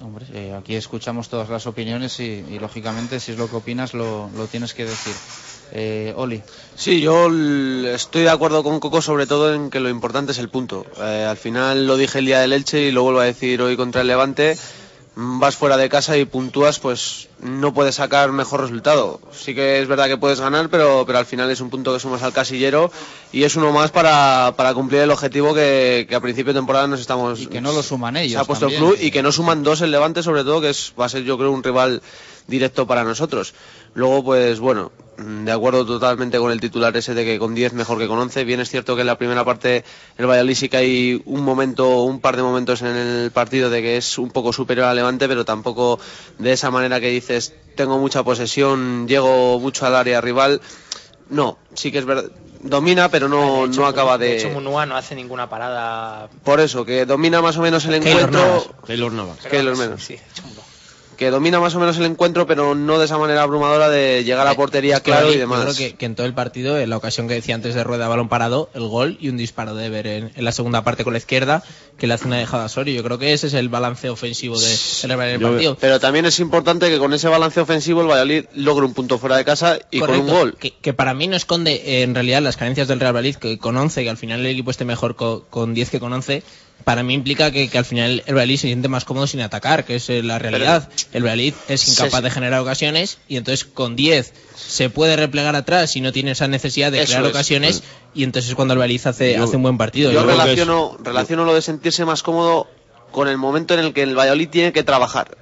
Hombre, 0.00 0.26
eh, 0.34 0.52
aquí 0.58 0.74
escuchamos 0.74 1.28
todas 1.28 1.48
las 1.48 1.66
opiniones 1.68 2.18
y, 2.18 2.44
y, 2.50 2.58
lógicamente 2.58 3.20
si 3.20 3.30
es 3.32 3.38
lo 3.38 3.48
que 3.48 3.54
opinas 3.56 3.94
lo, 3.94 4.28
lo 4.36 4.46
tienes 4.48 4.74
que 4.74 4.84
decir. 4.84 5.14
Eh, 5.74 6.12
Oli. 6.16 6.42
Sí, 6.74 7.00
yo 7.00 7.30
estoy 7.86 8.22
de 8.22 8.30
acuerdo 8.30 8.64
con 8.64 8.80
Coco 8.80 9.00
sobre 9.00 9.26
todo 9.26 9.54
en 9.54 9.70
que 9.70 9.78
lo 9.78 9.88
importante 9.88 10.32
es 10.32 10.38
el 10.38 10.48
punto. 10.48 10.84
Eh, 11.00 11.24
al 11.28 11.36
final 11.36 11.86
lo 11.86 11.96
dije 11.96 12.18
el 12.18 12.26
día 12.26 12.40
del 12.40 12.52
Elche 12.52 12.82
y 12.88 12.90
lo 12.90 13.04
vuelvo 13.04 13.20
a 13.20 13.24
decir 13.26 13.62
hoy 13.62 13.76
contra 13.76 14.00
el 14.00 14.08
Levante. 14.08 14.58
Mm, 15.14 15.38
Vas 15.38 15.54
fuera 15.56 15.76
de 15.76 15.88
casa 15.88 16.16
y 16.18 16.24
puntúas, 16.24 16.80
pues 16.80 17.28
no 17.42 17.74
puedes 17.74 17.96
sacar 17.96 18.32
mejor 18.32 18.60
resultado. 18.60 19.20
Sí 19.32 19.54
que 19.54 19.80
es 19.80 19.88
verdad 19.88 20.06
que 20.06 20.16
puedes 20.16 20.40
ganar, 20.40 20.68
pero, 20.68 21.04
pero 21.06 21.18
al 21.18 21.26
final 21.26 21.50
es 21.50 21.60
un 21.60 21.70
punto 21.70 21.92
que 21.92 22.00
sumas 22.00 22.22
al 22.22 22.32
casillero 22.32 22.90
y 23.32 23.42
es 23.42 23.56
uno 23.56 23.72
más 23.72 23.90
para, 23.90 24.54
para 24.56 24.74
cumplir 24.74 25.02
el 25.02 25.10
objetivo 25.10 25.52
que, 25.52 26.06
que 26.08 26.14
a 26.14 26.20
principio 26.20 26.52
de 26.52 26.60
temporada 26.60 26.86
nos 26.86 27.00
estamos... 27.00 27.40
Y 27.40 27.46
que 27.46 27.60
no 27.60 27.72
lo 27.72 27.82
suman 27.82 28.16
ellos 28.16 28.32
Se 28.32 28.38
ha 28.38 28.44
puesto 28.44 28.66
también. 28.66 28.82
el 28.82 28.88
club 28.90 28.98
y 29.04 29.10
que 29.10 29.22
no 29.22 29.32
suman 29.32 29.62
dos 29.62 29.80
el 29.80 29.90
Levante 29.90 30.22
sobre 30.22 30.44
todo, 30.44 30.60
que 30.60 30.70
es, 30.70 30.94
va 30.98 31.06
a 31.06 31.08
ser 31.08 31.24
yo 31.24 31.36
creo 31.36 31.50
un 31.50 31.62
rival 31.62 32.00
directo 32.46 32.86
para 32.86 33.04
nosotros. 33.04 33.54
Luego, 33.94 34.24
pues 34.24 34.58
bueno, 34.58 34.90
de 35.18 35.52
acuerdo 35.52 35.84
totalmente 35.84 36.38
con 36.38 36.50
el 36.50 36.60
titular 36.60 36.96
ese 36.96 37.14
de 37.14 37.24
que 37.24 37.38
con 37.38 37.54
10 37.54 37.74
mejor 37.74 37.98
que 37.98 38.08
con 38.08 38.18
11. 38.18 38.44
Bien 38.44 38.60
es 38.60 38.70
cierto 38.70 38.94
que 38.94 39.02
en 39.02 39.06
la 39.06 39.18
primera 39.18 39.44
parte 39.44 39.84
el 40.16 40.26
Valladolid 40.26 40.54
sí 40.54 40.68
que 40.68 40.76
hay 40.78 41.22
un 41.26 41.42
momento, 41.42 42.02
un 42.02 42.20
par 42.20 42.36
de 42.36 42.42
momentos 42.42 42.82
en 42.82 42.88
el 42.88 43.30
partido 43.30 43.70
de 43.70 43.82
que 43.82 43.96
es 43.96 44.18
un 44.18 44.30
poco 44.30 44.52
superior 44.52 44.86
al 44.86 44.96
Levante, 44.96 45.28
pero 45.28 45.44
tampoco 45.44 46.00
de 46.38 46.52
esa 46.52 46.70
manera 46.70 47.00
que 47.00 47.10
dices, 47.34 47.54
tengo 47.74 47.98
mucha 47.98 48.22
posesión, 48.22 49.06
llego 49.08 49.58
mucho 49.60 49.86
al 49.86 49.94
área 49.96 50.20
rival. 50.20 50.60
No, 51.30 51.58
sí 51.74 51.90
que 51.90 51.98
es 51.98 52.04
verdad. 52.04 52.30
Domina, 52.60 53.08
pero 53.08 53.28
no, 53.28 53.66
no 53.66 53.86
acaba 53.86 54.18
De 54.18 54.26
de... 54.26 54.36
hecho, 54.36 54.50
Munúa 54.50 54.86
no 54.86 54.96
hace 54.96 55.16
ninguna 55.16 55.48
parada. 55.48 56.28
Por 56.44 56.60
eso, 56.60 56.84
que 56.84 57.06
domina 57.06 57.42
más 57.42 57.56
o 57.56 57.62
menos 57.62 57.84
el 57.86 58.00
Keylor 58.00 58.22
encuentro. 58.22 58.40
Navas. 58.40 58.68
Keylor 58.86 59.12
Navas. 59.12 59.38
Keylor 59.38 59.76
menos. 59.76 60.04
Sí, 60.04 60.16
Que 61.22 61.30
domina 61.30 61.60
más 61.60 61.74
o 61.76 61.78
menos 61.80 61.96
el 61.98 62.04
encuentro, 62.06 62.46
pero 62.46 62.74
no 62.74 62.98
de 62.98 63.04
esa 63.04 63.16
manera 63.16 63.42
abrumadora 63.42 63.88
de 63.88 64.24
llegar 64.24 64.46
a 64.48 64.54
portería 64.54 64.96
Es 64.96 65.00
que 65.02 65.10
claro 65.12 65.32
y 65.32 65.36
demás. 65.36 65.60
Yo 65.66 65.74
creo 65.74 65.90
que, 65.90 65.96
que 65.96 66.06
en 66.06 66.14
todo 66.16 66.26
el 66.26 66.34
partido, 66.34 66.78
en 66.78 66.90
la 66.90 66.96
ocasión 66.96 67.28
que 67.28 67.34
decía 67.34 67.54
antes 67.54 67.74
de 67.74 67.84
rueda 67.84 68.08
balón 68.08 68.28
parado, 68.28 68.68
el 68.74 68.88
gol 68.88 69.18
y 69.20 69.28
un 69.28 69.36
disparo 69.36 69.74
de 69.74 69.86
Ever 69.86 70.06
en, 70.06 70.32
en 70.34 70.44
la 70.44 70.50
segunda 70.52 70.82
parte 70.82 71.04
con 71.04 71.12
la 71.12 71.18
izquierda, 71.18 71.62
que 71.96 72.06
le 72.06 72.14
hace 72.14 72.26
una 72.26 72.38
dejada 72.38 72.64
a 72.64 72.66
Osorio. 72.66 72.94
Yo 72.94 73.04
creo 73.04 73.18
que 73.18 73.32
ese 73.32 73.46
es 73.46 73.54
el 73.54 73.68
balance 73.68 74.08
ofensivo 74.10 74.58
de, 74.58 74.66
del 75.32 75.40
partido. 75.52 75.76
Pero 75.80 76.00
también 76.00 76.24
es 76.26 76.40
importante 76.40 76.90
que 76.90 76.98
con 76.98 77.12
ese 77.14 77.28
balance 77.28 77.60
ofensivo 77.60 78.00
el 78.02 78.08
Valladolid 78.08 78.44
logre 78.54 78.84
un 78.86 78.94
punto 78.94 79.18
fuera 79.18 79.36
de 79.36 79.44
casa 79.44 79.78
y 79.90 80.00
con 80.00 80.10
un 80.10 80.26
gol. 80.40 80.56
Que, 80.58 80.72
que 80.72 80.92
para 80.92 81.14
mí 81.14 81.28
no 81.28 81.36
esconde 81.36 81.74
eh, 81.84 82.02
en 82.02 82.14
realidad 82.14 82.42
las 82.42 82.56
carencias 82.56 82.88
del 82.88 82.98
Real 82.98 83.14
Madrid, 83.14 83.36
que 83.36 83.58
con 83.58 83.76
11, 83.76 84.02
que 84.02 84.10
al 84.10 84.16
final 84.16 84.40
el 84.40 84.46
equipo 84.46 84.70
esté 84.72 84.84
mejor 84.84 85.14
co- 85.16 85.44
con 85.50 85.72
10 85.74 85.90
que 85.90 86.00
con 86.00 86.12
11, 86.12 86.42
para 86.84 87.02
mí 87.02 87.14
implica 87.14 87.50
que, 87.50 87.68
que 87.68 87.78
al 87.78 87.84
final 87.84 88.22
el 88.26 88.34
Valladolid 88.34 88.56
se 88.58 88.66
siente 88.68 88.88
más 88.88 89.04
cómodo 89.04 89.26
sin 89.26 89.40
atacar, 89.40 89.84
que 89.84 89.96
es 89.96 90.08
eh, 90.10 90.22
la 90.22 90.38
realidad. 90.38 90.88
el 91.12 91.22
Valladolid 91.22 91.54
es 91.68 91.88
incapaz 91.88 92.18
Sí, 92.20 92.24
de 92.24 92.30
generar 92.30 92.60
ocasiones 92.60 93.18
y 93.28 93.36
entonces 93.36 93.64
con 93.64 93.96
10 93.96 94.32
se 94.56 94.90
puede 94.90 95.16
replegar 95.16 95.56
atrás 95.56 95.96
y 95.96 96.00
no 96.00 96.12
tiene 96.12 96.32
esa 96.32 96.48
necesidad 96.48 96.92
de 96.92 96.98
Eso 97.02 97.12
crear 97.12 97.24
es. 97.24 97.30
ocasiones 97.30 97.82
y 98.14 98.24
entonces 98.24 98.50
es 98.50 98.54
cuando 98.54 98.74
el 98.74 98.80
Valladolid 98.80 99.06
hace, 99.06 99.36
hace 99.36 99.56
un 99.56 99.62
buen 99.62 99.78
partido. 99.78 100.10
Yo 100.12 100.20
es- 100.20 100.26
relaciono, 100.26 100.96
relaciono 101.02 101.44
lo 101.44 101.54
de 101.54 101.62
sentirse 101.62 102.04
más 102.04 102.22
cómodo 102.22 102.68
con 103.10 103.28
el 103.28 103.36
momento 103.38 103.74
en 103.74 103.80
el 103.80 103.92
que 103.92 104.02
el 104.02 104.16
Valladolid 104.18 104.48
tiene 104.48 104.72
que 104.72 104.82
trabajar. 104.82 105.36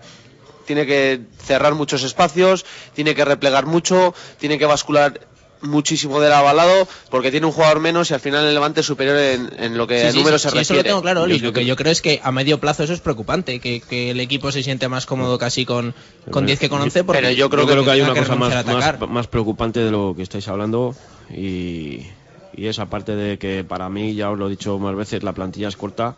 Tiene 0.67 0.87
que 0.87 1.21
cerrar 1.45 1.75
muchos 1.75 2.05
espacios, 2.05 2.65
tiene 2.95 3.15
que 3.15 3.25
replegar 3.25 3.67
mucho, 3.67 4.15
tiene 4.39 4.57
que 4.59 4.67
bascular 4.67 5.21
muchísimo 5.62 6.20
del 6.20 6.32
avalado 6.32 6.89
porque 7.11 7.31
tiene 7.31 7.47
un 7.47 7.53
jugador 7.53 7.81
menos 7.81 8.11
y 8.11 8.15
al 8.15 8.20
final 8.20 8.45
el 8.47 8.55
Levante 8.55 8.81
es 8.81 8.87
superior 8.87 9.16
en, 9.16 9.51
en 9.59 9.77
lo 9.77 9.87
que 9.87 10.01
Sí, 10.01 10.07
a 10.07 10.12
sí, 10.12 10.19
números 10.19 10.43
sí, 10.43 10.49
se 10.49 10.53
sí, 10.53 10.59
eso 10.61 10.73
refiere. 10.74 10.89
lo 10.89 10.95
tengo 10.95 11.03
claro, 11.03 11.23
Oli. 11.23 11.39
Yo 11.39 11.47
Lo 11.47 11.53
que 11.53 11.65
yo 11.65 11.77
creo 11.77 11.93
es 11.93 12.01
que 12.03 12.20
a 12.23 12.32
medio 12.32 12.59
plazo 12.61 12.82
eso 12.85 12.93
es 12.93 13.01
preocupante, 13.01 13.61
que, 13.61 13.81
que 13.81 14.11
el 14.11 14.20
equipo 14.20 14.51
se 14.53 14.62
siente 14.62 14.89
más 14.89 15.07
cómodo 15.07 15.39
casi 15.39 15.65
con, 15.66 15.95
con 16.31 16.47
10 16.47 16.59
que 16.59 16.69
con 16.69 16.81
11. 16.81 17.05
Porque 17.05 17.35
yo 17.37 17.51
creo, 17.51 17.66
que, 17.66 17.91
hay 17.91 18.01
una 18.01 18.15
cosa 18.15 18.37
más, 18.37 18.65
más, 18.66 19.01
más 19.09 19.27
preocupante 19.27 19.81
de 19.81 19.91
lo 19.91 20.15
que 20.16 20.23
estáis 20.23 20.49
hablando 20.49 20.95
y, 21.31 22.07
y 22.55 22.66
es 22.66 22.78
aparte 22.78 23.15
de 23.16 23.39
que 23.39 23.65
para 23.65 23.89
mí, 23.89 24.15
ya 24.15 24.31
os 24.31 24.39
lo 24.39 24.47
he 24.47 24.51
dicho 24.51 24.78
más 24.78 24.95
veces, 24.97 25.23
la 25.23 25.32
plantilla 25.32 25.69
es 25.69 25.77
corta. 25.77 26.16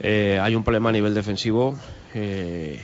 eh, 0.00 0.38
hay 0.42 0.54
un 0.54 0.64
problema 0.64 0.88
a 0.88 0.92
nivel 0.92 1.14
defensivo 1.14 1.78
eh, 2.14 2.80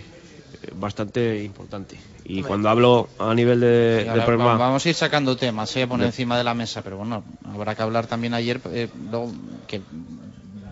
bastante 0.74 1.42
importante. 1.44 1.98
Y 2.24 2.42
cuando 2.42 2.68
hablo 2.68 3.08
a 3.18 3.34
nivel 3.34 3.60
de, 3.60 3.98
Y 4.00 4.04
de 4.04 4.10
ahora 4.10 4.24
problema... 4.24 4.52
va- 4.52 4.58
Vamos 4.58 4.86
a 4.86 4.88
ir 4.88 4.94
sacando 4.94 5.36
temas, 5.36 5.68
se 5.70 5.80
voy 5.80 5.84
a 5.84 5.88
poner 5.88 6.04
De- 6.04 6.08
encima 6.08 6.38
de 6.38 6.44
la 6.44 6.54
mesa, 6.54 6.82
pero 6.82 6.98
bueno, 6.98 7.24
habrá 7.44 7.74
que 7.74 7.82
hablar 7.82 8.06
también 8.06 8.32
ayer 8.34 8.60
eh, 8.72 8.88
luego 9.10 9.32
que 9.66 9.82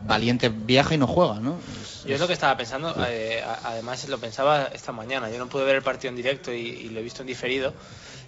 Valiente 0.06 0.48
viaja 0.48 0.94
y 0.94 0.98
no 0.98 1.06
juega, 1.06 1.38
¿no? 1.40 1.60
Yo 2.04 2.14
es 2.14 2.20
lo 2.20 2.26
que 2.26 2.32
estaba 2.32 2.56
pensando, 2.56 2.94
eh, 3.06 3.42
además 3.64 4.08
lo 4.08 4.18
pensaba 4.18 4.64
esta 4.74 4.90
mañana. 4.92 5.30
Yo 5.30 5.38
no 5.38 5.46
pude 5.48 5.64
ver 5.64 5.76
el 5.76 5.82
partido 5.82 6.10
en 6.10 6.16
directo 6.16 6.52
y, 6.52 6.58
y 6.58 6.88
lo 6.90 6.98
he 7.00 7.02
visto 7.02 7.22
en 7.22 7.28
diferido. 7.28 7.72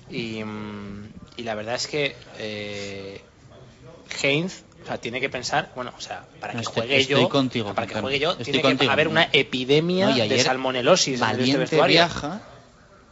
Y, 0.08 0.44
mm, 0.44 1.08
y 1.38 1.42
la 1.42 1.54
verdad 1.54 1.74
es 1.76 1.86
que 1.88 2.14
eh, 2.38 3.20
Heinz 4.22 4.62
o 4.82 4.86
sea, 4.86 4.98
tiene 4.98 5.20
que 5.20 5.28
pensar, 5.30 5.70
bueno, 5.74 5.92
o 5.96 6.00
sea, 6.00 6.22
para 6.40 6.52
que 6.54 6.60
Estoy- 6.60 6.74
juegue 6.82 6.96
estoy 6.98 7.22
yo, 7.22 7.28
contigo, 7.28 7.74
para 7.74 7.86
que 7.86 7.94
juegue 8.00 8.18
yo, 8.18 8.32
Estoy 8.32 8.44
tiene 8.60 8.76
que 8.76 8.88
haber 8.88 9.08
una 9.08 9.28
epidemia 9.32 10.08
No, 10.08 10.14
de 10.16 10.42
salmonelosis 10.42 11.06
en 11.08 11.12
este 11.14 11.24
Valiente 11.36 11.58
vestuario. 11.58 11.94
viaja 11.94 12.40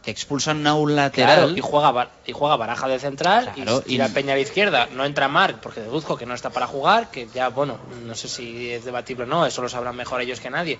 que 0.03 0.09
expulsan 0.09 0.65
a 0.65 0.73
un 0.73 0.95
lateral. 0.95 1.37
Claro, 1.37 1.57
y 1.57 1.61
juega 1.61 2.09
y 2.25 2.31
juega 2.31 2.55
Baraja 2.55 2.87
de 2.87 2.97
central 2.99 3.51
Claro, 3.53 3.77
y 3.85 3.89
y- 3.89 3.91
tira 3.91 4.07
Peña 4.09 4.33
a 4.33 4.35
la 4.35 4.41
izquierda. 4.41 4.87
No 4.93 5.05
entra 5.05 5.27
Marc 5.27 5.57
porque 5.59 5.81
deduzco 5.81 6.17
que 6.17 6.25
no 6.25 6.33
está 6.33 6.49
para 6.49 6.65
jugar, 6.65 7.11
que 7.11 7.27
ya, 7.33 7.49
bueno, 7.49 7.77
no 8.05 8.15
sé 8.15 8.27
si 8.27 8.71
es 8.71 8.83
debatible 8.83 9.25
o 9.25 9.27
no, 9.27 9.45
eso 9.45 9.61
lo 9.61 9.69
sabrán 9.69 9.95
mejor 9.95 10.19
ellos 10.21 10.39
que 10.39 10.49
nadie. 10.49 10.79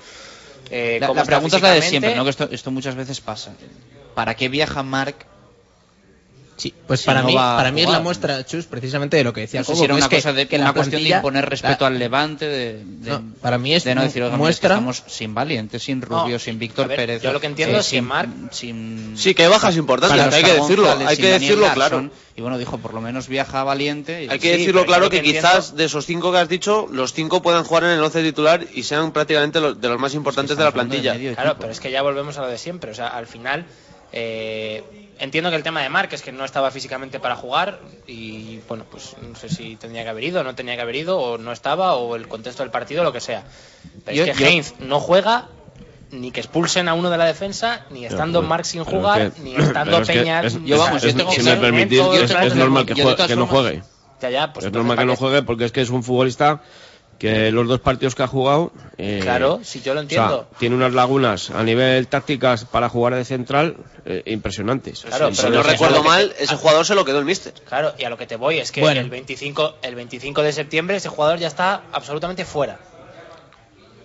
Eh, 0.72 0.98
La, 1.00 1.08
la 1.14 1.24
pregunta 1.24 1.58
es 1.58 1.62
la 1.62 1.72
de 1.74 1.82
siempre, 1.84 2.16
¿no? 2.16 2.24
Que 2.24 2.30
esto, 2.32 2.48
esto 2.52 2.72
muchas 2.72 2.96
veces 2.96 3.22
pasa. 3.22 3.52
¿Para 4.16 4.36
qué 4.36 4.50
viaja 4.50 4.82
Marc? 4.84 5.26
Sí, 6.62 6.72
pues 6.86 7.00
si 7.00 7.06
para 7.08 7.22
no 7.22 7.28
mí, 7.28 7.34
para 7.34 7.72
mí 7.72 7.82
es 7.82 7.90
la 7.90 8.02
muestra, 8.02 8.46
Chus, 8.46 8.66
precisamente 8.68 9.18
de 9.18 9.24
lo 9.24 9.34
que 9.34 9.42
decía 9.42 9.62
No 9.62 9.64
sé 9.66 9.76
si 9.76 9.84
era 9.84 9.94
que 9.94 9.98
una, 9.98 10.06
es 10.06 10.10
que- 10.10 10.16
cosa 10.18 10.34
de, 10.34 10.48
que 10.48 10.58
la 10.60 10.66
una 10.66 10.74
cuestión 10.74 11.02
de 11.04 11.10
imponer 11.10 11.50
respeto 11.50 11.86
la- 11.86 11.88
al 11.88 11.98
Levante, 11.98 12.46
de, 12.48 12.84
de- 12.86 13.10
No, 13.10 13.24
para 13.42 13.58
mí 13.58 13.74
es 13.74 13.84
de 13.84 13.96
no 13.96 14.04
decir, 14.04 14.22
es 14.22 14.30
que 14.30 14.38
muestra- 14.38 14.76
estamos 14.76 15.04
sin 15.08 15.34
Valiente, 15.34 15.80
sin 15.80 16.04
Rubio, 16.04 16.34
No, 16.34 16.40
sin 16.40 16.60
Víctor 16.60 16.88
ver, 16.88 16.98
Pérez. 16.98 17.24
yo 17.24 17.34
lo 17.34 17.40
que 17.40 17.48
entiendo 17.48 17.78
eh, 17.78 17.80
es 17.80 17.88
que 17.90 17.96
sin, 17.98 18.08
Marc- 18.08 18.52
sin- 18.52 19.14
Sí, 19.18 19.34
que 19.34 19.42
hay 19.46 19.50
bajas 19.50 19.76
importantes, 19.76 20.20
hay 20.22 20.44
que 20.44 20.54
decirlo, 20.54 20.84
González, 20.86 21.08
hay 21.08 21.18
que 21.18 21.28
decirlo 21.40 21.68
claro. 21.74 22.12
Y 22.36 22.42
bueno, 22.42 22.60
dijo, 22.60 22.78
por 22.78 22.94
lo 22.94 23.02
menos 23.02 23.28
viaja 23.28 23.64
Valiente. 23.64 24.24
y- 24.26 24.30
Hay 24.30 24.38
que 24.38 24.54
Sí, 24.54 24.60
decirlo 24.60 24.86
claro 24.86 25.10
que, 25.10 25.18
entiendo- 25.18 25.42
quizás 25.50 25.76
de 25.76 25.86
esos 25.86 26.06
cinco 26.06 26.32
que 26.32 26.38
has 26.38 26.48
dicho, 26.48 26.88
los 26.92 27.12
cinco 27.14 27.42
puedan 27.42 27.64
jugar 27.64 27.86
en 27.86 27.90
el 27.90 28.04
once 28.04 28.22
titular 28.22 28.68
y 28.72 28.84
sean 28.84 29.12
prácticamente 29.14 29.60
los, 29.60 29.82
de 29.82 29.90
los 29.90 30.00
más 30.00 30.14
importantes 30.14 30.56
de 30.58 30.64
la 30.64 30.72
plantilla. 30.72 31.16
Claro, 31.34 31.56
pero 31.60 31.72
es 31.72 31.80
que 31.80 31.90
ya 31.90 32.04
volvemos 32.04 32.38
a 32.38 32.42
lo 32.42 32.48
de 32.50 32.60
siempre. 32.60 32.92
O 32.92 32.94
sea, 32.94 33.08
al 33.08 33.26
final, 33.26 33.66
eh, 34.14 34.84
entiendo 35.22 35.50
que 35.50 35.56
el 35.56 35.64
tema 35.64 35.82
de 35.82 35.90
Marc 35.90 36.12
es 36.14 36.22
que 36.22 36.32
no 36.32 36.44
estaba 36.44 36.70
físicamente 36.72 37.20
para 37.20 37.36
jugar 37.36 37.80
y, 38.08 38.60
bueno, 38.68 38.86
pues 38.92 39.16
no 39.22 39.36
sé 39.36 39.48
si 39.50 39.76
tendría 39.78 40.04
que 40.04 40.10
haber 40.10 40.24
ido, 40.26 40.44
no 40.44 40.56
tenía 40.56 40.76
que 40.76 40.82
haber 40.82 40.96
ido, 40.98 41.20
o 41.20 41.38
no 41.38 41.52
estaba, 41.54 41.96
o 41.96 42.16
el 42.16 42.28
contexto 42.28 42.64
del 42.64 42.72
partido, 42.72 43.04
lo 43.04 43.14
que 43.14 43.22
sea. 43.22 43.44
Pero 44.04 44.18
Yo- 44.18 44.26
es 44.26 44.38
que 44.38 44.44
yo- 44.44 44.50
Heinz 44.50 44.74
no 44.80 45.00
juega 45.00 45.48
ni 46.12 46.32
que 46.32 46.42
expulsen 46.42 46.90
a 46.90 46.94
uno 46.94 47.10
de 47.10 47.18
la 47.18 47.26
defensa, 47.26 47.86
ni 47.90 48.06
estando 48.06 48.40
pero- 48.42 48.50
Marc 48.50 48.66
sin 48.66 48.84
jugar, 48.84 49.32
que- 49.32 49.42
ni 49.42 49.56
estando 49.56 50.02
Peña. 50.06 50.42
es- 50.42 50.58
yo 50.66 50.78
vamos, 50.78 51.04
es- 51.04 51.12
yo 51.14 51.18
tengo 51.20 51.32
si 51.32 51.42
me 51.44 51.56
permitís, 51.56 52.02
es, 52.02 52.56
normal 52.56 52.86
que, 52.86 52.96
que 52.96 53.36
no 53.36 53.48
juegue. 53.48 53.82
Ya, 54.22 54.30
ya, 54.30 54.54
pues 54.54 54.66
es 54.66 54.72
normal 54.72 54.96
que 54.98 54.98
¿para 54.98 55.06
no 55.08 55.16
juegue 55.16 55.42
porque 55.44 55.66
es 55.66 55.72
que 55.72 55.82
es 55.82 55.90
un 55.90 56.04
futbolista 56.04 56.62
que 57.22 57.52
los 57.52 57.68
dos 57.68 57.80
partidos 57.80 58.16
que 58.16 58.24
ha 58.24 58.28
jugado. 58.28 58.72
eh, 58.98 59.20
Claro, 59.22 59.60
si 59.64 59.82
yo 59.82 59.94
lo 59.94 60.00
o 60.02 60.04
sea, 60.04 60.18
entiendo. 60.26 60.48
tiene 60.58 60.76
unas 60.76 60.94
lagunas 60.94 61.52
a 61.52 61.64
nivel 61.64 62.08
tácticas 62.08 62.66
para 62.66 62.90
jugar 62.90 63.14
de 63.16 63.24
central 63.26 63.76
eh, 64.06 64.24
impresionantes. 64.26 65.02
Claro, 65.04 65.32
Si 65.32 65.38
pero 65.42 65.50
no 65.52 65.58
lo 65.60 65.64
que- 65.64 65.72
recuerdo 65.72 66.04
mal, 66.04 66.34
ese 66.40 66.56
jugador 66.56 66.86
se 66.86 66.96
lo 66.96 67.06
quedó 67.06 67.20
el 67.20 67.26
míster. 67.26 67.54
Claro, 67.68 67.94
y 68.00 68.04
a 68.06 68.10
lo 68.10 68.18
que 68.18 68.26
te 68.26 68.36
voy 68.38 68.58
es 68.60 68.72
que 68.72 68.82
Bueno. 68.82 69.00
el 69.02 69.10
25 69.12 69.76
el 69.84 69.94
25 69.96 70.42
de 70.42 70.52
septiembre 70.52 70.98
ese 70.98 71.10
jugador 71.10 71.38
ya 71.38 71.48
está 71.48 71.84
absolutamente 71.92 72.44
fuera. 72.44 72.80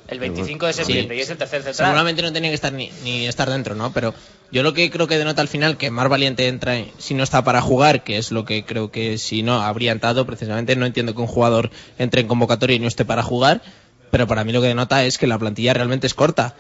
El 0.09 0.19
25 0.20 0.66
de 0.66 0.73
septiembre 0.73 1.16
y 1.16 1.20
es 1.20 1.31
el 1.31 1.37
tercer 1.39 1.62
central. 1.62 1.87
Seguramente 1.89 2.23
no 2.23 2.33
tenía 2.33 2.51
que 2.51 2.55
estar 2.55 2.73
ni, 2.73 2.91
ni 3.03 3.27
estar 3.27 3.51
dentro, 3.51 3.74
¿no? 3.74 3.93
Pero 3.93 4.15
yo 4.53 4.62
lo 4.62 4.73
que 4.73 4.91
creo 4.91 5.07
que 5.09 5.19
denota 5.19 5.43
al 5.43 5.49
final 5.49 5.77
que 5.77 5.91
Mar 5.91 6.09
Valiente 6.09 6.47
entra 6.49 6.77
en- 6.77 6.91
si 6.99 7.15
no 7.15 7.24
está 7.24 7.43
para 7.43 7.61
jugar, 7.61 8.05
que 8.05 8.16
es 8.19 8.31
lo 8.31 8.45
que 8.45 8.65
creo 8.65 8.91
que 8.91 9.19
si 9.19 9.43
no 9.43 9.61
habría 9.62 9.93
entrado 9.93 10.24
precisamente. 10.27 10.77
No 10.77 10.87
entiendo 10.87 11.15
que 11.15 11.20
un 11.20 11.27
jugador 11.27 11.70
entre 11.99 12.20
en 12.20 12.28
convocatoria 12.28 12.77
y 12.77 12.78
no 12.78 12.87
esté 12.89 13.05
para 13.05 13.23
jugar, 13.23 13.62
pero 14.11 14.27
para 14.27 14.45
mí 14.45 14.53
lo 14.53 14.61
que 14.61 14.69
denota 14.69 15.05
es 15.05 15.19
que 15.19 15.27
la 15.27 15.39
plantilla 15.39 15.74
realmente 15.74 16.07
es 16.07 16.15
corta. 16.15 16.55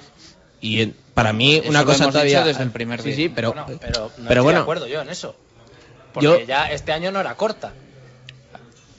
Y 0.60 0.86
para 1.14 1.32
mí 1.32 1.56
Eso 1.56 1.68
una 1.68 1.80
lo 1.80 1.86
cosa 1.86 2.04
hemos 2.04 2.14
todavía 2.14 2.38
dicho 2.38 2.48
desde 2.48 2.62
el 2.64 2.70
primer 2.70 3.00
sí 3.02 3.08
día. 3.10 3.16
sí 3.16 3.28
pero 3.28 3.52
Bueno, 3.52 3.66
pero 3.80 4.00
no 4.00 4.10
pero 4.16 4.28
estoy 4.28 4.42
bueno 4.42 4.58
de 4.58 4.62
acuerdo 4.62 4.86
yo 4.88 5.02
en 5.02 5.08
eso. 5.10 5.36
Porque 6.12 6.24
Yo- 6.24 6.40
ya 6.40 6.70
este 6.72 6.92
año 6.92 7.12
no 7.12 7.20
era 7.20 7.34
corta. 7.36 7.72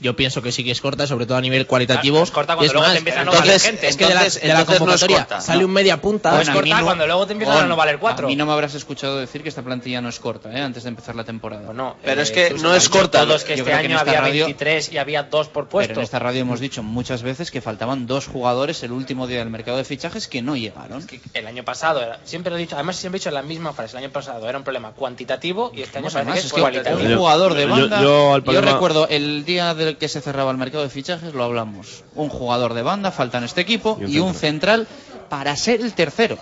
Yo 0.02 0.16
pienso 0.16 0.42
que 0.42 0.52
sí 0.52 0.64
que 0.64 0.72
es 0.72 0.82
corta 0.82 1.08
sobre 1.08 1.26
todo 1.26 1.38
a 1.38 1.42
nivel 1.42 1.66
cualitativo 1.68 2.16
Claro, 2.18 2.24
es 2.26 2.32
corta 2.32 2.56
cuando 2.56 2.66
es 2.66 2.74
luego 2.74 2.86
más, 2.88 2.94
te 2.94 2.98
empieza 3.00 3.22
a 3.22 3.26
no 3.26 3.32
valer 3.32 3.60
gente. 3.60 3.88
es 3.88 3.98
que 3.98 4.06
de 4.06 4.14
la, 4.14 4.20
Entonces- 4.22 4.42
de 4.42 4.48
la 4.50 4.60
no 4.60 4.66
corta. 4.66 5.42
sale 5.42 5.60
No. 5.62 5.66
un 5.68 5.74
media 5.74 6.02
punta 6.02 6.30
Bueno, 6.32 6.44
es 6.44 6.50
corta 6.50 6.80
no- 6.80 6.86
cuando 6.86 7.08
luego 7.08 7.26
te 7.28 7.34
empiezan 7.34 7.58
a 7.58 7.66
no 7.68 7.76
valer 7.76 8.00
cuatro. 8.00 8.28
A 8.28 8.30
mí 8.30 8.36
no 8.36 8.46
me 8.46 8.52
habrás 8.54 8.74
escuchado 8.76 9.18
decir 9.20 9.44
que 9.44 9.50
esta 9.50 9.62
plantilla 9.62 10.02
no 10.02 10.10
es 10.10 10.20
corta, 10.20 10.52
¿eh? 10.52 10.62
Antes 10.62 10.84
de 10.84 10.90
empezar 10.90 11.16
la 11.16 11.24
temporada. 11.24 11.74
No, 11.74 11.96
Pero 12.04 12.22
eh, 12.22 12.24
es 12.24 12.32
que 12.32 12.52
no 12.52 12.74
es 12.76 12.90
corta. 12.90 13.22
Todos 13.22 13.44
que 13.44 13.56
Yo 13.56 13.64
este 13.64 13.72
que 13.72 13.78
año 13.78 14.00
había 14.00 14.22
radio- 14.22 14.46
23 14.46 14.92
y 14.94 14.98
había 14.98 15.24
dos 15.24 15.48
por 15.48 15.64
Pero 15.66 15.70
puesto. 15.70 15.94
en 15.96 16.02
esta 16.02 16.20
radio 16.20 16.42
hemos 16.42 16.60
dicho 16.60 16.84
muchas 16.84 17.24
veces 17.24 17.52
que 17.52 17.62
faltaban 17.62 18.08
dos 18.08 18.28
jugadores 18.28 18.84
el 18.84 18.92
último 18.92 19.28
día 19.28 19.40
del 19.40 19.50
mercado 19.50 19.78
de 19.78 19.84
fichajes 19.84 20.28
que 20.28 20.42
no 20.42 20.56
llegaron. 20.56 21.06
que 21.08 21.20
el 21.34 21.48
año 21.48 21.64
pasado, 21.64 22.02
era- 22.02 22.20
siempre 22.24 22.50
lo 22.52 22.58
he 22.58 22.60
dicho, 22.60 22.76
además 22.76 22.96
siempre 22.98 23.18
he 23.18 23.20
dicho 23.20 23.32
la 23.32 23.42
misma 23.42 23.74
frase, 23.74 23.98
el 23.98 24.04
año 24.04 24.12
pasado 24.14 24.48
era 24.50 24.58
un 24.58 24.64
problema 24.64 24.92
cuantitativo 24.92 25.72
y 25.74 25.82
este 25.82 26.00
año 26.00 26.10
parece 26.12 26.32
que 26.34 26.40
es 26.48 26.54
cualitativo. 26.54 27.10
un 27.12 27.18
jugador 27.18 27.54
de 27.54 27.64
Yo- 27.64 27.70
banda. 27.70 28.02
yo 28.02 28.62
recuerdo 28.62 29.08
el 29.10 29.46
día 29.46 29.74
del 29.74 29.87
que 29.96 30.10
se 30.10 30.20
cerraba 30.20 30.52
el 30.52 30.58
mercado 30.58 30.84
de 30.84 30.90
fichajes, 30.90 31.34
lo 31.34 31.44
hablamos. 31.46 32.04
Un 32.16 32.28
jugador 32.28 32.74
de 32.74 32.82
banda, 32.82 33.12
falta 33.12 33.38
en 33.38 33.46
este 33.46 33.62
equipo, 33.62 33.98
Y 34.02 34.04
un 34.06 34.12
y 34.12 34.20
un 34.20 34.34
central 34.34 34.88
para 35.30 35.56
ser 35.56 35.80
el 35.80 35.94
tercero, 35.94 36.38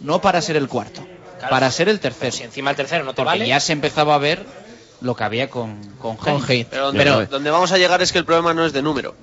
no 0.00 0.20
para 0.22 0.40
ser 0.40 0.56
el 0.56 0.68
cuarto, 0.68 1.02
Claro. 1.38 1.50
para 1.50 1.70
ser 1.70 1.90
el 1.90 2.00
tercero. 2.00 2.32
Si 2.32 2.42
encima 2.44 2.70
el 2.70 2.76
tercero 2.76 3.04
no 3.04 3.10
te 3.12 3.16
Porque 3.16 3.26
vale, 3.40 3.46
ya 3.48 3.60
se 3.60 3.72
empezaba 3.74 4.14
a 4.14 4.18
ver 4.18 4.46
lo 5.02 5.14
que 5.14 5.24
había 5.24 5.50
con, 5.50 5.76
con, 6.00 6.16
con. 6.16 6.42
Heinz. 6.50 6.68
Pero 6.70 6.86
donde, 6.86 7.04
Pero- 7.04 7.26
donde 7.26 7.50
vamos 7.50 7.70
a 7.72 7.78
llegar 7.78 8.00
es 8.02 8.10
que 8.12 8.18
el 8.18 8.24
problema 8.24 8.54
no 8.54 8.64
es 8.64 8.72
de 8.72 8.80
número. 8.82 9.14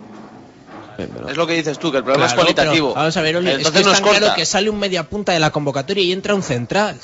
Pero- 0.98 1.28
Es 1.28 1.36
lo 1.36 1.46
que 1.46 1.54
dices 1.54 1.78
tú, 1.78 1.92
que 1.92 1.98
el 1.98 2.04
problema 2.04 2.26
Claro, 2.28 2.40
es 2.42 2.46
cualitativo. 2.56 2.88
pero 2.94 3.00
Vamos 3.02 3.18
a 3.18 3.22
ver, 3.22 3.36
Oli, 3.36 3.50
es 3.50 3.58
Entonces 3.58 3.82
que 3.84 3.90
es 3.90 3.96
tan 3.96 4.04
corta. 4.04 4.20
claro 4.20 4.36
que 4.36 4.46
sale 4.46 4.70
un 4.70 4.80
media 4.80 5.04
punta 5.04 5.34
de 5.34 5.40
la 5.40 5.52
convocatoria 5.52 6.02
y 6.04 6.14
entra 6.14 6.34
un 6.34 6.42
central. 6.44 6.98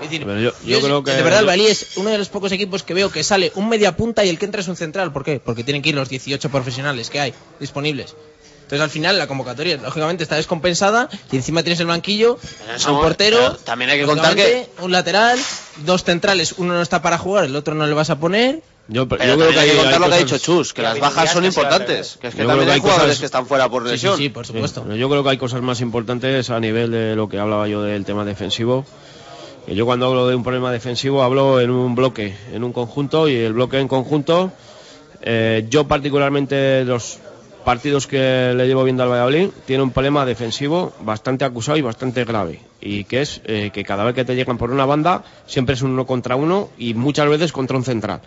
Es 0.00 0.10
decir, 0.10 0.24
Pero 0.26 0.40
yo- 0.40 0.52
yo 0.64 0.80
creo 0.80 1.02
que- 1.04 1.12
de 1.12 1.22
verdad 1.22 1.40
el 1.40 1.46
Valí 1.46 1.66
es 1.66 1.96
uno 1.96 2.10
de 2.10 2.18
los 2.18 2.28
pocos 2.28 2.52
equipos 2.52 2.82
que 2.82 2.94
veo 2.94 3.10
que 3.10 3.22
sale 3.24 3.52
un 3.54 3.68
media 3.68 3.96
punta 3.96 4.24
y 4.24 4.28
el 4.28 4.38
que 4.38 4.44
entra 4.44 4.60
es 4.60 4.68
un 4.68 4.76
central. 4.76 5.12
¿Por 5.12 5.24
qué? 5.24 5.40
Porque 5.40 5.64
tienen 5.64 5.82
que 5.82 5.88
ir 5.90 5.94
los 5.94 6.08
18 6.08 6.48
profesionales 6.50 7.10
que 7.10 7.20
hay 7.20 7.34
disponibles. 7.60 8.14
Entonces 8.62 8.80
al 8.82 8.90
final 8.90 9.16
la 9.16 9.28
convocatoria 9.28 9.76
lógicamente 9.76 10.24
está 10.24 10.34
descompensada 10.34 11.08
y 11.30 11.36
encima 11.36 11.62
tienes 11.62 11.78
el 11.78 11.86
banquillo, 11.86 12.36
eso, 12.74 12.94
un 12.94 13.00
portero, 13.00 13.54
también 13.58 13.90
hay 13.92 14.00
que 14.00 14.06
contar 14.06 14.32
lógicamente, 14.34 14.70
un 14.82 14.90
lateral, 14.90 15.38
dos 15.84 16.02
centrales, 16.02 16.54
uno 16.58 16.74
no 16.74 16.82
está 16.82 17.00
para 17.00 17.16
jugar, 17.16 17.44
el 17.44 17.54
otro 17.54 17.76
no 17.76 17.86
le 17.86 17.94
vas 17.94 18.10
a 18.10 18.18
poner. 18.18 18.62
Yo, 18.88 19.08
Pero 19.08 19.24
yo 19.24 19.36
creo 19.36 19.50
que 19.52 19.58
hay 19.60 19.70
que 19.70 19.76
contar 19.76 19.94
hay 19.94 20.00
lo 20.00 20.08
que 20.08 20.14
ha 20.14 20.18
dicho 20.18 20.38
Chus, 20.38 20.72
que 20.72 20.82
las 20.82 20.98
bajas 20.98 21.32
son 21.32 21.42
que 21.42 21.48
importantes. 21.48 22.18
Que 22.20 22.26
es 22.28 22.34
que 22.34 22.42
Yo 22.42 22.46
también 22.48 22.66
que 22.66 22.72
hay 22.72 22.74
hay 22.76 22.80
jugadores 22.80 23.06
cosas- 23.06 23.18
que 23.20 23.26
están 23.26 23.46
fuera 23.46 23.68
por 23.68 23.82
Sí, 23.82 23.88
sí, 23.88 23.92
lesión. 23.94 24.16
sí, 24.16 24.28
por 24.30 24.46
supuesto. 24.46 24.82
Pero 24.82 24.96
yo 24.96 25.08
creo 25.08 25.22
que 25.24 25.30
hay 25.30 25.38
cosas 25.38 25.62
más 25.62 25.80
importantes 25.80 26.50
a 26.50 26.58
nivel 26.60 26.90
de 26.90 27.14
lo 27.16 27.28
que 27.28 27.38
hablaba 27.38 27.66
yo 27.68 27.82
del 27.82 28.04
tema 28.04 28.24
defensivo. 28.24 28.84
Yo 29.68 29.84
cuando 29.84 30.06
hablo 30.06 30.28
de 30.28 30.36
un 30.36 30.44
problema 30.44 30.70
defensivo 30.70 31.22
hablo 31.22 31.60
en 31.60 31.70
un 31.70 31.94
bloque, 31.96 32.36
en 32.52 32.62
un 32.62 32.72
conjunto 32.72 33.28
y 33.28 33.34
el 33.34 33.52
bloque 33.52 33.78
en 33.80 33.88
conjunto. 33.88 34.52
eh, 35.22 35.66
yo 35.68 35.88
particularmente 35.88 36.84
los 36.84 37.18
partidos 37.64 38.06
que 38.06 38.52
le 38.54 38.68
llevo 38.68 38.84
viendo 38.84 39.02
al 39.02 39.08
Valladolid 39.08 39.48
tiene 39.64 39.82
un 39.82 39.90
problema 39.90 40.24
defensivo 40.24 40.92
bastante 41.00 41.44
acusado 41.44 41.76
y 41.76 41.82
bastante 41.82 42.24
grave 42.24 42.60
y 42.80 43.02
que 43.04 43.22
es 43.22 43.40
eh, 43.44 43.70
que 43.72 43.82
cada 43.82 44.04
vez 44.04 44.14
que 44.14 44.24
te 44.24 44.36
llegan 44.36 44.56
por 44.56 44.70
una 44.70 44.86
banda 44.86 45.24
siempre 45.46 45.74
es 45.74 45.82
un 45.82 45.90
uno 45.90 46.06
contra 46.06 46.36
uno 46.36 46.68
y 46.78 46.94
muchas 46.94 47.28
veces 47.28 47.50
contra 47.50 47.76
un 47.76 47.82
central 47.82 48.20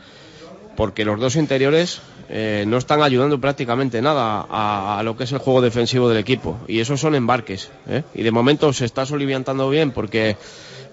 porque 0.75 1.05
los 1.05 1.19
dos 1.21 1.37
interiores 1.37 2.01
eh, 2.29 2.65
no 2.67 2.77
están 2.77 3.01
ayudando 3.01 3.39
prácticamente 3.39 4.01
nada 4.01 4.45
a, 4.49 4.99
a 4.99 5.03
lo 5.03 5.15
que 5.15 5.23
es 5.23 5.31
el 5.31 5.39
juego 5.39 5.61
defensivo 5.61 6.07
del 6.07 6.19
equipo. 6.19 6.57
Y 6.69 6.79
esos 6.79 7.01
son 7.01 7.15
embarques. 7.15 7.69
Y 8.13 8.23
de 8.23 8.31
momento 8.31 8.71
se 8.71 8.85
está 8.85 9.05
soliviantando 9.05 9.69
bien 9.69 9.91
porque 9.91 10.37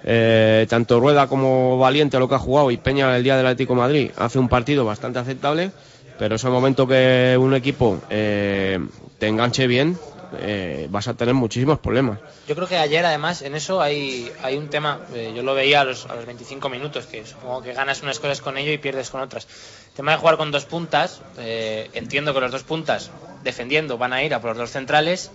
eh, 0.06 0.66
tanto 0.70 1.00
Rueda 1.00 1.26
como 1.26 1.76
Valiente, 1.78 2.18
lo 2.18 2.28
que 2.28 2.36
ha 2.36 2.38
jugado, 2.38 2.70
y 2.70 2.76
Peña 2.76 3.14
el 3.16 3.22
día 3.22 3.36
del 3.36 3.46
Atlético 3.46 3.74
Madrid, 3.74 4.10
hace 4.16 4.38
un 4.38 4.48
partido 4.48 4.84
bastante 4.84 5.18
aceptable. 5.18 5.72
Pero 6.18 6.36
es 6.36 6.44
el 6.44 6.50
momento 6.50 6.86
que 6.86 7.36
un 7.38 7.54
equipo 7.54 8.00
eh, 8.08 8.78
te 9.18 9.26
enganche 9.28 9.66
bien, 9.66 9.98
eh, 10.38 10.86
vas 10.90 11.08
a 11.08 11.14
tener 11.14 11.34
muchísimos 11.34 11.78
problemas. 11.78 12.18
Yo 12.48 12.54
creo 12.54 12.66
que 12.66 12.76
ayer, 12.76 13.04
además, 13.04 13.42
en 13.42 13.54
eso 13.54 13.80
hay, 13.80 14.30
hay 14.42 14.56
un 14.56 14.68
tema. 14.68 15.00
eh, 15.14 15.32
yo 15.34 15.42
lo 15.42 15.54
veía 15.54 15.82
a 15.82 15.84
los, 15.84 16.06
a 16.06 16.14
los 16.14 16.26
25 16.26 16.68
minutos, 16.68 17.06
que 17.06 17.24
supongo 17.26 17.62
que 17.62 17.72
ganas 17.72 18.02
unas 18.02 18.18
cosas 18.18 18.40
con 18.40 18.56
ello 18.56 18.72
y 18.72 18.78
pierdes 18.78 19.10
con 19.10 19.20
otras. 19.20 19.46
El 19.88 19.96
tema 19.96 20.12
de 20.12 20.18
jugar 20.18 20.36
con 20.36 20.50
dos 20.50 20.64
puntas, 20.64 21.20
eh, 21.38 21.90
entiendo 21.92 22.34
que 22.34 22.40
los 22.40 22.50
dos 22.50 22.62
puntas 22.62 23.10
defendiendo 23.44 23.98
van 23.98 24.12
a 24.12 24.22
ir 24.22 24.34
a 24.34 24.40
por 24.40 24.50
los 24.50 24.58
dos 24.58 24.70
centrales. 24.70 25.30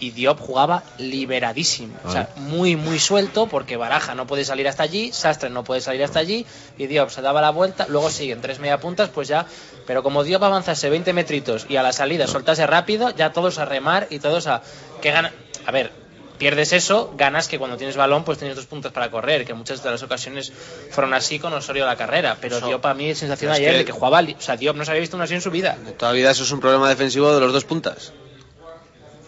Y 0.00 0.10
Diop 0.12 0.38
jugaba 0.40 0.84
liberadísimo, 0.98 1.94
o 2.04 2.12
sea, 2.12 2.28
muy, 2.36 2.76
muy 2.76 2.98
suelto, 3.00 3.46
porque 3.48 3.76
Baraja 3.76 4.14
no 4.14 4.26
puede 4.26 4.44
salir 4.44 4.68
hasta 4.68 4.84
allí, 4.84 5.12
Sastre 5.12 5.50
no 5.50 5.64
puede 5.64 5.80
salir 5.80 6.04
hasta 6.04 6.20
allí, 6.20 6.46
y 6.78 6.86
Diop 6.86 7.10
se 7.10 7.20
daba 7.20 7.40
la 7.40 7.50
vuelta, 7.50 7.86
luego 7.88 8.08
siguen 8.10 8.40
tres 8.40 8.60
media 8.60 8.78
puntas, 8.78 9.08
pues 9.08 9.26
ya. 9.28 9.46
Pero 9.86 10.02
como 10.04 10.22
Diop 10.22 10.42
avanzase 10.42 10.88
20 10.88 11.12
metritos 11.12 11.66
y 11.68 11.76
a 11.76 11.82
la 11.82 11.92
salida 11.92 12.26
soltase 12.26 12.66
rápido, 12.66 13.10
ya 13.10 13.32
todos 13.32 13.58
a 13.58 13.64
remar 13.64 14.06
y 14.10 14.18
todos 14.20 14.46
a. 14.46 14.62
que 15.02 15.10
gana 15.10 15.32
A 15.66 15.72
ver, 15.72 15.90
pierdes 16.38 16.72
eso, 16.72 17.12
ganas 17.16 17.48
que 17.48 17.58
cuando 17.58 17.76
tienes 17.76 17.96
balón 17.96 18.22
pues 18.22 18.38
tienes 18.38 18.56
dos 18.56 18.66
puntos 18.66 18.92
para 18.92 19.10
correr, 19.10 19.44
que 19.44 19.52
muchas 19.54 19.82
de 19.82 19.90
las 19.90 20.02
ocasiones 20.02 20.52
fueron 20.90 21.12
así 21.12 21.38
con 21.40 21.52
Osorio 21.52 21.84
la 21.86 21.96
carrera, 21.96 22.36
pero. 22.40 22.60
Diop 22.60 22.86
a 22.86 22.94
mí 22.94 23.14
sensación 23.16 23.50
ayer 23.50 23.72
que- 23.72 23.78
de 23.78 23.84
que 23.84 23.92
jugaba, 23.92 24.20
o 24.20 24.40
sea, 24.40 24.56
Diop 24.56 24.76
no 24.76 24.84
se 24.84 24.92
había 24.92 25.00
visto 25.00 25.16
una 25.16 25.24
así 25.24 25.34
en 25.34 25.40
su 25.40 25.50
vida. 25.50 25.76
De 25.84 25.90
toda 25.92 26.12
vida 26.12 26.30
eso 26.30 26.44
es 26.44 26.52
un 26.52 26.60
problema 26.60 26.88
defensivo 26.88 27.34
de 27.34 27.40
los 27.40 27.52
dos 27.52 27.64
puntas. 27.64 28.12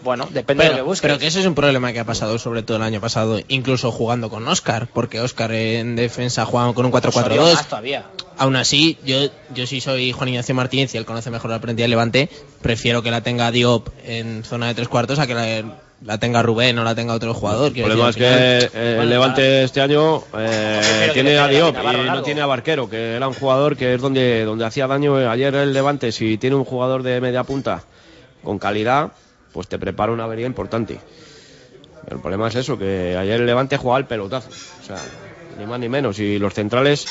Bueno, 0.03 0.27
depende 0.31 0.63
de 0.63 0.69
lo 0.71 0.75
que 0.77 0.81
busques. 0.81 1.01
pero 1.01 1.19
que 1.19 1.27
ese 1.27 1.39
es 1.39 1.45
un 1.45 1.55
problema 1.55 1.93
que 1.93 1.99
ha 1.99 2.05
pasado 2.05 2.37
sobre 2.39 2.63
todo 2.63 2.77
el 2.77 2.83
año 2.83 3.01
pasado, 3.01 3.39
incluso 3.47 3.91
jugando 3.91 4.29
con 4.29 4.47
Oscar, 4.47 4.87
porque 4.93 5.19
Oscar 5.19 5.51
en 5.51 5.95
defensa 5.95 6.45
jugaba 6.45 6.73
con 6.73 6.85
un 6.85 6.93
Osorio 6.93 7.41
4-4-2. 7.41 7.53
más 7.53 7.67
todavía. 7.67 8.05
Aún 8.37 8.55
así, 8.55 8.97
yo, 9.05 9.29
yo 9.53 9.67
sí 9.67 9.81
soy 9.81 10.11
Juan 10.11 10.29
Ignacio 10.29 10.55
Martínez 10.55 10.93
y 10.95 10.97
él 10.97 11.05
conoce 11.05 11.29
mejor 11.29 11.51
la 11.51 11.59
plantilla 11.59 11.83
del 11.83 11.91
Levante, 11.91 12.29
prefiero 12.61 13.03
que 13.03 13.11
la 13.11 13.21
tenga 13.21 13.51
Diop 13.51 13.89
en 14.03 14.43
zona 14.43 14.67
de 14.67 14.73
tres 14.73 14.87
cuartos 14.87 15.19
a 15.19 15.27
que 15.27 15.35
la, 15.35 15.77
la 16.03 16.17
tenga 16.17 16.41
Rubén 16.41 16.77
o 16.79 16.83
la 16.83 16.95
tenga 16.95 17.13
otro 17.13 17.33
jugador. 17.33 17.71
El 17.75 17.83
problema 17.83 18.09
es 18.09 18.15
decir, 18.15 18.69
que 18.71 18.79
eh, 18.79 18.95
Bueno, 18.95 19.03
el 19.03 19.09
Levante 19.09 19.63
este 19.63 19.81
año 19.81 20.23
eh, 20.37 21.11
tiene 21.13 21.37
a 21.37 21.47
Diop 21.47 21.75
y 21.75 22.09
no 22.09 22.23
tiene 22.23 22.41
a 22.41 22.45
Barquero, 22.45 22.89
que 22.89 23.15
era 23.15 23.27
un 23.27 23.33
jugador 23.33 23.77
que 23.77 23.93
es 23.93 24.01
donde, 24.01 24.43
donde 24.45 24.65
hacía 24.65 24.87
daño. 24.87 25.15
Ayer 25.29 25.53
el 25.55 25.73
Levante, 25.73 26.11
si 26.11 26.37
tiene 26.37 26.55
un 26.55 26.65
jugador 26.65 27.03
de 27.03 27.21
media 27.21 27.43
punta 27.43 27.83
con 28.43 28.57
calidad, 28.57 29.11
pues 29.53 29.67
te 29.67 29.77
prepara 29.79 30.11
una 30.11 30.23
avería 30.23 30.45
importante. 30.45 30.99
El 32.09 32.19
problema 32.19 32.47
es 32.47 32.55
eso, 32.55 32.77
que 32.77 33.15
ayer 33.17 33.39
el 33.39 33.45
Levante 33.45 33.77
jugaba 33.77 33.99
el 33.99 34.05
pelotazo. 34.05 34.49
O 34.49 34.85
sea, 34.85 34.97
ni 35.57 35.65
más 35.65 35.79
ni 35.79 35.89
menos. 35.89 36.19
Y 36.19 36.39
los 36.39 36.53
centrales 36.53 37.05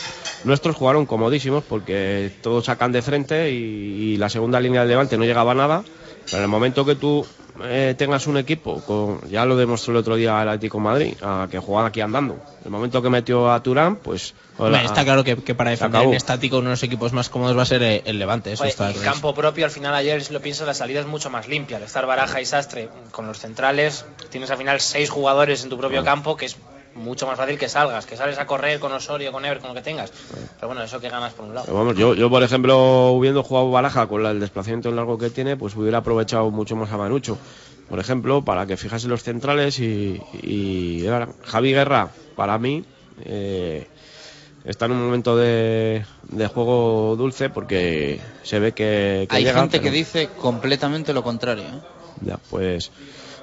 nuestros 0.44 0.76
jugaron 0.76 1.06
comodísimos 1.06 1.62
porque 1.64 2.32
todos 2.42 2.64
sacan 2.64 2.92
de 2.92 3.02
frente 3.02 3.50
y, 3.50 3.54
y 3.54 4.16
la 4.16 4.28
segunda 4.28 4.58
línea 4.60 4.80
del 4.80 4.90
Levante 4.90 5.16
no 5.16 5.24
llegaba 5.24 5.52
a 5.52 5.54
nada. 5.54 5.84
Pero 6.24 6.38
en 6.38 6.42
el 6.42 6.48
momento 6.48 6.84
que 6.84 6.96
tú 6.96 7.24
eh, 7.64 7.94
tengas 7.96 8.26
un 8.26 8.36
equipo, 8.36 8.80
con, 8.82 9.20
ya 9.30 9.44
lo 9.44 9.56
demostró 9.56 9.92
el 9.92 9.98
otro 9.98 10.16
día 10.16 10.42
el 10.42 10.48
Atlético 10.48 10.78
de 10.78 10.84
Madrid, 10.84 11.14
a 11.22 11.48
que 11.50 11.58
jugaba 11.58 11.88
aquí 11.88 12.00
andando. 12.00 12.38
El 12.64 12.70
momento 12.70 13.02
que 13.02 13.10
metió 13.10 13.50
a 13.50 13.62
Turán, 13.62 13.96
pues... 13.96 14.34
Está 14.84 15.04
claro 15.04 15.24
que, 15.24 15.36
que 15.36 15.54
para 15.54 15.70
defender 15.70 16.02
en 16.02 16.14
estático 16.14 16.58
uno 16.58 16.66
de 16.66 16.72
los 16.72 16.82
equipos 16.82 17.14
más 17.14 17.30
cómodos 17.30 17.56
va 17.56 17.62
a 17.62 17.66
ser 17.66 17.82
eh, 17.82 18.02
el 18.04 18.18
Levante. 18.18 18.52
Eso 18.52 18.58
Joder, 18.58 18.70
está 18.70 18.84
clarísimo. 18.84 19.10
campo 19.10 19.34
propio, 19.34 19.64
al 19.64 19.70
final 19.70 19.94
ayer, 19.94 20.22
si 20.22 20.34
lo 20.34 20.40
piensas, 20.40 20.66
la 20.66 20.74
salida 20.74 21.00
es 21.00 21.06
mucho 21.06 21.30
más 21.30 21.48
limpia. 21.48 21.78
Al 21.78 21.82
estar 21.82 22.04
Baraja 22.04 22.42
y 22.42 22.44
Sastre 22.44 22.90
con 23.10 23.26
los 23.26 23.38
centrales, 23.38 24.04
tienes 24.28 24.50
al 24.50 24.58
final 24.58 24.80
seis 24.80 25.08
jugadores 25.08 25.64
en 25.64 25.70
tu 25.70 25.78
propio 25.78 26.04
campo, 26.04 26.36
que 26.36 26.44
es 26.44 26.58
mucho 26.94 27.26
más 27.26 27.36
fácil 27.36 27.58
que 27.58 27.68
salgas, 27.68 28.04
que 28.06 28.16
sales 28.16 28.38
a 28.38 28.46
correr 28.46 28.80
con 28.80 28.92
Osorio, 28.92 29.30
con 29.32 29.44
Ever, 29.44 29.58
con 29.58 29.68
lo 29.68 29.74
que 29.74 29.82
tengas. 29.82 30.12
Pero 30.56 30.68
bueno, 30.68 30.82
eso 30.82 31.00
que 31.00 31.08
ganas 31.08 31.32
por 31.32 31.46
un 31.46 31.54
lado. 31.54 31.66
Pero 31.66 31.78
vamos, 31.78 31.96
yo, 31.96 32.14
yo, 32.14 32.28
por 32.28 32.42
ejemplo, 32.42 33.10
hubiendo 33.12 33.42
jugado 33.42 33.70
Baraja 33.70 34.06
con 34.06 34.24
el 34.26 34.40
desplazamiento 34.40 34.90
largo 34.90 35.16
que 35.18 35.30
tiene, 35.30 35.56
pues 35.56 35.76
hubiera 35.76 35.98
aprovechado 35.98 36.50
mucho 36.50 36.76
más 36.76 36.90
a 36.92 36.96
Manucho. 36.96 37.38
Por 37.88 37.98
ejemplo, 37.98 38.42
para 38.44 38.66
que 38.66 38.76
fijase 38.76 39.08
los 39.08 39.22
centrales 39.22 39.78
y, 39.80 40.20
y 40.42 41.06
ahora, 41.06 41.28
Javi 41.44 41.72
Guerra, 41.72 42.10
para 42.36 42.56
mí, 42.58 42.84
eh, 43.24 43.86
está 44.64 44.86
en 44.86 44.92
un 44.92 45.04
momento 45.06 45.36
de, 45.36 46.04
de 46.28 46.46
juego 46.46 47.16
dulce 47.16 47.50
porque 47.50 48.20
se 48.44 48.58
ve 48.60 48.72
que, 48.72 49.26
que 49.28 49.36
Hay 49.36 49.44
llega, 49.44 49.60
gente 49.60 49.78
que 49.78 49.84
pero- 49.84 49.94
dice 49.94 50.28
completamente 50.40 51.12
lo 51.12 51.22
contrario. 51.24 51.64
¿eh? 51.64 51.80
Ya, 52.22 52.38
pues 52.50 52.90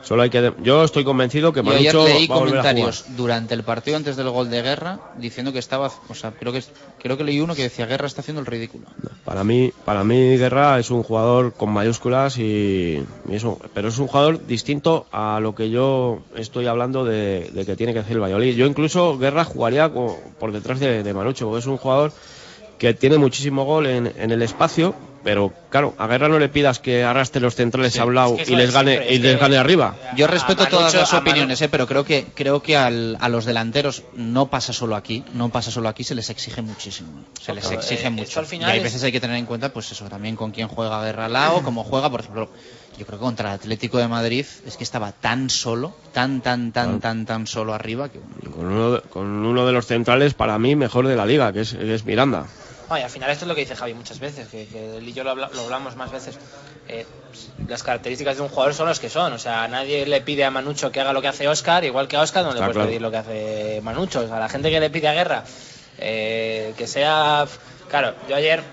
solo 0.07 0.21
hay 0.23 0.29
que... 0.29 0.53
Yo 0.63 0.83
estoy 0.83 1.03
convencido 1.03 1.51
que 1.51 1.61
Yo 1.63 1.71
ayer 1.71 1.93
Manucho 1.93 2.07
leí 2.07 2.27
va 2.27 2.35
a 2.35 2.39
volver 2.39 2.59
a 2.59 2.61
jugar. 2.61 2.73
comentarios 2.73 3.05
durante 3.17 3.53
el 3.53 3.63
partido 3.63 3.97
antes 3.97 4.15
del 4.15 4.29
gol 4.29 4.49
de 4.49 4.61
Guerra 4.61 4.99
diciendo 5.17 5.51
que 5.51 5.59
estaba, 5.59 5.91
o 6.07 6.15
sea, 6.15 6.31
creo 6.31 6.53
que 6.53 6.63
creo 6.99 7.17
que 7.17 7.23
leí 7.23 7.41
uno 7.41 7.55
que 7.55 7.63
decía 7.63 7.85
Guerra 7.85 8.07
está 8.07 8.21
haciendo 8.21 8.39
el 8.39 8.45
ridículo. 8.45 8.85
Para 9.25 9.43
mí, 9.43 9.73
para 9.83 10.03
mí 10.03 10.37
Guerra 10.37 10.79
es 10.79 10.91
un 10.91 11.03
jugador 11.03 11.53
con 11.53 11.71
mayúsculas 11.71 12.37
y, 12.37 13.03
y 13.29 13.35
eso, 13.35 13.59
pero 13.73 13.89
es 13.89 13.97
un 13.97 14.07
jugador 14.07 14.47
distinto 14.47 15.05
a 15.11 15.39
lo 15.41 15.53
que 15.55 15.69
yo 15.69 16.19
estoy 16.35 16.67
hablando 16.67 17.03
de, 17.03 17.49
de 17.51 17.65
que 17.65 17.75
tiene 17.75 17.93
que 17.93 17.99
hacer 17.99 18.13
el 18.13 18.21
Valladolid. 18.21 18.55
Yo 18.55 18.65
incluso 18.65 19.17
Guerra 19.17 19.43
jugaría 19.43 19.91
por 19.91 20.51
detrás 20.53 20.79
de, 20.79 21.03
de 21.03 21.13
Manucho, 21.13 21.47
porque 21.47 21.59
es 21.59 21.67
un 21.67 21.77
jugador 21.77 22.13
que 22.77 22.93
tiene 22.93 23.17
muchísimo 23.17 23.65
gol 23.65 23.87
en, 23.87 24.13
en 24.17 24.31
el 24.31 24.41
espacio, 24.41 24.93
pero 25.27 25.51
claro, 25.69 25.93
a 25.97 26.07
Guerra 26.07 26.29
no 26.29 26.39
le 26.39 26.47
pidas 26.47 26.79
que 26.79 27.03
arrastre 27.03 27.41
los 27.41 27.53
centrales 27.53 27.91
Sí. 27.91 27.99
a 27.99 28.05
un 28.05 28.15
lado 28.15 28.29
Es 28.31 28.37
que 28.37 28.41
eso 28.43 28.53
y 28.53 28.55
les 28.55 28.69
es 28.69 28.73
gane 28.73 28.91
siempre, 28.93 29.11
y 29.11 29.15
es 29.17 29.21
les 29.23 29.35
que- 29.35 29.41
gane 29.41 29.57
arriba. 29.57 29.95
Yo 30.15 30.25
respeto 30.25 30.65
todas 30.67 30.93
las 30.93 31.13
opiniones, 31.13 31.61
¿eh? 31.61 31.67
pero 31.67 31.85
creo 31.85 32.05
que 32.05 32.27
creo 32.33 32.61
que 32.63 32.77
al- 32.77 33.17
a 33.19 33.27
los 33.27 33.43
delanteros 33.43 34.03
no 34.15 34.47
pasa 34.49 34.71
solo 34.71 34.95
aquí, 34.95 35.25
no 35.33 35.49
pasa 35.49 35.69
solo 35.69 35.89
aquí, 35.89 36.05
se 36.05 36.15
les 36.15 36.29
exige 36.29 36.61
muchísimo, 36.61 37.09
se 37.41 37.53
les 37.53 37.69
exige 37.69 38.07
eh, 38.07 38.09
mucho. 38.09 38.39
al 38.39 38.45
final 38.45 38.69
y 38.69 38.71
hay 38.71 38.77
es- 38.77 38.83
veces 38.85 39.03
hay 39.03 39.11
que 39.11 39.19
tener 39.19 39.35
en 39.35 39.45
cuenta, 39.45 39.73
pues 39.73 39.91
eso, 39.91 40.05
también 40.07 40.37
con 40.37 40.51
quién 40.51 40.69
juega 40.69 41.03
Guerra 41.03 41.25
al 41.25 41.33
lado, 41.33 41.61
cómo 41.61 41.83
juega, 41.83 42.09
por 42.09 42.21
ejemplo. 42.21 42.49
Yo 42.97 43.05
creo 43.05 43.19
que 43.19 43.25
contra 43.25 43.49
el 43.49 43.55
Atlético 43.55 43.97
de 43.97 44.07
Madrid 44.07 44.45
es 44.65 44.77
que 44.77 44.83
estaba 44.85 45.11
tan 45.11 45.49
solo, 45.49 45.93
tan, 46.13 46.39
tan, 46.39 46.71
tan, 46.71 47.01
tan, 47.01 47.25
tan 47.25 47.45
solo 47.47 47.73
arriba 47.73 48.07
que 48.09 48.19
Con 48.49 48.65
uno, 48.65 48.91
de, 48.93 49.01
con 49.01 49.27
uno 49.27 49.65
de 49.67 49.73
los 49.73 49.85
centrales 49.87 50.33
para 50.33 50.57
mí 50.57 50.75
mejor 50.77 51.05
de 51.05 51.15
la 51.17 51.25
liga, 51.25 51.51
que 51.51 51.61
es, 51.61 51.73
que 51.73 51.93
es 51.93 52.05
Miranda. 52.05 52.45
No, 52.89 52.97
y 52.97 53.01
al 53.01 53.09
final 53.09 53.29
esto 53.29 53.43
es 53.43 53.49
lo 53.49 53.55
que 53.55 53.61
dice 53.61 53.75
Javi 53.75 53.93
muchas 53.93 54.19
veces, 54.19 54.47
que, 54.47 54.65
que 54.67 54.97
él 54.97 55.07
y 55.07 55.13
yo 55.13 55.23
lo, 55.25 55.31
habla- 55.31 55.49
lo 55.53 55.61
hablamos 55.63 55.95
más 55.97 56.09
veces. 56.11 56.37
Eh, 56.87 57.05
las 57.67 57.83
características 57.83 58.37
de 58.37 58.43
un 58.43 58.47
jugador 58.49 58.73
son 58.73 58.87
las 58.87 58.99
que 58.99 59.09
son. 59.09 59.33
O 59.33 59.39
sea, 59.39 59.67
nadie 59.67 60.05
le 60.05 60.21
pide 60.21 60.45
a 60.45 60.51
Manucho 60.51 60.89
que 60.91 61.01
haga 61.01 61.11
lo 61.11 61.21
que 61.21 61.27
hace 61.27 61.47
Oscar, 61.49 61.83
igual 61.83 62.07
que 62.07 62.15
a 62.15 62.21
Oscar 62.21 62.43
no 62.45 62.51
le 62.53 62.57
puedes 62.59 62.73
claro. 62.73 62.87
pedir 62.87 63.01
lo 63.01 63.11
que 63.11 63.17
hace 63.17 63.81
Manucho. 63.83 64.21
O 64.21 64.27
sea, 64.27 64.39
la 64.39 64.47
gente 64.47 64.69
que 64.69 64.79
le 64.79 64.89
pide 64.89 65.09
a 65.09 65.13
Guerra, 65.13 65.43
eh, 65.97 66.73
que 66.77 66.87
sea... 66.87 67.45
Claro, 67.89 68.13
yo 68.29 68.35
ayer... 68.35 68.63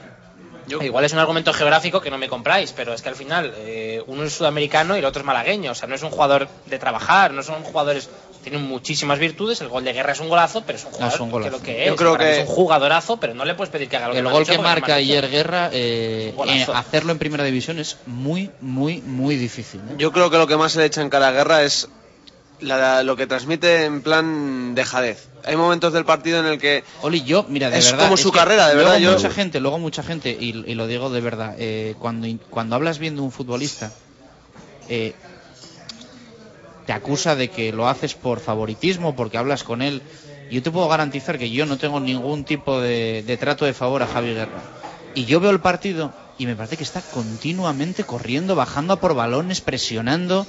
Igual 0.66 1.04
es 1.04 1.12
un 1.12 1.18
argumento 1.18 1.52
geográfico 1.52 2.00
que 2.00 2.08
no 2.10 2.16
me 2.16 2.26
compráis, 2.26 2.72
pero 2.72 2.94
es 2.94 3.02
que 3.02 3.10
al 3.10 3.16
final 3.16 3.52
eh, 3.58 4.02
uno 4.06 4.22
es 4.22 4.32
sudamericano 4.32 4.96
y 4.96 5.00
el 5.00 5.04
otro 5.04 5.20
es 5.20 5.26
malagueño. 5.26 5.72
O 5.72 5.74
sea, 5.74 5.86
no 5.88 5.94
es 5.94 6.02
un 6.02 6.08
jugador 6.10 6.48
de 6.66 6.78
trabajar, 6.78 7.32
no 7.32 7.42
son 7.42 7.62
jugadores... 7.64 8.08
Tienen 8.44 8.62
muchísimas 8.62 9.18
virtudes, 9.18 9.60
el 9.62 9.68
gol 9.68 9.84
de 9.84 9.92
guerra 9.94 10.12
es 10.12 10.20
un 10.20 10.28
golazo, 10.28 10.64
pero 10.66 10.76
es 10.78 10.84
un 10.84 10.90
No, 10.92 10.96
jugador 10.98 11.14
es 11.14 11.20
un 11.20 11.28
que 11.42 11.50
lo 11.50 11.60
que 11.62 11.86
Yo 11.86 11.92
es. 11.94 11.98
creo 11.98 12.18
que- 12.18 12.32
es 12.32 12.38
un 12.40 12.46
jugadorazo, 12.46 13.16
pero 13.18 13.34
no 13.34 13.44
le 13.46 13.54
puedes 13.54 13.70
pedir 13.70 13.88
que 13.88 13.96
haga 13.96 14.08
lo 14.08 14.12
que 14.12 14.18
el 14.20 14.28
gol 14.28 14.44
que 14.44 14.58
marca 14.58 14.94
ayer 14.96 15.30
Guerra, 15.30 15.70
eh, 15.72 16.34
eh, 16.46 16.66
hacerlo 16.74 17.12
en 17.12 17.18
primera 17.18 17.42
división 17.42 17.78
es 17.78 17.96
muy, 18.04 18.50
muy, 18.60 19.00
muy 19.00 19.36
difícil. 19.36 19.80
¿eh? 19.80 19.94
Yo 19.96 20.12
creo 20.12 20.30
que 20.30 20.36
lo 20.36 20.46
que 20.46 20.58
más 20.58 20.72
se 20.72 20.78
le 20.80 20.84
echa 20.84 21.00
en 21.00 21.08
cara 21.08 21.28
a 21.28 21.32
Guerra 21.32 21.62
es 21.62 21.88
la- 22.60 23.02
lo 23.02 23.16
que 23.16 23.26
transmite 23.26 23.84
en 23.86 24.02
plan 24.02 24.74
dejadez. 24.74 25.28
Hay 25.44 25.56
momentos 25.56 25.92
del 25.94 26.04
partido 26.04 26.38
en 26.40 26.46
el 26.46 26.58
que 26.58 26.84
Oli, 27.02 27.22
yo, 27.24 27.46
mira, 27.48 27.70
de 27.70 27.78
es 27.78 27.86
verdad. 27.86 28.04
como 28.04 28.14
es 28.14 28.20
su 28.20 28.30
que 28.30 28.38
carrera, 28.38 28.68
de 28.68 28.74
luego 28.74 28.90
verdad. 28.90 29.02
Yo, 29.02 29.12
mucha 29.12 29.30
gente, 29.30 29.58
luego 29.60 29.78
mucha 29.78 30.02
gente, 30.02 30.36
y, 30.38 30.50
y 30.70 30.74
lo 30.74 30.86
digo 30.86 31.08
de 31.08 31.20
verdad, 31.22 31.54
eh, 31.58 31.94
cuando, 31.98 32.28
cuando 32.50 32.76
hablas 32.76 32.98
bien 32.98 33.16
de 33.16 33.22
un 33.22 33.32
futbolista, 33.32 33.90
eh, 34.88 35.14
te 36.86 36.92
acusa 36.92 37.34
de 37.36 37.48
que 37.48 37.72
lo 37.72 37.88
haces 37.88 38.14
por 38.14 38.40
favoritismo, 38.40 39.14
porque 39.16 39.38
hablas 39.38 39.64
con 39.64 39.82
él. 39.82 40.02
Yo 40.50 40.62
te 40.62 40.70
puedo 40.70 40.88
garantizar 40.88 41.38
que 41.38 41.50
yo 41.50 41.64
no 41.66 41.78
tengo 41.78 42.00
ningún 42.00 42.44
tipo 42.44 42.80
de, 42.80 43.22
de 43.26 43.36
trato 43.36 43.64
de 43.64 43.72
favor 43.72 44.02
a 44.02 44.06
Javi 44.06 44.34
Guerra. 44.34 44.60
Y 45.14 45.24
yo 45.24 45.40
veo 45.40 45.50
el 45.50 45.60
partido 45.60 46.12
y 46.38 46.46
me 46.46 46.56
parece 46.56 46.76
que 46.76 46.82
está 46.82 47.00
continuamente 47.00 48.04
corriendo, 48.04 48.54
bajando 48.54 48.92
a 48.92 49.00
por 49.00 49.14
balones, 49.14 49.60
presionando. 49.60 50.46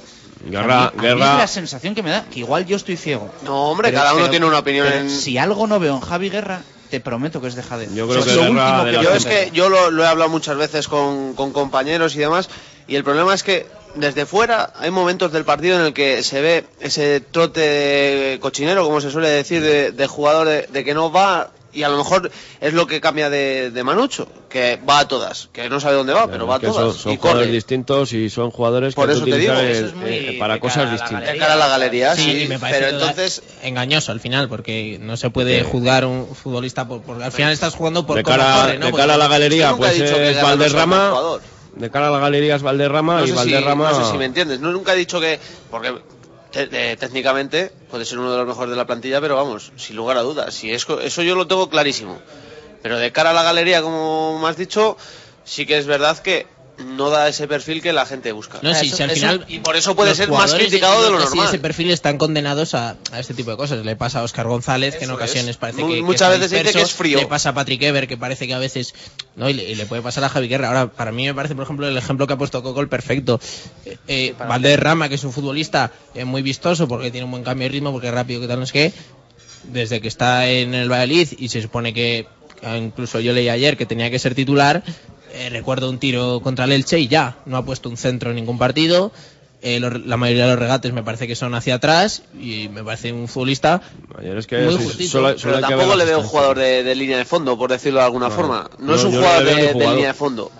Guerra- 0.50 0.88
a 0.88 0.90
mí, 0.92 0.98
a 0.98 1.00
mí 1.14 1.20
Guerra- 1.20 1.32
es 1.32 1.38
la 1.38 1.46
sensación 1.46 1.94
que 1.94 2.02
me 2.02 2.10
da, 2.10 2.24
que 2.24 2.40
igual 2.40 2.66
yo 2.66 2.76
estoy 2.76 2.96
ciego. 2.96 3.30
No, 3.42 3.70
hombre, 3.70 3.92
cada 3.92 4.14
uno 4.14 4.28
tiene 4.28 4.44
una 4.46 4.58
opinión 4.58 4.86
en- 4.86 5.08
Si 5.10 5.38
algo 5.38 5.66
no 5.66 5.78
veo 5.78 5.94
en 5.94 6.00
Javi 6.00 6.28
Guerra, 6.28 6.62
te 6.90 7.00
prometo 7.00 7.40
que 7.40 7.48
es 7.48 7.54
dejadez. 7.54 7.88
Yo 7.94 8.06
creo 8.06 8.20
O 8.20 8.24
sea, 8.24 8.34
que 8.34 8.38
es 8.40 8.46
lo 8.46 8.52
Guerra 8.52 8.66
último 8.82 8.84
de 8.84 8.90
que 8.90 8.96
yo 8.96 9.02
yo 9.02 9.16
es 9.16 9.24
que 9.26 9.50
yo 9.52 9.68
lo, 9.70 9.90
lo 9.90 10.04
he 10.04 10.06
hablado 10.06 10.30
muchas 10.30 10.56
veces 10.56 10.88
con, 10.88 11.34
con 11.34 11.52
compañeros 11.52 12.14
y 12.14 12.18
demás, 12.18 12.48
y 12.86 12.96
el 12.96 13.02
problema 13.04 13.32
es 13.34 13.42
que 13.42 13.66
desde 13.96 14.26
fuera 14.26 14.72
hay 14.78 14.90
momentos 14.90 15.32
del 15.32 15.44
partido 15.44 15.78
en 15.78 15.86
el 15.86 15.92
que 15.92 16.22
se 16.22 16.40
ve 16.40 16.64
ese 16.80 17.20
trote 17.20 18.38
cochinero, 18.40 18.84
como 18.84 19.00
se 19.00 19.10
suele 19.10 19.28
decir, 19.28 19.62
de, 19.62 19.92
de 19.92 20.06
jugador 20.06 20.46
de, 20.48 20.62
de 20.70 20.84
que 20.84 20.94
no 20.94 21.10
va, 21.10 21.50
y 21.72 21.82
a 21.82 21.88
lo 21.90 21.98
mejor 21.98 22.30
es 22.60 22.72
lo 22.72 22.86
que 22.86 23.00
cambia 23.02 23.28
de, 23.28 23.70
de 23.70 23.84
Manucho, 23.84 24.26
que 24.48 24.78
va 24.88 25.00
a 25.00 25.08
todas, 25.08 25.48
que 25.52 25.68
no 25.68 25.78
sabe 25.80 25.96
dónde 25.96 26.14
va, 26.14 26.26
pero 26.30 26.46
va 26.46 26.56
a 26.56 26.60
todas, 26.60 26.74
son, 26.76 26.94
son 26.94 27.12
y 27.12 27.16
jugadores 27.16 27.46
corre. 27.48 27.52
distintos 27.54 28.12
y 28.14 28.30
son 28.30 28.50
jugadores 28.50 28.94
Por 28.94 29.06
que 29.08 29.12
eso 29.14 29.24
te 29.24 29.36
digo, 29.38 29.52
utilizar 29.52 29.64
eso 29.66 29.80
el- 29.80 29.86
es 29.86 29.94
muy 29.94 30.10
eh, 30.10 30.36
para 30.38 30.58
cosas 30.60 30.90
distintas. 30.90 31.32
De 31.32 31.38
cara 31.38 31.52
a 31.54 31.56
la 31.56 31.68
galería, 31.68 32.14
Sí, 32.16 32.22
sí, 32.22 32.42
y 32.44 32.48
me 32.48 32.58
parece 32.58 32.80
pero 32.80 32.92
entonces 32.98 33.42
engañoso 33.62 34.12
al 34.12 34.20
final, 34.20 34.48
porque 34.48 34.98
no 35.00 35.16
se 35.18 35.28
puede 35.30 35.62
juzgar 35.64 36.06
un 36.06 36.34
futbolista 36.34 36.86
por, 36.88 37.02
porque 37.02 37.24
al 37.24 37.32
final 37.32 37.52
estás 37.52 37.74
jugando 37.74 38.06
por 38.06 38.16
de 38.16 38.22
cara, 38.22 38.62
corre, 38.62 38.78
¿no? 38.78 38.86
de 38.86 38.92
cara 38.92 39.14
a 39.14 39.18
la 39.18 39.28
galería 39.28 39.74
pues 39.76 39.98
es 40.00 40.42
Valderrama 40.42 41.08
jugador. 41.10 41.55
De 41.76 41.90
cara 41.90 42.08
a 42.08 42.10
la 42.10 42.18
galería 42.18 42.56
es 42.56 42.62
Valderrama 42.62 43.18
no 43.20 43.24
y 43.24 43.28
sé, 43.28 43.32
si, 43.32 43.36
Valderrama 43.38 43.90
no 43.92 44.04
sé 44.04 44.10
si 44.10 44.18
me 44.18 44.24
entiendes. 44.24 44.60
No, 44.60 44.72
nunca 44.72 44.94
he 44.94 44.96
dicho 44.96 45.20
que. 45.20 45.38
Porque 45.70 45.94
te- 46.50 46.66
te- 46.66 46.96
técnicamente 46.96 47.70
puede 47.90 48.04
ser 48.04 48.18
uno 48.18 48.32
de 48.32 48.38
los 48.38 48.46
mejores 48.46 48.70
de 48.70 48.76
la 48.76 48.86
plantilla, 48.86 49.20
pero 49.20 49.36
vamos, 49.36 49.72
sin 49.76 49.96
lugar 49.96 50.16
a 50.16 50.22
dudas. 50.22 50.54
Si 50.54 50.72
es, 50.72 50.86
eso 51.02 51.22
yo 51.22 51.34
lo 51.34 51.46
tengo 51.46 51.68
clarísimo. 51.70 52.18
Pero 52.82 52.98
de 52.98 53.12
cara 53.12 53.30
a 53.30 53.32
la 53.34 53.42
galería, 53.42 53.82
como 53.82 54.38
me 54.38 54.48
has 54.48 54.56
dicho, 54.56 54.96
sí 55.44 55.66
que 55.66 55.76
es 55.78 55.86
verdad 55.86 56.18
que 56.18 56.46
no 56.78 57.08
da 57.08 57.28
ese 57.28 57.48
perfil 57.48 57.80
que 57.80 57.92
la 57.92 58.04
gente 58.04 58.32
busca. 58.32 58.58
No, 58.62 58.74
sí, 58.74 58.88
Eso- 58.88 58.96
si 58.96 59.02
al 59.02 59.10
eso- 59.10 59.20
final. 59.20 59.44
y 59.48 59.60
por 59.60 59.76
eso 59.76 59.96
puede 59.96 60.14
ser 60.14 60.28
más 60.30 60.52
criticado 60.54 61.02
de 61.04 61.10
lo 61.10 61.16
que 61.16 61.22
sí, 61.24 61.28
normal. 61.30 61.48
ese 61.48 61.58
perfil 61.58 61.90
están 61.90 62.18
condenados 62.18 62.74
a, 62.74 62.96
a 63.12 63.18
este 63.20 63.32
tipo 63.32 63.50
de 63.50 63.56
cosas. 63.56 63.84
Le 63.84 63.96
pasa 63.96 64.20
a 64.20 64.22
Oscar 64.22 64.46
González, 64.46 64.96
que 64.96 65.04
en 65.04 65.10
ocasiones 65.10 65.50
es. 65.52 65.56
parece 65.56 65.86
que. 65.86 66.02
muchas 66.02 66.30
veces 66.30 66.50
se 66.50 66.56
dice 66.56 66.62
que 66.64 66.78
disperso. 66.78 66.86
es 66.86 66.92
frío. 66.94 67.18
Le 67.18 67.26
pasa 67.26 67.48
a 67.50 67.54
Patrick 67.54 67.82
Ever, 67.82 68.06
que 68.06 68.16
parece 68.18 68.46
que 68.46 68.52
a 68.54 68.58
veces. 68.58 68.94
¿no? 69.36 69.48
Y, 69.48 69.54
le, 69.54 69.64
y 69.64 69.74
le 69.74 69.86
puede 69.86 70.02
pasar 70.02 70.24
a 70.24 70.28
Javi 70.28 70.48
Guerra. 70.48 70.68
Ahora, 70.68 70.86
para 70.88 71.12
mí 71.12 71.24
me 71.24 71.32
parece, 71.34 71.54
por 71.54 71.64
ejemplo, 71.64 71.88
el 71.88 71.96
ejemplo 71.96 72.26
que 72.26 72.34
ha 72.34 72.38
puesto 72.38 72.62
Coco 72.62 72.80
el 72.82 72.88
perfecto. 72.88 73.40
Eh, 73.86 73.96
eh, 74.08 74.34
Valderrama, 74.38 75.08
que 75.08 75.14
es 75.14 75.24
un 75.24 75.32
futbolista 75.32 75.92
eh, 76.14 76.24
muy 76.26 76.42
vistoso 76.42 76.86
porque 76.88 77.10
tiene 77.10 77.24
un 77.24 77.30
buen 77.30 77.42
cambio 77.42 77.64
de 77.68 77.72
ritmo, 77.72 77.90
porque 77.92 78.08
es 78.08 78.14
rápido, 78.14 78.40
que 78.42 78.48
tal, 78.48 78.58
no 78.58 78.64
es 78.64 78.72
que. 78.72 78.92
Desde 79.64 80.00
que 80.00 80.08
está 80.08 80.48
en 80.48 80.74
el 80.74 80.90
Valladolid 80.90 81.28
y 81.38 81.48
se 81.48 81.62
supone 81.62 81.94
que. 81.94 82.26
que 82.60 82.76
Incluso 82.76 83.18
yo 83.20 83.32
leí 83.32 83.48
ayer 83.48 83.76
que 83.76 83.86
tenía 83.86 84.10
que 84.10 84.18
ser 84.18 84.34
titular. 84.34 84.82
Eh, 85.36 85.50
recuerdo 85.50 85.90
un 85.90 85.98
tiro 85.98 86.40
contra 86.40 86.64
el 86.64 86.72
Elche 86.72 86.98
y 86.98 87.08
ya, 87.08 87.36
no 87.46 87.56
ha 87.56 87.64
puesto 87.64 87.88
un 87.88 87.96
centro 87.96 88.30
en 88.30 88.36
ningún 88.36 88.58
partido. 88.58 89.12
Eh, 89.62 89.80
los- 89.80 90.04
la 90.06 90.16
mayoría 90.16 90.44
de 90.44 90.50
los 90.50 90.58
regates 90.58 90.92
me 90.92 91.02
parece 91.02 91.26
que 91.26 91.34
son 91.34 91.54
hacia 91.54 91.76
atrás 91.76 92.22
y 92.38 92.68
me 92.68 92.84
parece 92.84 93.12
un 93.12 93.26
futbolista 93.26 93.80
es 94.22 94.46
que 94.46 94.58
muy 94.60 94.76
justito. 94.76 95.10
solo- 95.10 95.38
solo 95.38 95.54
Pero 95.56 95.60
tampoco 95.68 95.96
le 95.96 96.04
veo 96.04 96.18
un 96.20 96.24
jugador 96.26 96.58
de, 96.58 96.84
de 96.84 96.94
línea 96.94 97.18
de 97.18 97.24
fondo, 97.24 97.56
por 97.58 97.70
decirlo 97.70 97.98
de 98.00 98.04
alguna 98.06 98.28
No, 98.28 98.34
forma. 98.34 98.70
No, 98.78 98.86
no, 98.88 98.94
es 98.94 99.04
un 99.04 99.12
no 99.14 99.18
jugador 99.20 99.44
veo 99.44 99.54
de, 99.56 99.60
ni 99.60 99.66
de 99.66 99.72
jugador. 99.72 99.94
línea 99.94 100.08
de 100.08 100.14
fondo. 100.14 100.52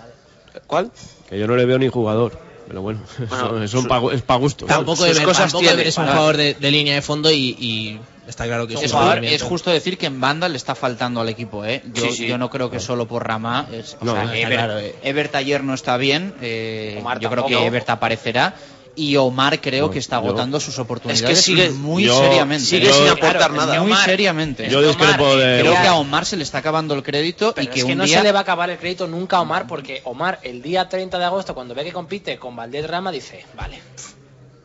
¿Cuál? 0.65 0.91
que 1.29 1.37
yo 1.37 1.45
no 1.47 1.55
le 1.55 1.65
veo 1.65 1.77
ni 1.77 1.87
jugador 1.89 2.39
Pero 2.67 2.81
bueno, 2.81 3.01
Bueno, 3.29 3.63
eso, 3.63 3.81
su- 3.81 3.87
es 3.87 3.87
pa- 3.87 4.13
es 4.13 4.21
para 4.23 4.39
gusto. 4.39 4.65
Tampoco 4.65 5.03
cosas 5.05 5.37
tampoco 5.37 5.59
tiene. 5.63 5.87
Es 5.87 5.97
un 5.97 6.05
jugador 6.07 6.37
de, 6.37 6.53
de 6.55 6.71
línea 6.71 6.95
de 6.95 7.01
fondo 7.01 7.31
y, 7.31 7.55
y 7.59 7.99
está 8.27 8.45
claro 8.45 8.67
que 8.67 8.73
Es, 8.75 8.83
es, 8.83 8.91
jugador- 8.91 9.15
movimiento. 9.15 9.35
es 9.35 9.49
justo 9.49 9.71
decir 9.71 9.97
que 9.97 10.05
en 10.07 10.19
banda 10.21 10.47
le 10.49 10.57
está 10.57 10.75
faltando 10.75 11.21
al 11.21 11.29
equipo, 11.29 11.63
¿eh? 11.65 11.81
Yo, 11.93 12.03
Sí, 12.05 12.11
sí. 12.11 12.27
yo 12.27 12.37
no 12.37 12.49
creo 12.49 12.69
que 12.69 12.79
solo 12.79 13.07
por 13.07 13.25
Rama. 13.27 13.67
Es, 13.71 13.97
o 13.99 14.05
No, 14.05 14.13
sea, 14.13 14.23
está 14.23 14.37
Ebert, 14.37 14.53
claro, 14.53 14.79
eh. 14.79 14.95
Ebert 15.03 15.35
ayer 15.35 15.63
no 15.63 15.73
está 15.73 15.97
bien. 15.97 16.33
eh, 16.41 16.97
Omar 16.99 17.19
yo 17.19 17.29
creo 17.29 17.43
tampoco. 17.43 17.61
que 17.61 17.67
Ebert 17.67 17.89
aparecerá. 17.89 18.53
Y 18.99 19.15
Omar 19.15 19.61
creo 19.61 19.85
No, 19.85 19.91
que 19.91 19.99
está 19.99 20.15
yo- 20.19 20.27
agotando 20.29 20.59
sus 20.59 20.79
oportunidades 20.79 21.21
Es 21.21 21.29
que 21.37 21.41
sigue- 21.51 21.69
muy 21.69 22.05
yo- 22.05 22.17
seriamente. 22.19 22.65
Sigue 22.65 22.87
Yo- 22.87 22.93
sin 22.95 23.07
aportar 23.09 23.37
Claro, 23.37 23.53
nada. 23.53 23.79
muy 23.79 23.91
Omar- 23.91 24.05
seriamente. 24.05 24.67
Yo 24.71 24.81
discrepo 24.81 25.23
Omar, 25.25 25.37
de. 25.37 25.59
Creo 25.61 25.73
que 25.73 25.87
a 25.87 25.93
Omar 25.95 26.25
se 26.25 26.35
le 26.35 26.41
está 26.41 26.57
acabando 26.57 26.95
el 26.95 27.03
crédito 27.03 27.53
Pero 27.53 27.63
y 27.65 27.67
que 27.71 27.79
es 27.81 27.85
que 27.85 27.91
un 27.91 27.99
no 27.99 28.05
día 28.05 28.17
se 28.17 28.23
le 28.23 28.31
va 28.31 28.39
a 28.39 28.41
acabar 28.41 28.71
el 28.71 28.79
crédito 28.79 29.05
nunca 29.05 29.37
a 29.37 29.41
Omar 29.41 29.67
porque 29.67 30.01
Omar 30.05 30.39
el 30.41 30.63
día 30.63 30.89
30 30.89 31.19
de 31.19 31.25
agosto 31.25 31.53
cuando 31.53 31.75
ve 31.75 31.83
que 31.83 31.93
compite 31.93 32.37
con 32.39 32.55
Valdés 32.55 32.87
Rama 32.89 33.11
dice, 33.11 33.45
vale, 33.55 33.79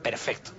perfecto. 0.03 0.53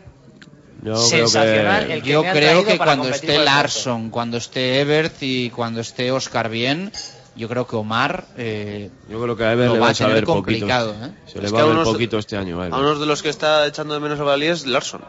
Yo 0.83 0.95
Sensacional 0.97 1.85
creo 1.85 1.87
que. 1.87 1.93
el 1.93 2.03
que 2.03 2.09
Yo 2.09 2.21
creo 2.23 2.65
que 2.65 2.75
para 2.75 2.95
cuando 2.95 3.09
esté. 3.15 3.37
Larson, 3.39 4.09
cuando 4.09 4.37
esté 4.37 4.81
Ebert 4.81 5.15
y 5.21 5.49
cuando 5.49 5.79
esté 5.81 6.11
Oscar 6.11 6.49
bien, 6.49 6.91
yo 7.35 7.47
creo 7.47 7.65
que 7.67 7.75
Omar 7.75 8.25
eh, 8.37 8.89
Yo 9.09 9.21
creo 9.21 9.35
que 9.37 9.43
a 9.45 9.55
lo 9.55 9.73
le 9.73 9.79
va 9.79 9.89
a 9.89 9.93
tener 9.93 10.23
poquito. 10.25 10.33
complicado. 10.33 10.95
¿eh? 11.01 11.11
Se 11.31 11.39
le 11.39 11.47
Es 11.47 11.53
va 11.53 11.61
a 11.61 11.63
ver 11.65 11.73
unos- 11.73 11.87
poquito 11.87 12.17
este 12.17 12.35
año. 12.37 12.61
a. 12.61 12.65
A 12.67 12.79
uno 12.79 12.95
de 12.95 13.05
los 13.05 13.21
que 13.23 13.29
está 13.29 13.65
echando 13.65 13.93
de 13.93 13.99
menos 14.01 14.19
a 14.19 14.23
Valíes 14.23 14.59
es 14.61 14.65
Larson. 14.67 15.01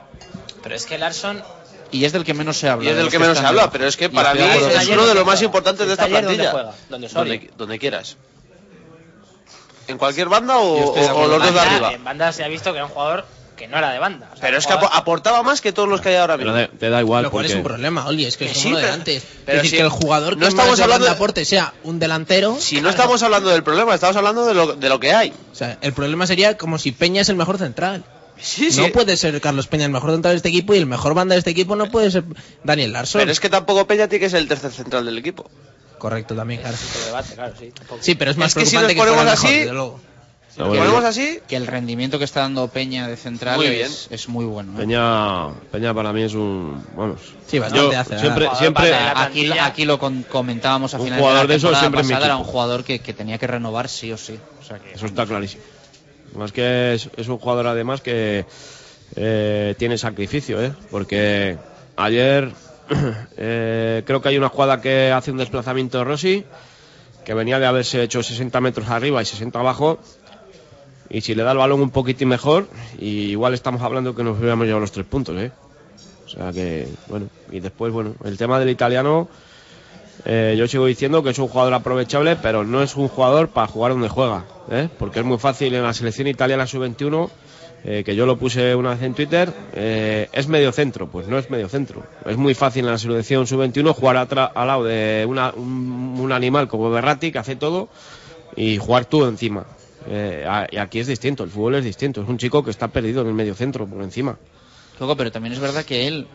Pero 0.63 0.75
es 0.75 0.87
que 0.87 0.97
Larson 0.97 1.43
Y 1.91 2.05
es 2.05 2.13
del 2.13 2.25
que 2.25 2.35
menos 2.35 2.57
se 2.57 2.69
habla. 2.69 2.85
Y 2.85 2.89
es 2.89 2.97
de 2.97 3.03
del 3.03 3.11
que 3.11 3.19
menos 3.19 3.37
se 3.39 3.45
habla, 3.45 3.71
pero 3.71 3.87
es 3.87 3.97
que 3.97 4.09
para 4.11 4.33
mí 4.35 4.41
es 4.41 4.89
uno 4.89 5.07
de 5.07 5.15
los 5.15 5.25
¿Dónde 5.25 5.25
más 5.25 5.25
juega? 5.35 5.45
importantes 5.45 5.87
de 5.87 5.93
esta 5.93 6.07
¿Está 6.07 6.17
ayer 6.19 6.25
dónde 6.25 6.43
plantilla. 6.45 6.51
juega? 6.53 6.73
¿Dónde 6.89 7.09
Soria? 7.09 7.33
Donde, 7.35 7.51
donde 7.57 7.79
quieras. 7.79 8.17
¿En 9.87 9.99
cualquier 9.99 10.29
banda 10.29 10.57
o, 10.57 10.63
o- 10.93 11.15
o 11.25 11.29
los 11.29 11.43
dos 11.43 11.53
de 11.55 11.61
arriba? 11.61 11.93
En 11.93 12.03
banda 12.05 12.33
se 12.33 12.43
ha 12.43 12.49
visto 12.49 12.71
que 12.73 12.79
era 12.79 12.87
un 12.87 12.93
jugador 12.93 13.27
que 13.57 13.69
no 13.69 13.79
era 13.79 13.91
de 13.93 13.99
banda. 13.99 14.31
O 14.33 14.37
sea, 14.37 14.43
Pero 14.47 14.59
es 14.59 14.67
que 14.67 14.73
aportaba 14.73 15.43
más 15.43 15.61
que 15.61 15.73
todos 15.73 15.89
los 15.89 16.01
que 16.01 16.11
hay 16.11 16.17
ahora 16.17 16.37
mismo. 16.37 16.53
te, 16.55 16.69
te 16.69 16.91
da 16.91 17.01
igual. 17.01 17.23
Lo 17.25 17.31
cual 17.31 17.45
porque... 17.45 17.53
es 17.53 17.57
un 17.57 17.63
problema, 17.65 18.07
Oli, 18.07 18.25
es 18.25 18.37
que, 18.37 18.47
Que 18.47 18.53
es 18.53 18.57
sí, 18.59 18.65
como 18.65 18.77
lo 18.81 18.87
de 18.87 18.91
antes. 18.93 19.23
pero 19.47 19.57
es 19.59 19.63
decir, 19.63 19.71
si 19.71 19.77
que 19.77 19.83
el 19.83 19.89
jugador 19.91 20.35
no 20.37 20.41
que 20.41 20.49
estamos 20.49 20.71
más 20.73 20.81
hablando 20.81 21.05
de- 21.07 21.11
aporte 21.13 21.45
sea 21.45 21.73
un 21.85 21.99
delantero. 21.99 22.57
Si 22.61 22.81
no 22.81 22.91
estamos 22.91 23.23
hablando 23.23 23.51
del 23.51 23.63
problema, 23.63 23.95
estamos 23.95 24.17
hablando 24.17 24.45
de 24.47 24.55
lo, 24.55 24.75
de 24.75 24.89
lo 24.89 24.99
que 25.01 25.13
hay. 25.13 25.33
O 25.53 25.55
sea, 25.55 25.79
el 25.81 25.93
problema 25.93 26.27
sería 26.27 26.57
como 26.57 26.79
si 26.79 26.93
Peña 26.93 27.23
es 27.23 27.29
el 27.29 27.37
mejor 27.37 27.59
central. 27.59 28.05
Sí, 28.37 28.73
sí. 28.73 28.81
No 28.81 28.89
puede 28.89 29.17
ser 29.17 29.41
Carlos 29.41 29.69
Peña 29.69 29.85
el 29.85 29.93
mejor 29.93 30.11
central 30.11 30.33
de 30.35 30.37
este 30.39 30.49
equipo 30.49 30.75
y 30.75 30.79
el 30.79 30.87
mejor 30.87 31.15
banda 31.15 31.35
de 31.35 31.39
este 31.39 31.51
equipo 31.51 31.77
no 31.77 31.89
puede 31.91 32.11
ser 32.11 32.25
Daniel 32.65 32.93
Larson. 32.93 33.21
Pero 33.21 33.31
es 33.31 33.39
que 33.39 33.49
tampoco 33.49 33.87
Peña 33.87 34.09
tiene 34.09 34.25
que 34.25 34.31
ser 34.31 34.41
el 34.41 34.49
tercer 34.49 34.73
central 34.73 35.05
del 35.07 35.17
equipo. 35.19 35.49
Correcto, 35.99 36.35
también, 36.35 36.61
claro. 36.61 36.77
Otro 36.77 37.07
debate, 37.07 37.35
claro, 37.35 37.55
sí. 38.01 38.15
pero 38.17 38.31
es 38.33 38.37
más 38.37 38.49
Es 38.49 38.55
que 38.57 38.67
si 38.67 38.77
preocupante 38.77 38.95
nos 38.97 39.07
ponemos 39.07 39.25
mejor, 39.25 39.49
así- 39.49 39.65
lo 40.57 40.69
ponemos 40.69 41.05
así, 41.05 41.41
Que 41.49 41.57
el 41.57 41.67
rendimiento 41.67 42.19
que 42.19 42.25
está 42.25 42.41
dando 42.41 42.69
Peña 42.69 43.09
de 43.09 43.17
central 43.17 43.57
Muy 43.57 43.67
es, 43.67 44.09
es 44.11 44.29
muy 44.29 44.45
bueno. 44.45 44.73
¿eh? 44.75 44.77
Peña, 44.79 45.49
Peña 45.73 45.93
para 45.95 46.13
mí 46.13 46.23
es 46.23 46.35
un. 46.35 46.83
Vamos. 46.97 47.21
Sí, 47.47 47.59
bastante 47.59 47.93
Yo 47.95 47.99
hace, 48.01 48.19
siempre, 48.19 48.49
siempre, 48.57 48.95
Aquí, 48.95 49.51
aquí 49.61 49.85
lo 49.85 49.99
con- 49.99 50.23
comentábamos 50.23 50.95
a 50.95 50.99
Un 50.99 51.05
finales 51.05 51.23
jugador 51.25 51.47
de 51.49 51.59
de 51.59 51.63
la 51.71 51.81
temporada 51.81 52.03
mi 52.07 52.09
pasada, 52.13 52.27
era 52.27 52.37
un 52.37 52.45
jugador 52.45 52.85
que, 52.85 52.99
que 53.01 53.13
tenía 53.13 53.39
que 53.39 53.47
renovar 53.47 53.89
sí 53.89 54.13
o 54.13 54.17
sí. 54.17 54.39
O 54.61 54.65
sea 54.65 54.79
que- 54.79 54.93
Eso 54.93 55.07
está 55.07 55.27
clarísimo. 55.27 55.63
Más 56.37 56.53
que 56.53 56.95
es, 56.95 57.09
es 57.17 57.29
un 57.29 57.39
jugador 57.39 57.67
además 57.69 58.01
que 58.01 58.45
eh, 59.17 59.75
tiene 59.79 59.99
sacrificio, 59.99 60.63
¿eh? 60.63 60.73
Porque 60.91 61.59
ayer 61.97 62.51
eh, 63.37 64.03
creo 64.07 64.21
que 64.21 64.29
hay 64.29 64.39
una 64.39 64.49
jugada 64.49 64.81
que 64.81 65.11
hace 65.13 65.31
un 65.31 65.39
desplazamiento 65.39 65.99
de 65.99 66.05
Rossi, 66.05 66.45
que 67.25 67.35
venía 67.35 67.59
de 67.59 67.67
haberse 67.67 68.03
hecho 68.03 68.23
60 68.23 68.61
metros 68.61 68.89
arriba 68.89 69.23
y 69.23 69.25
60 69.25 69.59
abajo. 69.59 69.99
Y 71.11 71.21
si 71.21 71.35
le 71.35 71.43
da 71.43 71.53
el 71.53 71.59
balón 71.59 71.81
un 71.81 71.91
poquitín 71.91 72.29
mejor, 72.29 72.67
y 72.99 73.31
igual 73.31 73.55
estamos 73.55 73.83
hablando 73.83 74.15
que 74.15 74.25
nos 74.25 74.39
hubiéramos 74.39 74.65
llevado 74.67 74.81
los 74.81 74.93
tres 74.93 75.07
puntos, 75.07 75.37
¿eh? 75.39 75.53
O 76.27 76.29
sea 76.29 76.53
que, 76.53 76.89
bueno, 77.09 77.27
y 77.53 77.61
después, 77.61 77.93
bueno, 77.93 78.15
el 78.25 78.37
tema 78.39 78.59
del 78.59 78.71
italiano, 78.71 79.29
eh, 80.25 80.55
yo 80.59 80.67
sigo 80.67 80.87
diciendo 80.87 81.23
que 81.23 81.31
es 81.31 81.39
un 81.39 81.49
jugador 81.49 81.75
aprovechable, 81.75 82.37
pero 82.37 82.65
no 82.65 82.83
es 82.83 82.97
un 82.97 83.09
jugador 83.09 83.49
para 83.49 83.67
jugar 83.67 83.93
donde 83.93 84.09
juega, 84.09 84.45
¿eh? 84.71 84.89
porque 84.99 85.21
es 85.21 85.25
muy 85.27 85.39
fácil 85.39 85.75
en 85.75 85.83
la 85.83 85.93
selección 85.93 86.27
italiana 86.27 86.67
sub-21, 86.67 87.29
eh, 87.85 88.03
que 88.05 88.17
yo 88.17 88.25
lo 88.25 88.39
puse 88.39 88.75
una 88.75 88.91
vez 88.91 89.03
en 89.03 89.13
Twitter, 89.15 89.53
eh, 89.75 90.29
es 90.33 90.49
medio 90.49 90.73
centro, 90.73 91.09
pues 91.09 91.29
no 91.29 91.37
es 91.39 91.51
medio 91.51 91.69
centro. 91.69 92.03
Es 92.25 92.39
muy 92.39 92.55
fácil 92.55 92.87
en 92.87 92.93
la 92.93 92.99
selección 92.99 93.47
sub-21 93.47 93.93
jugar 93.93 94.17
al 94.17 94.67
lado 94.67 94.85
de 94.85 95.27
una- 95.29 95.53
un, 95.55 96.17
un 96.19 96.33
animal 96.33 96.67
como 96.67 96.91
Berratti 96.91 97.31
que 97.31 97.39
hace 97.39 97.57
todo 97.57 97.91
y 98.57 98.79
jugar 98.79 99.05
tú 99.05 99.27
encima. 99.27 99.67
Eh, 100.07 100.47
aquí 100.79 100.99
es 100.99 101.07
distinto, 101.07 101.45
el 101.45 101.51
fútbol 101.51 101.77
es 101.77 101.85
distinto, 101.85 102.23
es 102.23 102.29
un 102.29 102.39
chico 102.39 102.63
que 102.63 102.71
está 102.71 102.89
perdido 102.89 103.23
en 103.23 103.29
el 103.29 103.35
medio 103.35 103.55
centro 103.55 103.87
por 103.87 104.03
encima. 104.03 104.39
Luego, 104.99 105.17
pero 105.17 105.33
también 105.33 105.53
es 105.55 105.61
verdad 105.61 105.85
que 105.85 106.07
él, 106.07 106.27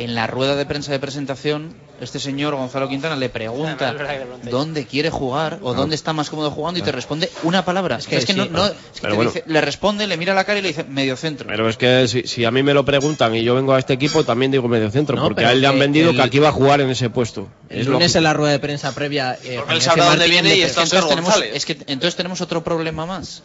en 0.00 0.14
la 0.14 0.26
rueda 0.26 0.56
de 0.56 0.64
prensa 0.64 0.92
de 0.92 0.98
presentación, 0.98 1.74
este 2.00 2.18
señor 2.18 2.54
Gonzalo 2.54 2.88
Quintana 2.88 3.16
le 3.16 3.28
pregunta 3.28 3.94
dónde 4.50 4.86
quiere 4.86 5.10
jugar 5.10 5.58
o 5.62 5.74
dónde 5.74 5.94
está 5.94 6.14
más 6.14 6.30
cómodo 6.30 6.50
jugando 6.50 6.80
y 6.80 6.82
te 6.82 6.90
responde 6.90 7.28
una 7.42 7.66
palabra. 7.66 7.96
Es 7.98 8.06
que, 8.06 8.18
que 8.24 8.32
no, 8.32 8.44
sí. 8.44 8.48
no- 8.50 8.64
es 8.66 8.72
que 8.72 8.78
Pero 9.02 9.10
te 9.12 9.16
bueno. 9.16 9.30
dice- 9.30 9.44
le 9.46 9.60
responde, 9.60 10.06
le 10.06 10.16
mira 10.16 10.32
la 10.34 10.44
cara 10.44 10.58
y 10.58 10.62
le 10.62 10.68
dice 10.68 10.84
medio 10.84 11.16
centro. 11.18 11.46
Pero 11.46 11.68
es 11.68 11.76
que 11.76 12.08
si, 12.08 12.22
si 12.22 12.46
a 12.46 12.50
mí 12.50 12.62
me 12.62 12.72
lo 12.72 12.84
preguntan 12.86 13.34
y 13.34 13.42
yo 13.44 13.54
vengo 13.54 13.74
a 13.74 13.78
este 13.78 13.92
equipo, 13.92 14.24
también 14.24 14.50
digo 14.50 14.66
medio 14.68 14.90
centro, 14.90 15.16
No, 15.16 15.24
porque 15.24 15.44
a 15.44 15.52
él 15.52 15.60
le 15.60 15.66
han 15.66 15.78
vendido 15.78 16.10
el- 16.10 16.16
que 16.16 16.22
aquí 16.22 16.38
va 16.38 16.48
a 16.48 16.52
jugar 16.52 16.80
en 16.80 16.88
ese 16.88 17.10
puesto. 17.10 17.48
El 17.68 17.80
Es 17.80 17.86
lunes 17.86 18.14
en 18.16 18.22
la 18.24 18.32
rueda 18.32 18.52
de 18.52 18.58
prensa 18.58 18.94
previa. 18.94 19.38
Eh, 19.44 19.56
Porque 19.58 19.74
él 19.74 19.82
sabrá 19.82 20.06
dónde 20.06 20.28
viene 20.28 20.56
y 20.56 20.62
está 20.62 20.82
entonces 20.84 21.06
tenemos, 21.08 21.30
González. 21.34 21.54
es 21.56 21.66
que 21.66 21.72
entonces 21.86 22.16
tenemos 22.16 22.40
otro 22.40 22.64
problema 22.64 23.04
más. 23.04 23.42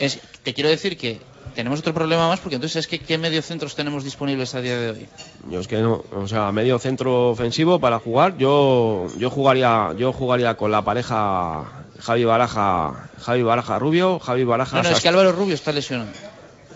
Es, 0.00 0.20
te 0.42 0.54
quiero 0.54 0.70
decir 0.70 0.96
que 0.96 1.20
tenemos 1.58 1.80
otro 1.80 1.92
problema 1.92 2.28
más 2.28 2.38
porque 2.38 2.54
entonces 2.54 2.76
es 2.76 2.86
que 2.86 3.00
¿qué 3.00 3.18
mediocentros 3.18 3.74
tenemos 3.74 4.04
disponibles 4.04 4.54
a 4.54 4.60
día 4.60 4.78
de 4.78 4.90
hoy? 4.92 5.08
Yo 5.50 5.58
es 5.58 5.66
que 5.66 5.78
no, 5.78 6.04
o 6.14 6.28
sea, 6.28 6.52
medio 6.52 6.78
centro 6.78 7.30
ofensivo 7.30 7.80
para 7.80 7.98
jugar, 7.98 8.36
yo 8.38 9.08
yo 9.18 9.28
jugaría 9.28 9.92
yo 9.98 10.12
jugaría 10.12 10.54
con 10.56 10.70
la 10.70 10.82
pareja 10.82 11.64
Javi 12.00 12.24
Baraja, 12.24 13.08
Javi 13.20 13.42
Baraja 13.42 13.76
Rubio, 13.80 14.20
Javi 14.20 14.44
Baraja 14.44 14.76
No, 14.76 14.82
no, 14.84 14.88
es 14.90 15.00
que. 15.00 15.08
Álvaro 15.08 15.32
Rubio 15.32 15.54
está 15.54 15.72
lesionado. 15.72 16.10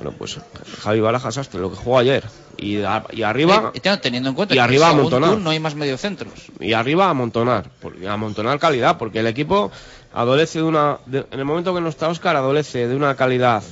Bueno, 0.00 0.16
pues 0.18 0.36
Javi 0.80 0.98
Baraja 0.98 1.30
Sastre, 1.30 1.60
lo 1.60 1.70
que 1.70 1.76
jugó 1.76 1.98
ayer. 1.98 2.24
Y, 2.58 2.82
a- 2.82 3.04
y 3.12 3.22
arriba 3.22 3.70
Eh, 3.74 3.78
tengo- 3.80 3.98
teniendo 4.00 4.30
en 4.30 4.34
cuenta 4.34 4.52
y 4.54 4.56
que 4.56 4.60
arriba 4.60 4.88
amontonar. 4.88 5.38
no 5.38 5.50
hay 5.50 5.60
más 5.60 5.76
mediocentros. 5.76 6.32
y 6.58 6.72
arriba 6.72 7.06
a 7.06 7.10
amontonar, 7.10 7.70
amontonar 8.08 8.58
calidad, 8.58 8.98
porque 8.98 9.20
el 9.20 9.26
equipo 9.28 9.70
adolece 10.14 10.58
de 10.58 10.64
una 10.64 10.98
de- 11.06 11.26
en 11.30 11.38
el 11.38 11.44
momento 11.44 11.74
que 11.74 11.80
no 11.80 11.88
está 11.88 12.08
Oscar 12.08 12.36
adolece 12.36 12.86
de 12.88 12.94
una 12.96 13.14
calidad. 13.16 13.62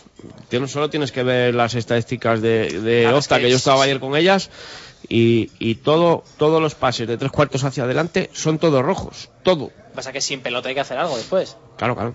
Tien- 0.51 0.67
solo 0.69 0.91
tienes 0.91 1.13
que 1.13 1.23
ver 1.23 1.55
las 1.55 1.75
estadísticas 1.75 2.41
de, 2.43 2.81
de 2.81 3.03
Claro, 3.03 3.19
es 3.19 3.25
Opta, 3.27 3.37
que 3.37 3.43
que 3.45 3.51
yo 3.51 3.57
es- 3.57 3.61
estaba 3.63 3.85
ayer 3.85 4.01
con 4.01 4.17
ellas 4.17 4.51
y, 5.09 5.51
y 5.59 5.77
todo 5.77 6.25
todos 6.39 6.61
los 6.61 6.75
pases 6.75 7.09
de 7.09 7.17
tres 7.17 7.31
cuartos 7.33 7.65
hacia 7.65 7.85
adelante 7.85 8.31
son 8.33 8.59
todos 8.59 8.83
rojos, 8.85 9.31
todo. 9.43 9.71
Pasa 9.95 10.13
que 10.13 10.21
sin 10.21 10.41
pelota 10.41 10.69
hay 10.69 10.75
que 10.75 10.81
hacer 10.81 10.99
algo 10.99 11.17
después. 11.17 11.57
Claro, 11.77 11.95
claro. 11.95 12.15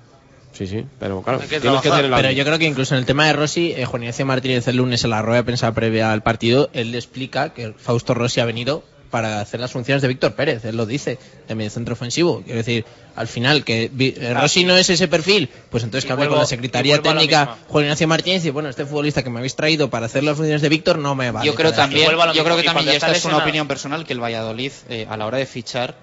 Sí, 0.53 0.67
sí, 0.67 0.85
pero 0.99 1.21
claro, 1.21 1.39
Hay 1.41 1.49
que 1.49 1.59
tienes 1.59 1.81
que 1.81 1.89
trabajar, 1.89 1.91
tener 1.97 2.11
la 2.11 2.15
Pero 2.17 2.31
yo 2.31 2.45
creo 2.45 2.57
que 2.57 2.63
incluso 2.65 2.93
en 2.95 2.99
el 2.99 3.05
tema 3.05 3.25
de 3.27 3.33
Rossi, 3.33 3.73
eh, 3.75 3.83
Juan 3.85 4.03
Ignacio 4.03 4.25
Martínez 4.25 4.65
el 4.69 4.77
lunes 4.77 5.03
en 5.03 5.09
la 5.09 5.21
rueda 5.21 5.39
de 5.39 5.43
prensa 5.43 5.73
previa 5.73 6.13
al 6.13 6.23
partido, 6.23 6.69
él 6.71 6.91
le 6.93 6.97
explica 6.97 7.53
que 7.53 7.73
Fausto 7.73 8.13
Rossi 8.13 8.39
ha 8.39 8.45
venido 8.45 8.81
para 9.15 9.39
hacer 9.39 9.61
las 9.61 9.71
funciones 9.71 10.01
de 10.01 10.09
Víctor 10.09 10.33
Pérez, 10.35 10.65
él 10.65 10.75
lo 10.75 10.85
dice, 10.85 11.17
de 11.47 11.55
medio 11.55 11.69
centro 11.69 11.93
ofensivo. 11.93 12.41
Quiero 12.43 12.57
decir, 12.57 12.83
al 13.15 13.29
final, 13.29 13.63
que 13.63 13.89
eh, 13.97 14.33
Rossi 14.33 14.65
no 14.65 14.75
es 14.75 14.89
ese 14.89 15.07
perfil, 15.07 15.49
pues 15.69 15.85
entonces 15.85 16.03
Y 16.03 16.07
que 16.07 16.11
hable 16.13 16.25
vuelvo- 16.25 16.33
con 16.33 16.39
la 16.41 16.45
Secretaría 16.47 17.01
Técnica. 17.01 17.55
Juan 17.69 17.85
Ignacio 17.85 18.09
Martínez 18.09 18.43
y 18.45 18.49
bueno, 18.49 18.67
este 18.67 18.85
futbolista 18.85 19.23
que 19.23 19.29
me 19.29 19.37
habéis 19.39 19.55
traído 19.55 19.89
para 19.89 20.07
hacer 20.07 20.25
las 20.25 20.35
funciones 20.35 20.61
de 20.61 20.67
Víctor 20.67 20.97
no 20.99 21.15
me 21.15 21.31
vale. 21.31 21.45
yo 21.45 21.55
creo 21.55 21.71
también, 21.71 22.09
yo 22.33 22.43
creo 22.43 22.57
que 22.57 22.63
también 22.63 22.89
y 22.89 22.95
esta 22.97 23.11
es 23.11 23.23
una 23.23 23.37
opinión 23.37 23.69
personal 23.69 24.05
que 24.05 24.11
el 24.11 24.21
Valladolid 24.21 24.73
eh, 24.89 25.07
a 25.09 25.15
la 25.15 25.25
hora 25.27 25.37
de 25.37 25.45
fichar 25.45 25.95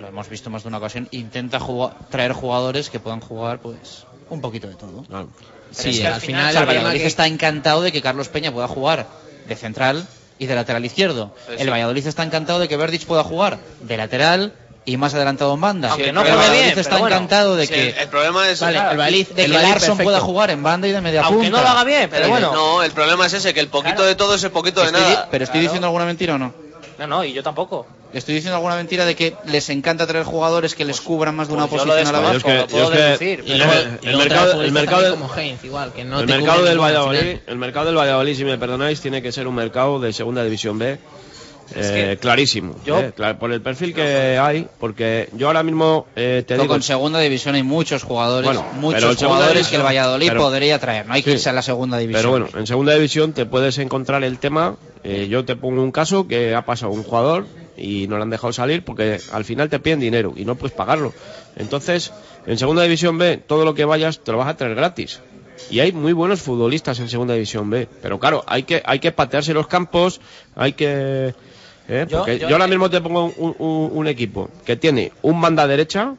lo 0.00 0.08
hemos 0.08 0.28
visto 0.28 0.50
más 0.50 0.62
de 0.64 0.68
una 0.70 0.78
ocasión 0.78 1.06
intenta 1.12 1.60
jugar- 1.60 1.94
traer 2.10 2.32
jugadores 2.32 2.90
que 2.90 2.98
puedan 2.98 3.20
jugar 3.20 3.60
pues 3.60 4.04
un 4.30 4.40
poquito 4.40 4.66
de 4.66 4.74
todo. 4.74 5.04
Claro. 5.04 5.28
Sí, 5.70 5.90
es 5.90 6.00
que 6.00 6.06
al 6.08 6.14
al 6.14 6.20
final, 6.20 6.56
el 6.56 6.66
Valladolid 6.66 7.00
que- 7.02 7.06
está 7.06 7.28
encantado 7.28 7.82
de 7.82 7.92
que 7.92 8.02
Carlos 8.02 8.28
Peña 8.28 8.50
pueda 8.52 8.66
jugar 8.66 9.06
de 9.46 9.54
central 9.54 10.04
y 10.38 10.46
de 10.46 10.54
lateral 10.54 10.84
izquierdo. 10.84 11.34
El 11.48 11.58
sí. 11.58 11.66
Valladolid 11.68 12.06
está 12.06 12.22
encantado 12.22 12.58
de 12.58 12.68
que 12.68 12.76
Verdich 12.76 13.06
pueda 13.06 13.22
jugar 13.24 13.58
de 13.80 13.96
lateral 13.96 14.52
y 14.86 14.96
más 14.98 15.14
adelantado 15.14 15.54
en 15.54 15.60
banda. 15.62 15.88
Aunque 15.90 16.10
el 16.10 16.14
no 16.14 16.20
juegue 16.22 16.50
bien, 16.50 16.78
está 16.78 16.98
bueno. 16.98 17.16
encantado 17.16 17.56
de 17.56 17.66
Sí, 17.66 17.72
que 17.72 17.88
el, 17.90 17.98
el 17.98 18.08
problema 18.08 18.48
es 18.50 18.60
Vale, 18.60 18.76
el 18.78 18.84
Valladolid- 18.98 19.28
de 19.28 19.44
el 19.44 19.52
que 19.52 19.58
Larson 19.58 19.96
pueda 19.98 20.20
jugar 20.20 20.50
en 20.50 20.62
banda 20.62 20.86
y 20.88 20.92
de 20.92 21.00
media 21.00 21.22
Aunque 21.22 21.44
punta. 21.44 21.56
no 21.58 21.62
lo 21.62 21.68
haga 21.70 21.84
bien, 21.84 22.10
pero 22.10 22.28
bueno. 22.28 22.52
No, 22.52 22.82
el 22.82 22.90
problema 22.92 23.24
es 23.26 23.32
ese, 23.32 23.54
que 23.54 23.60
el 23.60 23.68
poquito 23.68 23.94
Claro. 23.96 24.08
de 24.08 24.14
todo 24.14 24.34
es 24.34 24.42
el 24.44 24.50
poquito 24.50 24.80
de 24.80 24.88
Estoy 24.88 25.00
nada. 25.00 25.28
pero 25.30 25.44
estoy 25.44 25.60
Claro. 25.60 25.62
diciendo 25.70 25.86
alguna 25.86 26.04
mentira 26.04 26.34
o 26.34 26.38
no. 26.38 26.52
No, 26.98 27.06
no, 27.06 27.24
y 27.24 27.32
yo 27.32 27.42
tampoco. 27.42 27.86
Estoy 28.12 28.36
diciendo 28.36 28.54
alguna 28.56 28.76
mentira 28.76 29.04
de 29.04 29.16
que 29.16 29.34
les 29.46 29.68
encanta 29.70 30.06
traer 30.06 30.24
jugadores 30.24 30.76
que 30.76 30.84
les 30.84 31.00
cubran 31.00 31.34
más 31.34 31.48
de 31.48 31.54
una 31.54 31.66
pues 31.66 31.82
yo 31.82 31.86
lo 31.86 31.92
posición 31.94 32.14
a 32.14 32.20
la 32.20 32.30
vez. 32.30 32.34
desconozco, 32.44 32.76
Yo 32.76 32.84
es 32.84 32.90
lo 32.90 32.90
que- 32.90 32.96
puedo 32.98 33.08
yo 33.08 33.08
es 33.10 33.18
que- 33.18 33.24
deducir. 33.26 33.44
Y 33.48 33.52
el- 33.52 34.16
mercado- 34.16 34.58
del 36.64 36.78
Valladolid, 36.80 37.38
el 37.48 37.56
mercado 37.58 37.86
del 37.86 37.96
Valladolid, 37.98 38.36
si 38.36 38.44
me 38.44 38.56
perdonáis, 38.58 39.00
tiene 39.00 39.20
que 39.20 39.32
ser 39.32 39.48
un 39.48 39.56
mercado 39.56 39.98
de 39.98 40.12
segunda 40.12 40.44
división 40.44 40.78
B 40.78 40.98
Es 41.74 41.90
que 41.90 42.18
clarísimo. 42.20 42.74
yo- 42.84 43.00
eh, 43.00 43.12
por 43.38 43.52
el 43.52 43.60
perfil 43.62 43.94
que 43.94 44.38
hay, 44.38 44.66
porque 44.78 45.28
yo 45.32 45.46
ahora 45.48 45.62
mismo 45.62 46.06
eh, 46.16 46.44
te 46.46 46.54
digo. 46.54 46.66
con 46.68 46.82
segunda 46.82 47.18
división 47.20 47.54
hay 47.54 47.62
muchos 47.62 48.02
jugadores, 48.02 48.46
Bueno, 48.46 48.64
muchos 48.74 49.20
en 49.22 49.28
jugadores 49.28 49.68
que 49.68 49.76
el 49.76 49.82
Valladolid 49.82 50.28
pero- 50.28 50.40
podría 50.42 50.78
traer. 50.78 51.06
No 51.06 51.14
hay 51.14 51.22
que 51.22 51.30
Sí. 51.30 51.36
irse 51.36 51.50
a 51.50 51.52
la 51.52 51.62
segunda 51.62 51.98
división. 51.98 52.20
Pero 52.22 52.30
bueno, 52.30 52.48
en 52.58 52.66
segunda 52.66 52.94
división 52.94 53.32
te 53.32 53.46
puedes 53.46 53.78
encontrar 53.78 54.24
el 54.24 54.38
tema. 54.38 54.76
eh, 55.06 55.28
yo 55.28 55.44
te 55.44 55.54
pongo 55.54 55.82
un 55.82 55.92
caso 55.92 56.26
que 56.26 56.54
ha 56.54 56.64
pasado 56.64 56.90
un 56.90 57.02
jugador 57.02 57.46
y 57.76 58.06
no 58.08 58.16
le 58.16 58.22
han 58.22 58.30
dejado 58.30 58.54
salir 58.54 58.82
porque 58.82 59.18
al 59.32 59.44
final 59.44 59.68
te 59.68 59.78
piden 59.78 60.00
dinero 60.00 60.32
y 60.34 60.46
no 60.46 60.54
puedes 60.54 60.74
pagarlo. 60.74 61.12
Entonces, 61.56 62.10
en 62.46 62.56
segunda 62.58 62.82
división 62.84 63.18
B, 63.18 63.36
todo 63.36 63.66
lo 63.66 63.74
que 63.74 63.84
vayas 63.84 64.20
te 64.20 64.32
lo 64.32 64.38
vas 64.38 64.48
a 64.48 64.56
traer 64.56 64.74
gratis. 64.74 65.20
Y 65.70 65.80
hay 65.80 65.92
muy 65.92 66.12
buenos 66.14 66.40
futbolistas 66.40 66.98
en 67.00 67.08
segunda 67.10 67.34
división 67.34 67.68
B. 67.70 67.86
Pero 68.02 68.18
claro, 68.18 68.44
hay 68.46 68.62
que, 68.62 68.82
hay 68.84 68.98
que 68.98 69.12
patearse 69.12 69.52
los 69.54 69.66
campos, 69.66 70.20
hay 70.56 70.72
que. 70.72 71.34
¿Eh? 71.88 72.06
Yo- 72.08 72.18
Porque 72.18 72.38
yo- 72.38 72.48
yo, 72.48 72.54
ahora 72.54 72.66
mismo 72.66 72.88
te 72.90 73.00
pongo 73.00 73.26
un, 73.36 73.54
un- 73.58 73.90
un 73.92 74.06
equipo 74.08 74.50
que 74.64 74.76
tiene 74.76 75.12
un 75.22 75.40
banda 75.40 75.66
derecha 75.66 76.14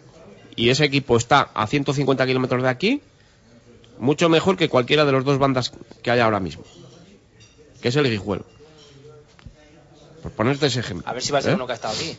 y 0.55 0.69
ese 0.69 0.85
equipo 0.85 1.17
está 1.17 1.49
a 1.53 1.67
150 1.67 2.25
kilómetros 2.25 2.61
de 2.63 2.69
aquí, 2.69 3.01
mucho 3.97 4.29
mejor 4.29 4.57
que 4.57 4.69
cualquiera 4.69 5.05
de 5.05 5.11
los 5.11 5.23
dos 5.25 5.37
bandas 5.37 5.71
que 6.01 6.11
hay 6.11 6.19
ahora 6.19 6.39
mismo, 6.39 6.63
que 7.81 7.89
es 7.89 7.95
el 7.95 8.09
Guijuelo. 8.09 8.45
Por 10.21 10.31
ponerte 10.31 10.65
ese 10.67 10.79
ejemplo. 10.79 11.07
A 11.09 11.13
ver 11.13 11.21
si 11.21 11.31
va 11.31 11.39
a 11.39 11.41
ser 11.41 11.51
¿eh? 11.51 11.55
uno 11.55 11.65
que 11.67 11.73
ha 11.73 11.75
estado 11.75 11.93
aquí. 11.93 12.17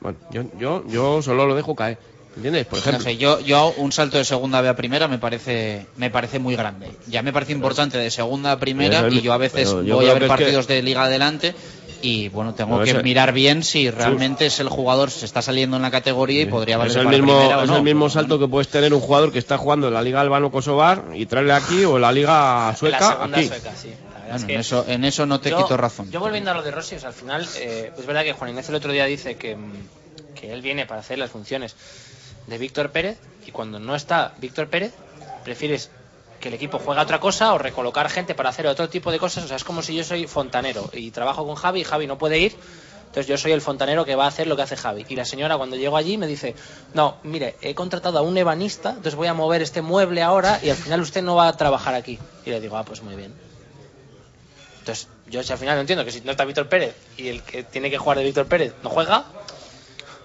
Bueno, 0.00 0.18
yo, 0.30 0.42
yo, 0.58 0.84
yo 0.88 1.22
solo 1.22 1.46
lo 1.46 1.54
dejo 1.54 1.74
caer. 1.74 1.98
¿Entiendes? 2.36 2.66
Por 2.66 2.74
No 2.78 2.80
ejemplo. 2.80 3.02
sé, 3.02 3.16
yo, 3.16 3.40
yo 3.40 3.74
un 3.78 3.90
salto 3.90 4.16
de 4.16 4.24
segunda 4.24 4.60
a 4.68 4.76
primera 4.76 5.08
me 5.08 5.18
parece 5.18 5.86
me 5.96 6.08
parece 6.08 6.38
muy 6.38 6.54
grande. 6.54 6.88
Ya 7.08 7.22
me 7.22 7.32
parece 7.32 7.52
importante 7.52 7.98
de 7.98 8.10
segunda 8.12 8.52
a 8.52 8.58
primera 8.60 9.08
y 9.10 9.20
yo 9.22 9.32
a 9.32 9.38
veces 9.38 9.68
yo 9.84 9.96
voy 9.96 10.06
a 10.08 10.14
ver 10.14 10.22
es 10.22 10.28
que- 10.28 10.28
partidos 10.28 10.66
de 10.68 10.82
liga 10.82 11.02
adelante 11.04 11.54
y 12.00 12.28
bueno, 12.28 12.54
tengo 12.54 12.82
que 12.84 12.90
ese- 12.90 13.02
mirar 13.02 13.32
bien 13.32 13.62
si 13.64 13.90
realmente 13.90 14.46
es 14.46 14.60
el 14.60 14.68
jugador, 14.68 15.10
se 15.10 15.24
está 15.26 15.42
saliendo 15.42 15.76
en 15.76 15.82
la 15.82 15.90
categoría 15.90 16.42
y 16.42 16.46
podría 16.46 16.76
valer 16.78 16.90
es 16.92 16.96
el 16.96 17.04
para 17.04 17.16
mismo, 17.16 17.36
primera 17.36 17.58
o 17.58 17.62
es 17.64 17.70
no. 17.70 17.76
el 17.78 17.82
mismo 17.82 18.08
salto 18.10 18.38
que 18.38 18.46
puedes 18.48 18.68
tener 18.68 18.94
un 18.94 19.00
jugador 19.00 19.32
que 19.32 19.38
está 19.38 19.58
jugando 19.58 19.88
en 19.88 19.94
la 19.94 20.02
Liga 20.02 20.20
Albano-Kosovar 20.20 21.06
y 21.14 21.26
traerle 21.26 21.52
aquí 21.54 21.84
o 21.84 21.96
en 21.96 22.02
la 22.02 22.12
Liga 22.12 22.74
sueca 22.76 23.26
la 23.26 23.36
aquí. 23.38 23.48
sueca, 23.48 23.74
sí. 23.74 23.88
La 23.88 23.94
verdad 24.20 24.20
Bueno, 24.22 24.36
es 24.36 24.44
que 24.44 24.54
en, 24.54 24.60
eso, 24.60 24.84
en 24.88 25.04
eso 25.04 25.26
no 25.26 25.40
te 25.40 25.50
yo- 25.50 25.58
quito 25.58 25.76
razón. 25.76 26.10
Yo 26.10 26.20
volviendo 26.20 26.50
a 26.50 26.54
lo 26.54 26.62
de 26.62 26.70
Rossi, 26.70 26.94
o 26.96 27.00
sea, 27.00 27.08
al 27.08 27.14
final, 27.14 27.48
eh, 27.56 27.92
es 27.96 28.06
verdad 28.06 28.22
que 28.24 28.32
Juan 28.32 28.50
Ignacio 28.50 28.70
el 28.72 28.76
otro 28.76 28.92
día 28.92 29.04
dice 29.06 29.36
que, 29.36 29.56
mm, 29.56 29.72
que 30.34 30.52
él 30.52 30.62
viene 30.62 30.86
para 30.86 31.00
hacer 31.00 31.18
las 31.18 31.30
funciones 31.30 31.74
de 32.46 32.58
Víctor 32.58 32.90
Pérez 32.90 33.18
y 33.46 33.50
cuando 33.50 33.78
no 33.80 33.94
está 33.96 34.34
Víctor 34.38 34.68
Pérez, 34.68 34.92
prefieres 35.44 35.90
que 36.40 36.48
el 36.48 36.54
equipo 36.54 36.78
juegue 36.78 37.00
a 37.00 37.04
otra 37.04 37.20
cosa 37.20 37.52
o 37.52 37.58
recolocar 37.58 38.08
gente 38.08 38.34
para 38.34 38.50
hacer 38.50 38.66
otro 38.66 38.88
tipo 38.88 39.10
de 39.10 39.18
cosas. 39.18 39.44
O 39.44 39.48
sea, 39.48 39.56
es 39.56 39.64
como 39.64 39.82
si 39.82 39.94
yo 39.94 40.04
soy 40.04 40.26
fontanero 40.26 40.88
y 40.92 41.10
trabajo 41.10 41.46
con 41.46 41.56
Javi 41.56 41.80
y 41.80 41.84
Javi 41.84 42.06
no 42.06 42.18
puede 42.18 42.38
ir. 42.38 42.56
Entonces 43.08 43.26
yo 43.26 43.38
soy 43.38 43.52
el 43.52 43.62
fontanero 43.62 44.04
que 44.04 44.14
va 44.14 44.26
a 44.26 44.28
hacer 44.28 44.46
lo 44.46 44.54
que 44.54 44.62
hace 44.62 44.76
Javi. 44.76 45.06
Y 45.08 45.16
la 45.16 45.24
señora 45.24 45.56
cuando 45.56 45.76
llego 45.76 45.96
allí 45.96 46.18
me 46.18 46.26
dice, 46.26 46.54
no, 46.92 47.16
mire, 47.22 47.56
he 47.62 47.74
contratado 47.74 48.18
a 48.18 48.22
un 48.22 48.36
ebanista, 48.36 48.90
entonces 48.90 49.14
voy 49.14 49.28
a 49.28 49.34
mover 49.34 49.62
este 49.62 49.80
mueble 49.80 50.22
ahora 50.22 50.60
y 50.62 50.68
al 50.68 50.76
final 50.76 51.00
usted 51.00 51.22
no 51.22 51.34
va 51.34 51.48
a 51.48 51.56
trabajar 51.56 51.94
aquí. 51.94 52.18
Y 52.44 52.50
le 52.50 52.60
digo, 52.60 52.76
ah, 52.76 52.84
pues 52.84 53.02
muy 53.02 53.16
bien. 53.16 53.34
Entonces, 54.80 55.08
yo 55.26 55.42
si 55.42 55.52
al 55.52 55.58
final 55.58 55.76
no 55.76 55.80
entiendo 55.80 56.04
que 56.04 56.12
si 56.12 56.20
no 56.20 56.30
está 56.30 56.44
Víctor 56.44 56.68
Pérez 56.68 56.94
y 57.16 57.28
el 57.28 57.42
que 57.42 57.62
tiene 57.62 57.90
que 57.90 57.98
jugar 57.98 58.18
de 58.18 58.24
Víctor 58.24 58.46
Pérez 58.46 58.74
no 58.82 58.90
juega, 58.90 59.24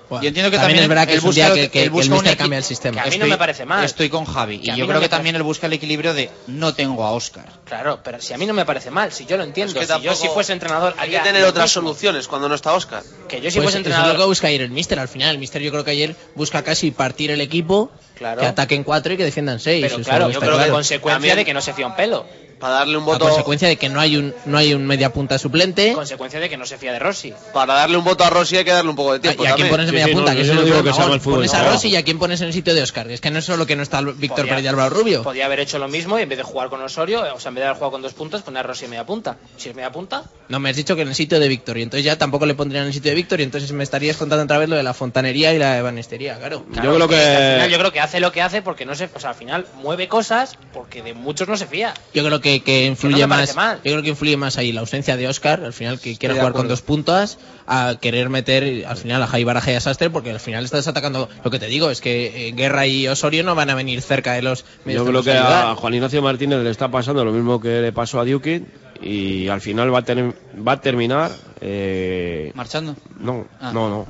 Yo 0.10 0.18
entiendo 0.28 0.52
que 0.52 0.58
también 0.58 0.78
también 0.78 0.84
es 0.84 0.88
verdad 0.90 1.08
que 1.08 1.18
un 1.18 1.24
busca 1.24 1.54
que- 1.54 1.70
que- 1.70 1.84
el 1.84 1.90
busca 1.90 2.16
equi- 2.16 2.38
cambia 2.38 2.58
el 2.58 2.64
sistema. 2.64 3.02
Que 3.02 3.08
a 3.08 3.12
mí 3.12 3.18
no 3.18 3.26
me 3.26 3.38
parece 3.38 3.66
mal. 3.66 3.84
Estoy 3.84 4.10
con 4.10 4.26
Javi. 4.26 4.60
Y 4.62 4.68
yo 4.68 4.78
no 4.78 4.86
creo 4.88 5.00
me 5.00 5.06
que 5.06 5.10
también 5.10 5.36
él 5.36 5.44
busca 5.44 5.68
el 5.68 5.74
equilibrio 5.74 6.14
de 6.14 6.30
no 6.48 6.74
tengo 6.74 7.04
a 7.06 7.12
Oscar. 7.12 7.46
claro, 7.66 8.00
pero 8.04 8.22
si 8.22 8.34
a 8.34 8.38
mí 8.38 8.46
no 8.46 8.54
me 8.54 8.66
parece 8.66 8.92
mal, 8.92 9.12
si 9.12 9.26
yo 9.26 9.38
lo 9.38 9.44
entiendo, 9.44 9.80
Es 9.80 9.88
si 9.88 10.02
yo 10.02 10.16
si 10.16 10.28
fuese 10.28 10.54
entrenador 10.54 10.94
Hay 10.98 11.10
que 11.10 11.20
tener 11.20 11.44
otras 11.46 11.66
mismo. 11.66 11.82
soluciones 11.82 12.28
cuando 12.28 12.48
no 12.50 12.56
está 12.56 12.74
Oscar. 12.74 13.02
Que 13.28 13.42
yo 13.42 13.50
si 13.50 13.58
Pues 13.58 13.66
fuese 13.66 13.68
eso 13.68 13.68
es 13.70 13.76
entrenador 13.78 14.14
lo 14.14 14.20
que 14.20 14.28
busca 14.28 14.48
ayer 14.48 14.62
el 14.62 14.72
Mister 14.72 15.00
al 15.00 15.08
final. 15.08 15.32
El 15.32 15.38
Mister 15.40 15.62
yo 15.62 15.72
creo 15.72 15.84
que 15.84 15.92
ayer 15.92 16.16
busca 16.36 16.64
casi 16.64 16.92
partir 16.92 17.32
el 17.32 17.42
equipo, 17.42 17.92
Claro. 18.16 18.42
que 18.42 18.48
ataquen 18.48 18.84
cuatro 18.84 19.14
y 19.14 19.18
que 19.18 19.24
defiendan 19.24 19.60
seis. 19.60 19.84
Pero 19.90 20.04
claro, 20.04 20.30
yo 20.30 20.40
creo 20.40 20.52
que 20.52 20.58
claro. 20.58 20.74
a 20.74 20.76
consecuencia 20.76 21.16
También- 21.16 21.36
de 21.38 21.46
que 21.46 21.54
no 21.54 21.62
se 21.62 21.74
fía 21.74 21.88
un 21.88 21.96
pelo. 21.96 22.26
Para 22.64 22.76
darle 22.76 22.96
un 22.96 23.04
A 23.04 23.08
voto 23.08 23.26
consecuencia 23.26 23.68
de 23.68 23.76
que 23.76 23.90
no 23.90 24.00
hay 24.00 24.16
un 24.16 24.34
no 24.46 24.58
hay 24.58 24.74
un 24.74 24.88
media 24.88 25.12
punta 25.12 25.38
suplente. 25.38 25.92
Consecuencia 25.92 26.40
de 26.40 26.48
que 26.50 26.56
no 26.56 26.66
se 26.66 26.78
fía 26.78 26.94
de 26.94 27.00
Rossi. 27.00 27.34
para 27.54 27.74
darle 27.74 27.98
un 27.98 28.06
voto 28.06 28.24
a 28.24 28.30
Rossi 28.30 28.56
hay 28.56 28.64
que 28.64 28.72
darle 28.72 28.90
un 28.90 28.96
poco 28.96 29.12
de 29.12 29.18
¿Y 29.18 29.22
tiempo 29.22 29.44
a 29.46 29.56
quién 29.56 29.68
pones 29.68 29.90
en 29.90 29.94
media 29.96 30.06
sí, 30.08 30.14
punta? 30.14 30.32
no, 30.32 30.38
que 30.38 30.46
yo 30.46 30.54
no 30.54 30.62
digo 30.62 30.78
que 30.82 30.90
mal 30.92 31.20
fútbol, 31.20 31.40
Pones 31.40 31.54
a. 31.54 31.70
Rossi 31.70 31.90
y 31.90 31.98
a 31.98 32.04
quién 32.04 32.18
pones 32.20 32.40
en 32.40 32.48
el 32.48 32.54
sitio 32.54 32.74
de 32.74 32.82
Oscar. 32.82 33.12
Es 33.12 33.20
que 33.20 33.32
no 33.32 33.40
es 33.40 33.44
solo 33.46 33.66
que 33.66 33.76
no 33.76 33.84
está 33.84 34.00
Víctor 34.00 34.30
Podía- 34.46 34.50
Pérez 34.52 34.64
y 34.64 34.68
Álvaro 34.70 34.90
Rubio. 34.96 35.24
Podía 35.24 35.46
haber 35.46 35.60
hecho 35.60 35.78
lo 35.78 35.90
mismo 35.90 36.18
y 36.18 36.22
en 36.22 36.30
vez 36.30 36.38
de 36.38 36.44
jugar 36.46 36.70
con 36.70 36.82
Osorio, 36.82 37.22
o 37.36 37.40
sea, 37.42 37.50
en 37.50 37.56
vez 37.56 37.64
de 37.64 37.66
haber 37.68 37.76
jugado 37.76 37.92
con 37.92 38.02
dos 38.02 38.14
puntas, 38.14 38.44
poner 38.44 38.62
a 38.62 38.64
Rossi 38.64 38.86
en 38.86 38.92
media 38.92 39.06
punta. 39.06 39.36
Si 39.58 39.68
es 39.68 39.76
media 39.76 39.92
punta, 39.92 40.24
No, 40.48 40.60
me 40.62 40.70
has 40.70 40.78
dicho 40.78 40.96
que 40.96 41.02
en 41.02 41.10
el 41.10 41.16
sitio 41.16 41.42
de 41.42 41.50
Víctor. 41.50 41.78
Y 41.78 41.82
entonces 41.82 42.06
ya 42.06 42.18
tampoco 42.18 42.46
le 42.46 42.56
pondrían 42.56 42.84
en 42.84 42.88
el 42.88 42.94
sitio 42.94 43.12
de 43.12 43.16
Víctor. 43.16 43.42
Y 43.42 43.44
entonces 43.44 43.70
me 43.74 43.84
estarías 43.84 44.16
contando 44.16 44.46
otra 44.46 44.58
vez 44.58 44.70
lo 44.70 44.78
de 44.78 44.84
la 44.84 44.94
fontanería 44.94 45.54
y 45.54 45.58
la 45.60 45.78
ebanistería, 45.80 46.38
claro. 46.38 46.64
claro, 46.72 46.92
yo 46.92 46.96
creo 46.96 47.08
que 47.10 47.16
al 47.18 47.54
final 47.56 47.70
yo 47.72 47.78
creo 47.80 47.92
que 47.92 48.00
hace 48.00 48.20
lo 48.22 48.32
que 48.32 48.42
hace 48.42 48.62
porque 48.62 48.86
no 48.86 48.96
se, 48.96 49.10
o 49.14 49.20
sea, 49.20 49.32
al 49.32 49.36
final 49.36 49.66
mueve 49.82 50.08
cosas 50.08 50.58
porque 50.74 51.02
de 51.02 51.14
muchos 51.14 51.48
no 51.50 51.58
se 51.58 51.66
fía. 51.68 51.94
Yo 52.14 52.24
creo 52.24 52.40
que, 52.40 52.53
que 52.62 52.86
influye 52.86 53.26
más. 53.28 53.56
Yo 53.56 53.92
creo 53.92 54.02
que 54.02 54.10
influye 54.10 54.38
más 54.38 54.58
ahí 54.58 54.72
la 54.72 54.82
ausencia 54.82 55.18
de 55.18 55.28
Oscar, 55.28 55.64
al 55.64 55.74
final 55.74 56.00
que 56.00 56.16
quiere 56.18 56.36
jugar 56.36 56.54
con 56.54 56.68
dos 56.68 56.82
puntas, 56.82 57.38
a 57.68 57.96
querer 58.02 58.30
meter 58.30 58.86
al 58.86 58.98
final 58.98 59.22
a 59.24 59.28
Javi 59.28 59.44
Baraja 59.44 59.72
y 59.72 59.76
a 59.76 59.80
Sastre, 59.82 60.10
porque 60.10 60.32
al 60.32 60.40
final 60.40 60.64
estás 60.66 60.88
atacando. 60.88 61.30
Lo 61.44 61.52
que 61.52 61.60
te 61.60 61.68
digo 61.68 61.90
es 61.90 62.02
que 62.02 62.48
eh, 62.50 62.52
Guerra 62.54 62.88
y 62.88 63.08
Osorio 63.08 63.44
no 63.44 63.56
van 63.56 63.70
a 63.70 63.76
venir 63.76 64.02
cerca 64.02 64.34
de 64.34 64.42
los. 64.42 64.64
yo 64.64 64.66
creo 64.84 65.06
medios 65.06 65.26
que 65.26 65.32
ayudar. 65.32 65.68
a 65.68 65.76
Juan 65.76 65.94
Ignacio 65.94 66.22
Martínez 66.22 66.60
le 66.64 66.70
está 66.70 66.90
pasando 66.90 67.24
lo 67.26 67.32
mismo 67.32 67.60
que 67.60 67.82
le 67.82 67.92
pasó 67.92 68.20
a 68.20 68.26
Dukic 68.26 68.64
y 69.02 69.48
al 69.50 69.60
final 69.62 69.94
va 69.94 70.00
a, 70.00 70.04
tener- 70.06 70.34
va 70.66 70.74
a 70.74 70.82
terminar 70.82 71.32
eh, 71.62 72.52
¿Marchando? 72.56 72.96
No, 73.20 73.46
Ah. 73.60 73.72
no, 73.74 73.90
no. 73.90 74.08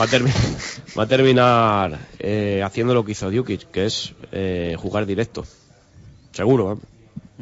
Va 0.00 0.04
a, 0.04 0.08
termi- 0.08 0.32
va 0.98 1.02
a 1.02 1.06
terminar 1.06 1.98
eh, 2.18 2.62
haciendo 2.64 2.94
lo 2.94 3.04
que 3.04 3.12
hizo 3.12 3.30
Dukic, 3.30 3.70
que 3.70 3.86
es 3.86 4.12
eh, 4.32 4.74
jugar 4.78 5.06
directo. 5.06 5.44
Seguro, 6.32 6.72
¿eh? 6.72 6.76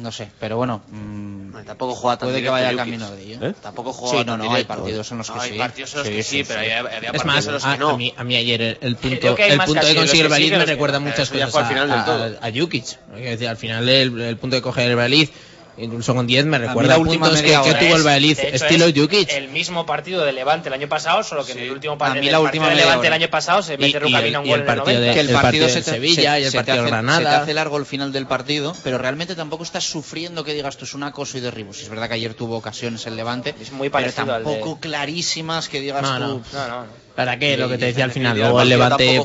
No 0.01 0.11
sé, 0.11 0.29
pero 0.39 0.57
bueno. 0.57 0.81
mm, 0.89 1.63
Tampoco 1.65 1.93
juega 1.93 2.17
tan 2.17 2.29
puede 2.29 2.41
que 2.41 2.49
vaya 2.49 2.75
camino 2.75 3.11
de 3.11 3.23
ello. 3.23 3.47
¿Eh? 3.47 3.53
Tampoco 3.61 3.93
juega 3.93 4.19
Sí, 4.19 4.25
no, 4.25 4.35
no, 4.37 4.51
hay 4.51 4.63
partidos 4.63 5.11
en 5.11 5.19
los 5.19 5.29
que 5.29 5.35
No, 5.37 5.43
sí. 5.43 5.51
Hay 5.51 5.57
partidos 5.59 5.93
en 5.93 5.97
los 5.99 6.07
Sí, 6.07 6.13
que 6.15 6.23
sí, 6.23 6.37
sí, 6.37 6.43
pero 6.47 6.59
había, 6.59 6.79
había 6.79 6.97
Es 6.97 7.03
partidos 7.03 7.25
más, 7.25 7.45
en 7.47 7.53
los 7.53 7.65
a, 7.65 7.73
que 7.73 7.77
no. 7.79 7.89
a 7.91 7.97
mí, 7.97 8.13
a 8.17 8.23
mí 8.23 8.35
ayer 8.35 8.61
el, 8.61 8.77
el 8.81 8.95
punto, 8.95 9.35
hay 9.37 9.51
el 9.51 9.59
punto 9.59 9.85
de 9.85 9.95
conseguir 9.95 10.25
el 10.25 10.31
Baliz 10.31 10.51
me 10.51 10.65
recuerda 10.65 10.99
muchas 10.99 11.29
cosas 11.29 11.53
a, 11.55 12.39
a, 12.41 12.47
a 12.47 12.51
Jukic. 12.51 12.85
Es 13.15 13.23
decir, 13.23 13.47
al 13.47 13.57
final 13.57 13.87
el, 13.87 14.19
el 14.19 14.37
punto 14.37 14.55
de 14.55 14.61
coger 14.63 14.89
el 14.89 14.95
Baliz, 14.95 15.31
incluso 15.77 16.13
con 16.13 16.27
10, 16.27 16.45
me 16.45 16.59
mí 16.59 16.65
recuerda 16.67 16.89
la 16.89 16.95
a 16.95 16.97
última 16.99 17.27
puntos 17.27 17.41
que, 17.41 17.47
que 17.51 17.85
tuvo 17.85 17.95
el 17.95 18.03
Es- 18.31 18.37
de 18.37 18.47
hecho, 18.49 18.65
estilo 18.65 18.85
es 18.85 18.93
Jukic. 18.99 19.31
El 19.31 19.47
mismo 19.49 19.85
partido 19.85 20.23
de 20.25 20.31
Levante 20.33 20.69
el 20.69 20.73
año 20.73 20.87
pasado, 20.89 21.23
solo 21.23 21.45
que 21.45 21.53
en 21.53 21.59
el 21.59 21.71
último 21.71 21.93
A 21.93 21.97
partido, 21.97 22.21
mí 22.21 22.27
el 22.27 22.31
la 22.33 22.39
partido 22.39 22.45
última 22.49 22.65
de 22.65 22.71
media 22.71 22.85
Levante 22.85 23.07
el 23.07 23.11
hora. 23.13 23.15
año 23.23 23.29
pasado 23.31 23.61
se 23.63 23.73
Y- 23.73 23.77
mete 23.77 23.89
y 23.89 23.99
Rucamina 23.99 24.27
el- 24.27 24.37
un 24.37 24.45
y 24.45 24.49
gol 24.49 24.59
el 24.59 24.65
en 24.65 24.69
el 24.69 24.75
partido 24.75 24.85
90. 24.99 25.07
de- 25.07 25.13
que 25.13 25.19
el 25.21 25.27
el 25.27 25.33
partido 25.33 25.65
partido 25.65 25.67
te, 25.83 25.91
Sevilla 25.91 26.39
y 26.39 26.43
el 26.43 26.45
se- 26.45 26.51
se 26.51 26.57
te 26.57 26.63
partido 26.65 26.81
hace- 26.83 26.91
Granada. 26.91 27.17
Se 27.19 27.23
te 27.23 27.29
hace 27.29 27.53
largo 27.53 27.77
el 27.77 27.85
final 27.85 28.11
del 28.11 28.27
partido, 28.27 28.75
pero 28.83 28.97
realmente 28.97 29.35
tampoco 29.35 29.63
estás 29.63 29.83
sufriendo 29.83 30.43
que 30.43 30.53
digas 30.53 30.77
tú 30.77 30.85
es 30.85 30.93
un 30.93 31.03
acoso 31.03 31.37
y 31.37 31.41
derribo. 31.41 31.73
Si 31.73 31.83
es 31.83 31.89
verdad 31.89 32.07
que 32.09 32.15
ayer 32.15 32.33
tuvo 32.33 32.57
ocasiones 32.57 33.05
el 33.07 33.15
Levante, 33.15 33.55
Es 33.61 33.71
muy 33.71 33.89
pero 33.89 34.03
parecido 34.03 34.33
al 34.33 34.43
de- 34.43 34.49
tampoco 34.51 34.79
clarísimas 34.79 35.69
que 35.69 35.79
digas 35.79 36.01
No, 36.01 36.13
tú. 36.15 36.19
no. 36.19 36.41
No, 36.53 36.67
no. 36.67 37.01
¿Para 37.15 37.37
qué? 37.37 37.57
Lo 37.57 37.67
que 37.67 37.77
te 37.77 37.85
Y- 37.85 37.87
decía 37.89 38.05
al 38.05 38.11
y 38.11 38.13
final. 38.13 38.33
el 38.37 38.39
Luego 38.41 38.61
el 38.61 38.69
partido 38.69 38.79
Levante, 38.79 39.15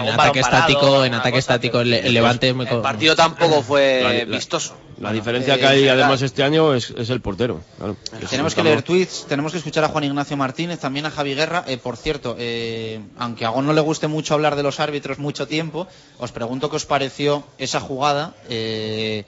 el 0.00 0.08
en 0.08 0.08
ataque 0.14 0.40
estático, 0.40 1.04
en 1.04 1.14
ataque 1.14 1.30
cosa, 1.30 1.38
estático, 1.38 1.80
el, 1.80 1.92
el 1.94 2.00
pero- 2.00 2.12
Levante 2.12 2.52
muy 2.52 2.66
El 2.66 2.80
partido 2.80 3.14
tampoco 3.16 3.62
fue 3.62 4.00
La- 4.02 4.12
la- 4.12 4.36
vistoso. 4.36 4.76
La 5.00 5.12
diferencia 5.12 5.54
eh, 5.54 5.58
que 5.58 5.66
hay 5.66 5.88
además 5.88 6.20
este 6.22 6.42
año 6.42 6.74
es, 6.74 6.90
es 6.90 7.08
el 7.10 7.20
portero. 7.20 7.62
claro. 7.78 7.96
Que 8.18 8.26
Tenemos 8.26 8.54
que 8.54 8.62
leer 8.62 8.82
tweets, 8.82 9.26
tenemos 9.26 9.52
que 9.52 9.58
escuchar 9.58 9.82
a 9.84 9.88
Juan 9.88 10.04
Ignacio 10.04 10.36
Martínez, 10.36 10.78
también 10.78 11.06
a 11.06 11.10
Javi 11.10 11.34
Guerra. 11.34 11.64
Eh, 11.66 11.78
por 11.78 11.96
cierto, 11.96 12.36
eh, 12.38 13.00
aunque 13.18 13.46
a 13.46 13.50
no 13.50 13.72
le 13.72 13.80
guste 13.80 14.08
mucho 14.08 14.34
hablar 14.34 14.56
de 14.56 14.62
los 14.62 14.78
árbitros 14.78 15.18
mucho 15.18 15.48
tiempo, 15.48 15.88
os 16.18 16.32
pregunto 16.32 16.68
qué 16.70 16.76
os 16.76 16.86
pareció 16.86 17.44
esa 17.58 17.80
jugada. 17.80 18.34
eh, 18.48 19.24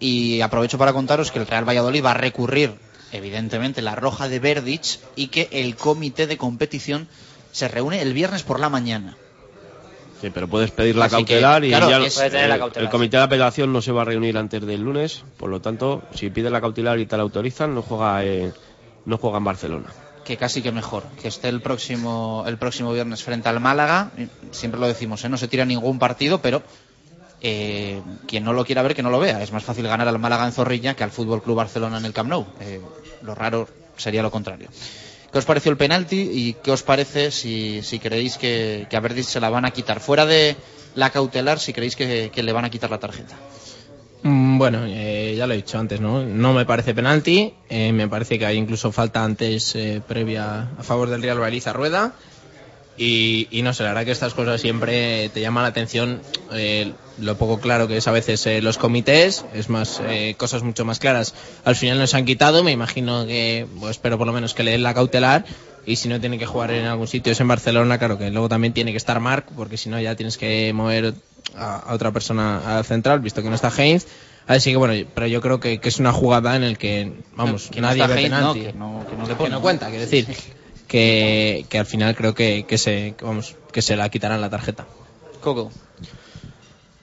y 0.00 0.40
aprovecho 0.40 0.78
para 0.78 0.94
contaros 0.94 1.30
que 1.30 1.38
el 1.38 1.46
Real 1.46 1.68
Valladolid 1.68 2.02
va 2.02 2.12
a 2.12 2.14
recurrir, 2.14 2.74
evidentemente, 3.12 3.82
la 3.82 3.94
roja 3.94 4.28
de 4.28 4.38
Verdic 4.40 4.98
y 5.14 5.28
que 5.28 5.48
el 5.52 5.76
comité 5.76 6.26
de 6.26 6.38
competición 6.38 7.06
se 7.52 7.68
reúne 7.68 8.00
el 8.00 8.14
viernes 8.14 8.42
por 8.42 8.58
la 8.58 8.70
mañana. 8.70 9.16
Sí, 10.20 10.30
pero 10.30 10.46
puedes 10.48 10.70
pedir 10.70 10.96
la 10.96 11.06
Así 11.06 11.16
que, 11.24 11.40
cautelar 11.40 11.64
y 11.64 11.68
claro, 11.70 11.90
ya 11.90 11.98
es- 12.04 12.16
la 12.16 12.58
cautelar, 12.58 12.84
el 12.84 12.90
comité 12.90 13.16
de 13.16 13.22
apelación 13.22 13.72
no 13.72 13.80
se 13.80 13.90
va 13.92 14.02
a 14.02 14.04
reunir 14.04 14.36
antes 14.36 14.60
del 14.66 14.82
lunes, 14.82 15.24
por 15.38 15.48
lo 15.48 15.60
tanto, 15.60 16.02
si 16.14 16.28
pides 16.30 16.52
la 16.52 16.60
cautelar 16.60 16.98
y 16.98 17.06
te 17.06 17.16
la 17.16 17.22
autorizan, 17.22 17.74
no 17.74 17.82
juega, 17.82 18.24
eh, 18.24 18.52
no 19.06 19.16
juega 19.18 19.38
en 19.38 19.44
Barcelona. 19.44 19.86
que 20.24 20.36
casi 20.36 20.62
que 20.62 20.70
mejor, 20.70 21.02
que 21.20 21.26
esté 21.28 21.48
el 21.48 21.60
próximo 21.60 22.44
el 22.46 22.56
próximo 22.58 22.92
viernes 22.92 23.24
frente 23.24 23.48
al 23.48 23.58
Málaga. 23.58 24.10
Siempre 24.52 24.78
lo 24.78 24.86
decimos, 24.86 25.24
¿eh? 25.24 25.28
no 25.28 25.36
se 25.36 25.48
tira 25.48 25.64
ningún 25.64 25.98
partido, 25.98 26.40
pero 26.40 26.62
eh, 27.40 28.00
quien 28.28 28.44
no 28.44 28.52
lo 28.52 28.64
quiera 28.64 28.82
ver 28.82 28.94
que 28.94 29.02
no 29.02 29.10
lo 29.10 29.18
vea. 29.18 29.42
Es 29.42 29.50
más 29.50 29.64
fácil 29.64 29.88
ganar 29.88 30.06
al 30.06 30.18
Málaga 30.18 30.44
en 30.46 30.52
Zorrilla 30.52 30.94
que 30.94 31.02
al 31.02 31.10
Fútbol 31.10 31.42
Club 31.42 31.56
Barcelona 31.56 31.98
en 31.98 32.04
el 32.04 32.12
Camp 32.12 32.28
Nou. 32.30 32.46
Eh, 32.60 32.80
lo 33.22 33.34
raro 33.34 33.66
sería 33.96 34.22
lo 34.22 34.30
contrario. 34.30 34.68
¿Qué 35.32 35.38
os 35.38 35.44
pareció 35.44 35.70
el 35.70 35.76
penalti 35.78 36.20
y 36.32 36.54
qué 36.54 36.72
os 36.72 36.82
parece 36.82 37.30
si, 37.30 37.82
si 37.82 37.98
creéis 38.00 38.36
que, 38.36 38.86
que 38.90 38.96
a 38.96 39.00
Verdi 39.00 39.22
se 39.22 39.40
la 39.40 39.48
van 39.50 39.64
a 39.64 39.70
quitar? 39.70 40.00
Fuera 40.00 40.26
de 40.26 40.56
la 40.96 41.10
cautelar, 41.10 41.58
si 41.60 41.72
creéis 41.72 41.94
que, 41.94 42.30
que 42.32 42.42
le 42.42 42.52
van 42.52 42.64
a 42.64 42.70
quitar 42.70 42.90
la 42.90 42.98
tarjeta. 42.98 43.36
Mm, 44.22 44.58
Bueno, 44.58 44.80
eh, 44.86 45.34
ya 45.36 45.46
lo 45.46 45.54
he 45.54 45.56
dicho 45.58 45.78
antes, 45.78 46.00
¿no? 46.00 46.24
No 46.24 46.52
me 46.52 46.66
parece 46.66 46.94
penalti, 46.94 47.54
eh, 47.68 47.92
me 47.92 48.08
parece 48.08 48.38
que 48.38 48.46
hay 48.46 48.56
incluso 48.56 48.90
falta 48.92 49.22
antes 49.24 49.74
eh, 49.76 50.02
previa 50.06 50.70
a 50.76 50.82
favor 50.82 51.08
del 51.08 51.22
Real 51.22 51.38
Valladolid 51.38 51.66
a 51.68 51.72
Rueda. 51.72 52.12
Y, 53.02 53.48
y 53.50 53.62
no 53.62 53.72
sé, 53.72 53.82
la 53.82 53.88
verdad 53.90 54.04
que 54.04 54.10
estas 54.10 54.34
cosas 54.34 54.60
siempre 54.60 55.30
te 55.30 55.40
llaman 55.40 55.62
la 55.62 55.70
atención 55.70 56.20
eh, 56.52 56.92
lo 57.18 57.38
poco 57.38 57.58
claro 57.58 57.88
que 57.88 57.96
es 57.96 58.06
a 58.06 58.12
veces 58.12 58.44
eh, 58.46 58.60
los 58.60 58.76
comités, 58.76 59.46
es 59.54 59.70
más, 59.70 60.02
eh, 60.06 60.34
cosas 60.36 60.62
mucho 60.62 60.84
más 60.84 60.98
claras. 60.98 61.32
Al 61.64 61.76
final 61.76 61.98
nos 61.98 62.12
han 62.12 62.26
quitado, 62.26 62.62
me 62.62 62.72
imagino 62.72 63.24
que, 63.26 63.66
pues, 63.78 63.92
espero 63.92 64.18
por 64.18 64.26
lo 64.26 64.34
menos 64.34 64.52
que 64.52 64.64
le 64.64 64.72
den 64.72 64.82
la 64.82 64.92
cautelar. 64.92 65.46
Y 65.86 65.96
si 65.96 66.08
no 66.08 66.20
tiene 66.20 66.36
que 66.38 66.44
jugar 66.44 66.72
en 66.72 66.84
algún 66.84 67.06
sitio 67.08 67.32
es 67.32 67.40
en 67.40 67.48
Barcelona, 67.48 67.96
claro 67.96 68.18
que 68.18 68.28
luego 68.30 68.50
también 68.50 68.74
tiene 68.74 68.90
que 68.90 68.98
estar 68.98 69.18
Marc, 69.18 69.46
porque 69.56 69.78
si 69.78 69.88
no 69.88 69.98
ya 69.98 70.14
tienes 70.14 70.36
que 70.36 70.70
mover 70.74 71.14
a, 71.56 71.76
a 71.78 71.94
otra 71.94 72.12
persona 72.12 72.76
al 72.78 72.84
central, 72.84 73.20
visto 73.20 73.42
que 73.42 73.48
no 73.48 73.54
está 73.54 73.72
Heinz. 73.74 74.06
Así 74.46 74.72
que 74.72 74.76
bueno, 74.76 75.08
pero 75.14 75.26
yo 75.26 75.40
creo 75.40 75.58
que, 75.58 75.78
que 75.80 75.88
es 75.88 75.98
una 75.98 76.12
jugada 76.12 76.54
en 76.54 76.64
el 76.64 76.76
que, 76.76 77.12
vamos, 77.34 77.70
Que 77.72 77.80
no 77.80 77.86
nadie 77.88 78.02
está 78.02 78.14
ve 78.14 78.20
Heinz, 78.20 78.30
penalti. 78.34 78.58
no, 78.60 78.64
que 78.66 78.72
no- 78.76 79.06
que 79.08 79.16
no 79.16 79.26
le 79.26 79.36
Que 79.44 79.48
no 79.48 79.62
cuenta, 79.62 79.86
quiero 79.88 80.02
decir. 80.02 80.26
Que, 80.90 81.66
que 81.68 81.78
al 81.78 81.86
final 81.86 82.16
creo 82.16 82.34
que, 82.34 82.64
que 82.66 82.76
se, 82.76 83.14
que 83.16 83.24
vamos, 83.24 83.54
que 83.70 83.80
se 83.80 83.94
la 83.94 84.08
quitarán 84.08 84.40
la 84.40 84.50
tarjeta. 84.50 84.88
Coco. 85.40 85.70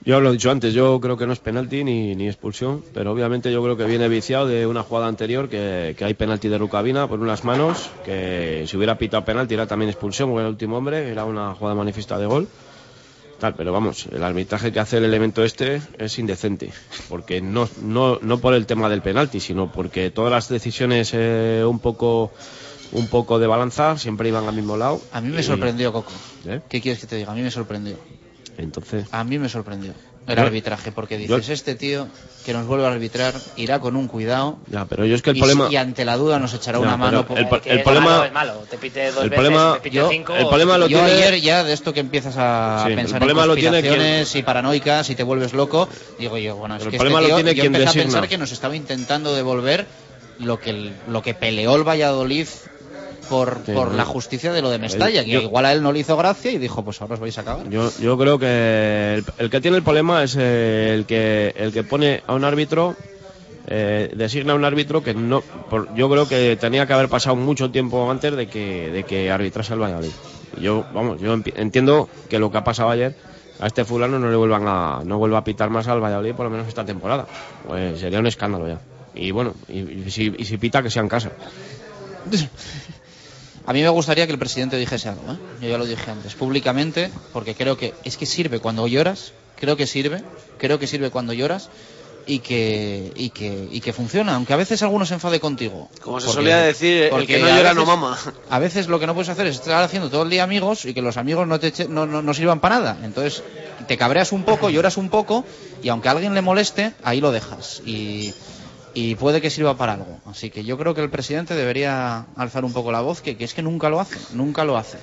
Yo 0.04 0.20
lo 0.20 0.28
he 0.28 0.32
dicho 0.32 0.50
antes, 0.50 0.74
yo 0.74 1.00
creo 1.00 1.16
que 1.16 1.26
no 1.26 1.32
es 1.32 1.38
penalti 1.38 1.84
ni, 1.84 2.14
ni 2.14 2.28
expulsión, 2.28 2.84
pero 2.92 3.12
obviamente 3.12 3.50
yo 3.50 3.62
creo 3.62 3.78
que 3.78 3.86
viene 3.86 4.06
viciado 4.08 4.46
de 4.46 4.66
una 4.66 4.82
jugada 4.82 5.06
anterior 5.06 5.48
que, 5.48 5.94
que 5.96 6.04
hay 6.04 6.12
penalti 6.12 6.48
de 6.48 6.58
Rucabina 6.58 7.08
por 7.08 7.20
unas 7.20 7.44
manos, 7.44 7.88
que 8.04 8.64
si 8.66 8.76
hubiera 8.76 8.98
pitado 8.98 9.24
penalti 9.24 9.54
era 9.54 9.66
también 9.66 9.88
expulsión, 9.88 10.28
porque 10.28 10.40
era 10.40 10.48
el 10.48 10.52
último 10.52 10.76
hombre, 10.76 11.10
era 11.10 11.24
una 11.24 11.54
jugada 11.54 11.74
manifiesta 11.74 12.18
de 12.18 12.26
gol. 12.26 12.46
Tal, 13.38 13.54
pero 13.54 13.72
vamos, 13.72 14.06
el 14.12 14.22
arbitraje 14.22 14.70
que 14.70 14.80
hace 14.80 14.98
el 14.98 15.04
elemento 15.04 15.44
este 15.44 15.80
es 15.96 16.18
indecente, 16.18 16.72
porque 17.08 17.40
no, 17.40 17.70
no, 17.80 18.18
no 18.20 18.38
por 18.38 18.52
el 18.52 18.66
tema 18.66 18.90
del 18.90 19.00
penalti, 19.00 19.40
sino 19.40 19.72
porque 19.72 20.10
todas 20.10 20.30
las 20.30 20.48
decisiones 20.50 21.12
eh, 21.14 21.64
un 21.66 21.78
poco 21.78 22.32
un 22.92 23.06
poco 23.08 23.38
de 23.38 23.46
balanza 23.46 23.96
siempre 23.98 24.28
iban 24.28 24.46
al 24.48 24.54
mismo 24.54 24.76
lado. 24.76 25.00
A 25.12 25.20
mí 25.20 25.28
me 25.28 25.40
Y- 25.40 25.44
sorprendió, 25.44 25.92
Coco. 25.92 26.12
¿Eh? 26.46 26.60
¿Qué 26.68 26.80
quieres 26.80 27.00
que 27.00 27.06
te 27.06 27.16
diga? 27.16 27.32
A 27.32 27.34
mí 27.34 27.42
me 27.42 27.50
sorprendió. 27.50 27.96
Entonces, 28.56 29.06
A 29.12 29.22
mí 29.24 29.38
me 29.38 29.48
sorprendió 29.48 29.92
el 30.26 30.36
Yo- 30.36 30.42
arbitraje, 30.42 30.90
porque 30.92 31.16
dices, 31.16 31.46
yo- 31.46 31.52
este 31.54 31.74
tío 31.74 32.08
que 32.44 32.52
nos 32.52 32.66
vuelve 32.66 32.84
a 32.86 32.90
arbitrar 32.92 33.34
irá 33.56 33.78
con 33.78 33.94
un 33.96 34.08
cuidado 34.08 34.58
ya, 34.70 34.84
pero 34.84 35.06
yo 35.06 35.14
es 35.14 35.22
que 35.22 35.30
el 35.30 35.36
y, 35.36 35.40
problema... 35.40 35.68
y 35.70 35.76
ante 35.76 36.04
la 36.04 36.16
duda 36.16 36.38
nos 36.38 36.52
echará 36.54 36.78
Ya, 36.78 36.84
una 36.84 36.96
mano. 36.96 37.24
el 37.30 37.36
el 37.64 37.78
es 37.78 37.82
problema- 37.84 38.10
malo, 38.10 38.24
es 38.24 38.32
malo. 38.32 38.52
Te 38.68 38.76
pite 38.78 39.06
dos 39.12 39.22
el 39.24 39.30
veces, 39.30 39.44
problema- 39.44 39.74
te 39.74 39.80
pite 39.80 39.96
yo- 39.96 40.08
cinco. 40.10 40.34
el 40.34 40.46
problema 40.48 40.76
lo 40.76 40.86
Yo 40.88 40.98
tiene- 40.98 41.12
ayer 41.12 41.40
ya 41.40 41.62
de 41.64 41.72
esto 41.72 41.94
que 41.94 42.00
empiezas 42.00 42.34
a 42.36 42.82
Sí, 42.84 42.90
el 42.90 42.96
pensar 42.96 43.20
problema 43.20 43.42
en 43.42 43.48
lo 43.48 43.54
tiene 43.54 43.80
quien- 43.80 43.92
conspiraciones 43.92 44.34
y 44.36 44.42
paranoicas 44.42 45.08
y 45.10 45.14
te 45.14 45.22
vuelves 45.22 45.52
loco, 45.54 45.88
digo 46.18 46.36
yo, 46.36 46.56
bueno, 46.56 46.76
es 46.76 46.82
El 46.84 46.90
que 46.90 46.96
problema 46.98 47.20
este 47.20 47.30
lo 47.30 47.36
tío, 47.36 47.44
tiene 47.44 47.56
yo 47.56 47.62
quien 47.62 47.74
empecé 47.76 47.98
a 48.00 48.02
pensar 48.02 48.28
que 48.28 48.38
nos 48.38 48.52
estaba 48.52 48.74
intentando 48.76 49.34
devolver 49.34 49.86
lo 50.40 50.58
que, 50.60 50.70
el- 50.70 50.92
lo 51.08 51.22
que 51.22 51.32
peleó 51.34 51.74
el 51.76 51.84
Valladolid 51.88 52.46
por, 53.28 53.62
Sí, 53.66 53.72
por 53.72 53.90
no. 53.90 53.96
la 53.96 54.04
justicia 54.04 54.52
de 54.52 54.62
lo 54.62 54.70
de 54.70 54.78
Mestalla, 54.78 55.24
que 55.24 55.30
yo- 55.30 55.40
igual 55.42 55.66
a 55.66 55.72
él 55.72 55.82
no 55.82 55.92
le 55.92 56.00
hizo 56.00 56.16
gracia 56.16 56.50
y 56.50 56.58
dijo, 56.58 56.82
pues 56.84 57.00
ahora 57.00 57.14
os 57.14 57.20
vais 57.20 57.36
a 57.38 57.42
acabar. 57.42 57.68
Yo, 57.68 57.90
yo 58.00 58.16
creo 58.18 58.38
que 58.38 59.14
el, 59.18 59.24
el 59.38 59.50
que 59.50 59.60
tiene 59.60 59.76
el 59.76 59.82
problema 59.82 60.22
es 60.22 60.34
el 60.36 61.06
que 61.06 61.52
el 61.56 61.72
que 61.72 61.84
pone 61.84 62.22
a 62.26 62.34
un 62.34 62.44
árbitro 62.44 62.96
eh, 63.66 64.10
designa 64.16 64.52
a 64.54 64.56
un 64.56 64.64
árbitro 64.64 65.02
que 65.02 65.12
no 65.14 65.42
por- 65.68 65.92
yo 65.94 66.08
creo 66.08 66.26
que 66.26 66.56
tenía 66.56 66.86
que 66.86 66.92
haber 66.94 67.08
pasado 67.08 67.36
mucho 67.36 67.70
tiempo 67.70 68.10
antes 68.10 68.34
de 68.34 68.46
que 68.48 68.90
de 68.90 69.04
que 69.04 69.30
arbitrase 69.30 69.74
el 69.74 69.80
Valladolid. 69.80 70.12
Yo 70.58 70.86
vamos, 70.90 71.20
yo 71.20 71.34
entiendo 71.56 72.08
que 72.28 72.38
lo 72.38 72.50
que 72.50 72.58
ha 72.58 72.64
pasado 72.64 72.88
ayer 72.90 73.14
a 73.60 73.66
este 73.66 73.84
fulano 73.84 74.18
no 74.18 74.30
le 74.30 74.36
vuelvan 74.36 74.64
a 74.66 75.02
no 75.04 75.18
vuelva 75.18 75.38
a 75.38 75.44
pitar 75.44 75.68
más 75.68 75.86
al 75.88 76.00
Valladolid 76.02 76.34
por 76.34 76.44
lo 76.46 76.50
menos 76.50 76.66
esta 76.68 76.84
temporada. 76.84 77.26
Pues 77.66 78.00
sería 78.00 78.20
un 78.20 78.26
escándalo 78.26 78.66
ya. 78.66 78.78
Y 79.14 79.30
bueno, 79.32 79.52
y, 79.68 79.80
y 79.80 80.10
si, 80.10 80.32
y 80.38 80.44
si 80.44 80.56
pita 80.58 80.82
que 80.82 80.90
sea 80.90 81.02
en 81.02 81.08
casa. 81.08 81.30
A 83.68 83.72
mí 83.74 83.82
me 83.82 83.88
gustaría 83.90 84.24
que 84.26 84.32
el 84.32 84.38
presidente 84.38 84.76
dijese 84.78 85.10
algo, 85.10 85.30
¿eh? 85.32 85.36
yo 85.60 85.68
ya 85.68 85.76
lo 85.76 85.84
dije 85.84 86.10
antes, 86.10 86.34
públicamente, 86.34 87.10
porque 87.34 87.54
creo 87.54 87.76
que 87.76 87.92
es 88.02 88.16
que 88.16 88.24
sirve 88.24 88.60
cuando 88.60 88.86
lloras, 88.88 89.32
creo 89.56 89.76
que 89.76 89.86
sirve, 89.86 90.22
creo 90.58 90.78
que 90.78 90.86
sirve 90.86 91.10
cuando 91.10 91.34
lloras 91.34 91.68
y 92.26 92.38
que, 92.38 93.12
y 93.14 93.28
que, 93.28 93.68
y 93.70 93.80
que 93.82 93.92
funciona, 93.92 94.34
aunque 94.36 94.54
a 94.54 94.56
veces 94.56 94.82
alguno 94.82 95.04
se 95.04 95.14
enfade 95.14 95.38
contigo. 95.38 95.90
Como 96.00 96.18
se 96.18 96.26
Porque- 96.28 96.40
solía 96.40 96.56
decir, 96.58 97.02
el 97.04 97.10
porque 97.10 97.26
que 97.26 97.38
no 97.40 97.48
llora 97.48 97.74
no 97.74 97.84
mama. 97.84 98.18
A 98.50 98.58
veces 98.58 98.88
lo 98.88 98.98
que 98.98 99.06
no 99.06 99.12
puedes 99.14 99.28
hacer 99.28 99.46
es 99.46 99.56
estar 99.56 99.82
haciendo 99.82 100.08
todo 100.08 100.22
el 100.22 100.30
día 100.30 100.44
amigos 100.44 100.86
y 100.86 100.94
que 100.94 101.02
los 101.02 101.18
amigos 101.18 101.46
no 101.46 101.60
te 101.60 101.70
eche- 101.72 101.88
no, 101.88 102.06
no, 102.06 102.22
no 102.22 102.32
sirvan 102.34 102.60
para 102.60 102.76
nada. 102.78 102.98
Entonces 103.02 103.42
te 103.86 103.98
cabreas 103.98 104.32
un 104.32 104.44
poco, 104.44 104.70
lloras 104.70 104.96
un 104.96 105.10
poco 105.10 105.44
y 105.82 105.90
aunque 105.90 106.08
a 106.08 106.12
alguien 106.12 106.32
le 106.34 106.40
moleste, 106.40 106.92
ahí 107.02 107.20
lo 107.20 107.32
dejas. 107.32 107.82
Y, 107.84 108.32
y 109.00 109.14
puede 109.14 109.40
que 109.40 109.48
sirva 109.50 109.76
para 109.76 109.92
algo. 109.92 110.18
Así 110.26 110.50
que 110.50 110.64
yo 110.64 110.76
creo 110.76 110.92
que 110.92 111.00
el 111.02 111.08
presidente 111.10 111.54
debería 111.54 112.26
alzar 112.36 112.64
un 112.64 112.72
poco 112.72 112.90
la 112.90 113.00
voz, 113.00 113.20
que, 113.20 113.36
que 113.36 113.44
es 113.44 113.54
que 113.54 113.62
nunca 113.62 113.88
lo 113.88 114.00
hace, 114.00 114.18
nunca 114.34 114.64
lo 114.64 114.76
hace. 114.76 114.98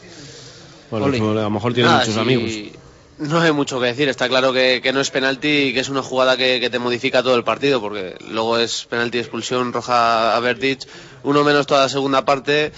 Bueno, 0.92 1.06
a 1.06 1.10
lo 1.44 1.50
mejor 1.50 1.74
tiene 1.74 1.88
Nada, 1.90 2.02
muchos 2.02 2.14
sí, 2.16 2.20
amigos. 2.20 2.52
No 3.18 3.40
hay 3.40 3.54
mucho 3.54 3.80
que 3.80 3.86
decir, 3.88 4.10
está 4.10 4.28
claro 4.28 4.52
que, 4.52 4.82
que 4.84 4.92
no 4.92 5.00
es 5.00 5.10
penalti 5.12 5.48
y 5.48 5.74
que 5.74 5.80
es 5.80 5.88
una 5.88 6.04
jugada 6.04 6.36
que, 6.36 6.60
que 6.60 6.70
te 6.70 6.80
modifica 6.80 7.24
todo 7.24 7.36
el 7.36 7.46
partido, 7.46 7.80
porque 7.80 8.16
luego 8.30 8.58
es 8.58 8.86
penalti, 8.90 9.20
expulsión, 9.20 9.72
roja 9.72 10.36
a 10.36 10.40
Verdic, 10.42 10.82
uno 11.24 11.46
menos 11.46 11.66
toda 11.66 11.84
la 11.84 11.90
segunda 11.90 12.26
parte 12.26 12.74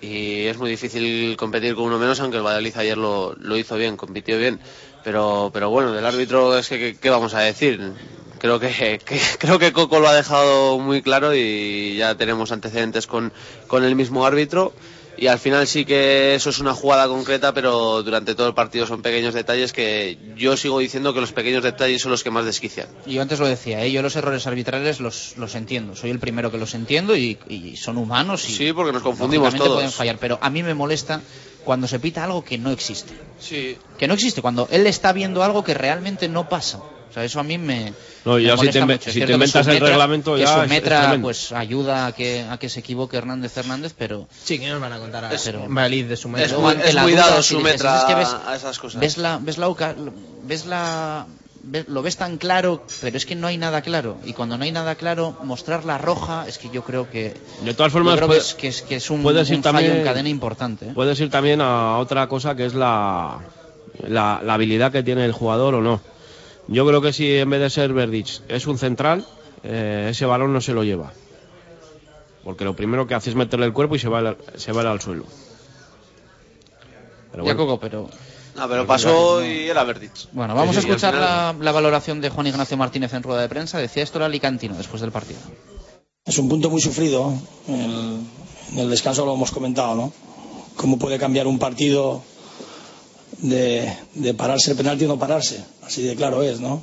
y 0.00 0.46
es 0.46 0.58
muy 0.58 0.70
difícil 0.70 1.36
competir 1.36 1.76
con 1.76 1.84
uno 1.84 1.98
menos, 1.98 2.18
aunque 2.18 2.38
el 2.38 2.42
Valladolid 2.42 2.76
ayer 2.76 2.98
lo, 2.98 3.34
lo 3.36 3.56
hizo 3.56 3.76
bien, 3.76 3.96
compitió 3.96 4.36
bien. 4.38 4.58
Pero, 5.04 5.50
pero 5.52 5.70
bueno, 5.70 5.92
del 5.92 6.04
árbitro 6.04 6.58
es 6.58 6.68
que, 6.68 6.78
que- 6.78 6.96
¿qué 6.96 7.10
vamos 7.10 7.34
a 7.34 7.40
decir? 7.40 7.80
Creo 8.38 8.60
que, 8.60 9.00
que- 9.04 9.20
creo 9.38 9.58
que 9.58 9.72
Coco 9.72 9.98
lo 10.00 10.08
ha 10.08 10.14
dejado 10.14 10.78
muy 10.78 11.02
claro 11.02 11.34
y 11.34 11.96
ya 11.96 12.14
tenemos 12.16 12.52
antecedentes 12.52 13.06
con, 13.06 13.32
con 13.66 13.84
el 13.84 13.94
mismo 13.94 14.24
árbitro. 14.26 14.72
Y 15.20 15.26
al 15.26 15.40
final 15.40 15.66
sí 15.66 15.84
que 15.84 16.36
eso 16.36 16.50
es 16.50 16.60
una 16.60 16.74
jugada 16.74 17.08
concreta, 17.08 17.52
pero 17.52 18.04
durante 18.04 18.36
todo 18.36 18.46
el 18.46 18.54
partido 18.54 18.86
son 18.86 19.02
pequeños 19.02 19.34
detalles 19.34 19.72
que 19.72 20.16
yo 20.36 20.56
sigo 20.56 20.78
diciendo 20.78 21.12
que 21.12 21.20
los 21.20 21.32
pequeños 21.32 21.64
detalles 21.64 22.00
son 22.02 22.12
los 22.12 22.22
que 22.22 22.30
más 22.30 22.44
desquician. 22.44 22.86
Y 23.04 23.14
Yo 23.14 23.22
antes 23.22 23.40
lo 23.40 23.48
decía, 23.48 23.84
¿eh? 23.84 23.90
yo 23.90 24.00
los 24.00 24.14
errores 24.14 24.46
arbitrales 24.46 25.00
los, 25.00 25.36
los 25.36 25.56
entiendo, 25.56 25.96
soy 25.96 26.10
el 26.10 26.20
primero 26.20 26.52
que 26.52 26.58
los 26.58 26.72
entiendo 26.74 27.16
y, 27.16 27.36
y 27.48 27.76
son 27.76 27.98
humanos 27.98 28.48
y 28.48 28.52
Sí, 28.52 28.72
porque 28.72 28.92
nos 28.92 29.02
confundimos 29.02 29.56
todos. 29.56 29.74
pueden 29.74 29.90
fallar, 29.90 30.18
pero 30.20 30.38
a 30.40 30.50
mí 30.50 30.62
me 30.62 30.74
molesta 30.74 31.20
cuando 31.64 31.88
se 31.88 31.98
pita 31.98 32.22
algo 32.22 32.44
que 32.44 32.56
no 32.56 32.70
existe. 32.70 33.12
Sí. 33.40 33.76
Que 33.98 34.06
no 34.06 34.14
existe, 34.14 34.40
cuando 34.40 34.68
él 34.70 34.86
está 34.86 35.12
viendo 35.12 35.42
algo 35.42 35.64
que 35.64 35.74
realmente 35.74 36.28
no 36.28 36.48
pasa. 36.48 36.78
O 37.08 37.12
sea, 37.12 37.24
eso 37.24 37.40
a 37.40 37.42
mí 37.42 37.56
me. 37.58 37.92
No, 38.24 38.34
me 38.34 38.42
ya 38.42 38.50
si 38.52 38.56
molesta 38.58 38.80
te 38.80 38.84
mucho. 38.86 39.08
Es 39.08 39.14
si 39.14 39.20
te 39.20 39.26
que 39.26 39.32
inventas 39.32 39.64
su 39.64 39.70
el 39.70 39.76
metra- 39.76 39.88
reglamento 39.88 40.34
que 40.34 40.40
ya 40.40 40.46
su 40.46 40.58
es- 40.58 40.64
es 40.64 40.68
metra, 40.70 41.00
tremendo. 41.00 41.26
pues 41.26 41.52
ayuda 41.52 42.06
a 42.06 42.12
que, 42.12 42.42
a 42.48 42.58
que 42.58 42.68
se 42.68 42.80
equivoque 42.80 43.16
Hernández 43.16 43.56
Hernández, 43.56 43.94
pero. 43.96 44.28
Sí, 44.44 44.58
que 44.58 44.68
nos 44.68 44.80
van 44.80 44.92
a 44.92 44.98
contar 44.98 45.24
a 45.24 45.30
Pero- 45.44 45.64
Valid 45.68 46.04
de 46.06 46.16
su 46.16 46.28
Es 46.28 46.32
metro. 46.34 46.60
muy- 46.60 46.72
ante 46.72 46.88
es 46.88 46.94
la 46.94 47.02
muy 47.02 47.12
duda, 47.12 47.26
dado 47.28 47.42
si 47.42 47.48
su 47.54 47.58
dices, 47.58 47.72
metra 47.72 47.98
es 47.98 48.04
que 48.04 48.14
ves- 48.14 48.36
a 48.46 48.56
esas 48.56 48.78
cosas. 48.78 49.00
ves 49.00 49.16
la 49.18 49.38
ves 49.40 49.58
la 49.58 49.68
oca- 49.68 49.94
ves 50.44 50.66
la 50.66 51.26
ves- 51.62 51.88
lo 51.88 52.02
ves 52.02 52.16
tan 52.16 52.38
claro 52.38 52.84
pero 53.02 53.16
es 53.16 53.26
que 53.26 53.34
no 53.34 53.46
hay 53.46 53.58
nada 53.58 53.82
claro 53.82 54.16
y 54.24 54.32
cuando 54.32 54.56
no 54.56 54.64
hay 54.64 54.72
nada 54.72 54.94
claro 54.94 55.36
mostrar 55.42 55.84
la 55.84 55.98
roja 55.98 56.44
es 56.48 56.56
que 56.56 56.70
yo 56.70 56.82
creo 56.82 57.10
que 57.10 57.34
De 57.62 57.74
todas 57.74 57.92
formas, 57.92 58.16
creo 58.16 58.26
puede- 58.28 58.40
que, 58.40 58.46
es, 58.46 58.54
que, 58.54 58.68
es, 58.68 58.82
que 58.82 58.96
es 58.96 59.10
un, 59.10 59.22
puedes 59.22 59.50
ir 59.50 59.56
un 59.56 59.62
fallo 59.62 59.78
también- 59.78 59.96
en 59.98 60.04
cadena 60.04 60.28
importante 60.30 60.86
¿eh? 60.86 60.92
Puedes 60.94 61.18
ir 61.20 61.30
también 61.30 61.60
a 61.60 61.98
otra 61.98 62.26
cosa 62.28 62.54
que 62.54 62.64
es 62.64 62.74
la, 62.74 63.38
la, 64.06 64.40
la 64.44 64.54
habilidad 64.54 64.92
que 64.92 65.02
tiene 65.02 65.24
el 65.24 65.32
jugador 65.32 65.74
o 65.74 65.80
no. 65.82 66.00
Yo 66.68 66.86
creo 66.86 67.00
que 67.00 67.12
si 67.12 67.34
en 67.36 67.48
vez 67.50 67.60
de 67.60 67.70
ser 67.70 67.92
Verdic 67.92 68.42
es 68.48 68.66
un 68.66 68.78
central, 68.78 69.26
eh, 69.62 70.08
ese 70.10 70.26
balón 70.26 70.52
no 70.52 70.60
se 70.60 70.72
lo 70.74 70.84
lleva. 70.84 71.12
Porque 72.44 72.64
lo 72.64 72.76
primero 72.76 73.06
que 73.06 73.14
hace 73.14 73.30
es 73.30 73.36
meterle 73.36 73.66
el 73.66 73.72
cuerpo 73.72 73.96
y 73.96 73.98
se 73.98 74.08
va 74.08 74.18
al, 74.18 74.36
se 74.56 74.72
va 74.72 74.82
al 74.90 75.00
suelo. 75.00 75.24
Pero 77.30 77.44
Ya, 77.44 77.54
bueno. 77.54 77.58
Coco, 77.66 77.80
pero 77.80 78.08
Ah, 78.60 78.66
pero 78.68 78.86
pasó 78.86 79.44
y 79.44 79.68
era 79.68 79.84
Verdic. 79.84 80.10
bueno 80.32 80.52
vamos 80.54 80.74
Sí, 80.74 80.78
a 80.78 80.82
sí, 80.82 80.88
escuchar 80.88 81.14
la, 81.14 81.54
la 81.60 81.70
valoración 81.72 82.20
de 82.20 82.28
Juan 82.28 82.48
Ignacio 82.48 82.76
Martínez 82.76 83.12
en 83.14 83.22
rueda 83.22 83.42
de 83.42 83.48
prensa 83.48 83.78
decía 83.78 84.02
esto 84.02 84.18
era 84.18 84.26
Alicantino 84.26 84.74
después 84.74 85.00
del 85.00 85.12
partido 85.12 85.38
Es 86.26 86.38
un 86.38 86.48
punto 86.48 86.68
muy 86.68 86.80
sufrido. 86.80 87.32
El- 87.68 88.20
en 88.72 88.78
el 88.80 88.90
descanso 88.90 89.24
lo 89.24 89.34
hemos 89.34 89.50
comentado, 89.52 89.94
¿no? 89.94 90.12
Cómo 90.76 90.98
puede 90.98 91.18
cambiar 91.18 91.46
un 91.46 91.58
partido 91.60 92.22
de, 93.38 93.92
de 94.14 94.34
pararse 94.34 94.72
el 94.72 94.76
penalti 94.76 95.04
o 95.04 95.08
no 95.08 95.18
pararse. 95.18 95.62
Así 95.82 96.02
de 96.02 96.14
claro 96.16 96.42
es, 96.42 96.60
¿no? 96.60 96.80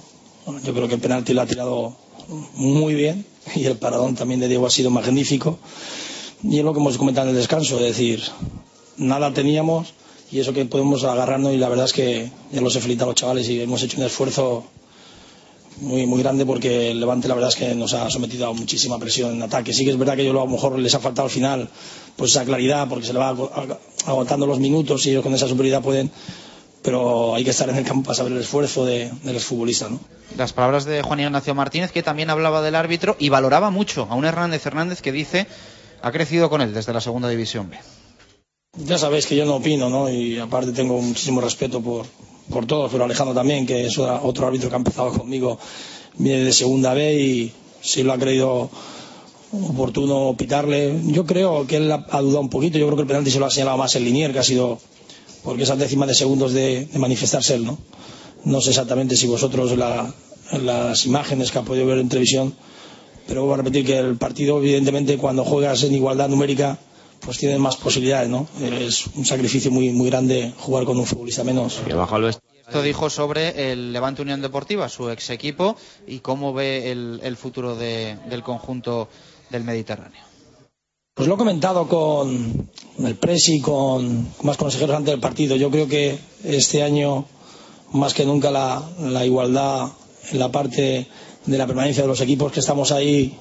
Yo 0.64 0.74
creo 0.74 0.88
que 0.88 0.96
el 0.96 1.02
penalti 1.02 1.34
lo 1.34 1.42
ha 1.42 1.46
tirado 1.46 1.96
muy 2.56 2.94
bien 2.96 3.26
y 3.56 3.66
el 3.66 3.78
paradón 3.78 4.16
también 4.16 4.40
de 4.40 4.48
Diego 4.48 4.66
ha 4.68 4.70
sido 4.72 4.90
magnífico. 4.90 5.58
Y 6.44 6.60
es 6.60 6.64
lo 6.64 6.74
que 6.74 6.80
hemos 6.80 6.98
comentado 6.98 7.28
en 7.30 7.36
el 7.36 7.40
descanso, 7.42 7.76
es 7.78 7.84
decir, 7.84 8.22
nada 8.98 9.34
teníamos 9.34 9.94
y 10.32 10.40
eso 10.40 10.54
que 10.54 10.66
podemos 10.66 11.04
agarrarnos 11.04 11.54
y 11.54 11.58
la 11.58 11.70
verdad 11.70 11.86
es 11.86 11.94
que 11.94 12.30
ya 12.52 12.62
los 12.62 12.76
he 12.76 12.82
felicitado 12.82 13.10
a 13.10 13.14
los 13.14 13.20
chavales 13.20 13.48
y 13.50 13.62
hemos 13.62 13.82
hecho 13.84 13.98
un 13.98 14.04
esfuerzo 14.06 14.66
muy 15.82 16.06
muy 16.06 16.20
grande 16.24 16.46
porque 16.46 16.92
el 16.92 17.00
Levante 17.02 17.28
la 17.28 17.34
verdad 17.36 17.50
es 17.50 17.56
que 17.58 17.76
nos 17.76 17.94
ha 17.94 18.10
sometido 18.10 18.48
a 18.48 18.54
muchísima 18.54 18.98
presión 18.98 19.34
en 19.36 19.44
ataque. 19.44 19.74
Sí 19.74 19.84
que 19.84 19.92
es 19.92 19.98
verdad 19.98 20.16
que 20.16 20.24
yo 20.24 20.32
a 20.32 20.34
lo 20.34 20.48
mejor 20.48 20.80
les 20.80 20.94
ha 20.96 21.00
faltado 21.00 21.26
al 21.26 21.32
final 21.32 21.70
pues 22.16 22.32
esa 22.32 22.46
claridad 22.46 22.88
porque 22.88 23.06
se 23.06 23.14
le 23.14 23.20
va 23.20 23.30
ago- 23.30 23.52
ag- 23.54 23.78
agotando 24.06 24.46
los 24.48 24.60
minutos 24.60 25.06
y 25.06 25.10
ellos 25.12 25.24
con 25.24 25.34
esa 25.34 25.48
superioridad 25.48 25.82
pueden 25.84 26.10
pero 26.86 27.34
hay 27.36 27.44
que 27.44 27.50
estar 27.50 27.68
en 27.68 27.76
el 27.76 27.84
campo 27.84 28.04
para 28.04 28.16
saber 28.16 28.32
el 28.34 28.40
esfuerzo 28.40 28.86
de, 28.86 29.12
de 29.24 29.34
los 29.34 29.44
futbolistas. 29.44 29.90
¿no? 29.90 30.00
Las 30.38 30.54
palabras 30.54 30.86
de 30.86 31.02
Juan 31.02 31.20
Ignacio 31.20 31.56
Martínez, 31.56 31.92
que 31.92 32.04
también 32.04 32.30
hablaba 32.30 32.62
del 32.62 32.76
árbitro 32.76 33.18
y 33.20 33.30
valoraba 33.30 33.72
mucho 33.72 34.08
a 34.10 34.16
un 34.16 34.24
Hernández 34.24 34.66
Hernández 34.66 35.02
que 35.02 35.12
dice 35.12 35.48
ha 36.02 36.12
crecido 36.12 36.50
con 36.52 36.62
él 36.62 36.74
desde 36.74 36.94
la 36.94 37.02
segunda 37.02 37.28
división 37.28 37.72
B. 37.72 37.78
Ya 38.78 38.98
sabéis 39.00 39.26
que 39.26 39.36
yo 39.36 39.46
no 39.46 39.56
opino, 39.56 39.90
¿no? 39.90 40.10
Y 40.10 40.38
aparte 40.38 40.72
tengo 40.72 41.02
muchísimo 41.02 41.42
respeto 41.42 41.82
por, 41.82 42.06
por 42.50 42.68
todos, 42.68 42.92
pero 42.92 43.06
Alejandro 43.06 43.34
también, 43.34 43.66
que 43.66 43.88
es 43.88 43.98
otro 43.98 44.46
árbitro 44.46 44.70
que 44.70 44.76
ha 44.76 44.78
empezado 44.78 45.12
conmigo, 45.14 45.58
viene 46.18 46.44
de 46.44 46.54
segunda 46.54 46.94
B 46.94 47.16
y 47.16 47.54
si 47.82 48.04
lo 48.04 48.14
ha 48.14 48.20
creído 48.20 48.70
oportuno 49.52 50.36
pitarle. 50.38 51.00
Yo 51.06 51.26
creo 51.26 51.66
que 51.66 51.78
él 51.78 51.92
ha 51.92 52.22
dudado 52.22 52.42
un 52.42 52.50
poquito, 52.50 52.78
yo 52.78 52.86
creo 52.86 52.98
que 52.98 53.04
el 53.04 53.08
penalti 53.08 53.32
se 53.32 53.40
lo 53.40 53.46
ha 53.46 53.50
señalado 53.50 53.78
más 53.78 53.96
el 53.96 54.04
Linier, 54.04 54.34
que 54.34 54.40
ha 54.40 54.44
sido 54.44 54.80
porque 55.46 55.64
esas 55.64 55.78
décimas 55.78 56.08
de 56.10 56.16
segundos 56.16 56.52
de, 56.54 56.86
de 56.86 57.00
manifestarse 57.00 57.56
él, 57.56 57.66
¿no? 57.66 57.78
No 58.44 58.60
sé 58.62 58.72
exactamente 58.72 59.16
si 59.16 59.28
vosotros 59.28 59.78
la, 59.78 60.14
las 60.52 61.06
imágenes 61.06 61.52
que 61.52 61.60
ha 61.60 61.62
podido 61.62 61.86
ver 61.86 62.00
en 62.00 62.10
televisión, 62.10 62.54
pero 63.28 63.46
voy 63.46 63.54
a 63.54 63.58
repetir 63.58 63.86
que 63.86 63.98
el 63.98 64.18
partido, 64.18 64.58
evidentemente, 64.58 65.18
cuando 65.18 65.46
juegas 65.46 65.84
en 65.84 65.94
igualdad 65.94 66.30
numérica, 66.30 66.78
pues 67.22 67.38
tienes 67.38 67.60
más 67.60 67.78
posibilidades, 67.78 68.30
¿no? 68.30 68.48
Es 68.62 69.08
un 69.16 69.26
sacrificio 69.26 69.72
muy, 69.72 69.92
muy 69.92 70.10
grande 70.10 70.54
jugar 70.58 70.86
con 70.86 70.98
un 71.00 71.06
futbolista 71.06 71.44
menos. 71.44 71.80
Esto 72.68 72.82
dijo 72.82 73.10
sobre 73.10 73.72
el 73.72 73.94
Levante 73.94 74.24
Unión 74.24 74.42
Deportiva, 74.42 74.90
su 74.90 75.10
ex 75.10 75.30
equipo, 75.30 75.76
y 76.08 76.20
cómo 76.20 76.54
ve 76.54 76.92
el, 76.92 77.20
el 77.24 77.38
futuro 77.38 77.76
de, 77.76 78.18
del 78.30 78.44
conjunto 78.44 79.08
del 79.52 79.64
Mediterráneo. 79.64 80.25
Pues 81.16 81.30
lo 81.30 81.36
he 81.36 81.38
comentado 81.38 81.88
con 81.88 82.70
el 83.00 83.16
Presi 83.16 83.56
y 83.56 83.62
con 83.62 84.28
más 84.44 84.58
consejeros 84.58 84.98
antes 84.98 85.14
del 85.14 85.22
partido. 85.22 85.56
Yo 85.56 85.72
creo 85.72 85.88
que 85.88 86.20
este 86.44 86.84
año, 86.84 87.24
más 87.94 88.14
que 88.14 88.26
nunca, 88.26 88.52
la, 88.52 88.84
la 89.00 89.26
igualdad 89.26 89.92
en 90.34 90.40
la 90.40 90.52
parte 90.52 91.08
de 91.46 91.58
la 91.58 91.68
permanencia 91.68 92.04
de 92.04 92.10
los 92.10 92.20
equipos 92.20 92.52
que 92.52 92.60
estamos 92.60 92.92
ahí, 92.92 93.34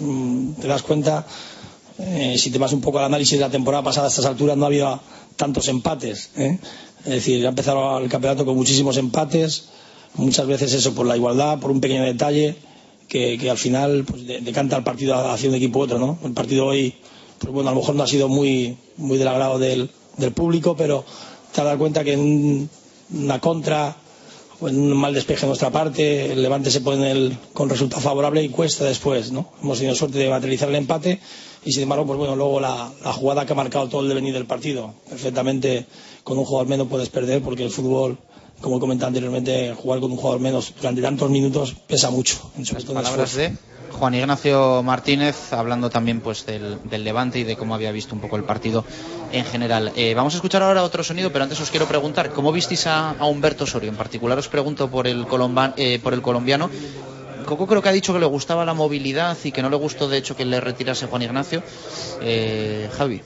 mm, 0.00 0.54
te 0.54 0.66
das 0.66 0.82
cuenta, 0.82 1.24
eh, 2.00 2.34
si 2.36 2.50
te 2.50 2.58
vas 2.58 2.72
un 2.72 2.80
poco 2.80 2.98
al 2.98 3.04
análisis 3.04 3.38
de 3.38 3.44
la 3.44 3.50
temporada 3.50 3.84
pasada 3.84 4.08
a 4.08 4.10
estas 4.10 4.26
alturas 4.26 4.56
no 4.56 4.64
ha 4.64 4.66
habido 4.66 4.98
tantos 5.36 5.68
empates. 5.68 6.30
¿eh? 6.36 6.58
Es 7.04 7.12
decir, 7.12 7.46
ha 7.46 7.50
empezado 7.50 7.96
el 7.98 8.08
campeonato 8.08 8.44
con 8.44 8.56
muchísimos 8.56 8.96
empates, 8.96 9.66
muchas 10.14 10.48
veces 10.48 10.72
eso 10.72 10.96
por 10.96 11.06
la 11.06 11.16
igualdad, 11.16 11.60
por 11.60 11.70
un 11.70 11.80
pequeño 11.80 12.02
detalle 12.02 12.56
que, 13.14 13.48
al 13.48 13.58
final 13.58 14.04
pues, 14.04 14.26
de, 14.26 14.40
decanta 14.40 14.76
el 14.76 14.82
partido 14.82 15.14
hacia 15.14 15.48
un 15.48 15.54
equipo 15.54 15.78
u 15.78 15.82
otro. 15.82 15.98
¿no? 15.98 16.18
El 16.24 16.32
partido 16.32 16.66
hoy, 16.66 16.94
pues 17.38 17.52
bueno, 17.52 17.70
a 17.70 17.72
lo 17.72 17.80
mejor 17.80 17.94
no 17.94 18.02
ha 18.02 18.08
sido 18.08 18.28
muy, 18.28 18.76
muy 18.96 19.18
del 19.18 19.28
agrado 19.28 19.58
del, 19.58 19.88
del 20.16 20.32
público, 20.32 20.74
pero 20.76 21.04
te 21.52 21.60
has 21.60 21.64
dado 21.64 21.78
cuenta 21.78 22.02
que 22.02 22.14
en 22.14 22.20
un, 22.20 22.70
una 23.12 23.40
contra 23.40 23.96
o 24.60 24.68
en 24.68 24.80
un 24.80 24.96
mal 24.96 25.14
despeje 25.14 25.42
de 25.42 25.46
nuestra 25.48 25.70
parte, 25.70 26.32
el 26.32 26.42
Levante 26.42 26.70
se 26.70 26.80
pone 26.80 27.38
con 27.52 27.68
resultado 27.68 28.02
favorable 28.02 28.42
y 28.42 28.48
cuesta 28.48 28.84
después. 28.84 29.30
¿no? 29.30 29.50
Hemos 29.62 29.78
tenido 29.78 29.94
suerte 29.94 30.18
de 30.18 30.28
materializar 30.28 30.68
el 30.68 30.74
empate 30.74 31.20
y 31.64 31.72
sin 31.72 31.84
embargo, 31.84 32.06
pues 32.06 32.18
bueno, 32.18 32.34
luego 32.34 32.58
la, 32.58 32.92
la 33.04 33.12
jugada 33.12 33.46
que 33.46 33.52
ha 33.52 33.56
marcado 33.56 33.88
todo 33.88 34.00
el 34.00 34.08
devenir 34.08 34.34
del 34.34 34.46
partido. 34.46 34.92
Perfectamente 35.08 35.86
con 36.24 36.36
un 36.38 36.44
jugador 36.44 36.68
menos 36.68 36.88
puedes 36.88 37.10
perder 37.10 37.42
porque 37.42 37.62
el 37.64 37.70
fútbol 37.70 38.18
como 38.64 38.78
he 38.78 38.80
comentado 38.80 39.08
anteriormente, 39.08 39.74
jugar 39.76 40.00
con 40.00 40.10
un 40.10 40.16
jugador 40.16 40.40
menos 40.40 40.72
durante 40.76 41.00
tantos 41.02 41.30
minutos 41.30 41.76
pesa 41.86 42.10
mucho. 42.10 42.50
En 42.56 42.64
Las 42.64 42.84
palabras 42.84 43.34
de 43.36 43.52
Juan 43.92 44.14
Ignacio 44.14 44.82
Martínez 44.82 45.52
hablando 45.52 45.88
también 45.90 46.20
pues 46.20 46.46
del, 46.46 46.78
del 46.84 47.04
Levante 47.04 47.38
y 47.38 47.44
de 47.44 47.56
cómo 47.56 47.74
había 47.76 47.92
visto 47.92 48.14
un 48.14 48.20
poco 48.20 48.36
el 48.36 48.42
partido 48.42 48.84
en 49.30 49.44
general. 49.44 49.92
Eh, 49.94 50.14
vamos 50.14 50.34
a 50.34 50.38
escuchar 50.38 50.62
ahora 50.64 50.82
otro 50.82 51.04
sonido, 51.04 51.30
pero 51.30 51.44
antes 51.44 51.60
os 51.60 51.70
quiero 51.70 51.86
preguntar, 51.86 52.30
¿cómo 52.30 52.50
visteis 52.50 52.86
a, 52.88 53.10
a 53.10 53.26
Humberto 53.26 53.64
Osorio? 53.64 53.90
En 53.90 53.96
particular 53.96 54.36
os 54.38 54.48
pregunto 54.48 54.90
por 54.90 55.06
el, 55.06 55.26
colomba- 55.26 55.74
eh, 55.76 56.00
por 56.02 56.12
el 56.14 56.22
colombiano. 56.22 56.68
Coco 57.46 57.66
creo 57.66 57.82
que 57.82 57.90
ha 57.90 57.92
dicho 57.92 58.12
que 58.14 58.18
le 58.18 58.26
gustaba 58.26 58.64
la 58.64 58.72
movilidad 58.74 59.36
y 59.44 59.52
que 59.52 59.60
no 59.62 59.68
le 59.68 59.76
gustó 59.76 60.08
de 60.08 60.16
hecho 60.16 60.34
que 60.34 60.46
le 60.46 60.60
retirase 60.60 61.06
Juan 61.06 61.22
Ignacio. 61.22 61.62
Eh, 62.22 62.88
Javi. 62.96 63.20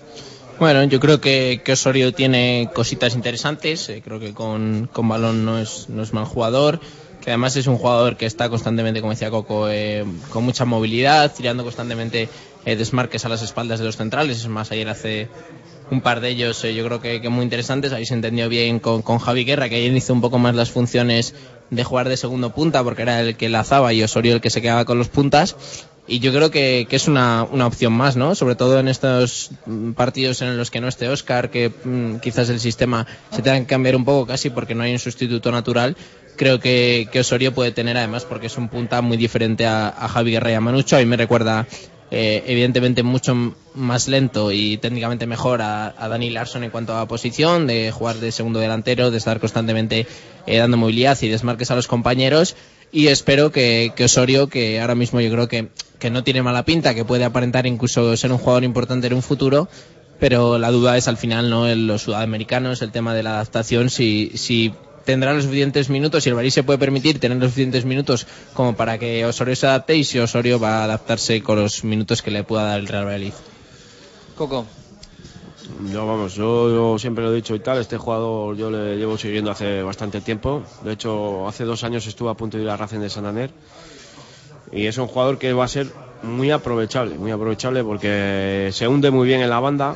Bueno, 0.59 0.83
yo 0.85 0.99
creo 0.99 1.21
que, 1.21 1.63
Osorio 1.71 2.13
tiene 2.13 2.69
cositas 2.75 3.15
interesantes. 3.15 3.89
eh, 3.89 4.03
creo 4.05 4.19
que 4.19 4.35
con, 4.35 4.89
con 4.93 5.09
balón 5.09 5.45
no 5.45 5.59
es, 5.59 5.89
no 5.89 6.03
es 6.03 6.13
mal 6.13 6.25
jugador. 6.25 6.81
Que 7.23 7.31
además 7.31 7.57
es 7.57 7.67
un 7.67 7.79
jugador 7.79 8.17
que 8.17 8.27
está 8.27 8.49
constantemente, 8.49 9.01
como 9.01 9.13
decía 9.13 9.31
Coco, 9.31 9.69
eh, 9.69 10.05
con 10.31 10.45
mucha 10.45 10.65
movilidad, 10.65 11.33
tirando 11.35 11.63
constantemente 11.63 12.29
eh, 12.65 12.77
desmarques 12.77 13.25
a 13.25 13.29
las 13.29 13.43
espaldas 13.43 13.79
de 13.79 13.85
los 13.85 13.97
centrales. 13.97 14.39
Es 14.39 14.49
más, 14.49 14.71
ayer 14.73 14.89
hace 14.89 15.29
un 15.91 16.01
par 16.01 16.21
de 16.21 16.31
ellos 16.31 16.63
eh, 16.65 16.75
yo 16.75 16.85
creo 16.85 17.01
que, 17.01 17.21
que 17.21 17.29
muy 17.29 17.45
interesantes. 17.45 17.93
Habéis 17.93 18.11
entendido 18.11 18.49
bien 18.49 18.79
con, 18.81 19.03
con 19.03 19.19
Javi 19.19 19.45
Guerra, 19.45 19.69
que 19.69 19.77
ayer 19.77 19.95
hizo 19.95 20.13
un 20.13 20.21
poco 20.21 20.39
más 20.39 20.55
las 20.55 20.71
funciones 20.71 21.35
de 21.71 21.85
jugar 21.85 22.09
de 22.09 22.17
segundo 22.17 22.53
punta, 22.55 22.83
porque 22.83 23.03
era 23.03 23.21
el 23.21 23.37
que 23.37 23.49
lazaba 23.49 23.93
y 23.93 24.03
Osorio 24.03 24.35
el 24.35 24.41
que 24.41 24.51
se 24.51 24.61
quedaba 24.63 24.85
con 24.85 24.99
los 24.99 25.09
puntas. 25.09 25.57
Y 26.09 26.21
yo 26.21 26.33
creo 26.33 26.51
que, 26.51 26.87
es 26.91 27.07
una, 27.07 27.45
una 27.45 27.67
opción 27.67 27.93
más, 27.93 28.17
¿no? 28.17 28.35
Sobre 28.35 28.55
todo 28.55 28.81
en 28.81 28.89
estos 28.89 29.51
mm, 29.67 29.93
partidos 29.93 30.41
en 30.41 30.57
los 30.57 30.71
que 30.71 30.81
no 30.81 30.89
esté 30.89 31.09
Oscar, 31.09 31.51
que 31.51 31.69
mm, 31.69 32.17
quizás 32.17 32.49
el 32.49 32.61
sistema 32.61 33.07
se 33.31 33.43
tenga 33.43 33.61
que 33.61 33.67
cambiar 33.67 33.95
un 33.95 34.07
poco 34.07 34.27
casi 34.27 34.49
porque 34.49 34.75
no 34.75 34.83
hay 34.83 34.93
un 34.93 34.99
sustituto 34.99 35.53
natural. 35.53 35.97
Creo 36.37 36.61
que, 36.61 37.09
Osorio 37.21 37.53
puede 37.53 37.73
tener 37.73 37.99
además 37.99 38.25
porque 38.25 38.47
es 38.47 38.57
un 38.57 38.69
punta 38.69 39.03
muy 39.03 39.19
diferente 39.19 39.67
a, 39.67 39.89
a 39.89 40.09
Javi 40.09 40.31
Guerra 40.31 40.53
y 40.53 40.55
a 40.55 40.61
Manucho. 40.61 40.97
Mí 40.97 41.05
me 41.05 41.17
recuerda 41.19 41.67
eh, 42.11 42.43
evidentemente 42.47 43.03
mucho 43.03 43.55
más 43.75 44.09
lento 44.09 44.51
y 44.51 44.79
técnicamente 44.79 45.27
mejor 45.27 45.61
a, 45.61 45.95
a 45.99 46.09
Dani 46.09 46.31
Larson 46.31 46.65
en 46.65 46.71
cuanto 46.71 46.97
a 46.97 47.07
posición, 47.07 47.67
de 47.67 47.91
jugar 47.91 48.17
de 48.17 48.33
segundo 48.33 48.61
delantero, 48.61 49.11
de 49.11 49.19
estar 49.19 49.41
constantemente 49.41 50.07
eh, 50.47 50.57
dando 50.57 50.79
movilidad 50.79 51.19
y 51.21 51.29
desmarques 51.29 51.71
a 51.71 51.75
los 51.75 51.87
compañeros. 51.87 52.57
Y 52.91 53.09
espero 53.09 53.53
que, 53.53 53.93
que 53.95 54.05
Osorio, 54.05 54.49
que 54.49 54.81
ahora 54.81 54.95
mismo 54.95 55.21
yo 55.21 55.31
creo 55.31 55.49
que, 55.49 55.69
que 55.99 56.11
no 56.11 56.25
tiene 56.25 56.43
mala 56.43 56.65
pinta, 56.65 56.95
que 56.95 57.05
puede 57.05 57.25
aparentar 57.25 57.67
incluso 57.67 58.17
ser 58.17 58.33
un 58.33 58.39
jugador 58.39 58.65
importante 58.65 59.09
en 59.09 59.15
un 59.15 59.23
futuro, 59.23 59.69
pero 60.19 60.59
la 60.59 60.71
duda 60.71 60.97
es 60.97 61.07
al 61.09 61.17
final 61.17 61.51
no 61.51 61.69
en 61.69 61.87
los 61.87 62.03
sudamericanos, 62.03 62.83
el 62.83 62.91
tema 62.91 63.15
de 63.15 63.23
la 63.23 63.31
adaptación, 63.31 63.91
si, 63.91 64.33
si 64.35 64.73
tendrá 65.05 65.33
los 65.33 65.45
suficientes 65.45 65.91
minutos, 65.91 66.25
si 66.25 66.31
el 66.31 66.35
Barís 66.35 66.55
se 66.55 66.63
puede 66.63 66.79
permitir 66.79 67.19
tener 67.19 67.39
los 67.39 67.51
suficientes 67.51 67.85
minutos 67.85 68.27
como 68.55 68.77
para 68.77 68.99
que 68.99 69.25
Osorio 69.25 69.57
se 69.57 69.67
adapte 69.67 69.97
y 69.97 70.05
si 70.05 70.19
Osorio 70.19 70.59
va 70.59 70.81
a 70.81 70.85
adaptarse 70.85 71.43
con 71.43 71.61
los 71.61 71.85
minutos 71.85 72.23
que 72.23 72.31
le 72.31 72.45
pueda 72.45 72.65
dar 72.65 72.81
el 72.81 72.89
Real 72.89 73.05
Valladolid. 73.05 73.33
Coco. 74.35 74.67
Yo, 75.87 76.07
vamos, 76.07 76.35
yo, 76.35 76.69
yo 76.69 76.99
siempre 76.99 77.23
lo 77.23 77.33
he 77.33 77.37
dicho 77.37 77.55
y 77.55 77.61
tal, 77.61 77.79
este 77.79 77.97
jugador 77.99 78.57
yo 78.57 78.69
le 78.69 78.97
llevo 78.97 79.17
siguiendo 79.17 79.53
hace 79.53 79.81
bastante 79.83 80.21
tiempo. 80.21 80.63
De 80.83 80.93
hecho, 80.93 81.47
hace 81.47 81.65
dos 81.65 81.85
años 81.85 82.05
estuve 82.07 82.31
a 82.31 82.35
punto 82.35 82.57
de 82.57 82.65
ir 82.65 82.71
a 82.71 82.77
Racing 82.77 82.99
de 82.99 83.09
Santander. 83.09 83.51
Y 84.73 84.87
es 84.87 84.99
un 84.99 85.07
jugador 85.07 85.39
que 85.39 85.53
va 85.53 85.65
a 85.65 85.69
ser 85.69 85.87
muy 86.23 86.51
aprovechable, 86.51 87.17
muy 87.17 87.31
aprovechable 87.31 87.85
porque 87.85 88.71
se 88.73 88.89
hunde 88.89 89.13
muy 89.13 89.29
bien 89.29 89.41
en 89.41 89.51
la 89.51 89.61
banda. 89.61 89.95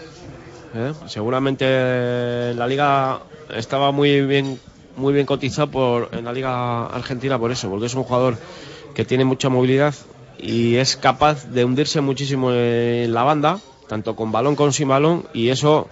¿eh? 0.74 0.92
Seguramente 1.06 1.64
en 2.50 2.58
la 2.58 2.68
liga 2.68 3.20
estaba 3.52 3.90
muy 3.90 4.24
bien, 4.24 4.60
muy 4.96 5.12
bien 5.12 5.26
cotizado 5.26 5.68
por, 5.68 6.10
en 6.12 6.24
la 6.24 6.32
liga 6.32 6.86
argentina 6.86 7.40
por 7.40 7.50
eso, 7.50 7.68
porque 7.68 7.86
es 7.86 7.94
un 7.94 8.04
jugador 8.04 8.38
que 8.94 9.04
tiene 9.04 9.24
mucha 9.24 9.48
movilidad 9.48 9.94
y 10.38 10.76
es 10.76 10.96
capaz 10.96 11.46
de 11.46 11.64
hundirse 11.64 12.00
muchísimo 12.00 12.52
en 12.52 13.12
la 13.12 13.24
banda, 13.24 13.58
tanto 13.92 14.16
con 14.16 14.32
balón 14.32 14.56
como 14.56 14.72
sin 14.72 14.88
balón, 14.88 15.26
y 15.34 15.50
eso 15.50 15.86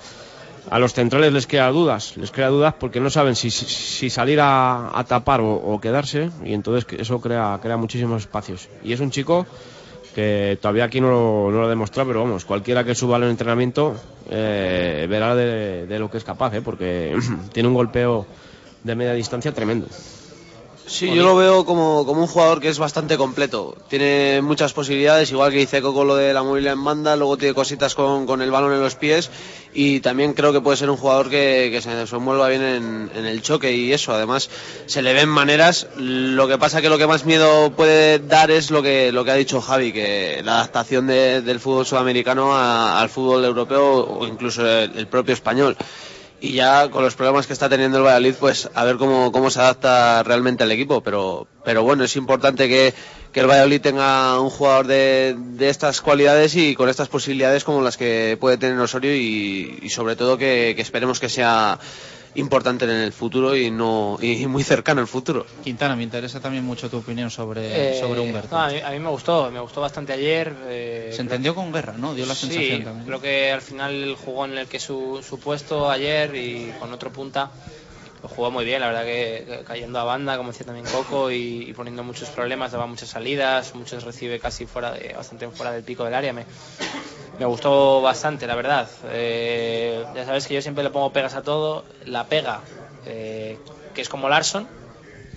a 0.71 0.79
los 0.79 0.95
centrales 0.95 1.35
les 1.35 1.47
crea 1.47 1.69
dudas, 1.71 2.17
les 2.17 2.31
crea 2.31 2.49
dudas 2.49 2.73
porque 2.81 2.99
no 2.99 3.11
saben 3.11 3.37
si, 3.37 3.51
si- 3.51 4.09
salir 4.09 4.39
a, 4.41 5.05
tapar 5.07 5.41
o, 5.43 5.79
quedarse, 5.83 6.31
y 6.43 6.55
entonces 6.55 6.87
eso 6.99 7.21
crea, 7.21 7.59
crea 7.63 7.77
muchísimos 7.77 8.23
espacios. 8.23 8.69
Y 8.83 8.95
es 8.95 9.01
un 9.01 9.11
chico 9.11 9.47
que 10.15 10.57
todavía 10.63 10.85
aquí 10.85 10.99
no 10.99 11.11
lo, 11.11 11.51
no 11.53 11.59
lo 11.61 11.67
ha 11.67 11.69
demostrado, 11.69 12.09
pero 12.09 12.25
vamos, 12.25 12.47
cualquiera 12.47 12.85
que 12.85 12.95
suba 12.95 13.17
al 13.17 13.25
entrenamiento 13.25 13.95
eh, 14.31 15.07
verá 15.11 15.35
de, 15.35 15.87
de 15.87 15.99
lo 15.99 16.11
que 16.11 16.17
es 16.17 16.25
capaz, 16.25 16.55
¿eh? 16.55 16.63
porque 16.63 17.15
tiene 17.53 17.69
un 17.69 17.75
golpeo 17.75 18.27
de 18.83 18.95
media 18.95 19.13
distancia 19.13 19.53
tremendo. 19.53 19.89
Sí, 20.93 21.07
yo 21.15 21.23
lo 21.23 21.37
veo 21.37 21.65
como, 21.65 22.05
como 22.05 22.23
un 22.23 22.27
jugador 22.27 22.61
que 22.61 22.69
es 22.69 22.81
bastante 22.81 23.17
completo. 23.17 23.77
Tiene 23.89 24.41
muchas 24.43 24.73
posibilidades, 24.73 25.31
igual 25.31 25.53
que 25.53 25.59
dice 25.59 25.81
Coco 25.81 26.05
lo 26.05 26.17
de 26.17 26.35
la 26.35 26.43
movilidad 26.43 26.73
en 26.73 26.83
banda, 26.83 27.15
luego 27.15 27.37
tiene 27.37 27.55
cositas 27.55 27.95
con, 27.95 28.27
con 28.27 28.43
el 28.43 28.51
balón 28.51 28.73
en 28.73 28.81
los 28.81 28.97
pies 28.97 29.31
y 29.73 30.01
también 30.01 30.33
creo 30.35 30.53
que 30.53 30.61
puede 30.61 30.77
ser 30.77 30.91
un 30.91 30.97
jugador 30.97 31.31
que, 31.31 31.69
que 31.73 31.81
se 31.81 31.95
desenvuelva 31.95 32.49
bien 32.49 32.63
en, 32.63 33.11
en 33.15 33.25
el 33.25 33.41
choque 33.41 33.73
y 33.73 33.93
eso. 33.93 34.13
Además, 34.13 34.51
se 34.87 35.01
le 35.01 35.13
ven 35.15 35.29
maneras. 35.29 35.87
Lo 35.97 36.49
que 36.49 36.59
pasa 36.59 36.83
que 36.83 36.89
lo 36.89 36.99
que 36.99 37.07
más 37.07 37.25
miedo 37.25 37.71
puede 37.71 38.19
dar 38.19 38.51
es 38.51 38.73
lo 38.73 38.83
que, 38.83 39.13
lo 39.13 39.25
que 39.25 39.31
ha 39.31 39.35
dicho 39.37 39.61
Javi, 39.61 39.93
que 39.93 40.41
la 40.45 40.55
adaptación 40.57 41.07
de- 41.07 41.41
del 41.41 41.61
fútbol 41.61 41.87
sudamericano 41.87 42.53
a- 42.57 43.01
al 43.01 43.09
fútbol 43.11 43.45
europeo 43.45 44.07
o 44.19 44.27
incluso 44.27 44.67
el- 44.67 44.99
el 44.99 45.07
propio 45.07 45.35
español 45.35 45.77
y 46.41 46.53
ya 46.53 46.91
con 46.91 47.05
los 47.05 47.15
problemas 47.15 47.47
que 47.47 47.53
está 47.53 47.69
teniendo 47.69 47.99
el 47.99 48.05
Valladolid, 48.05 48.35
pues 48.39 48.71
a 48.75 48.85
ver 48.85 48.97
cómo, 48.97 49.31
cómo 49.31 49.51
se 49.51 49.61
adapta 49.61 50.23
realmente 50.23 50.65
al 50.65 50.73
equipo. 50.73 51.03
Pero, 51.03 51.47
pero 51.65 51.83
bueno, 51.83 52.05
es 52.05 52.17
importante 52.17 52.69
que, 52.69 52.95
que 53.33 53.41
el 53.41 53.47
Valladolid 53.47 53.81
tenga 53.81 54.41
un 54.41 54.51
jugador 54.51 54.87
de, 54.87 55.37
de 55.39 55.69
estas 55.69 56.01
cualidades 56.01 56.57
y 56.57 56.75
con 56.75 56.89
estas 56.89 57.09
posibilidades 57.09 57.65
como 57.65 57.83
las 57.83 57.97
que 57.97 58.39
puede 58.41 58.57
tener 58.57 58.79
Osorio 58.79 59.15
y, 59.15 59.79
y 59.83 59.91
sobre 59.91 60.17
todo 60.17 60.39
que, 60.39 60.73
que 60.75 60.83
esperemos 60.83 61.21
que 61.21 61.29
sea 61.29 61.79
importante 62.35 62.85
en 62.85 62.91
el 62.93 63.13
futuro 63.13 63.57
y 63.57 63.71
no 63.71 64.19
y 64.21 64.47
muy 64.47 64.63
cercano 64.63 65.01
el 65.01 65.07
futuro. 65.07 65.45
Quintana, 65.65 65.97
me 65.97 66.03
interesa 66.05 66.41
también 66.41 66.65
mucho 66.65 66.89
tu 66.89 66.99
opinión 66.99 67.31
sobre, 67.31 67.91
Eh, 67.97 68.01
sobre 68.01 68.21
Humberto. 68.21 68.55
no, 68.55 68.63
a, 68.63 68.69
mí, 68.69 68.79
a 68.81 68.91
mí 68.91 68.99
me 69.01 69.09
gustó, 69.11 69.51
me 69.51 69.61
gustó 69.61 69.81
bastante 69.81 70.13
ayer. 70.13 70.55
eh, 70.67 71.09
Se 71.11 71.17
creo- 71.17 71.23
entendió 71.25 71.55
con 71.55 71.73
guerra, 71.73 71.95
¿no? 71.99 72.15
Dio 72.15 72.27
la 72.27 72.35
Sí, 72.35 72.47
sensación 72.47 72.85
también. 72.85 73.07
creo 73.07 73.21
que 73.21 73.51
al 73.53 73.61
final 73.63 74.17
jugó 74.25 74.45
en 74.45 74.59
el 74.59 74.67
que 74.69 74.79
su, 74.79 75.25
su 75.29 75.39
puesto 75.41 75.91
ayer 75.91 76.35
y 76.37 76.73
con 76.79 76.93
otro 76.93 77.11
punta 77.11 77.51
lo 78.23 78.29
jugó 78.29 78.51
muy 78.51 78.67
bien, 78.67 78.81
la 78.83 78.89
verdad 78.89 79.05
que 79.05 79.45
que 79.49 79.65
cayendo 79.65 79.99
a 79.99 80.05
banda, 80.05 80.37
como 80.37 80.51
decía 80.53 80.67
también 80.67 80.85
Coco, 80.87 81.31
y, 81.31 81.65
y 81.69 81.73
poniendo 81.73 82.05
muchos 82.05 82.29
problemas, 82.29 82.71
daba 82.71 82.87
muchas 82.87 83.09
salidas, 83.09 83.75
muchos 83.75 84.05
recibe 84.05 84.39
casi 84.39 84.67
fuera 84.67 84.93
de, 84.93 85.15
bastante 85.15 85.49
fuera 85.49 85.73
del 85.73 85.83
pico 85.85 86.05
del 86.05 86.13
área. 86.15 86.33
Me, 86.35 86.45
me 87.41 87.47
gustó 87.47 88.03
bastante, 88.03 88.47
la 88.47 88.55
verdad. 88.55 88.87
Eh, 89.11 90.05
ya 90.15 90.27
sabes 90.27 90.47
que 90.47 90.53
yo 90.55 90.61
siempre 90.63 90.85
le 90.85 90.91
pongo 90.91 91.11
pegas 91.13 91.35
a 91.35 91.43
todo. 91.43 91.85
La 92.05 92.29
pega, 92.29 92.61
eh, 93.07 93.59
que 93.95 94.03
es 94.03 94.09
como 94.11 94.29
Larson, 94.29 94.69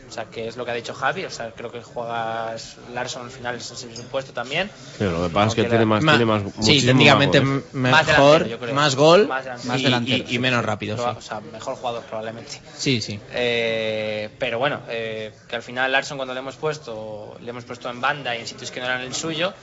o 0.10 0.12
sea, 0.12 0.26
que 0.26 0.48
es 0.50 0.58
lo 0.58 0.66
que 0.66 0.72
ha 0.72 0.74
dicho 0.74 0.94
Javi, 0.94 1.24
o 1.24 1.30
sea, 1.30 1.52
creo 1.56 1.72
que 1.72 1.82
juegas 1.82 2.76
Larson 2.94 3.24
al 3.24 3.32
final 3.32 3.56
es 3.56 3.72
es 3.72 3.80
su 3.80 4.04
puesto 4.10 4.34
también. 4.34 4.70
Pero 5.00 5.12
lo 5.12 5.28
que 5.30 5.34
pasa 5.34 5.48
es 5.48 5.56
que 5.56 5.62
Aunque 5.62 5.70
tiene 5.70 5.86
la- 5.86 5.86
más, 5.86 6.04
tiene 6.04 6.26
más 6.26 6.42
sí, 6.62 6.86
técnicamente 6.86 7.40
más 7.40 7.50
goles. 7.50 7.64
m- 7.74 7.82
Más 7.92 8.06
mejor, 8.08 8.24
delantero, 8.44 8.46
yo 8.50 8.60
creo. 8.60 8.76
más 8.76 8.96
gol 8.96 9.28
Más 9.28 9.82
delantero. 9.82 10.24
y- 10.28 10.40
menos 10.40 10.66
rápido. 10.66 10.98
Sí. 10.98 11.04
O 11.18 11.22
sea, 11.22 11.40
mejor 11.40 11.76
jugador 11.76 12.04
probablemente. 12.04 12.62
Sí, 12.76 13.00
sí. 13.02 13.18
Eh, 13.32 14.30
pero 14.38 14.60
bueno, 14.60 14.82
eh, 14.90 15.32
que 15.48 15.56
al 15.56 15.64
final 15.64 15.90
Larson 15.92 16.18
cuando 16.18 16.34
le 16.34 16.42
hemos 16.42 16.58
puesto 16.58 17.38
le 17.40 17.50
hemos 17.50 17.64
puesto 17.64 17.90
en 17.90 18.02
banda 18.02 18.36
y 18.36 18.42
en 18.42 18.48
sitios 18.48 18.72
que 18.72 18.82
no 18.82 18.88
eran 18.88 19.02
el 19.02 19.16
suyo. 19.16 19.54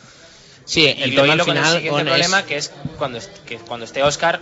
Sí, 0.71 0.83
y 0.97 1.03
el 1.03 1.15
lo 1.17 1.23
tema 1.23 1.35
hilo 1.35 1.43
al 1.43 1.47
con 1.49 1.57
el 1.57 1.63
final 1.65 1.73
siguiente 1.77 1.91
con 1.91 2.01
es- 2.01 2.05
problema 2.15 2.43
que 2.47 2.57
es 2.57 2.73
cuando, 2.97 3.19
est- 3.19 3.39
que 3.45 3.59
cuando 3.59 3.85
esté 3.87 4.03
Oscar. 4.05 4.39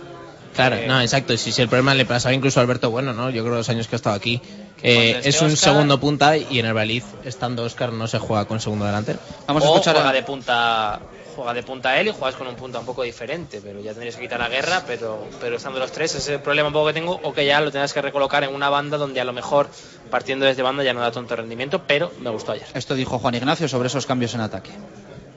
Claro, 0.55 0.75
eh, 0.75 0.85
no, 0.87 1.01
exacto. 1.01 1.35
Si, 1.37 1.51
si 1.51 1.61
el 1.61 1.69
problema 1.69 1.95
le 1.95 2.05
pasaba 2.05 2.33
incluso 2.35 2.59
a 2.59 2.63
Alberto 2.63 2.91
Bueno, 2.91 3.13
¿no? 3.13 3.29
Yo 3.31 3.43
creo 3.43 3.55
los 3.55 3.69
años 3.69 3.87
que 3.87 3.95
ha 3.95 3.97
estado 3.97 4.15
aquí. 4.15 4.39
eh, 4.83 5.19
es 5.23 5.41
un 5.41 5.57
segundo 5.57 5.99
punta 5.99 6.37
y 6.37 6.59
en 6.59 6.65
el 6.67 6.73
Valid, 6.73 7.03
estando 7.23 7.63
Oscar, 7.63 7.91
no 7.91 8.07
se 8.07 8.19
juega 8.19 8.45
con 8.45 8.59
segundo 8.59 8.85
delantero. 8.85 9.17
Vamos 9.47 9.63
a 9.63 9.67
escuchar 9.67 9.95
a- 9.95 9.99
juega 10.01 10.13
de 10.13 10.23
punta 10.23 10.99
juega 11.35 11.53
de 11.53 11.63
punta 11.63 11.97
él 11.99 12.09
y 12.09 12.11
juegas 12.11 12.35
con 12.35 12.47
un 12.47 12.55
punta 12.55 12.79
un 12.79 12.85
poco 12.85 13.01
diferente, 13.03 13.61
pero 13.63 13.79
ya 13.79 13.91
tendrías 13.91 14.15
que 14.15 14.23
quitar 14.23 14.39
la 14.39 14.49
guerra, 14.49 14.83
pero 14.85 15.25
pero 15.39 15.55
estando 15.55 15.79
los 15.79 15.91
tres, 15.91 16.11
ese 16.11 16.17
es 16.19 16.27
el 16.37 16.41
problema 16.41 16.67
un 16.67 16.73
poco 16.73 16.87
que 16.87 16.93
tengo, 16.93 17.17
o 17.23 17.33
que 17.33 17.45
ya 17.45 17.59
lo 17.61 17.71
tengas 17.71 17.93
que 17.93 18.01
recolocar 18.01 18.43
en 18.43 18.53
una 18.53 18.69
banda 18.69 18.97
donde 18.97 19.21
a 19.21 19.23
lo 19.23 19.31
mejor 19.33 19.69
partiendo 20.11 20.45
desde 20.45 20.61
banda 20.63 20.83
ya 20.83 20.93
no 20.93 20.99
da 20.99 21.11
tanto 21.11 21.35
rendimiento, 21.35 21.81
pero 21.87 22.11
me 22.19 22.29
gustó 22.29 22.51
ayer. 22.51 22.67
Esto 22.73 22.93
dijo 22.95 23.17
Juan 23.19 23.35
Ignacio 23.35 23.67
sobre 23.69 23.87
esos 23.87 24.05
cambios 24.05 24.33
en 24.35 24.41
ataque. 24.41 24.71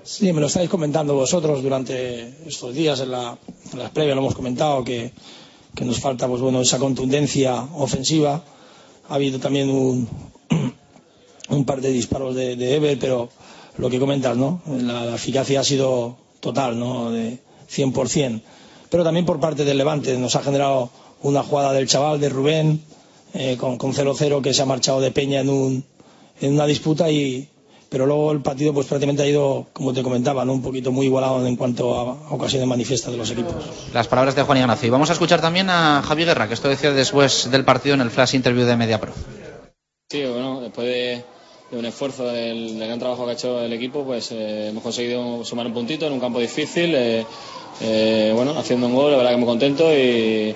Sí, 0.04 0.32
me 0.32 0.40
lo 0.40 0.48
estáis 0.48 0.68
comentando 0.68 1.14
vosotros 1.14 1.62
durante 1.62 2.34
estos 2.44 2.74
días 2.74 2.98
en, 3.00 3.12
la, 3.12 3.38
en 3.72 3.78
las 3.78 3.90
previas, 3.92 4.16
lo 4.16 4.22
hemos 4.22 4.34
comentado, 4.34 4.82
que, 4.82 5.12
nos 5.80 6.00
falta 6.00 6.26
pues 6.26 6.40
bueno 6.40 6.60
esa 6.60 6.78
contundencia 6.78 7.68
ofensiva. 7.76 8.42
Ha 9.08 9.14
habido 9.14 9.38
también 9.38 9.70
un, 9.70 10.08
un 11.50 11.64
par 11.64 11.80
de 11.80 11.92
disparos 11.92 12.34
de, 12.34 12.56
de 12.56 12.74
Ever, 12.74 12.98
pero 12.98 13.28
lo 13.78 13.88
que 13.88 14.00
comentas, 14.00 14.36
¿no? 14.36 14.60
La, 14.66 15.14
eficacia 15.14 15.60
ha 15.60 15.64
sido 15.64 16.16
total, 16.40 16.80
¿no? 16.80 17.12
De 17.12 17.38
100%. 17.70 18.42
Pero 18.90 19.04
también 19.04 19.24
por 19.24 19.38
parte 19.38 19.64
del 19.64 19.78
Levante 19.78 20.18
nos 20.18 20.34
ha 20.34 20.42
generado 20.42 20.90
una 21.22 21.44
jugada 21.44 21.72
del 21.72 21.86
chaval, 21.86 22.18
de 22.20 22.28
Rubén, 22.28 22.82
eh, 23.34 23.56
con 23.56 23.78
con 23.78 23.92
0-0 23.92 24.42
que 24.42 24.52
se 24.52 24.62
ha 24.62 24.66
marchado 24.66 25.00
de 25.00 25.12
Peña 25.12 25.40
en, 25.40 25.48
un, 25.48 25.84
en 26.40 26.54
una 26.54 26.66
disputa 26.66 27.08
y, 27.08 27.48
pero 27.92 28.06
luego 28.06 28.32
el 28.32 28.40
partido 28.40 28.72
pues 28.72 28.86
prácticamente 28.86 29.22
ha 29.22 29.26
ido, 29.26 29.66
como 29.74 29.92
te 29.92 30.02
comentaba, 30.02 30.44
¿no? 30.46 30.54
un 30.54 30.62
poquito 30.62 30.90
muy 30.90 31.06
igualado 31.06 31.46
en 31.46 31.56
cuanto 31.56 31.94
a 31.94 32.02
ocasiones 32.34 32.66
manifiestas 32.66 33.12
de 33.12 33.18
los 33.18 33.30
equipos. 33.30 33.54
Las 33.92 34.08
palabras 34.08 34.34
de 34.34 34.42
Juan 34.42 34.58
Ignacio. 34.58 34.86
Y 34.88 34.90
vamos 34.90 35.10
a 35.10 35.12
escuchar 35.12 35.42
también 35.42 35.68
a 35.68 36.02
Javi 36.02 36.24
Guerra, 36.24 36.48
que 36.48 36.54
esto 36.54 36.68
decía 36.68 36.90
después 36.92 37.50
del 37.50 37.64
partido 37.66 37.94
en 37.94 38.00
el 38.00 38.10
flash 38.10 38.34
interview 38.34 38.64
de 38.64 38.76
Media 38.76 38.98
Pro. 38.98 39.12
Sí, 40.10 40.24
bueno, 40.24 40.60
después 40.62 40.86
de, 40.86 41.22
de 41.70 41.78
un 41.78 41.84
esfuerzo 41.84 42.24
del, 42.24 42.78
del 42.78 42.86
gran 42.88 42.98
trabajo 42.98 43.24
que 43.26 43.30
ha 43.32 43.34
hecho 43.34 43.60
el 43.60 43.72
equipo, 43.74 44.04
pues 44.04 44.32
eh, 44.32 44.68
hemos 44.68 44.82
conseguido 44.82 45.44
sumar 45.44 45.66
un 45.66 45.74
puntito 45.74 46.06
en 46.06 46.14
un 46.14 46.20
campo 46.20 46.40
difícil. 46.40 46.94
eh, 46.94 47.26
eh, 47.84 48.32
bueno, 48.34 48.56
haciendo 48.58 48.86
un 48.86 48.94
gol, 48.94 49.10
la 49.10 49.16
verdad 49.16 49.32
que 49.32 49.36
muy 49.38 49.46
contento 49.46 49.92
y, 49.92 50.54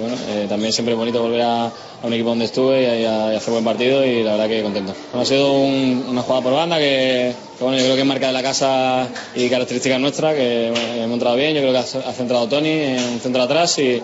bueno, 0.00 0.16
eh, 0.28 0.46
también 0.48 0.72
siempre 0.72 0.92
es 0.92 0.98
bonito 0.98 1.20
volver 1.20 1.42
a, 1.42 1.72
un 2.04 2.12
equipo 2.12 2.28
donde 2.28 2.44
estuve 2.44 3.00
y, 3.00 3.04
hacer 3.04 3.52
buen 3.52 3.64
partido 3.64 4.04
y 4.04 4.22
la 4.22 4.32
verdad 4.32 4.48
que 4.48 4.62
contento. 4.62 4.94
Ha 5.14 5.24
sido 5.24 5.52
un- 5.52 6.04
una 6.08 6.22
jugada 6.22 6.42
por 6.42 6.52
banda 6.52 6.78
que, 6.78 7.32
bueno, 7.58 7.78
yo 7.78 7.84
creo 7.84 7.94
que 7.96 8.02
es 8.02 8.06
marca 8.06 8.26
de 8.28 8.32
la 8.32 8.42
casa 8.42 9.08
y 9.34 9.48
característica 9.48 9.98
nuestra, 9.98 10.34
que 10.34 10.70
bueno, 10.70 11.02
hemos 11.02 11.14
entrado 11.14 11.36
bien, 11.36 11.54
yo 11.54 11.62
creo 11.62 11.72
que 11.72 11.78
ha, 11.78 12.12
centrado 12.12 12.46
Tony 12.46 12.68
en 12.68 13.02
un 13.04 13.20
centro 13.20 13.42
atrás 13.42 13.78
y, 13.78 14.00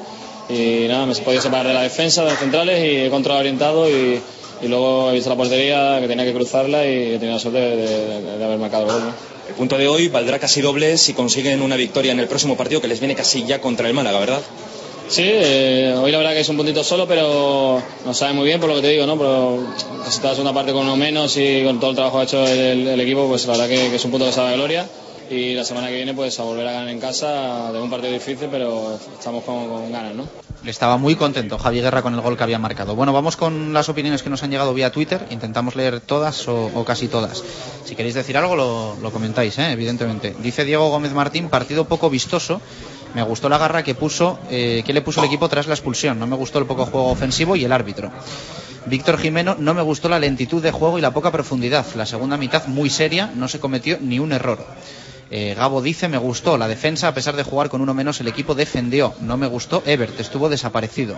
nada, 0.89 1.07
me 1.07 1.13
he 1.13 1.17
podido 1.21 1.43
separar 1.43 1.67
de 1.69 1.75
la 1.75 1.83
defensa, 1.83 2.25
de 2.25 2.31
los 2.31 2.39
centrales 2.39 2.83
y 2.83 3.07
he 3.07 3.11
controlado 3.11 3.41
orientado 3.41 3.89
y, 3.89 4.21
luego 4.67 5.11
he 5.11 5.15
visto 5.15 5.31
la 5.31 5.37
portería 5.37 5.99
que 6.01 6.09
tenía 6.09 6.25
que 6.25 6.35
cruzarla 6.35 6.85
y 6.87 7.15
he 7.15 7.19
tenido 7.19 7.35
la 7.35 7.39
suerte 7.39 7.61
de, 7.61 8.45
haber 8.45 8.59
marcado 8.59 8.87
el 8.87 8.93
gol. 8.93 9.13
El 9.51 9.57
punto 9.57 9.77
de 9.77 9.89
hoy 9.89 10.07
valdrá 10.07 10.39
casi 10.39 10.61
doble 10.61 10.97
si 10.97 11.13
consiguen 11.13 11.61
una 11.61 11.75
victoria 11.75 12.13
en 12.13 12.21
el 12.21 12.29
próximo 12.29 12.57
partido 12.57 12.81
que 12.81 12.87
les 12.87 13.01
viene 13.01 13.17
casi 13.17 13.45
ya 13.45 13.61
contra 13.61 13.89
el 13.89 13.95
Málaga, 13.95 14.21
¿verdad? 14.21 14.41
Sí, 15.09 15.25
eh, 15.27 15.93
hoy 16.01 16.13
la 16.13 16.19
verdad 16.19 16.35
que 16.35 16.41
es 16.41 16.49
un 16.49 16.57
puntito 16.57 16.85
solo, 16.85 17.09
pero 17.09 17.83
no 18.07 18.15
sabe 18.15 18.33
muy 18.33 18.45
bien 18.45 18.61
por 18.61 18.69
lo 18.69 18.77
que 18.77 18.83
te 18.83 18.89
digo, 18.91 19.07
¿no? 19.07 19.19
Pero 19.19 19.67
casi 20.05 20.19
toda 20.19 20.31
la 20.31 20.35
segunda 20.37 20.55
parte 20.55 20.73
con 20.73 20.83
uno 20.83 20.97
menos 20.97 21.37
y 21.37 21.65
con 21.65 21.81
todo 21.81 21.91
el 21.91 21.97
trabajo 21.97 22.23
hecho 22.23 22.47
el, 22.47 23.01
equipo, 23.01 23.27
pues 23.27 23.45
la 23.47 23.55
verdad 23.55 23.69
que, 23.69 23.93
es 23.93 24.05
un 24.05 24.13
punto 24.13 24.27
que 24.27 24.33
sabe 24.33 24.51
de 24.51 24.57
gloria. 24.57 24.87
Y 25.29 25.55
la 25.55 25.65
semana 25.65 25.89
que 25.89 25.97
viene, 25.97 26.15
pues 26.15 26.39
a 26.39 26.45
volver 26.45 26.69
a 26.69 26.73
ganar 26.73 26.89
en 26.89 27.01
casa, 27.01 27.73
de 27.73 27.81
un 27.81 27.91
partido 27.91 28.13
difícil, 28.13 28.47
pero 28.53 29.01
estamos 29.19 29.43
con, 29.43 29.69
con 29.69 29.91
ganas, 29.91 30.15
¿no? 30.15 30.29
Estaba 30.65 30.99
muy 30.99 31.17
contento 31.17 31.59
Javi 31.59 31.81
Guerra 31.81 32.03
con 32.03 32.13
el 32.13 32.21
gol 32.21 32.37
que 32.37 32.43
había 32.43 32.59
marcado. 32.59 32.95
Bueno, 32.95 33.15
vamos 33.15 33.37
con 33.37 33.73
las 33.73 33.89
opiniones 33.89 34.23
que 34.23 34.29
nos 34.29 34.43
han 34.43 34.51
llegado 34.51 34.75
vía 34.75 34.93
Twitter. 34.93 35.27
Intentamos 35.31 35.75
leer 35.75 36.01
todas 36.01 36.47
o, 36.49 36.85
casi 36.87 37.09
todas. 37.09 37.43
Si 37.85 37.97
queréis 37.97 38.15
decir 38.15 38.37
algo, 38.37 38.57
lo, 38.57 38.97
lo 39.01 39.11
comentáis, 39.11 39.59
¿eh? 39.59 39.73
evidentemente. 39.73 40.37
Dice 40.43 40.67
Diego 40.67 40.91
Gómez 40.91 41.13
Martín, 41.13 41.49
partido 41.49 41.87
poco 41.87 42.11
vistoso. 42.11 42.61
Me 43.15 43.23
gustó 43.23 43.49
la 43.49 43.57
garra 43.57 43.83
que 43.83 43.95
puso, 43.95 44.39
eh, 44.51 44.83
que 44.85 44.93
le 44.93 45.01
puso 45.01 45.21
el 45.21 45.27
equipo 45.27 45.49
tras 45.49 45.67
la 45.67 45.75
expulsión. 45.75 46.19
No 46.19 46.27
me 46.27 46.37
gustó 46.37 46.59
el 46.59 46.67
poco 46.67 46.85
juego 46.85 47.09
ofensivo 47.09 47.57
y 47.57 47.65
el 47.65 47.73
árbitro. 47.73 48.11
Víctor 48.87 49.19
Jimeno, 49.19 49.57
no 49.59 49.73
me 49.73 49.83
gustó 49.83 50.09
la 50.09 50.19
lentitud 50.19 50.63
de 50.63 50.73
juego 50.73 50.99
y 50.99 51.01
la 51.01 51.13
poca 51.13 51.33
profundidad. 51.33 51.87
La 51.97 52.05
segunda 52.05 52.37
mitad 52.37 52.67
muy 52.67 52.91
seria, 52.91 53.31
no 53.35 53.49
se 53.49 53.61
cometió 53.61 53.99
ni 54.01 54.19
un 54.19 54.33
error. 54.33 54.65
Eh, 55.31 55.55
Gabo 55.57 55.81
dice, 55.81 56.09
me 56.09 56.19
gustó 56.19 56.59
la 56.59 56.67
defensa, 56.67 57.09
a 57.09 57.15
pesar 57.15 57.37
de 57.37 57.45
jugar 57.45 57.69
con 57.69 57.81
uno 57.81 57.95
menos, 57.95 58.21
el 58.21 58.29
equipo 58.29 58.55
defendió. 58.55 59.15
No 59.21 59.37
me 59.37 59.47
gustó 59.47 59.83
Ebert, 59.87 60.19
estuvo 60.19 60.49
desaparecido. 60.49 61.17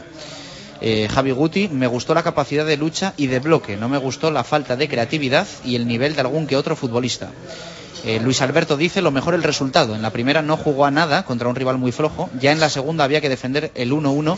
Eh, 0.80 1.08
Javi 1.08 1.30
Guti, 1.30 1.68
me 1.68 1.86
gustó 1.86 2.12
la 2.12 2.22
capacidad 2.22 2.66
de 2.66 2.76
lucha 2.76 3.14
y 3.16 3.28
de 3.28 3.38
bloque, 3.38 3.76
no 3.76 3.88
me 3.88 3.98
gustó 3.98 4.32
la 4.32 4.42
falta 4.42 4.74
de 4.74 4.88
creatividad 4.88 5.46
y 5.64 5.76
el 5.76 5.86
nivel 5.86 6.14
de 6.14 6.22
algún 6.22 6.46
que 6.46 6.56
otro 6.56 6.74
futbolista. 6.74 7.30
Eh, 8.04 8.18
Luis 8.20 8.42
Alberto 8.42 8.76
dice 8.76 9.00
lo 9.00 9.12
mejor 9.12 9.34
el 9.34 9.44
resultado. 9.44 9.94
En 9.94 10.02
la 10.02 10.10
primera 10.10 10.42
no 10.42 10.56
jugó 10.56 10.86
a 10.86 10.90
nada 10.90 11.24
contra 11.24 11.48
un 11.48 11.54
rival 11.54 11.78
muy 11.78 11.92
flojo. 11.92 12.28
Ya 12.40 12.50
en 12.50 12.58
la 12.58 12.68
segunda 12.68 13.04
había 13.04 13.20
que 13.20 13.28
defender 13.28 13.70
el 13.76 13.92
1-1 13.92 14.36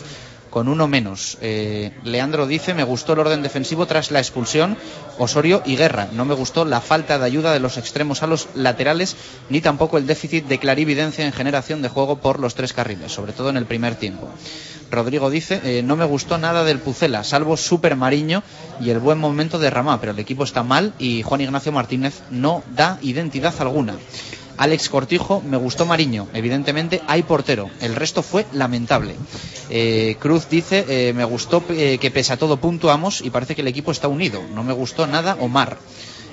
con 0.55 0.69
uno 0.69 0.87
menos. 0.87 1.37
Eh, 1.41 1.91
Leandro 2.05 2.47
dice 2.47 2.73
me 2.73 2.85
gustó 2.85 3.11
el 3.11 3.19
orden 3.19 3.43
defensivo 3.43 3.87
tras 3.87 4.09
la 4.09 4.19
expulsión 4.19 4.77
Osorio 5.17 5.61
y 5.65 5.75
Guerra. 5.75 6.07
No 6.13 6.23
me 6.23 6.33
gustó 6.33 6.63
la 6.63 6.79
falta 6.79 7.19
de 7.19 7.25
ayuda 7.25 7.51
de 7.51 7.59
los 7.59 7.77
extremos 7.77 8.23
a 8.23 8.27
los 8.27 8.47
laterales 8.55 9.17
ni 9.49 9.59
tampoco 9.59 9.97
el 9.97 10.07
déficit 10.07 10.45
de 10.45 10.57
clarividencia 10.57 11.25
en 11.25 11.33
generación 11.33 11.81
de 11.81 11.89
juego 11.89 12.21
por 12.21 12.39
los 12.39 12.55
tres 12.55 12.71
carriles, 12.71 13.11
sobre 13.11 13.33
todo 13.33 13.49
en 13.49 13.57
el 13.57 13.65
primer 13.65 13.95
tiempo. 13.95 14.29
Rodrigo 14.89 15.29
dice, 15.29 15.59
eh, 15.65 15.83
no 15.83 15.97
me 15.97 16.05
gustó 16.05 16.37
nada 16.37 16.63
del 16.63 16.79
Pucela, 16.79 17.25
salvo 17.25 17.57
Super 17.57 17.97
Mariño 17.97 18.41
y 18.79 18.91
el 18.91 18.99
buen 18.99 19.17
momento 19.17 19.59
de 19.59 19.69
Ramá, 19.69 19.99
pero 19.99 20.13
el 20.13 20.19
equipo 20.19 20.45
está 20.45 20.63
mal 20.63 20.93
y 20.99 21.21
Juan 21.21 21.41
Ignacio 21.41 21.73
Martínez 21.73 22.21
no 22.31 22.63
da 22.73 22.97
identidad 23.01 23.53
alguna. 23.59 23.97
Alex 24.57 24.89
Cortijo, 24.89 25.41
me 25.41 25.57
gustó 25.57 25.85
Mariño, 25.85 26.27
evidentemente 26.33 27.01
hay 27.07 27.23
portero, 27.23 27.69
el 27.81 27.95
resto 27.95 28.23
fue 28.23 28.45
lamentable. 28.53 29.15
Eh, 29.69 30.15
Cruz 30.19 30.47
dice, 30.49 30.85
eh, 30.87 31.13
me 31.13 31.25
gustó 31.25 31.63
eh, 31.69 31.97
que 31.99 32.11
pese 32.11 32.33
a 32.33 32.37
todo 32.37 32.57
puntuamos 32.57 33.21
y 33.21 33.29
parece 33.29 33.55
que 33.55 33.61
el 33.61 33.67
equipo 33.67 33.91
está 33.91 34.07
unido, 34.07 34.41
no 34.53 34.63
me 34.63 34.73
gustó 34.73 35.07
nada 35.07 35.37
Omar. 35.39 35.77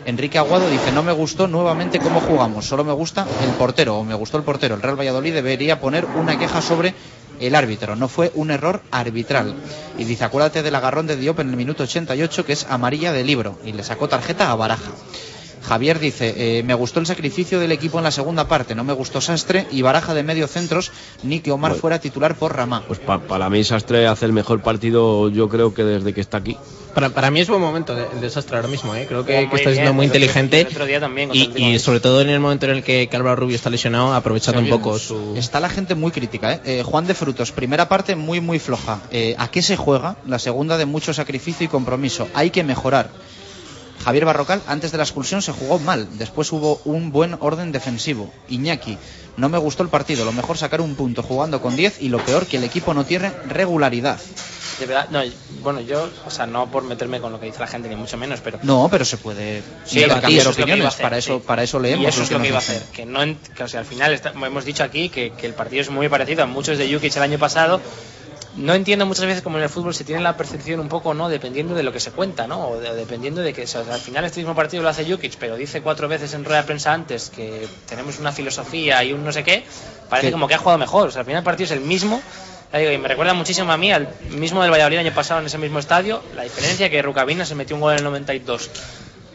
Enrique 0.05 0.39
Aguado 0.39 0.69
dice, 0.69 0.91
no 0.93 1.03
me 1.03 1.13
gustó 1.13 1.47
nuevamente 1.47 2.01
cómo 2.01 2.21
jugamos, 2.21 2.67
solo 2.67 2.85
me 2.85 2.93
gusta 2.93 3.27
el 3.45 3.51
portero, 3.51 3.99
o 3.99 4.05
me 4.05 4.15
gustó 4.15 4.37
el 4.37 4.43
portero. 4.43 4.75
El 4.75 4.83
Real 4.83 4.99
Valladolid 4.99 5.33
debería 5.33 5.81
poner 5.81 6.05
una 6.05 6.37
queja 6.37 6.61
sobre 6.61 6.95
el 7.39 7.55
árbitro, 7.55 7.95
no 7.97 8.09
fue 8.09 8.33
un 8.35 8.51
error 8.51 8.83
arbitral. 8.91 9.55
Y 9.99 10.05
dice, 10.05 10.25
acuérdate 10.25 10.63
del 10.63 10.75
agarrón 10.75 11.07
de 11.07 11.17
Diop 11.17 11.39
en 11.41 11.51
el 11.51 11.57
minuto 11.57 11.85
88, 11.85 12.45
que 12.45 12.53
es 12.53 12.67
amarilla 12.69 13.13
de 13.13 13.25
libro, 13.25 13.59
y 13.65 13.73
le 13.73 13.85
sacó 13.85 14.09
tarjeta 14.09 14.51
a 14.51 14.57
Baraja. 14.57 14.91
Javier 15.63 15.99
dice, 15.99 16.59
eh, 16.59 16.63
me 16.63 16.75
gustó 16.75 17.01
el 17.01 17.07
sacrificio 17.07 17.61
del 17.61 17.73
equipo 17.73 17.99
en 17.99 18.05
la 18.05 18.11
segunda 18.11 18.49
parte, 18.49 18.75
no 18.75 18.85
me 18.85 18.93
gustó 18.93 19.21
Sastre 19.21 19.67
y 19.71 19.83
Baraja 19.83 20.13
de 20.15 20.23
medio 20.23 20.47
centros, 20.49 20.91
ni 21.23 21.41
que 21.41 21.53
Omar 21.53 21.75
fuera 21.75 22.01
titular 22.01 22.35
por 22.37 22.57
Ramá. 22.57 22.83
Pues 22.87 22.99
pa- 22.99 23.21
para 23.21 23.49
mí 23.49 23.63
Sastre 23.65 24.07
hace 24.07 24.27
el 24.27 24.33
mejor 24.33 24.63
partido 24.63 25.29
yo 25.29 25.49
creo 25.49 25.73
que 25.75 25.85
desde 25.85 26.13
que 26.13 26.21
está 26.21 26.39
aquí. 26.39 26.57
Para, 26.95 27.09
para 27.09 27.31
mí 27.31 27.41
es 27.41 27.49
buen 27.49 27.61
momento 27.63 27.95
de- 27.95 28.07
el 28.13 28.21
desastre 28.21 28.57
ahora 28.57 28.69
mismo, 28.69 28.95
¿eh? 28.95 29.07
creo 29.09 29.25
que, 29.25 29.45
está 29.45 29.57
siendo 29.57 29.81
bien, 29.81 29.97
muy 29.97 30.07
inteligente 30.07 30.61
el 30.61 30.67
otro 30.67 30.85
día 30.85 31.01
también 31.01 31.31
y, 31.33 31.79
sobre 31.79 32.01
todo 32.01 32.21
en 32.21 32.29
el 32.29 32.39
momento 32.39 32.67
en 32.67 32.73
el 32.73 32.83
que, 32.83 33.09
que 33.09 33.17
Álvaro 33.17 33.37
Rubio 33.37 33.57
está 33.57 33.71
lesionado, 33.71 34.13
aprovechando 34.13 34.61
un 34.61 34.69
poco 34.69 34.99
su... 34.99 35.35
Está 35.37 35.59
la 35.61 35.71
gente 35.71 35.95
muy 35.95 36.11
crítica. 36.13 36.53
¿eh? 36.53 36.61
Eh, 36.65 36.83
Juan 36.85 37.07
de 37.07 37.15
Frutos, 37.15 37.51
primera 37.53 37.89
parte 37.89 38.15
muy, 38.15 38.41
muy 38.43 38.59
floja. 38.59 39.01
Eh, 39.11 39.35
¿A 39.39 39.49
qué 39.51 39.63
se 39.63 39.77
juega? 39.77 40.17
La 40.27 40.39
segunda 40.39 40.77
de 40.77 40.85
mucho 40.85 41.15
sacrificio 41.15 41.65
y 41.65 41.69
compromiso. 41.69 42.29
Hay 42.35 42.51
que 42.51 42.63
mejorar. 42.63 43.09
Javier 44.05 44.25
Barrocal, 44.25 44.61
antes 44.67 44.91
de 44.93 44.99
la 44.99 45.05
expulsión 45.05 45.43
se 45.43 45.53
jugó 45.53 45.79
mal. 45.79 46.09
Después 46.19 46.51
hubo 46.53 46.81
un 46.85 47.13
buen 47.13 47.37
orden 47.41 47.71
defensivo. 47.73 48.33
Iñaki, 48.49 48.99
no 49.37 49.49
me 49.49 49.59
gustó 49.59 49.83
el 49.83 49.89
partido. 49.89 50.25
Lo 50.25 50.33
mejor 50.33 50.59
sacar 50.59 50.81
un 50.81 50.95
punto 50.97 51.23
jugando 51.23 51.61
con 51.63 51.77
10 51.77 52.03
y 52.03 52.09
lo 52.09 52.19
peor 52.19 52.47
que 52.47 52.57
el 52.57 52.65
equipo 52.65 52.95
no 52.95 53.05
tiene 53.05 53.31
regularidad. 53.49 54.19
De 54.81 54.87
verdad, 54.87 55.09
no, 55.11 55.21
bueno, 55.63 55.81
yo, 55.81 56.09
o 56.27 56.31
sea, 56.31 56.47
no 56.47 56.69
por 56.71 56.83
meterme 56.83 57.21
con 57.21 57.31
lo 57.31 57.39
que 57.39 57.47
dice 57.47 57.61
la 57.61 57.67
gente, 57.69 57.89
ni 57.89 57.95
mucho 57.95 58.17
menos, 58.17 58.41
pero. 58.41 58.59
No, 58.63 58.89
pero 58.91 59.05
se 59.05 59.19
puede 59.19 59.63
Sí, 59.85 60.01
intercambiar 60.01 60.41
eso 60.41 60.51
opiniones. 60.51 60.87
hacer, 60.87 61.03
para, 61.03 61.19
eso, 61.19 61.37
sí. 61.39 61.45
para 61.47 61.63
eso 61.63 61.79
leemos. 61.79 62.05
Y 62.05 62.09
eso 62.09 62.23
es 62.23 62.31
lo 62.31 62.41
que 62.41 62.49
iba 62.49 62.57
a 62.57 62.61
hacer. 62.61 62.83
Que, 62.93 63.05
no, 63.07 63.21
que, 63.55 63.63
o 63.63 63.69
sea, 63.69 63.81
al 63.81 63.87
final 63.87 64.13
está- 64.15 64.31
hemos 64.31 64.65
dicho 64.65 64.83
aquí 64.83 65.11
que, 65.11 65.33
que 65.33 65.47
el 65.47 65.53
partido 65.55 65.83
es 65.83 65.91
muy 65.91 66.09
parecido 66.09 66.43
a 66.43 66.47
muchos 66.47 66.79
de 66.79 66.93
Jukic 66.93 67.15
el 67.17 67.23
año 67.23 67.39
pasado. 67.39 67.81
No 68.57 68.75
entiendo 68.75 69.07
muchas 69.07 69.25
veces 69.25 69.43
como 69.43 69.57
en 69.57 69.63
el 69.65 69.71
fútbol 69.71 69.95
se 69.95 70.05
tiene 70.05 70.21
la 70.21 70.37
percepción 70.37 70.79
un 70.81 70.89
poco, 70.89 71.15
¿no? 71.15 71.29
Dependiendo 71.31 71.75
de 71.75 71.83
lo 71.83 71.91
que 71.93 72.01
se 72.01 72.11
cuenta, 72.11 72.47
¿no? 72.47 72.69
O 72.69 72.79
de- 72.81 72.95
dependiendo 72.95 73.41
de 73.41 73.55
que, 73.55 73.63
o 73.63 73.67
sea, 73.67 73.81
al 73.81 74.01
final 74.01 74.25
este 74.25 74.41
mismo 74.41 74.55
partido 74.55 74.83
lo 74.83 74.91
hace 74.91 75.11
Jukic, 75.11 75.37
pero 75.39 75.57
dice 75.57 75.81
cuatro 75.81 76.07
veces 76.07 76.35
en 76.35 76.45
rueda 76.45 76.61
de 76.61 76.67
prensa 76.67 76.93
antes 76.93 77.31
que 77.31 77.67
tenemos 77.89 78.19
una 78.19 78.31
filosofía 78.31 79.03
y 79.05 79.15
un 79.15 79.25
no 79.25 79.33
sé 79.33 79.43
qué, 79.43 79.65
parece 80.11 80.31
como 80.33 80.49
que 80.49 80.55
ha 80.55 80.59
jugado 80.59 80.77
mejor. 80.79 81.09
O 81.09 81.11
sea, 81.11 81.21
al 81.21 81.27
final 81.27 81.39
el 81.39 81.45
partido 81.45 81.65
es 81.65 81.71
el 81.73 81.81
mismo. 81.81 82.21
Y 82.75 82.97
me 82.99 83.09
recuerda 83.09 83.35
muchísimo 83.35 83.71
a 83.73 83.77
mí, 83.77 83.93
al 83.93 84.09
mismo 84.31 84.63
del 84.63 84.71
Valladolid 84.71 84.99
el 84.99 85.07
año 85.07 85.15
pasado 85.15 85.41
en 85.41 85.47
ese 85.47 85.59
mismo 85.59 85.79
estadio, 85.79 86.23
la 86.35 86.43
diferencia 86.43 86.89
que 86.91 87.03
Rucabina 87.03 87.45
se 87.45 87.55
metió 87.55 87.77
un 87.77 87.83
gol 87.83 87.93
en 87.93 87.99
el 87.99 88.05
92. 88.05 88.71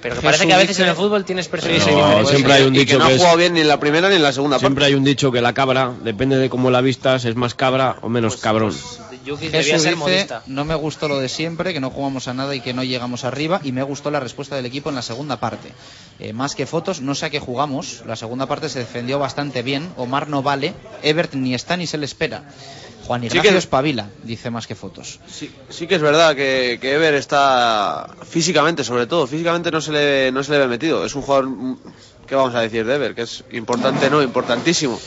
Pero 0.01 0.15
que 0.15 0.21
parece 0.21 0.45
que 0.47 0.53
a 0.53 0.57
veces 0.57 0.79
en 0.79 0.87
el 0.89 0.95
fútbol 0.95 1.25
tienes 1.25 1.47
Pero 1.47 1.63
diferente. 1.67 2.25
siempre 2.29 2.53
hay 2.53 2.63
un 2.63 2.75
y 2.75 2.79
dicho 2.79 2.93
que 2.93 2.99
no 2.99 3.05
ha 3.05 3.11
es- 3.11 3.17
jugado 3.17 3.37
bien 3.37 3.53
ni 3.53 3.61
en 3.61 3.67
la 3.67 3.79
primera 3.79 4.09
ni 4.09 4.15
en 4.15 4.23
la 4.23 4.31
segunda 4.31 4.59
Siempre 4.59 4.85
hay 4.85 4.93
un 4.93 5.03
dicho 5.03 5.31
que 5.31 5.41
la 5.41 5.53
cabra, 5.53 5.93
depende 6.03 6.37
de 6.37 6.49
cómo 6.49 6.69
la 6.69 6.81
vistas, 6.81 7.25
es 7.25 7.35
más 7.35 7.55
cabra 7.55 7.97
o 8.01 8.09
menos 8.09 8.33
Pues, 8.33 8.43
cabrón. 8.43 8.75
Jukic 9.25 9.51
debía 9.51 9.61
Jesús 9.73 9.81
ser 9.81 9.95
dice, 9.95 9.95
modista. 9.95 10.43
no 10.47 10.63
me 10.63 10.73
gustó 10.75 11.09
lo 11.09 11.19
de 11.19 11.27
siempre, 11.27 11.73
que 11.73 11.81
no 11.81 11.89
jugamos 11.89 12.29
a 12.29 12.33
nada 12.33 12.55
y 12.55 12.61
que 12.61 12.73
no 12.73 12.83
llegamos 12.83 13.25
arriba, 13.25 13.59
y 13.63 13.73
me 13.73 13.83
gustó 13.83 14.09
la 14.09 14.21
respuesta 14.21 14.55
del 14.55 14.65
equipo 14.65 14.87
en 14.89 14.95
la 14.95 15.01
segunda 15.01 15.37
parte. 15.37 15.73
Eh, 16.19 16.31
más 16.31 16.55
que 16.55 16.65
fotos, 16.65 17.01
no 17.01 17.13
sé 17.13 17.25
a 17.25 17.29
qué 17.29 17.39
jugamos. 17.41 18.03
La 18.05 18.15
segunda 18.15 18.45
parte 18.45 18.69
se 18.69 18.79
defendió 18.79 19.19
bastante 19.19 19.63
bien. 19.63 19.89
Omar 19.97 20.29
no 20.29 20.43
vale, 20.43 20.73
Ebert 21.03 21.33
ni 21.33 21.53
está 21.53 21.75
ni 21.75 21.87
se 21.87 21.97
le 21.97 22.05
espera. 22.05 22.43
Juan 23.07 23.21
Sí 23.21 23.27
Ignacio 23.27 23.51
que- 23.51 23.57
espabila, 23.57 24.09
dice 24.23 24.49
más 24.51 24.67
que 24.67 24.75
fotos. 24.75 25.19
Sí, 25.27 25.49
sí 25.69 25.87
que 25.87 25.95
es 25.95 26.01
verdad 26.01 26.35
que, 26.35 26.77
que 26.81 26.93
Ever 26.93 27.13
está 27.13 28.07
físicamente, 28.29 28.83
sobre 28.83 29.07
todo, 29.07 29.25
físicamente 29.27 29.71
no 29.71 29.79
se 29.81 29.91
le, 29.93 30.31
no 30.31 30.43
se 30.43 30.51
le 30.51 30.59
ve 30.59 30.67
metido. 30.67 31.05
Es 31.05 31.15
un 31.15 31.21
jugador, 31.21 31.47
¿qué 32.27 32.35
vamos 32.35 32.53
a 32.53 32.59
decir 32.61 32.85
de 32.85 32.95
Ever? 32.95 33.15
Que 33.15 33.21
es 33.23 33.43
importante, 33.51 34.09
no, 34.09 34.21
importantísimo. 34.21 34.99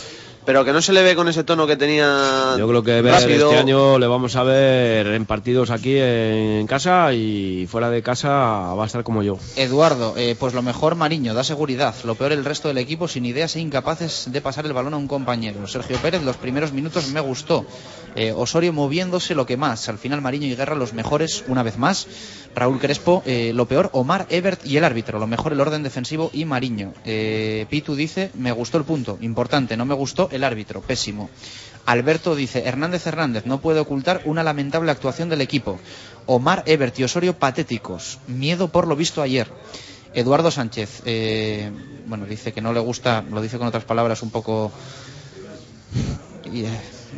Pero 0.44 0.64
que 0.64 0.72
no 0.72 0.80
se 0.80 0.92
le 0.94 1.02
ve 1.02 1.14
con 1.14 1.28
ese 1.28 1.44
tono 1.44 1.66
que 1.66 1.76
tenía 1.76 2.54
Yo 2.58 2.66
creo 2.66 2.82
que 2.82 3.02
rápido. 3.02 3.50
este 3.50 3.60
año 3.60 3.98
le 3.98 4.06
vamos 4.06 4.36
a 4.36 4.42
ver 4.42 5.06
en 5.08 5.26
partidos 5.26 5.70
aquí 5.70 5.96
en 5.98 6.66
casa 6.66 7.12
y 7.12 7.66
fuera 7.70 7.90
de 7.90 8.02
casa 8.02 8.28
va 8.74 8.82
a 8.82 8.86
estar 8.86 9.04
como 9.04 9.22
yo. 9.22 9.38
Eduardo, 9.56 10.14
eh, 10.16 10.36
pues 10.38 10.54
lo 10.54 10.62
mejor 10.62 10.94
Mariño, 10.94 11.34
da 11.34 11.44
seguridad. 11.44 11.94
Lo 12.04 12.14
peor 12.14 12.32
el 12.32 12.44
resto 12.44 12.68
del 12.68 12.78
equipo 12.78 13.06
sin 13.06 13.26
ideas 13.26 13.54
e 13.56 13.60
incapaces 13.60 14.32
de 14.32 14.40
pasar 14.40 14.64
el 14.64 14.72
balón 14.72 14.94
a 14.94 14.96
un 14.96 15.08
compañero. 15.08 15.66
Sergio 15.66 15.98
Pérez, 15.98 16.22
los 16.22 16.36
primeros 16.36 16.72
minutos 16.72 17.08
me 17.08 17.20
gustó. 17.20 17.66
Eh, 18.16 18.32
Osorio 18.34 18.72
moviéndose 18.72 19.34
lo 19.34 19.46
que 19.46 19.56
más. 19.58 19.88
Al 19.88 19.98
final 19.98 20.22
Mariño 20.22 20.46
y 20.46 20.56
Guerra 20.56 20.74
los 20.74 20.94
mejores 20.94 21.44
una 21.48 21.62
vez 21.62 21.76
más. 21.76 22.06
Raúl 22.55 22.78
Crespo, 22.78 23.22
eh, 23.27 23.52
lo 23.55 23.66
peor 23.66 23.90
Omar, 23.93 24.27
Ebert 24.28 24.66
y 24.66 24.77
el 24.77 24.85
árbitro. 24.85 25.18
Lo 25.18 25.27
mejor 25.27 25.52
el 25.52 25.60
orden 25.60 25.82
defensivo 25.82 26.31
y 26.32 26.44
Mariño. 26.44 26.93
Eh, 27.05 27.66
Pitu 27.70 27.94
dice, 27.94 28.31
me 28.35 28.52
gustó 28.52 28.78
el 28.78 28.85
punto, 28.85 29.18
importante. 29.20 29.77
No 29.77 29.85
me 29.85 29.94
gustó 29.94 30.28
el 30.32 30.44
árbitro, 30.44 30.81
pésimo. 30.81 31.31
Alberto 31.86 32.35
dice, 32.35 32.64
Hernández 32.66 33.06
Hernández 33.06 33.47
no 33.47 33.60
puede 33.60 33.81
ocultar 33.81 34.22
una 34.24 34.43
lamentable 34.43 34.90
actuación 34.90 35.28
del 35.28 35.40
equipo. 35.40 35.78
Omar, 36.27 36.62
Ebert 36.66 36.98
y 36.98 37.05
Osorio 37.05 37.39
patéticos. 37.39 38.18
Miedo 38.27 38.68
por 38.68 38.86
lo 38.86 38.97
visto 38.97 39.22
ayer. 39.22 39.48
Eduardo 40.12 40.51
Sánchez, 40.51 41.02
eh, 41.05 41.70
bueno, 42.06 42.27
dice 42.27 42.52
que 42.52 42.60
no 42.60 42.72
le 42.72 42.81
gusta, 42.81 43.22
lo 43.31 43.40
dice 43.40 43.59
con 43.59 43.68
otras 43.68 43.85
palabras 43.85 44.22
un 44.22 44.31
poco 44.31 44.72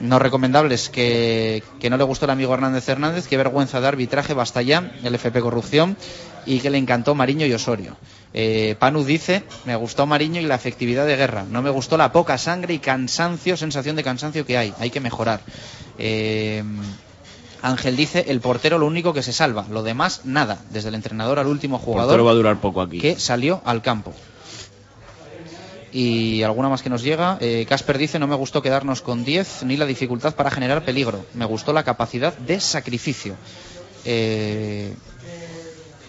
no 0.01 0.19
recomendables, 0.19 0.89
que, 0.89 1.63
que 1.81 1.91
no 1.91 1.97
le 1.97 2.05
gustó 2.05 2.25
el 2.25 2.31
amigo 2.31 2.55
Hernández 2.55 2.89
Hernández, 2.89 3.27
que 3.27 3.37
vergüenza 3.37 3.81
de 3.81 3.89
arbitraje, 3.89 4.35
basta 4.35 4.63
ya, 4.63 4.93
el 5.03 5.15
FP 5.15 5.41
Corrupción, 5.41 5.97
y 6.47 6.61
que 6.61 6.71
le 6.71 6.79
encantó 6.79 7.15
Mariño 7.15 7.47
y 7.47 7.53
Osorio. 7.53 7.97
Eh, 8.35 8.77
Panu 8.79 9.05
dice, 9.05 9.45
me 9.67 9.77
gustó 9.77 10.07
Mariño 10.07 10.41
y 10.41 10.45
la 10.45 10.55
efectividad 10.55 11.07
de 11.07 11.17
guerra, 11.17 11.45
no 11.49 11.63
me 11.63 11.71
gustó 11.71 11.97
la 11.97 12.13
poca 12.13 12.39
sangre 12.39 12.75
y 12.75 12.79
cansancio, 12.79 13.57
sensación 13.57 13.97
de 13.97 14.03
cansancio 14.03 14.47
que 14.47 14.57
hay, 14.57 14.75
hay 14.79 14.91
que 14.91 15.01
mejorar. 15.01 15.41
Eh, 15.99 16.65
Ángel 17.63 17.97
dice, 17.97 18.25
el 18.29 18.41
portero 18.41 18.79
lo 18.79 18.87
único 18.87 19.13
que 19.13 19.23
se 19.23 19.33
salva, 19.33 19.67
lo 19.71 19.83
demás 19.83 20.23
nada, 20.25 20.59
desde 20.71 20.89
el 20.89 20.97
entrenador 20.97 21.39
al 21.39 21.47
último 21.47 21.79
Portero 21.79 21.97
va 21.97 22.03
a 22.03 22.07
jugador 22.07 22.35
durar 22.35 22.61
poco 22.61 22.81
aquí. 22.81 22.99
que 22.99 23.19
salió 23.19 23.63
al 23.65 23.83
campo. 23.83 24.13
Y 25.93 26.43
alguna 26.43 26.69
más 26.69 26.83
que 26.83 26.89
nos 26.89 27.03
llega. 27.03 27.37
Eh, 27.41 27.67
Casper 27.69 27.99
dice, 27.99 28.19
no 28.19 28.27
me 28.27 28.35
gustó 28.35 28.63
quedarnos 28.63 29.03
con 29.03 29.25
10 29.25 29.65
ni 29.65 29.77
la 29.77 29.85
dificultad 29.85 30.35
para 30.35 30.51
generar 30.51 30.85
peligro. 30.85 31.25
Me 31.35 31.45
gustó 31.45 31.73
la 31.73 31.85
capacidad 31.85 32.37
de 32.37 32.61
sacrificio. 32.61 33.37
Eh, 34.05 34.95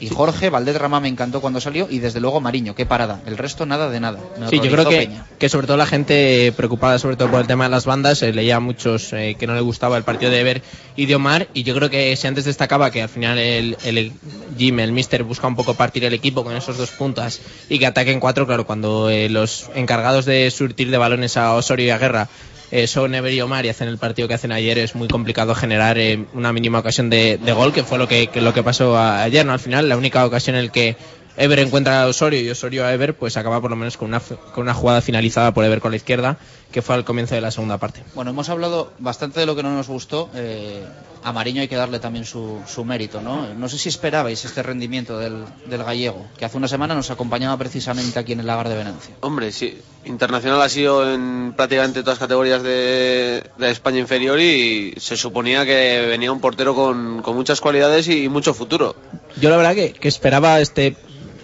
y 0.04 0.10
Jorge, 0.10 0.50
Valdés 0.50 0.76
Ramá 0.76 1.00
me 1.00 1.08
encantó 1.08 1.40
cuando 1.40 1.62
salió 1.62 1.88
y 1.90 2.00
desde 2.00 2.20
luego 2.20 2.42
Mariño, 2.42 2.76
qué 2.76 2.86
parada. 2.86 3.22
El 3.26 3.38
resto 3.38 3.66
nada 3.66 3.90
de 3.90 4.02
nada. 4.02 4.20
Me 4.38 4.50
Sí, 4.50 4.58
yo 4.58 4.70
creo 4.70 4.86
que, 4.86 4.98
Peña. 4.98 5.26
que 5.40 5.48
sobre 5.48 5.66
todo 5.66 5.78
la 5.78 5.86
gente 5.86 6.54
preocupada 6.58 7.00
sobre 7.00 7.16
todo 7.16 7.32
por 7.32 7.40
el 7.40 7.48
tema 7.48 7.64
de 7.64 7.70
las 7.70 7.86
bandas, 7.86 8.22
eh, 8.22 8.34
leía 8.34 8.58
a 8.58 8.60
muchos 8.60 9.14
eh, 9.14 9.38
que 9.40 9.48
no 9.48 9.56
le 9.56 9.62
gustaba 9.62 9.96
el 9.96 10.04
partido 10.04 10.30
de 10.30 10.42
Ever 10.42 10.62
y 10.98 11.06
de 11.06 11.16
Omar 11.16 11.48
y 11.54 11.64
yo 11.64 11.74
creo 11.74 11.90
que 11.90 12.14
si 12.18 12.28
antes 12.28 12.44
destacaba 12.44 12.92
que 12.92 13.02
al 13.02 13.08
final 13.08 13.38
el, 13.38 13.78
el 13.86 14.12
Jim, 14.58 14.78
el 14.82 14.92
Mister 14.92 15.24
busca 15.24 15.48
un 15.48 15.56
poco 15.56 15.74
partir 15.76 16.04
el 16.04 16.14
equipo 16.14 16.44
con 16.44 16.54
esos 16.54 16.78
dos 16.78 16.92
puntas 16.92 17.40
y 17.70 17.80
que 17.80 17.86
ataquen 17.86 18.20
cuatro, 18.20 18.46
claro, 18.46 18.66
cuando 18.66 19.10
eh, 19.10 19.30
los 19.30 19.70
encargados 19.74 20.26
de 20.26 20.52
surtir 20.52 20.92
de 20.92 20.98
balones 20.98 21.38
a 21.38 21.54
Osorio 21.54 21.86
y 21.86 21.90
a 21.92 21.98
Guerra 21.98 22.28
eh, 22.74 22.88
Ever 22.96 23.32
y 23.32 23.42
Omar 23.42 23.66
y 23.66 23.70
hacen 23.70 23.88
el 23.88 24.00
partido 24.00 24.28
que 24.28 24.34
hacen 24.34 24.52
ayer 24.52 24.80
es 24.80 24.96
muy 24.96 25.08
complicado 25.08 25.54
generar 25.54 26.00
eh, 26.00 26.26
una 26.34 26.52
mínima 26.52 26.80
ocasión 26.80 27.08
de, 27.10 27.38
gol 27.56 27.72
que 27.72 27.84
fue 27.84 28.00
lo 28.00 28.08
que, 28.08 28.30
lo 28.34 28.52
que 28.52 28.64
pasó 28.64 28.98
ayer, 28.98 29.46
¿no? 29.46 29.54
Al 29.54 29.60
final 29.60 29.88
la 29.88 29.96
única 29.96 30.26
ocasión 30.26 30.56
en 30.56 30.66
la 30.66 30.72
que 30.72 30.96
Ever 31.36 31.60
encuentra 31.60 32.04
a 32.04 32.08
Osorio 32.08 32.40
y 32.42 32.50
Osorio 32.50 32.86
a 32.86 32.94
Ever, 32.94 33.16
pues 33.16 33.38
acaba 33.38 33.60
por 33.60 33.72
lo 33.72 33.76
menos 33.76 33.98
con 33.98 34.10
una, 34.10 34.20
con 34.20 34.64
una 34.64 34.74
jugada 34.74 35.02
finalizada 35.02 35.54
por 35.54 35.66
Ever 35.66 35.82
con 35.82 35.92
la 35.92 35.98
izquierda, 35.98 36.38
que 36.72 36.82
fue 36.82 36.96
al 36.96 37.06
comienzo 37.06 37.36
de 37.36 37.42
la 37.42 37.52
segunda 37.52 37.78
parte. 37.78 38.04
Bueno, 38.14 38.32
hemos 38.32 38.50
hablado 38.50 38.94
bastante 39.00 39.40
de 39.40 39.46
lo 39.46 39.56
que 39.56 39.64
no 39.64 39.74
nos 39.74 39.88
gustó. 39.88 40.30
Eh, 40.36 40.84
a 41.24 41.32
Mariño 41.32 41.62
hay 41.62 41.68
que 41.68 41.76
darle 41.76 42.00
también 42.00 42.26
su, 42.26 42.60
su 42.68 42.84
mérito, 42.84 43.22
¿no? 43.22 43.54
No 43.54 43.70
sé 43.70 43.78
si 43.78 43.90
esperabais 43.90 44.44
este 44.44 44.62
rendimiento 44.62 45.18
del, 45.18 45.46
del 45.66 45.84
gallego, 45.84 46.28
que 46.38 46.46
hace 46.46 46.58
una 46.58 46.68
semana 46.68 46.94
nos 46.96 47.10
acompañaba 47.12 47.58
precisamente 47.58 48.20
aquí 48.20 48.34
en 48.34 48.42
el 48.42 48.46
lagar 48.46 48.70
de 48.70 48.76
Venancia. 48.76 49.16
Hombre, 49.22 49.52
sí. 49.52 49.80
Internacional 50.06 50.62
ha 50.62 50.68
sido 50.68 51.14
en 51.14 51.54
prácticamente 51.56 52.02
todas 52.02 52.20
las 52.20 52.28
categorías 52.28 52.62
de, 52.62 53.44
de 53.58 53.72
España 53.72 54.00
inferior 54.00 54.40
y 54.40 54.94
se 54.98 55.16
suponía 55.16 55.66
que 55.66 56.06
venía 56.10 56.32
un 56.32 56.42
portero 56.42 56.76
con, 56.76 57.22
con 57.22 57.36
muchas 57.36 57.62
cualidades 57.62 58.10
y 58.10 58.28
mucho 58.28 58.54
futuro. 58.54 58.96
Yo 59.40 59.50
la 59.50 59.58
verdad 59.58 59.76
que, 59.76 59.94
que 59.94 60.10
esperaba 60.10 60.60
este 60.60 60.98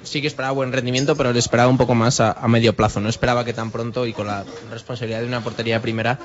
sí 0.03 0.21
que 0.21 0.27
esperaba 0.27 0.53
buen 0.53 0.71
rendimiento, 0.71 1.15
pero 1.15 1.33
le 1.33 1.39
esperaba 1.39 1.69
un 1.69 1.77
poco 1.77 1.95
más 1.95 2.19
a, 2.19 2.31
a 2.31 2.47
medio 2.47 2.75
plazo. 2.75 2.99
No 2.99 3.09
esperaba 3.09 3.45
que 3.45 3.53
tan 3.53 3.71
pronto 3.71 4.05
y 4.05 4.13
con 4.13 4.27
la 4.27 4.45
responsabilidad 4.71 5.21
de 5.21 5.27
una 5.27 5.41
portería 5.41 5.81
primera 5.81 6.19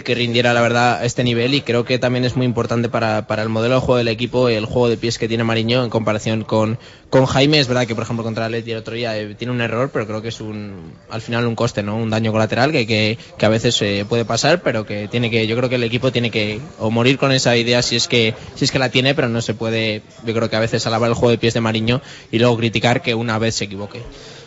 que 0.00 0.14
rindiera 0.14 0.54
la 0.54 0.62
verdad 0.62 0.94
a 0.94 1.04
este 1.04 1.22
nivel 1.22 1.52
y 1.52 1.60
creo 1.60 1.84
que 1.84 1.98
también 1.98 2.24
es 2.24 2.34
muy 2.34 2.46
importante 2.46 2.88
para, 2.88 3.26
para 3.26 3.42
el 3.42 3.50
modelo 3.50 3.74
de 3.74 3.80
juego 3.82 3.98
del 3.98 4.08
equipo 4.08 4.48
el 4.48 4.64
juego 4.64 4.88
de 4.88 4.96
pies 4.96 5.18
que 5.18 5.28
tiene 5.28 5.44
Mariño 5.44 5.84
en 5.84 5.90
comparación 5.90 6.44
con, 6.44 6.78
con 7.10 7.26
Jaime. 7.26 7.58
Es 7.58 7.68
verdad 7.68 7.86
que 7.86 7.94
por 7.94 8.04
ejemplo 8.04 8.24
contra 8.24 8.46
el 8.46 8.54
Atleti 8.54 8.72
el 8.72 8.78
otro 8.78 8.94
día 8.94 9.18
eh, 9.18 9.34
tiene 9.34 9.52
un 9.52 9.60
error, 9.60 9.90
pero 9.92 10.06
creo 10.06 10.22
que 10.22 10.28
es 10.28 10.40
un 10.40 10.94
al 11.10 11.20
final 11.20 11.46
un 11.46 11.54
coste, 11.54 11.82
¿no? 11.82 11.96
Un 11.96 12.08
daño 12.08 12.32
colateral 12.32 12.72
que, 12.72 12.86
que, 12.86 13.18
que 13.36 13.46
a 13.46 13.50
veces 13.50 13.80
eh, 13.82 14.06
puede 14.08 14.24
pasar, 14.24 14.62
pero 14.62 14.86
que 14.86 15.08
tiene 15.08 15.30
que 15.30 15.46
yo 15.46 15.56
creo 15.56 15.68
que 15.68 15.74
el 15.74 15.84
equipo 15.84 16.10
tiene 16.10 16.30
que 16.30 16.58
o 16.78 16.90
morir 16.90 17.18
con 17.18 17.30
esa 17.30 17.54
idea 17.54 17.82
si 17.82 17.96
es 17.96 18.08
que 18.08 18.34
si 18.54 18.64
es 18.64 18.72
que 18.72 18.78
la 18.78 18.88
tiene, 18.88 19.14
pero 19.14 19.28
no 19.28 19.42
se 19.42 19.52
puede 19.52 20.02
yo 20.24 20.32
creo 20.32 20.48
que 20.48 20.56
a 20.56 20.60
veces 20.60 20.86
alabar 20.86 21.10
el 21.10 21.14
juego 21.14 21.30
de 21.30 21.38
pies 21.38 21.52
de 21.52 21.60
Mariño 21.60 22.00
y 22.30 22.38
luego 22.38 22.56
criticar 22.56 23.02
que 23.02 23.14
una 23.14 23.38
vez 23.38 23.56
se 23.56 23.64
equivoque. 23.64 24.00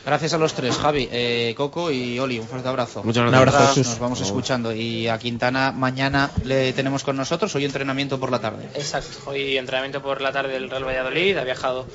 Gracias 0.06 0.34
a 0.34 0.38
los 0.38 0.54
tres, 0.54 0.78
Javi, 0.78 1.10
eh, 1.12 1.54
Coco 1.58 1.90
y 1.90 2.20
Oli. 2.20 2.38
Un 2.40 2.48
fuerte 2.48 2.68
abrazo. 2.68 3.02
Muchas 3.04 3.24
gracias. 3.24 3.30
Un 3.30 3.36
abrazo, 3.36 3.58
Nosotros 3.58 3.76
Jesús. 3.78 3.92
Nos 3.94 4.00
vamos 4.00 4.22
escuchando. 4.22 4.72
Y 4.74 5.08
a 5.08 5.18
Quintana 5.18 5.72
mañana 5.72 6.30
le 6.44 6.74
tenemos 6.74 7.04
con 7.04 7.18
nosotros. 7.18 7.56
Hoy 7.56 7.66
entrenamiento 7.66 8.20
por 8.20 8.30
la 8.32 8.40
tarde. 8.40 8.70
Exacto, 8.76 9.18
hoy 9.26 9.58
entrenamiento 9.58 10.02
por 10.04 10.22
la 10.22 10.32
tarde 10.32 10.54
del 10.54 10.70
Real 10.70 10.84
Valladolid, 10.86 11.38
ha 11.38 11.44
viajado 11.44 11.88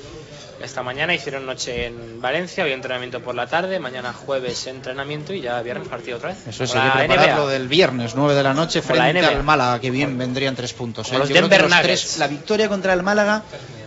esta 0.61 0.83
mañana, 0.83 1.13
hicieron 1.15 1.45
noche 1.45 1.85
en 1.87 2.21
Valencia, 2.21 2.63
hoy 2.65 2.71
entrenamiento 2.73 3.21
por 3.21 3.33
la 3.33 3.47
tarde, 3.47 3.79
mañana 3.79 4.13
jueves 4.13 4.67
entrenamiento 4.67 5.33
y 5.33 5.41
ya 5.41 5.59
viernes 5.63 5.87
partido 5.87 6.17
otra 6.17 6.29
vez. 6.29 6.47
Eso 6.47 6.65
es, 6.65 6.75
hay 6.75 6.81
que 6.81 6.87
la 6.87 6.93
prepararlo 7.07 7.43
NBA. 7.45 7.51
del 7.53 7.67
viernes, 7.67 8.13
9 8.15 8.35
de 8.35 8.43
la 8.43 8.53
noche, 8.53 8.79
la 8.79 8.85
frente 8.85 9.19
NBA. 9.21 9.27
al 9.29 9.43
Málaga, 9.43 9.79
que 9.79 9.89
bien 9.89 10.17
vendrían 10.19 10.55
tres 10.55 10.73
puntos. 10.73 11.11
¿eh? 11.11 11.17
los 11.17 11.29
Yo 11.29 11.33
creo 11.35 11.47
Denver 11.47 11.57
que 11.61 11.63
los 11.69 11.71
Nuggets. 11.81 12.01
tres- 12.01 12.17
la 12.19 12.27
victoria 12.27 12.67
contra 12.69 12.93
el 12.93 13.01
Málaga 13.01 13.41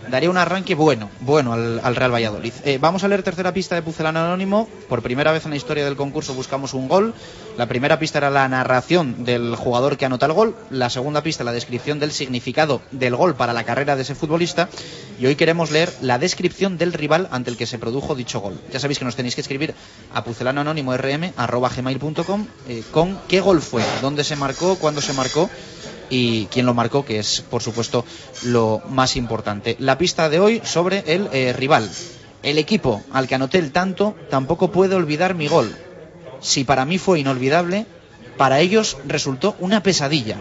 daría 0.09 0.29
un 0.29 0.37
arranque 0.37 0.75
bueno, 0.75 1.09
bueno 1.19 1.53
al, 1.53 1.79
al 1.83 1.95
Real 1.95 2.13
Valladolid. 2.13 2.53
Eh, 2.63 2.77
vamos 2.79 3.03
a 3.03 3.07
leer 3.07 3.23
tercera 3.23 3.53
pista 3.53 3.75
de 3.75 3.81
Pucelano 3.81 4.19
Anónimo. 4.19 4.67
Por 4.89 5.01
primera 5.01 5.31
vez 5.31 5.45
en 5.45 5.51
la 5.51 5.57
historia 5.57 5.85
del 5.85 5.95
concurso 5.95 6.33
buscamos 6.33 6.73
un 6.73 6.87
gol. 6.87 7.13
La 7.57 7.67
primera 7.67 7.99
pista 7.99 8.17
era 8.17 8.29
la 8.29 8.47
narración 8.49 9.23
del 9.23 9.55
jugador 9.55 9.97
que 9.97 10.05
anota 10.05 10.25
el 10.25 10.33
gol. 10.33 10.55
La 10.69 10.89
segunda 10.89 11.23
pista, 11.23 11.43
la 11.43 11.53
descripción 11.53 11.99
del 11.99 12.11
significado 12.11 12.81
del 12.91 13.15
gol 13.15 13.35
para 13.35 13.53
la 13.53 13.63
carrera 13.63 13.95
de 13.95 14.01
ese 14.01 14.15
futbolista. 14.15 14.69
Y 15.19 15.25
hoy 15.25 15.35
queremos 15.35 15.71
leer 15.71 15.91
la 16.01 16.19
descripción 16.19 16.77
del 16.77 16.93
rival 16.93 17.27
ante 17.31 17.49
el 17.49 17.57
que 17.57 17.65
se 17.65 17.79
produjo 17.79 18.15
dicho 18.15 18.41
gol. 18.41 18.59
Ya 18.71 18.79
sabéis 18.79 18.99
que 18.99 19.05
nos 19.05 19.15
tenéis 19.15 19.35
que 19.35 19.41
escribir 19.41 19.73
a 20.13 20.23
pucelanoanónimo.rm@gmail.com 20.23 22.47
eh, 22.67 22.83
con 22.91 23.19
qué 23.27 23.41
gol 23.41 23.61
fue, 23.61 23.83
dónde 24.01 24.23
se 24.23 24.35
marcó, 24.35 24.75
cuándo 24.75 25.01
se 25.01 25.13
marcó 25.13 25.49
y 26.09 26.45
quién 26.47 26.65
lo 26.65 26.73
marcó, 26.73 27.05
que 27.05 27.19
es 27.19 27.41
por 27.41 27.61
supuesto 27.61 28.05
lo 28.43 28.81
más 28.89 29.15
importante. 29.15 29.75
La 29.79 29.97
pista 29.97 30.29
de 30.29 30.39
hoy 30.39 30.61
sobre 30.63 31.03
el 31.07 31.29
eh, 31.31 31.53
rival. 31.53 31.89
El 32.43 32.57
equipo 32.57 33.03
al 33.11 33.27
que 33.27 33.35
anoté 33.35 33.57
el 33.57 33.71
tanto 33.71 34.15
tampoco 34.29 34.71
puede 34.71 34.95
olvidar 34.95 35.33
mi 35.33 35.47
gol. 35.47 35.75
Si 36.41 36.63
para 36.63 36.85
mí 36.85 36.97
fue 36.97 37.19
inolvidable, 37.19 37.85
para 38.37 38.59
ellos 38.59 38.97
resultó 39.05 39.55
una 39.59 39.81
pesadilla. 39.81 40.37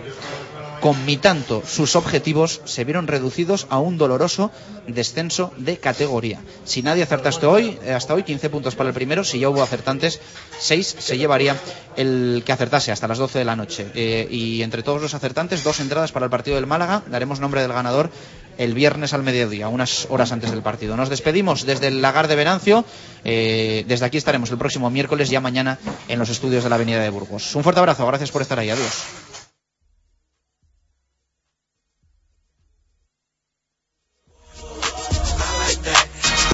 Con 0.85 1.07
mi 1.07 1.17
tanto, 1.17 1.63
sus 1.67 1.97
objetivos 1.97 2.61
se 2.67 2.85
vieron 2.85 3.07
reducidos 3.07 3.67
a 3.71 3.79
un 3.79 3.97
doloroso 3.97 4.51
descenso 4.87 5.51
de 5.57 5.79
categoría. 5.79 6.43
Si 6.67 6.83
nadie 6.83 7.03
acertaste 7.03 7.47
hoy, 7.47 7.79
eh, 7.87 7.95
hasta 7.95 8.13
hoy 8.13 8.23
15 8.23 8.51
puntos 8.51 8.75
para 8.75 8.91
el 8.91 8.95
primero, 8.95 9.25
si 9.25 9.39
ya 9.39 9.49
hubo 9.49 9.63
acertantes, 9.63 10.21
6 10.59 10.97
se 10.99 11.17
llevaría 11.17 11.57
el 11.97 12.43
que 12.45 12.53
acertase 12.53 12.93
hasta 12.93 13.09
las 13.09 13.17
12 13.17 13.39
de 13.39 13.45
la 13.47 13.57
noche. 13.57 13.87
Eh, 13.95 14.29
y 14.31 14.61
entre 14.61 14.83
todos 14.83 15.01
los 15.01 15.15
acertantes, 15.15 15.65
dos 15.65 15.81
entradas 15.81 16.13
para 16.13 16.27
el 16.27 16.31
partido 16.31 16.57
del 16.57 16.67
Málaga. 16.67 17.03
Daremos 17.07 17.41
nombre 17.41 17.63
del 17.63 17.73
ganador 17.73 18.11
el 18.59 18.75
viernes 18.75 19.15
al 19.15 19.23
mediodía, 19.23 19.69
unas 19.69 20.07
horas 20.11 20.33
antes 20.33 20.51
del 20.51 20.61
partido. 20.61 20.99
Nos 20.99 21.09
despedimos 21.09 21.65
desde 21.65 21.87
el 21.87 22.03
lagar 22.03 22.29
de 22.29 22.37
Venancio. 22.37 22.85
Eh, 23.25 23.87
desde 23.89 24.05
aquí 24.05 24.19
estaremos 24.19 24.51
el 24.51 24.59
próximo 24.59 24.91
miércoles, 24.91 25.31
ya 25.31 25.41
mañana, 25.41 25.79
en 26.09 26.19
los 26.19 26.29
estudios 26.29 26.63
de 26.63 26.69
la 26.69 26.75
Avenida 26.75 27.01
de 27.01 27.09
Burgos. 27.09 27.55
Un 27.55 27.63
fuerte 27.63 27.81
abrazo, 27.81 28.07
gracias 28.07 28.31
por 28.31 28.43
estar 28.43 28.59
ahí. 28.59 28.69
Adiós. 28.69 29.44